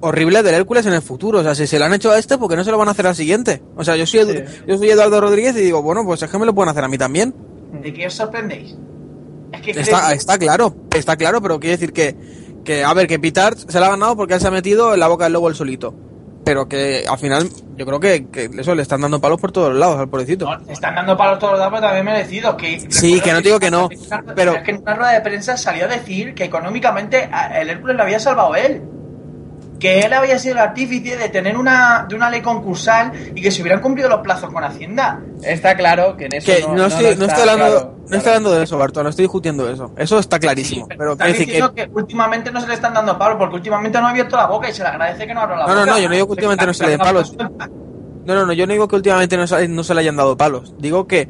horrible 0.00 0.42
del 0.42 0.54
Hércules 0.54 0.84
en 0.86 0.92
el 0.92 1.02
futuro. 1.02 1.38
O 1.40 1.42
sea, 1.42 1.54
si 1.54 1.66
se 1.66 1.78
lo 1.78 1.84
han 1.84 1.94
hecho 1.94 2.10
a 2.10 2.18
este, 2.18 2.36
¿por 2.38 2.48
qué 2.50 2.56
no 2.56 2.64
se 2.64 2.70
lo 2.70 2.78
van 2.78 2.88
a 2.88 2.90
hacer 2.90 3.06
al 3.06 3.14
siguiente? 3.16 3.62
O 3.76 3.84
sea, 3.84 3.96
yo 3.96 4.06
soy, 4.06 4.20
Edu- 4.20 4.46
Sí. 4.46 4.62
yo 4.66 4.78
soy 4.78 4.90
Eduardo 4.90 5.20
Rodríguez 5.20 5.56
y 5.56 5.60
digo, 5.60 5.80
bueno, 5.82 6.04
pues 6.04 6.22
es 6.22 6.30
que 6.30 6.38
me 6.38 6.46
lo 6.46 6.54
pueden 6.54 6.70
hacer 6.70 6.84
a 6.84 6.88
mí 6.88 6.98
también. 6.98 7.34
¿De 7.82 7.92
qué 7.92 8.06
os 8.06 8.14
sorprendéis? 8.14 8.74
Es 9.52 9.62
que 9.62 9.70
Está, 9.72 10.12
está 10.12 10.38
claro, 10.38 10.74
está 10.94 11.16
claro, 11.16 11.40
pero 11.40 11.58
quiere 11.60 11.76
decir 11.76 11.92
que, 11.92 12.14
que 12.64 12.84
a 12.84 12.92
ver, 12.94 13.06
que 13.06 13.18
Pitard 13.18 13.56
se 13.56 13.80
la 13.80 13.86
ha 13.86 13.90
ganado 13.90 14.16
porque 14.16 14.34
él 14.34 14.40
se 14.40 14.48
ha 14.48 14.50
metido 14.50 14.92
en 14.92 15.00
la 15.00 15.08
boca 15.08 15.24
del 15.24 15.32
lobo 15.34 15.48
el 15.48 15.54
solito. 15.54 15.94
Pero 16.46 16.68
que 16.68 17.04
al 17.10 17.18
final, 17.18 17.48
yo 17.76 17.84
creo 17.84 17.98
que, 17.98 18.28
que 18.28 18.48
eso 18.56 18.72
le 18.76 18.82
están 18.82 19.00
dando 19.00 19.20
palos 19.20 19.40
por 19.40 19.50
todos 19.50 19.70
los 19.70 19.80
lados 19.80 19.98
al 19.98 20.08
pobrecito. 20.08 20.44
No, 20.48 20.70
están 20.72 20.94
dando 20.94 21.16
palos 21.16 21.40
todos 21.40 21.54
los 21.54 21.60
datos 21.60 21.80
también 21.80 22.04
merecidos. 22.04 22.54
Que, 22.54 22.78
Sí, 22.88 23.20
que 23.20 23.32
no 23.32 23.40
digo 23.40 23.58
que 23.58 23.68
no, 23.68 23.88
pero- 24.36 24.54
Es 24.54 24.62
que 24.62 24.70
en 24.70 24.80
una 24.80 24.94
rueda 24.94 25.10
de 25.10 25.20
prensa 25.22 25.56
salió 25.56 25.86
a 25.86 25.88
decir 25.88 26.36
que 26.36 26.44
económicamente 26.44 27.28
el 27.52 27.68
Hércules 27.68 27.96
lo 27.96 28.02
había 28.04 28.20
salvado 28.20 28.54
él. 28.54 28.80
Que 29.78 30.00
él 30.00 30.12
había 30.14 30.38
sido 30.38 30.54
el 30.54 30.60
artífice 30.60 31.16
de 31.16 31.28
tener 31.28 31.56
una, 31.56 32.06
de 32.08 32.14
una 32.14 32.30
ley 32.30 32.40
concursal 32.40 33.12
y 33.34 33.42
que 33.42 33.50
se 33.50 33.60
hubieran 33.60 33.80
cumplido 33.82 34.08
los 34.08 34.20
plazos 34.20 34.50
con 34.52 34.64
Hacienda. 34.64 35.20
Está 35.42 35.76
claro 35.76 36.16
que 36.16 36.26
en 36.26 36.34
eso 36.34 36.46
Que 36.50 36.62
no, 36.62 36.68
no, 36.68 36.74
no 36.76 36.86
estoy, 36.86 37.04
no 37.04 37.10
está 37.10 37.26
estoy 37.26 37.40
hablando, 37.42 37.64
claro, 37.66 37.74
no 37.74 38.04
claro. 38.06 38.16
estoy 38.16 38.28
hablando 38.30 38.50
de 38.52 38.64
eso, 38.64 38.78
Bartolo, 38.78 39.04
no 39.04 39.10
estoy 39.10 39.24
discutiendo 39.24 39.68
eso. 39.70 39.92
Eso 39.96 40.18
está 40.18 40.38
clarísimo. 40.38 40.88
pero 40.88 41.16
quiere 41.16 41.32
decir 41.32 41.46
que, 41.46 41.74
que... 41.84 41.90
últimamente 41.92 42.50
no 42.50 42.60
se 42.60 42.68
le 42.68 42.74
están 42.74 42.94
dando 42.94 43.18
palos 43.18 43.36
porque 43.38 43.56
últimamente 43.56 44.00
no 44.00 44.06
ha 44.06 44.10
abierto 44.10 44.36
la 44.36 44.46
boca 44.46 44.70
y 44.70 44.72
se 44.72 44.82
le 44.82 44.88
agradece 44.88 45.26
que 45.26 45.34
no 45.34 45.40
abra 45.42 45.56
la 45.58 45.66
No, 45.66 45.74
no, 45.74 45.80
boca. 45.80 45.90
no, 45.92 45.98
yo 45.98 46.08
no 46.08 46.14
digo 46.14 46.26
que 46.26 46.32
últimamente 46.32 46.66
no 46.66 46.74
se 46.74 46.84
le 46.84 46.90
den 46.90 46.98
palos. 47.00 47.36
No, 47.36 48.34
no, 48.34 48.46
no, 48.46 48.52
yo 48.54 48.66
no 48.66 48.72
digo 48.72 48.88
que 48.88 48.96
últimamente 48.96 49.36
no 49.36 49.46
se, 49.46 49.68
no 49.68 49.84
se 49.84 49.94
le 49.94 50.00
hayan 50.00 50.16
dado 50.16 50.36
palos. 50.36 50.74
Digo 50.78 51.06
que, 51.06 51.28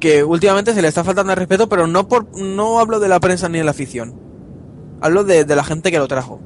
que 0.00 0.24
últimamente 0.24 0.74
se 0.74 0.82
le 0.82 0.88
está 0.88 1.04
faltando 1.04 1.32
el 1.32 1.38
respeto, 1.38 1.68
pero 1.68 1.86
no 1.86 2.08
por 2.08 2.26
no 2.38 2.80
hablo 2.80 2.98
de 3.00 3.08
la 3.08 3.20
prensa 3.20 3.48
ni 3.48 3.58
de 3.58 3.64
la 3.64 3.70
afición. 3.70 4.14
Hablo 5.00 5.24
de, 5.24 5.44
de 5.44 5.56
la 5.56 5.64
gente 5.64 5.90
que 5.90 5.98
lo 5.98 6.08
trajo. 6.08 6.40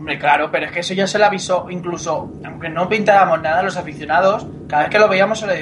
Hombre, 0.00 0.18
claro, 0.18 0.50
pero 0.50 0.64
es 0.64 0.72
que 0.72 0.80
eso 0.80 0.94
ya 0.94 1.06
se 1.06 1.18
le 1.18 1.26
avisó, 1.26 1.66
incluso, 1.68 2.30
aunque 2.42 2.70
no 2.70 2.88
pintáramos 2.88 3.42
nada 3.42 3.62
los 3.62 3.76
aficionados, 3.76 4.46
cada 4.66 4.84
vez 4.84 4.90
que 4.90 4.98
lo 4.98 5.10
veíamos 5.10 5.38
se 5.38 5.46
lo, 5.46 5.52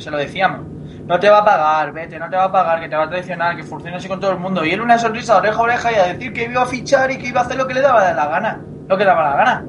se 0.00 0.10
lo, 0.10 0.16
decíamos. 0.16 0.62
No 1.04 1.20
te 1.20 1.28
va 1.28 1.40
a 1.40 1.44
pagar, 1.44 1.92
vete, 1.92 2.18
no 2.18 2.30
te 2.30 2.36
va 2.36 2.44
a 2.44 2.50
pagar, 2.50 2.80
que 2.80 2.88
te 2.88 2.96
va 2.96 3.04
a 3.04 3.10
traicionar, 3.10 3.54
que 3.56 3.62
funciona 3.62 3.98
así 3.98 4.08
con 4.08 4.18
todo 4.18 4.30
el 4.30 4.38
mundo. 4.38 4.64
Y 4.64 4.70
él 4.70 4.80
una 4.80 4.96
sonrisa 4.96 5.36
oreja 5.36 5.58
a 5.58 5.60
oreja 5.60 5.92
y 5.92 5.94
a 5.96 6.04
decir 6.04 6.32
que 6.32 6.44
iba 6.44 6.62
a 6.62 6.64
fichar 6.64 7.10
y 7.10 7.18
que 7.18 7.26
iba 7.26 7.42
a 7.42 7.44
hacer 7.44 7.58
lo 7.58 7.66
que 7.66 7.74
le 7.74 7.82
daba 7.82 8.10
la 8.14 8.26
gana. 8.28 8.62
Lo 8.88 8.96
que 8.96 9.04
le 9.04 9.10
daba 9.10 9.28
la 9.28 9.36
gana. 9.36 9.64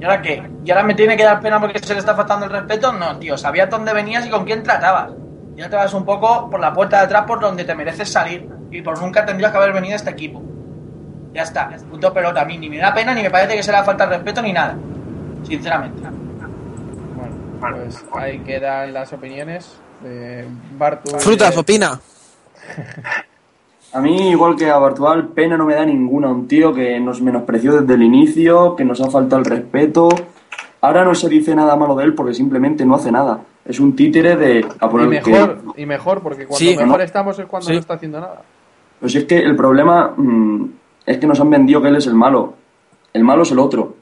¿Y 0.00 0.04
ahora 0.04 0.22
qué? 0.22 0.42
¿Y 0.64 0.70
ahora 0.70 0.84
me 0.84 0.94
tiene 0.94 1.14
que 1.14 1.24
dar 1.24 1.38
pena 1.42 1.60
porque 1.60 1.78
se 1.78 1.92
le 1.92 2.00
está 2.00 2.14
faltando 2.14 2.46
el 2.46 2.52
respeto? 2.52 2.90
No, 2.90 3.18
tío, 3.18 3.36
sabías 3.36 3.68
dónde 3.68 3.92
venías 3.92 4.24
y 4.24 4.30
con 4.30 4.46
quién 4.46 4.62
tratabas. 4.62 5.10
Ya 5.56 5.68
te 5.68 5.76
vas 5.76 5.92
un 5.92 6.06
poco 6.06 6.48
por 6.48 6.58
la 6.58 6.72
puerta 6.72 7.00
de 7.00 7.04
atrás 7.04 7.24
por 7.26 7.38
donde 7.38 7.64
te 7.64 7.74
mereces 7.74 8.10
salir. 8.10 8.48
Y 8.70 8.80
por 8.80 8.98
nunca 8.98 9.26
tendrías 9.26 9.50
que 9.52 9.58
haber 9.58 9.74
venido 9.74 9.92
a 9.92 9.96
este 9.96 10.10
equipo. 10.10 10.42
Ya 11.36 11.42
está, 11.42 11.68
punto 11.90 12.12
pelota. 12.14 12.40
A 12.40 12.44
mí 12.46 12.56
ni 12.56 12.70
me 12.70 12.78
da 12.78 12.94
pena, 12.94 13.12
ni 13.14 13.22
me 13.22 13.30
parece 13.30 13.54
que 13.56 13.62
se 13.62 13.70
le 13.70 13.82
falta 13.84 14.04
el 14.04 14.10
respeto, 14.10 14.40
ni 14.40 14.52
nada. 14.54 14.74
Sinceramente. 15.44 16.00
Bueno, 17.60 17.76
pues 17.84 18.04
ahí 18.14 18.38
quedan 18.38 18.94
las 18.94 19.12
opiniones 19.12 19.78
de 20.02 20.46
Bartu. 20.78 21.10
Frutas, 21.18 21.54
de- 21.54 21.60
opina. 21.60 22.00
A 23.92 24.00
mí, 24.00 24.30
igual 24.30 24.56
que 24.56 24.70
a 24.70 24.78
Bartual, 24.78 25.28
pena 25.28 25.56
no 25.56 25.64
me 25.66 25.74
da 25.74 25.84
ninguna. 25.84 26.28
Un 26.28 26.48
tío 26.48 26.72
que 26.74 26.98
nos 27.00 27.20
menospreció 27.22 27.80
desde 27.80 27.94
el 27.94 28.02
inicio, 28.02 28.74
que 28.76 28.84
nos 28.84 29.00
ha 29.00 29.10
faltado 29.10 29.40
el 29.40 29.44
respeto. 29.46 30.08
Ahora 30.80 31.04
no 31.04 31.14
se 31.14 31.28
dice 31.28 31.54
nada 31.54 31.76
malo 31.76 31.94
de 31.96 32.04
él 32.04 32.14
porque 32.14 32.34
simplemente 32.34 32.84
no 32.84 32.94
hace 32.96 33.10
nada. 33.12 33.40
Es 33.64 33.80
un 33.80 33.96
títere 33.96 34.36
de... 34.36 34.66
A 34.80 34.86
Y 34.86 34.88
poner 34.88 35.08
mejor, 35.08 35.58
y 35.76 35.86
mejor, 35.86 36.20
porque 36.22 36.46
cuando 36.46 36.58
Sí, 36.58 36.76
mejor 36.76 36.98
¿no? 36.98 37.04
estamos 37.04 37.38
es 37.38 37.46
cuando 37.46 37.66
Sí. 37.66 37.72
no 37.74 37.78
está 37.80 37.94
haciendo 37.94 38.20
nada. 38.20 38.42
Si 39.06 39.18
es 39.18 39.24
que 39.24 39.38
el 39.38 39.56
problema 39.56 40.12
mm, 40.16 40.64
es 41.06 41.18
que 41.18 41.26
nos 41.26 41.40
han 41.40 41.50
vendido 41.50 41.80
que 41.80 41.88
él 41.88 41.96
es 41.96 42.06
el 42.06 42.14
malo. 42.14 42.54
El 43.12 43.24
malo 43.24 43.44
es 43.44 43.52
el 43.52 43.60
otro. 43.60 43.96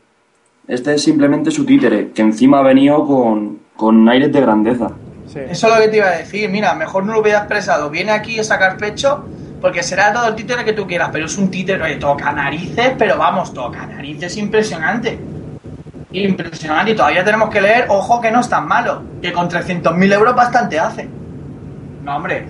Este 0.67 0.95
es 0.95 1.03
simplemente 1.03 1.51
su 1.51 1.67
títere, 1.67 2.11
que 2.13 2.23
encima 2.23 2.61
ha 2.61 2.63
venido 2.63 3.07
con, 3.07 3.61
con 3.77 4.09
aires 4.09 4.33
de 4.33 4.41
grandeza. 4.41 4.91
Sí. 5.27 5.41
Eso 5.51 5.69
es 5.69 5.75
lo 5.75 5.81
que 5.81 5.89
te 5.89 5.97
iba 5.99 6.07
a 6.07 6.17
decir. 6.17 6.49
Mira, 6.49 6.75
mejor 6.75 7.05
no 7.05 7.13
lo 7.13 7.21
hubiera 7.21 7.41
expresado. 7.41 7.91
Viene 7.91 8.13
aquí 8.13 8.39
a 8.39 8.45
sacar 8.45 8.79
pecho 8.79 9.25
porque 9.61 9.83
será 9.83 10.13
todo 10.13 10.29
el 10.29 10.35
títere 10.35 10.65
que 10.65 10.73
tú 10.73 10.87
quieras, 10.87 11.11
pero 11.13 11.27
es 11.27 11.39
un 11.39 11.51
títere, 11.51 11.83
oye, 11.83 11.97
toca 11.97 12.33
narices, 12.33 12.93
pero 12.99 13.17
vamos, 13.17 13.53
toca 13.53 13.87
narices 13.87 14.37
impresionante. 14.37 15.19
Impresionante. 16.13 16.93
Y 16.93 16.95
todavía 16.95 17.25
tenemos 17.25 17.51
que 17.51 17.61
leer, 17.61 17.87
ojo, 17.89 18.21
que 18.21 18.31
no 18.31 18.41
es 18.41 18.49
tan 18.49 18.69
malo, 18.69 19.03
que 19.21 19.33
con 19.33 19.49
300.000 19.49 20.13
euros 20.13 20.35
bastante 20.35 20.79
hace. 20.79 21.09
No, 22.03 22.17
hombre. 22.17 22.47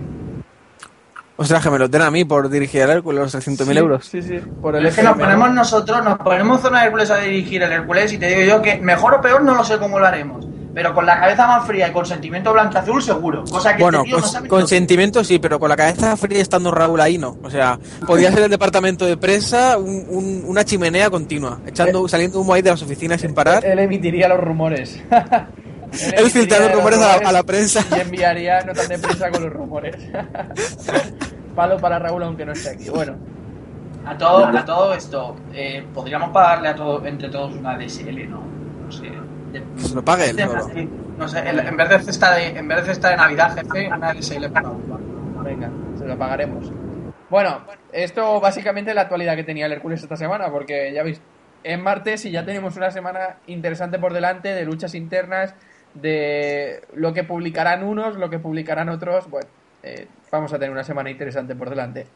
Ostras, 1.37 1.63
que 1.65 1.71
me 1.71 1.79
lo 1.81 1.89
den 1.89 2.03
a 2.03 2.11
mí 2.13 2.25
por 2.25 2.49
dirigir 2.49 2.83
el 2.83 2.91
Hércules 2.91 3.21
los 3.21 3.35
300.000 3.35 3.73
Sí, 3.73 3.79
euros. 3.79 4.07
Sí, 4.07 4.23
sí, 4.23 4.39
por 4.63 4.77
el 4.77 4.87
Es 4.87 4.95
que 4.95 5.03
nos 5.03 5.19
ponemos 5.19 5.49
¿no? 5.49 5.55
nosotros, 5.55 6.05
nos 6.05 6.19
ponemos 6.19 6.61
zona 6.61 6.85
Hércules 6.85 7.11
a 7.11 7.19
dirigir 7.19 7.63
el 7.63 7.73
Hércules 7.73 8.13
y 8.13 8.19
te 8.19 8.27
digo 8.29 8.43
yo 8.43 8.63
que 8.63 8.77
mejor 8.79 9.15
o 9.15 9.21
peor 9.21 9.43
no 9.43 9.55
lo 9.55 9.65
sé 9.65 9.79
cómo 9.79 9.99
lo 9.99 10.07
haremos. 10.07 10.47
Pero 10.73 10.93
con 10.93 11.07
la 11.07 11.21
cabeza 11.21 11.47
más 11.47 11.67
fría 11.69 11.89
y 11.89 11.93
con 11.93 12.05
sentimiento 12.05 12.53
blanco-azul 12.53 13.01
seguro. 13.01 13.45
Cosa 13.49 13.77
que 13.77 13.83
Bueno, 13.83 13.99
este 13.99 14.09
tío 14.09 14.17
no 14.17 14.21
pues 14.23 14.33
sabe 14.33 14.49
con 14.49 14.67
sentimiento 14.69 15.23
sí, 15.23 15.39
pero 15.39 15.61
con 15.61 15.69
la 15.69 15.77
cabeza 15.77 16.17
fría 16.17 16.41
estando 16.41 16.71
Raúl 16.73 17.01
ahí 17.01 17.17
no. 17.19 17.37
O 17.45 17.51
sea, 17.51 17.79
podía 18.07 18.33
ser 18.33 18.43
el 18.45 18.51
departamento 18.51 19.05
de 19.07 19.17
prensa 19.17 19.79
un- 19.79 20.05
un- 20.09 20.45
una 20.47 20.65
chimenea 20.65 21.11
continua, 21.11 21.61
echando, 21.67 22.07
saliendo 22.09 22.41
humo 22.41 22.55
ahí 22.55 22.63
de 22.63 22.71
las 22.71 22.83
oficinas 22.83 23.21
sin 23.21 23.35
parar. 23.35 23.65
Él 23.65 23.79
emitiría 23.79 24.29
los 24.29 24.41
rumores. 24.41 25.01
Él 26.17 26.31
filtrando 26.31 26.73
rumores 26.77 27.01
a 27.01 27.19
la- 27.21 27.29
a 27.29 27.33
la 27.33 27.43
prensa. 27.43 27.85
Y 27.97 28.01
enviaría 28.01 28.61
notas 28.63 28.89
de 28.89 28.99
prensa 28.99 29.31
con 29.31 29.43
los 29.43 29.53
rumores. 29.53 29.97
Palo 31.55 31.77
para 31.79 31.99
Raúl 31.99 32.23
aunque 32.25 32.45
no 32.45 32.53
esté 32.53 32.71
aquí. 32.71 32.91
Bueno, 32.91 33.17
A 34.07 34.19
todo, 34.19 34.45
a 34.47 34.65
todo 34.65 34.93
esto, 34.95 35.37
eh, 35.53 35.85
podríamos 35.95 36.31
pagarle 36.31 36.69
a 36.69 36.75
todo, 36.75 37.05
entre 37.07 37.29
todos 37.31 37.55
una 37.55 37.77
DSL, 37.79 38.29
¿no? 38.29 38.43
No 38.85 38.93
sé. 38.93 39.11
De- 39.53 39.63
Que 39.77 39.83
se 39.83 39.95
lo 39.95 40.05
pague 40.05 40.31
él 40.31 40.37
de- 40.37 40.47
solo. 40.47 40.67
No 41.17 41.29
sé, 41.29 41.39
en 41.49 41.59
en 41.61 41.77
vez 41.77 41.89
de 41.89 41.99
cesta 42.01 42.35
de, 42.35 42.49
en 42.49 42.67
vez 42.69 42.79
de 42.81 42.85
cesta 42.87 43.11
de 43.11 43.17
Navidad, 43.17 43.55
jefe, 43.55 43.87
una 43.87 44.13
DSL 44.13 44.49
para 44.51 44.69
venga, 45.45 45.71
se 45.97 46.05
lo 46.07 46.19
pagaremos. 46.19 46.71
Bueno, 47.31 47.61
esto 47.93 48.41
básicamente 48.41 48.91
es 48.91 48.95
la 48.97 49.03
actualidad 49.03 49.37
que 49.37 49.45
tenía 49.45 49.67
el 49.67 49.73
Hércules 49.73 50.03
esta 50.03 50.17
semana, 50.17 50.51
porque 50.51 50.93
ya 50.93 51.03
veis, 51.05 51.21
es 51.63 51.79
martes 51.79 52.25
y 52.27 52.31
ya 52.33 52.45
tenemos 52.45 52.77
una 52.77 52.91
semana 52.91 53.37
interesante 53.47 53.99
por 53.99 54.13
delante 54.13 54.49
de 54.49 54.65
luchas 54.65 54.95
internas, 54.95 55.55
de 55.95 56.83
lo 56.95 57.13
que 57.13 57.25
publicarán 57.25 57.85
unos, 57.85 58.17
lo 58.17 58.29
que 58.29 58.39
publicarán 58.39 58.89
otros. 58.89 59.29
Bueno, 59.31 59.49
eh, 59.83 60.09
vamos 60.31 60.53
a 60.53 60.59
tener 60.59 60.71
una 60.71 60.85
semana 60.85 61.11
interesante 61.11 61.55
por 61.55 61.71
delante. 61.71 62.07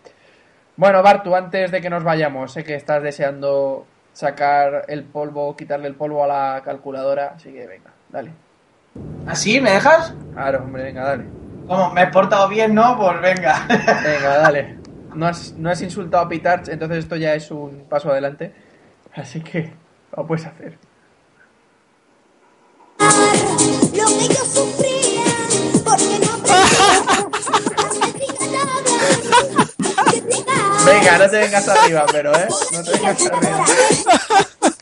Bueno, 0.77 1.03
Bartu, 1.03 1.35
antes 1.35 1.71
de 1.71 1.81
que 1.81 1.91
nos 1.91 2.05
vayamos, 2.05 2.53
sé 2.53 2.65
que 2.65 2.75
estás 2.75 3.03
deseando 3.03 3.87
sacar 4.13 4.85
el 4.89 5.05
polvo, 5.05 5.57
quitarle 5.57 5.89
el 5.89 5.95
polvo 5.95 6.25
a 6.25 6.27
la 6.27 6.63
calculadora, 6.65 7.33
así 7.37 7.53
que 7.53 7.67
venga, 7.67 7.91
dale. 8.09 8.33
¿Así? 9.27 9.61
¿Me 9.61 9.71
dejas? 9.71 10.15
Claro, 10.33 10.63
hombre, 10.65 10.85
venga, 10.85 11.05
dale. 11.05 11.25
Como 11.67 11.93
me 11.93 12.03
he 12.03 12.07
portado 12.07 12.49
bien, 12.49 12.75
¿no? 12.75 12.97
Pues 12.97 13.21
venga. 13.21 13.67
Venga, 13.69 14.39
dale. 14.39 14.79
No 15.15 15.27
has, 15.27 15.53
no 15.53 15.69
has 15.69 15.83
insultado 15.83 16.25
a 16.25 16.29
Pitarch, 16.29 16.69
entonces 16.69 16.99
esto 16.99 17.17
ya 17.17 17.35
es 17.35 17.51
un 17.51 17.85
paso 17.89 18.11
adelante. 18.11 18.55
Así 19.15 19.41
que 19.41 19.73
lo 20.17 20.27
puedes 20.27 20.47
hacer. 20.47 20.79
No 31.19 31.31
te 31.31 31.39
vengas 31.39 31.69
arriba, 31.69 32.07
pero, 32.13 32.35
¿eh? 32.35 32.49
No 32.73 32.83
te 32.83 32.91
vengas 32.93 33.27
arriba. 33.27 33.65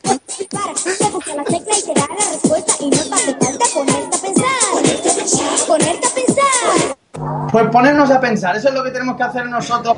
Explicar, 0.04 0.74
te 0.74 1.10
busca 1.10 1.34
la 1.34 1.44
tecla 1.44 1.78
y 1.78 1.82
te 1.82 2.00
da 2.00 2.08
la 2.08 2.30
respuesta 2.32 2.72
y 2.80 2.90
no 2.90 2.96
te 2.96 3.14
hace 3.14 3.34
falta 3.34 3.64
ponerte 3.74 4.16
a 4.16 4.20
pensar. 4.20 5.66
Ponerte 5.66 6.06
a 6.06 6.10
pensar. 6.14 6.96
Pues 7.50 7.66
ponernos 7.70 8.10
a 8.10 8.20
pensar, 8.20 8.56
eso 8.56 8.68
es 8.68 8.74
lo 8.74 8.84
que 8.84 8.90
tenemos 8.90 9.16
que 9.16 9.22
hacer 9.22 9.46
nosotros. 9.46 9.96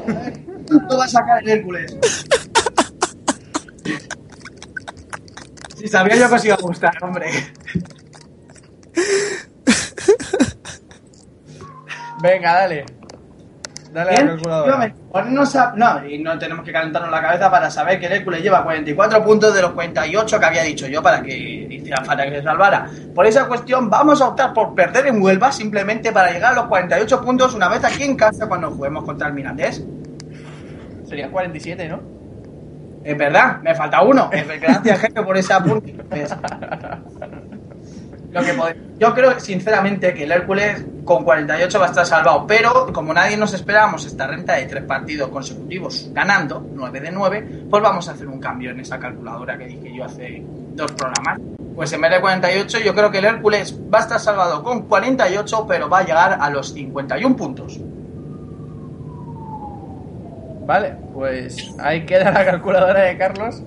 ¿Cuánto 0.69 0.99
va 0.99 1.05
a 1.05 1.09
sacar 1.09 1.43
el 1.43 1.49
Hércules? 1.49 1.97
Si 5.77 5.89
sabía 5.89 6.17
yo 6.17 6.29
que 6.29 6.35
os 6.35 6.45
iba 6.45 6.55
a 6.55 6.61
gustar, 6.61 6.93
hombre. 7.03 7.31
Venga, 12.21 12.53
dale. 12.55 12.98
Dale 13.93 14.11
a 14.11 14.13
la 14.13 14.19
calculadora. 14.33 14.73
a- 14.75 15.73
No, 15.77 16.07
y 16.07 16.19
no 16.19 16.39
tenemos 16.39 16.65
que 16.65 16.73
calentarnos 16.73 17.11
la 17.11 17.23
cabeza 17.23 17.51
para 17.51 17.71
saber 17.71 17.99
que 17.99 18.07
el 18.07 18.13
Hércules 18.13 18.43
lleva 18.43 18.63
44 18.63 19.25
puntos 19.25 19.55
de 19.55 19.63
los 19.63 19.73
48 19.73 20.39
que 20.39 20.45
había 20.47 20.63
dicho 20.63 20.87
yo 20.87 21.03
para 21.03 21.23
que 21.23 21.37
hiciera 21.37 22.05
falta 22.05 22.25
que 22.25 22.37
se 22.37 22.43
salvara. 22.43 22.87
Por 23.15 23.27
esa 23.27 23.47
cuestión 23.47 23.89
vamos 23.89 24.21
a 24.21 24.29
optar 24.29 24.53
por 24.53 24.75
perder 24.75 25.07
en 25.07 25.23
Huelva 25.23 25.51
simplemente 25.53 26.13
para 26.13 26.31
llegar 26.31 26.53
a 26.53 26.57
los 26.57 26.67
48 26.67 27.21
puntos 27.23 27.55
una 27.55 27.69
vez 27.69 27.83
aquí 27.85 28.03
en 28.05 28.17
casa 28.17 28.47
cuando 28.47 28.71
juguemos 28.71 29.05
contra 29.05 29.29
el 29.29 29.35
Mirandés. 29.35 29.83
Sería 31.07 31.31
47, 31.31 31.89
¿no? 31.89 32.01
Es 33.03 33.17
verdad, 33.17 33.63
me 33.63 33.75
falta 33.75 34.03
uno. 34.03 34.29
Gracias, 34.61 34.99
jefe, 35.01 35.23
por 35.23 35.37
ese 35.37 35.53
apunte. 35.55 35.95
Lo 38.31 38.43
que 38.43 38.55
Yo 38.99 39.15
creo, 39.15 39.41
sinceramente, 39.41 40.13
que 40.13 40.25
el 40.25 40.33
Hércules 40.33 40.85
con 41.05 41.25
48 41.25 41.79
va 41.79 41.87
a 41.87 41.89
estar 41.89 42.07
salvado. 42.07 42.47
Pero, 42.47 42.93
como 42.93 43.15
nadie 43.15 43.37
nos 43.37 43.55
esperábamos 43.55 44.05
esta 44.05 44.27
renta 44.27 44.57
de 44.57 44.67
tres 44.67 44.85
partidos 44.85 45.31
consecutivos 45.31 46.11
ganando, 46.13 46.65
9 46.75 47.01
de 47.01 47.11
9, 47.11 47.67
pues 47.71 47.83
vamos 47.83 48.09
a 48.09 48.13
hacer 48.13 48.29
un 48.29 48.39
cambio 48.39 48.71
en 48.71 48.81
esa 48.81 48.99
calculadora 48.99 49.57
que 49.57 49.67
dije 49.67 49.95
yo 49.95 50.05
hace 50.05 50.43
dos 50.75 50.93
programas. 50.93 51.41
Pues 51.75 51.93
en 51.93 52.01
vez 52.01 52.11
de 52.11 52.21
48, 52.21 52.79
yo 52.81 52.95
creo 52.95 53.11
que 53.11 53.19
el 53.19 53.25
Hércules 53.25 53.79
va 53.93 53.99
a 53.99 54.03
estar 54.03 54.21
salvado 54.21 54.63
con 54.63 54.83
48, 54.83 55.67
pero 55.67 55.89
va 55.89 56.01
a 56.01 56.05
llegar 56.05 56.39
a 56.41 56.51
los 56.51 56.75
51 56.75 57.37
puntos. 57.37 57.81
Vale, 60.67 60.97
pues 61.15 61.75
ahí 61.79 62.05
queda 62.05 62.31
la 62.31 62.45
calculadora 62.45 63.01
de 63.05 63.17
Carlos. 63.17 63.63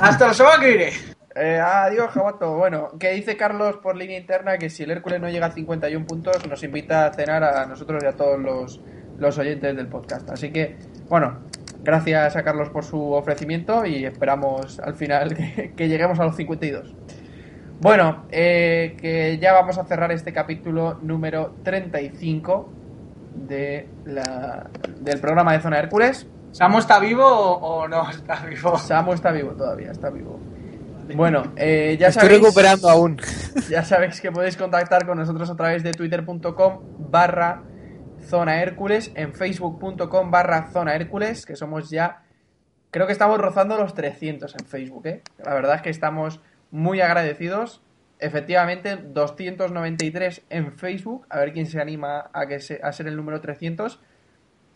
¡Hasta 0.00 0.28
la 0.28 0.34
semana 0.34 0.60
que 0.60 0.66
viene! 0.66 1.09
Eh, 1.40 1.58
adiós, 1.58 2.10
Jabato. 2.10 2.54
Bueno, 2.54 2.90
que 2.98 3.12
dice 3.12 3.34
Carlos 3.34 3.76
por 3.76 3.96
línea 3.96 4.18
interna 4.18 4.58
que 4.58 4.68
si 4.68 4.82
el 4.82 4.90
Hércules 4.90 5.20
no 5.22 5.30
llega 5.30 5.46
a 5.46 5.52
51 5.52 6.04
puntos, 6.06 6.46
nos 6.46 6.62
invita 6.62 7.06
a 7.06 7.14
cenar 7.14 7.42
a 7.42 7.64
nosotros 7.64 8.02
y 8.04 8.06
a 8.06 8.12
todos 8.12 8.38
los, 8.38 8.80
los 9.16 9.38
oyentes 9.38 9.74
del 9.74 9.88
podcast. 9.88 10.28
Así 10.28 10.52
que, 10.52 10.76
bueno, 11.08 11.38
gracias 11.82 12.36
a 12.36 12.42
Carlos 12.42 12.68
por 12.68 12.84
su 12.84 13.12
ofrecimiento 13.12 13.86
y 13.86 14.04
esperamos 14.04 14.80
al 14.80 14.94
final 14.94 15.34
que, 15.56 15.72
que 15.74 15.88
lleguemos 15.88 16.20
a 16.20 16.24
los 16.24 16.36
52. 16.36 16.94
Bueno, 17.80 18.26
eh, 18.30 18.94
que 19.00 19.38
ya 19.38 19.54
vamos 19.54 19.78
a 19.78 19.84
cerrar 19.84 20.12
este 20.12 20.34
capítulo 20.34 20.98
número 21.00 21.54
35 21.62 22.68
de 23.46 23.88
la, 24.04 24.68
del 25.00 25.18
programa 25.20 25.54
de 25.54 25.60
Zona 25.60 25.78
Hércules. 25.78 26.26
¿Samu 26.50 26.80
está 26.80 26.98
vivo 26.98 27.24
o, 27.24 27.84
o 27.84 27.88
no 27.88 28.10
está 28.10 28.44
vivo? 28.44 28.76
Samu 28.76 29.14
está 29.14 29.32
vivo 29.32 29.52
todavía, 29.52 29.92
está 29.92 30.10
vivo. 30.10 30.38
Bueno, 31.16 31.52
eh, 31.56 31.96
ya 31.98 32.08
Estoy 32.08 32.22
sabéis... 32.24 32.40
recuperando 32.42 32.88
aún. 32.88 33.16
Ya 33.68 33.84
sabéis 33.84 34.20
que 34.20 34.30
podéis 34.32 34.56
contactar 34.56 35.06
con 35.06 35.18
nosotros 35.18 35.48
a 35.50 35.56
través 35.56 35.82
de 35.82 35.92
twitter.com 35.92 36.80
barra 37.10 37.62
zona 38.28 38.60
Hércules, 38.62 39.10
en 39.14 39.32
facebook.com 39.34 40.30
barra 40.30 40.70
zona 40.72 40.94
Hércules, 40.94 41.46
que 41.46 41.56
somos 41.56 41.90
ya, 41.90 42.22
creo 42.90 43.06
que 43.06 43.12
estamos 43.12 43.38
rozando 43.38 43.76
los 43.76 43.94
300 43.94 44.54
en 44.60 44.66
Facebook, 44.66 45.06
¿eh? 45.06 45.22
La 45.44 45.54
verdad 45.54 45.76
es 45.76 45.82
que 45.82 45.90
estamos 45.90 46.40
muy 46.70 47.00
agradecidos. 47.00 47.82
Efectivamente, 48.18 48.96
293 48.96 50.42
en 50.50 50.72
Facebook, 50.72 51.26
a 51.30 51.38
ver 51.38 51.52
quién 51.52 51.66
se 51.66 51.80
anima 51.80 52.30
a, 52.32 52.46
que 52.46 52.60
se- 52.60 52.80
a 52.82 52.92
ser 52.92 53.06
el 53.06 53.16
número 53.16 53.40
300, 53.40 54.00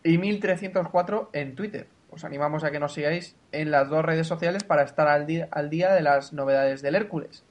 y 0.03 0.17
1304 0.17 1.29
en 1.33 1.55
Twitter. 1.55 1.87
Os 2.09 2.23
animamos 2.23 2.63
a 2.63 2.71
que 2.71 2.79
nos 2.79 2.93
sigáis 2.93 3.35
en 3.51 3.71
las 3.71 3.89
dos 3.89 4.05
redes 4.05 4.27
sociales 4.27 4.63
para 4.63 4.83
estar 4.83 5.07
al 5.07 5.25
día, 5.25 5.47
al 5.51 5.69
día 5.69 5.93
de 5.93 6.01
las 6.01 6.33
novedades 6.33 6.81
del 6.81 6.95
Hércules. 6.95 7.43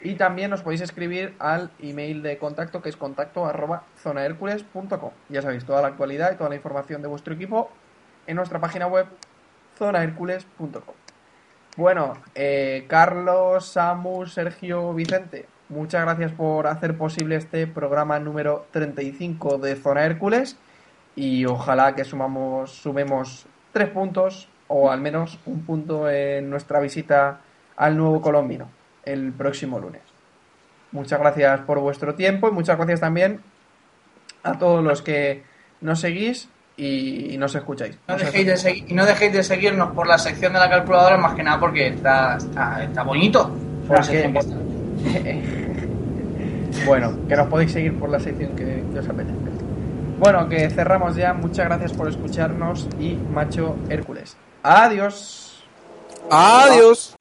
Y 0.00 0.14
también 0.14 0.52
os 0.52 0.62
podéis 0.62 0.80
escribir 0.80 1.34
al 1.40 1.70
email 1.80 2.22
de 2.22 2.38
contacto 2.38 2.80
que 2.80 2.88
es 2.88 2.96
contacto 2.96 3.46
arroba 3.46 3.82
zonahercules.com. 3.98 5.10
Ya 5.28 5.42
sabéis, 5.42 5.64
toda 5.64 5.82
la 5.82 5.88
actualidad 5.88 6.32
y 6.32 6.36
toda 6.36 6.50
la 6.50 6.56
información 6.56 7.02
de 7.02 7.08
vuestro 7.08 7.34
equipo 7.34 7.70
en 8.26 8.36
nuestra 8.36 8.60
página 8.60 8.86
web 8.86 9.06
zonahercules.com. 9.76 10.94
Bueno, 11.76 12.14
eh, 12.34 12.86
Carlos, 12.88 13.66
Samu, 13.66 14.26
Sergio, 14.26 14.92
Vicente, 14.94 15.46
muchas 15.68 16.02
gracias 16.02 16.32
por 16.32 16.66
hacer 16.66 16.96
posible 16.96 17.36
este 17.36 17.66
programa 17.66 18.18
número 18.18 18.66
35 18.72 19.58
de 19.58 19.76
Zona 19.76 20.04
Hércules 20.04 20.56
y 21.14 21.44
ojalá 21.46 21.94
que 21.94 22.04
sumamos, 22.04 22.72
sumemos 22.72 23.46
tres 23.72 23.88
puntos 23.88 24.48
o 24.68 24.90
al 24.90 25.00
menos 25.00 25.38
un 25.46 25.62
punto 25.64 26.10
en 26.10 26.50
nuestra 26.50 26.80
visita 26.80 27.40
al 27.76 27.96
nuevo 27.96 28.20
Colombino 28.20 28.68
el 29.04 29.32
próximo 29.32 29.78
lunes. 29.78 30.02
Muchas 30.92 31.18
gracias 31.18 31.60
por 31.60 31.78
vuestro 31.80 32.14
tiempo 32.14 32.48
y 32.48 32.52
muchas 32.52 32.76
gracias 32.76 33.00
también 33.00 33.40
a 34.42 34.58
todos 34.58 34.82
los 34.84 35.02
que 35.02 35.42
nos 35.80 36.00
seguís 36.00 36.48
y, 36.76 37.36
nos 37.38 37.54
escucháis. 37.54 37.98
No 38.06 38.16
dejéis 38.16 38.46
de 38.46 38.52
gracias. 38.52 38.74
segui- 38.74 38.84
y 38.88 38.94
no 38.94 39.04
dejéis 39.04 39.32
de 39.32 39.42
seguirnos 39.42 39.92
por 39.92 40.06
la 40.06 40.18
sección 40.18 40.52
de 40.52 40.58
la 40.60 40.68
calculadora, 40.70 41.16
más 41.16 41.34
que 41.34 41.42
nada 41.42 41.58
porque 41.58 41.88
está, 41.88 42.36
está, 42.36 42.84
está 42.84 43.02
bonito. 43.02 43.50
Bueno, 46.86 47.12
que 47.28 47.34
nos 47.36 47.48
podéis 47.48 47.72
seguir 47.72 47.98
por 47.98 48.08
la 48.08 48.20
sección 48.20 48.54
que, 48.54 48.84
que 48.92 48.98
os 48.98 49.08
apetezca. 49.08 49.50
Bueno, 50.18 50.48
que 50.48 50.68
cerramos 50.70 51.14
ya. 51.14 51.32
Muchas 51.32 51.66
gracias 51.66 51.92
por 51.92 52.08
escucharnos 52.08 52.88
y 52.98 53.14
macho 53.14 53.76
Hércules. 53.88 54.36
Adiós. 54.62 55.64
Adiós. 56.30 57.14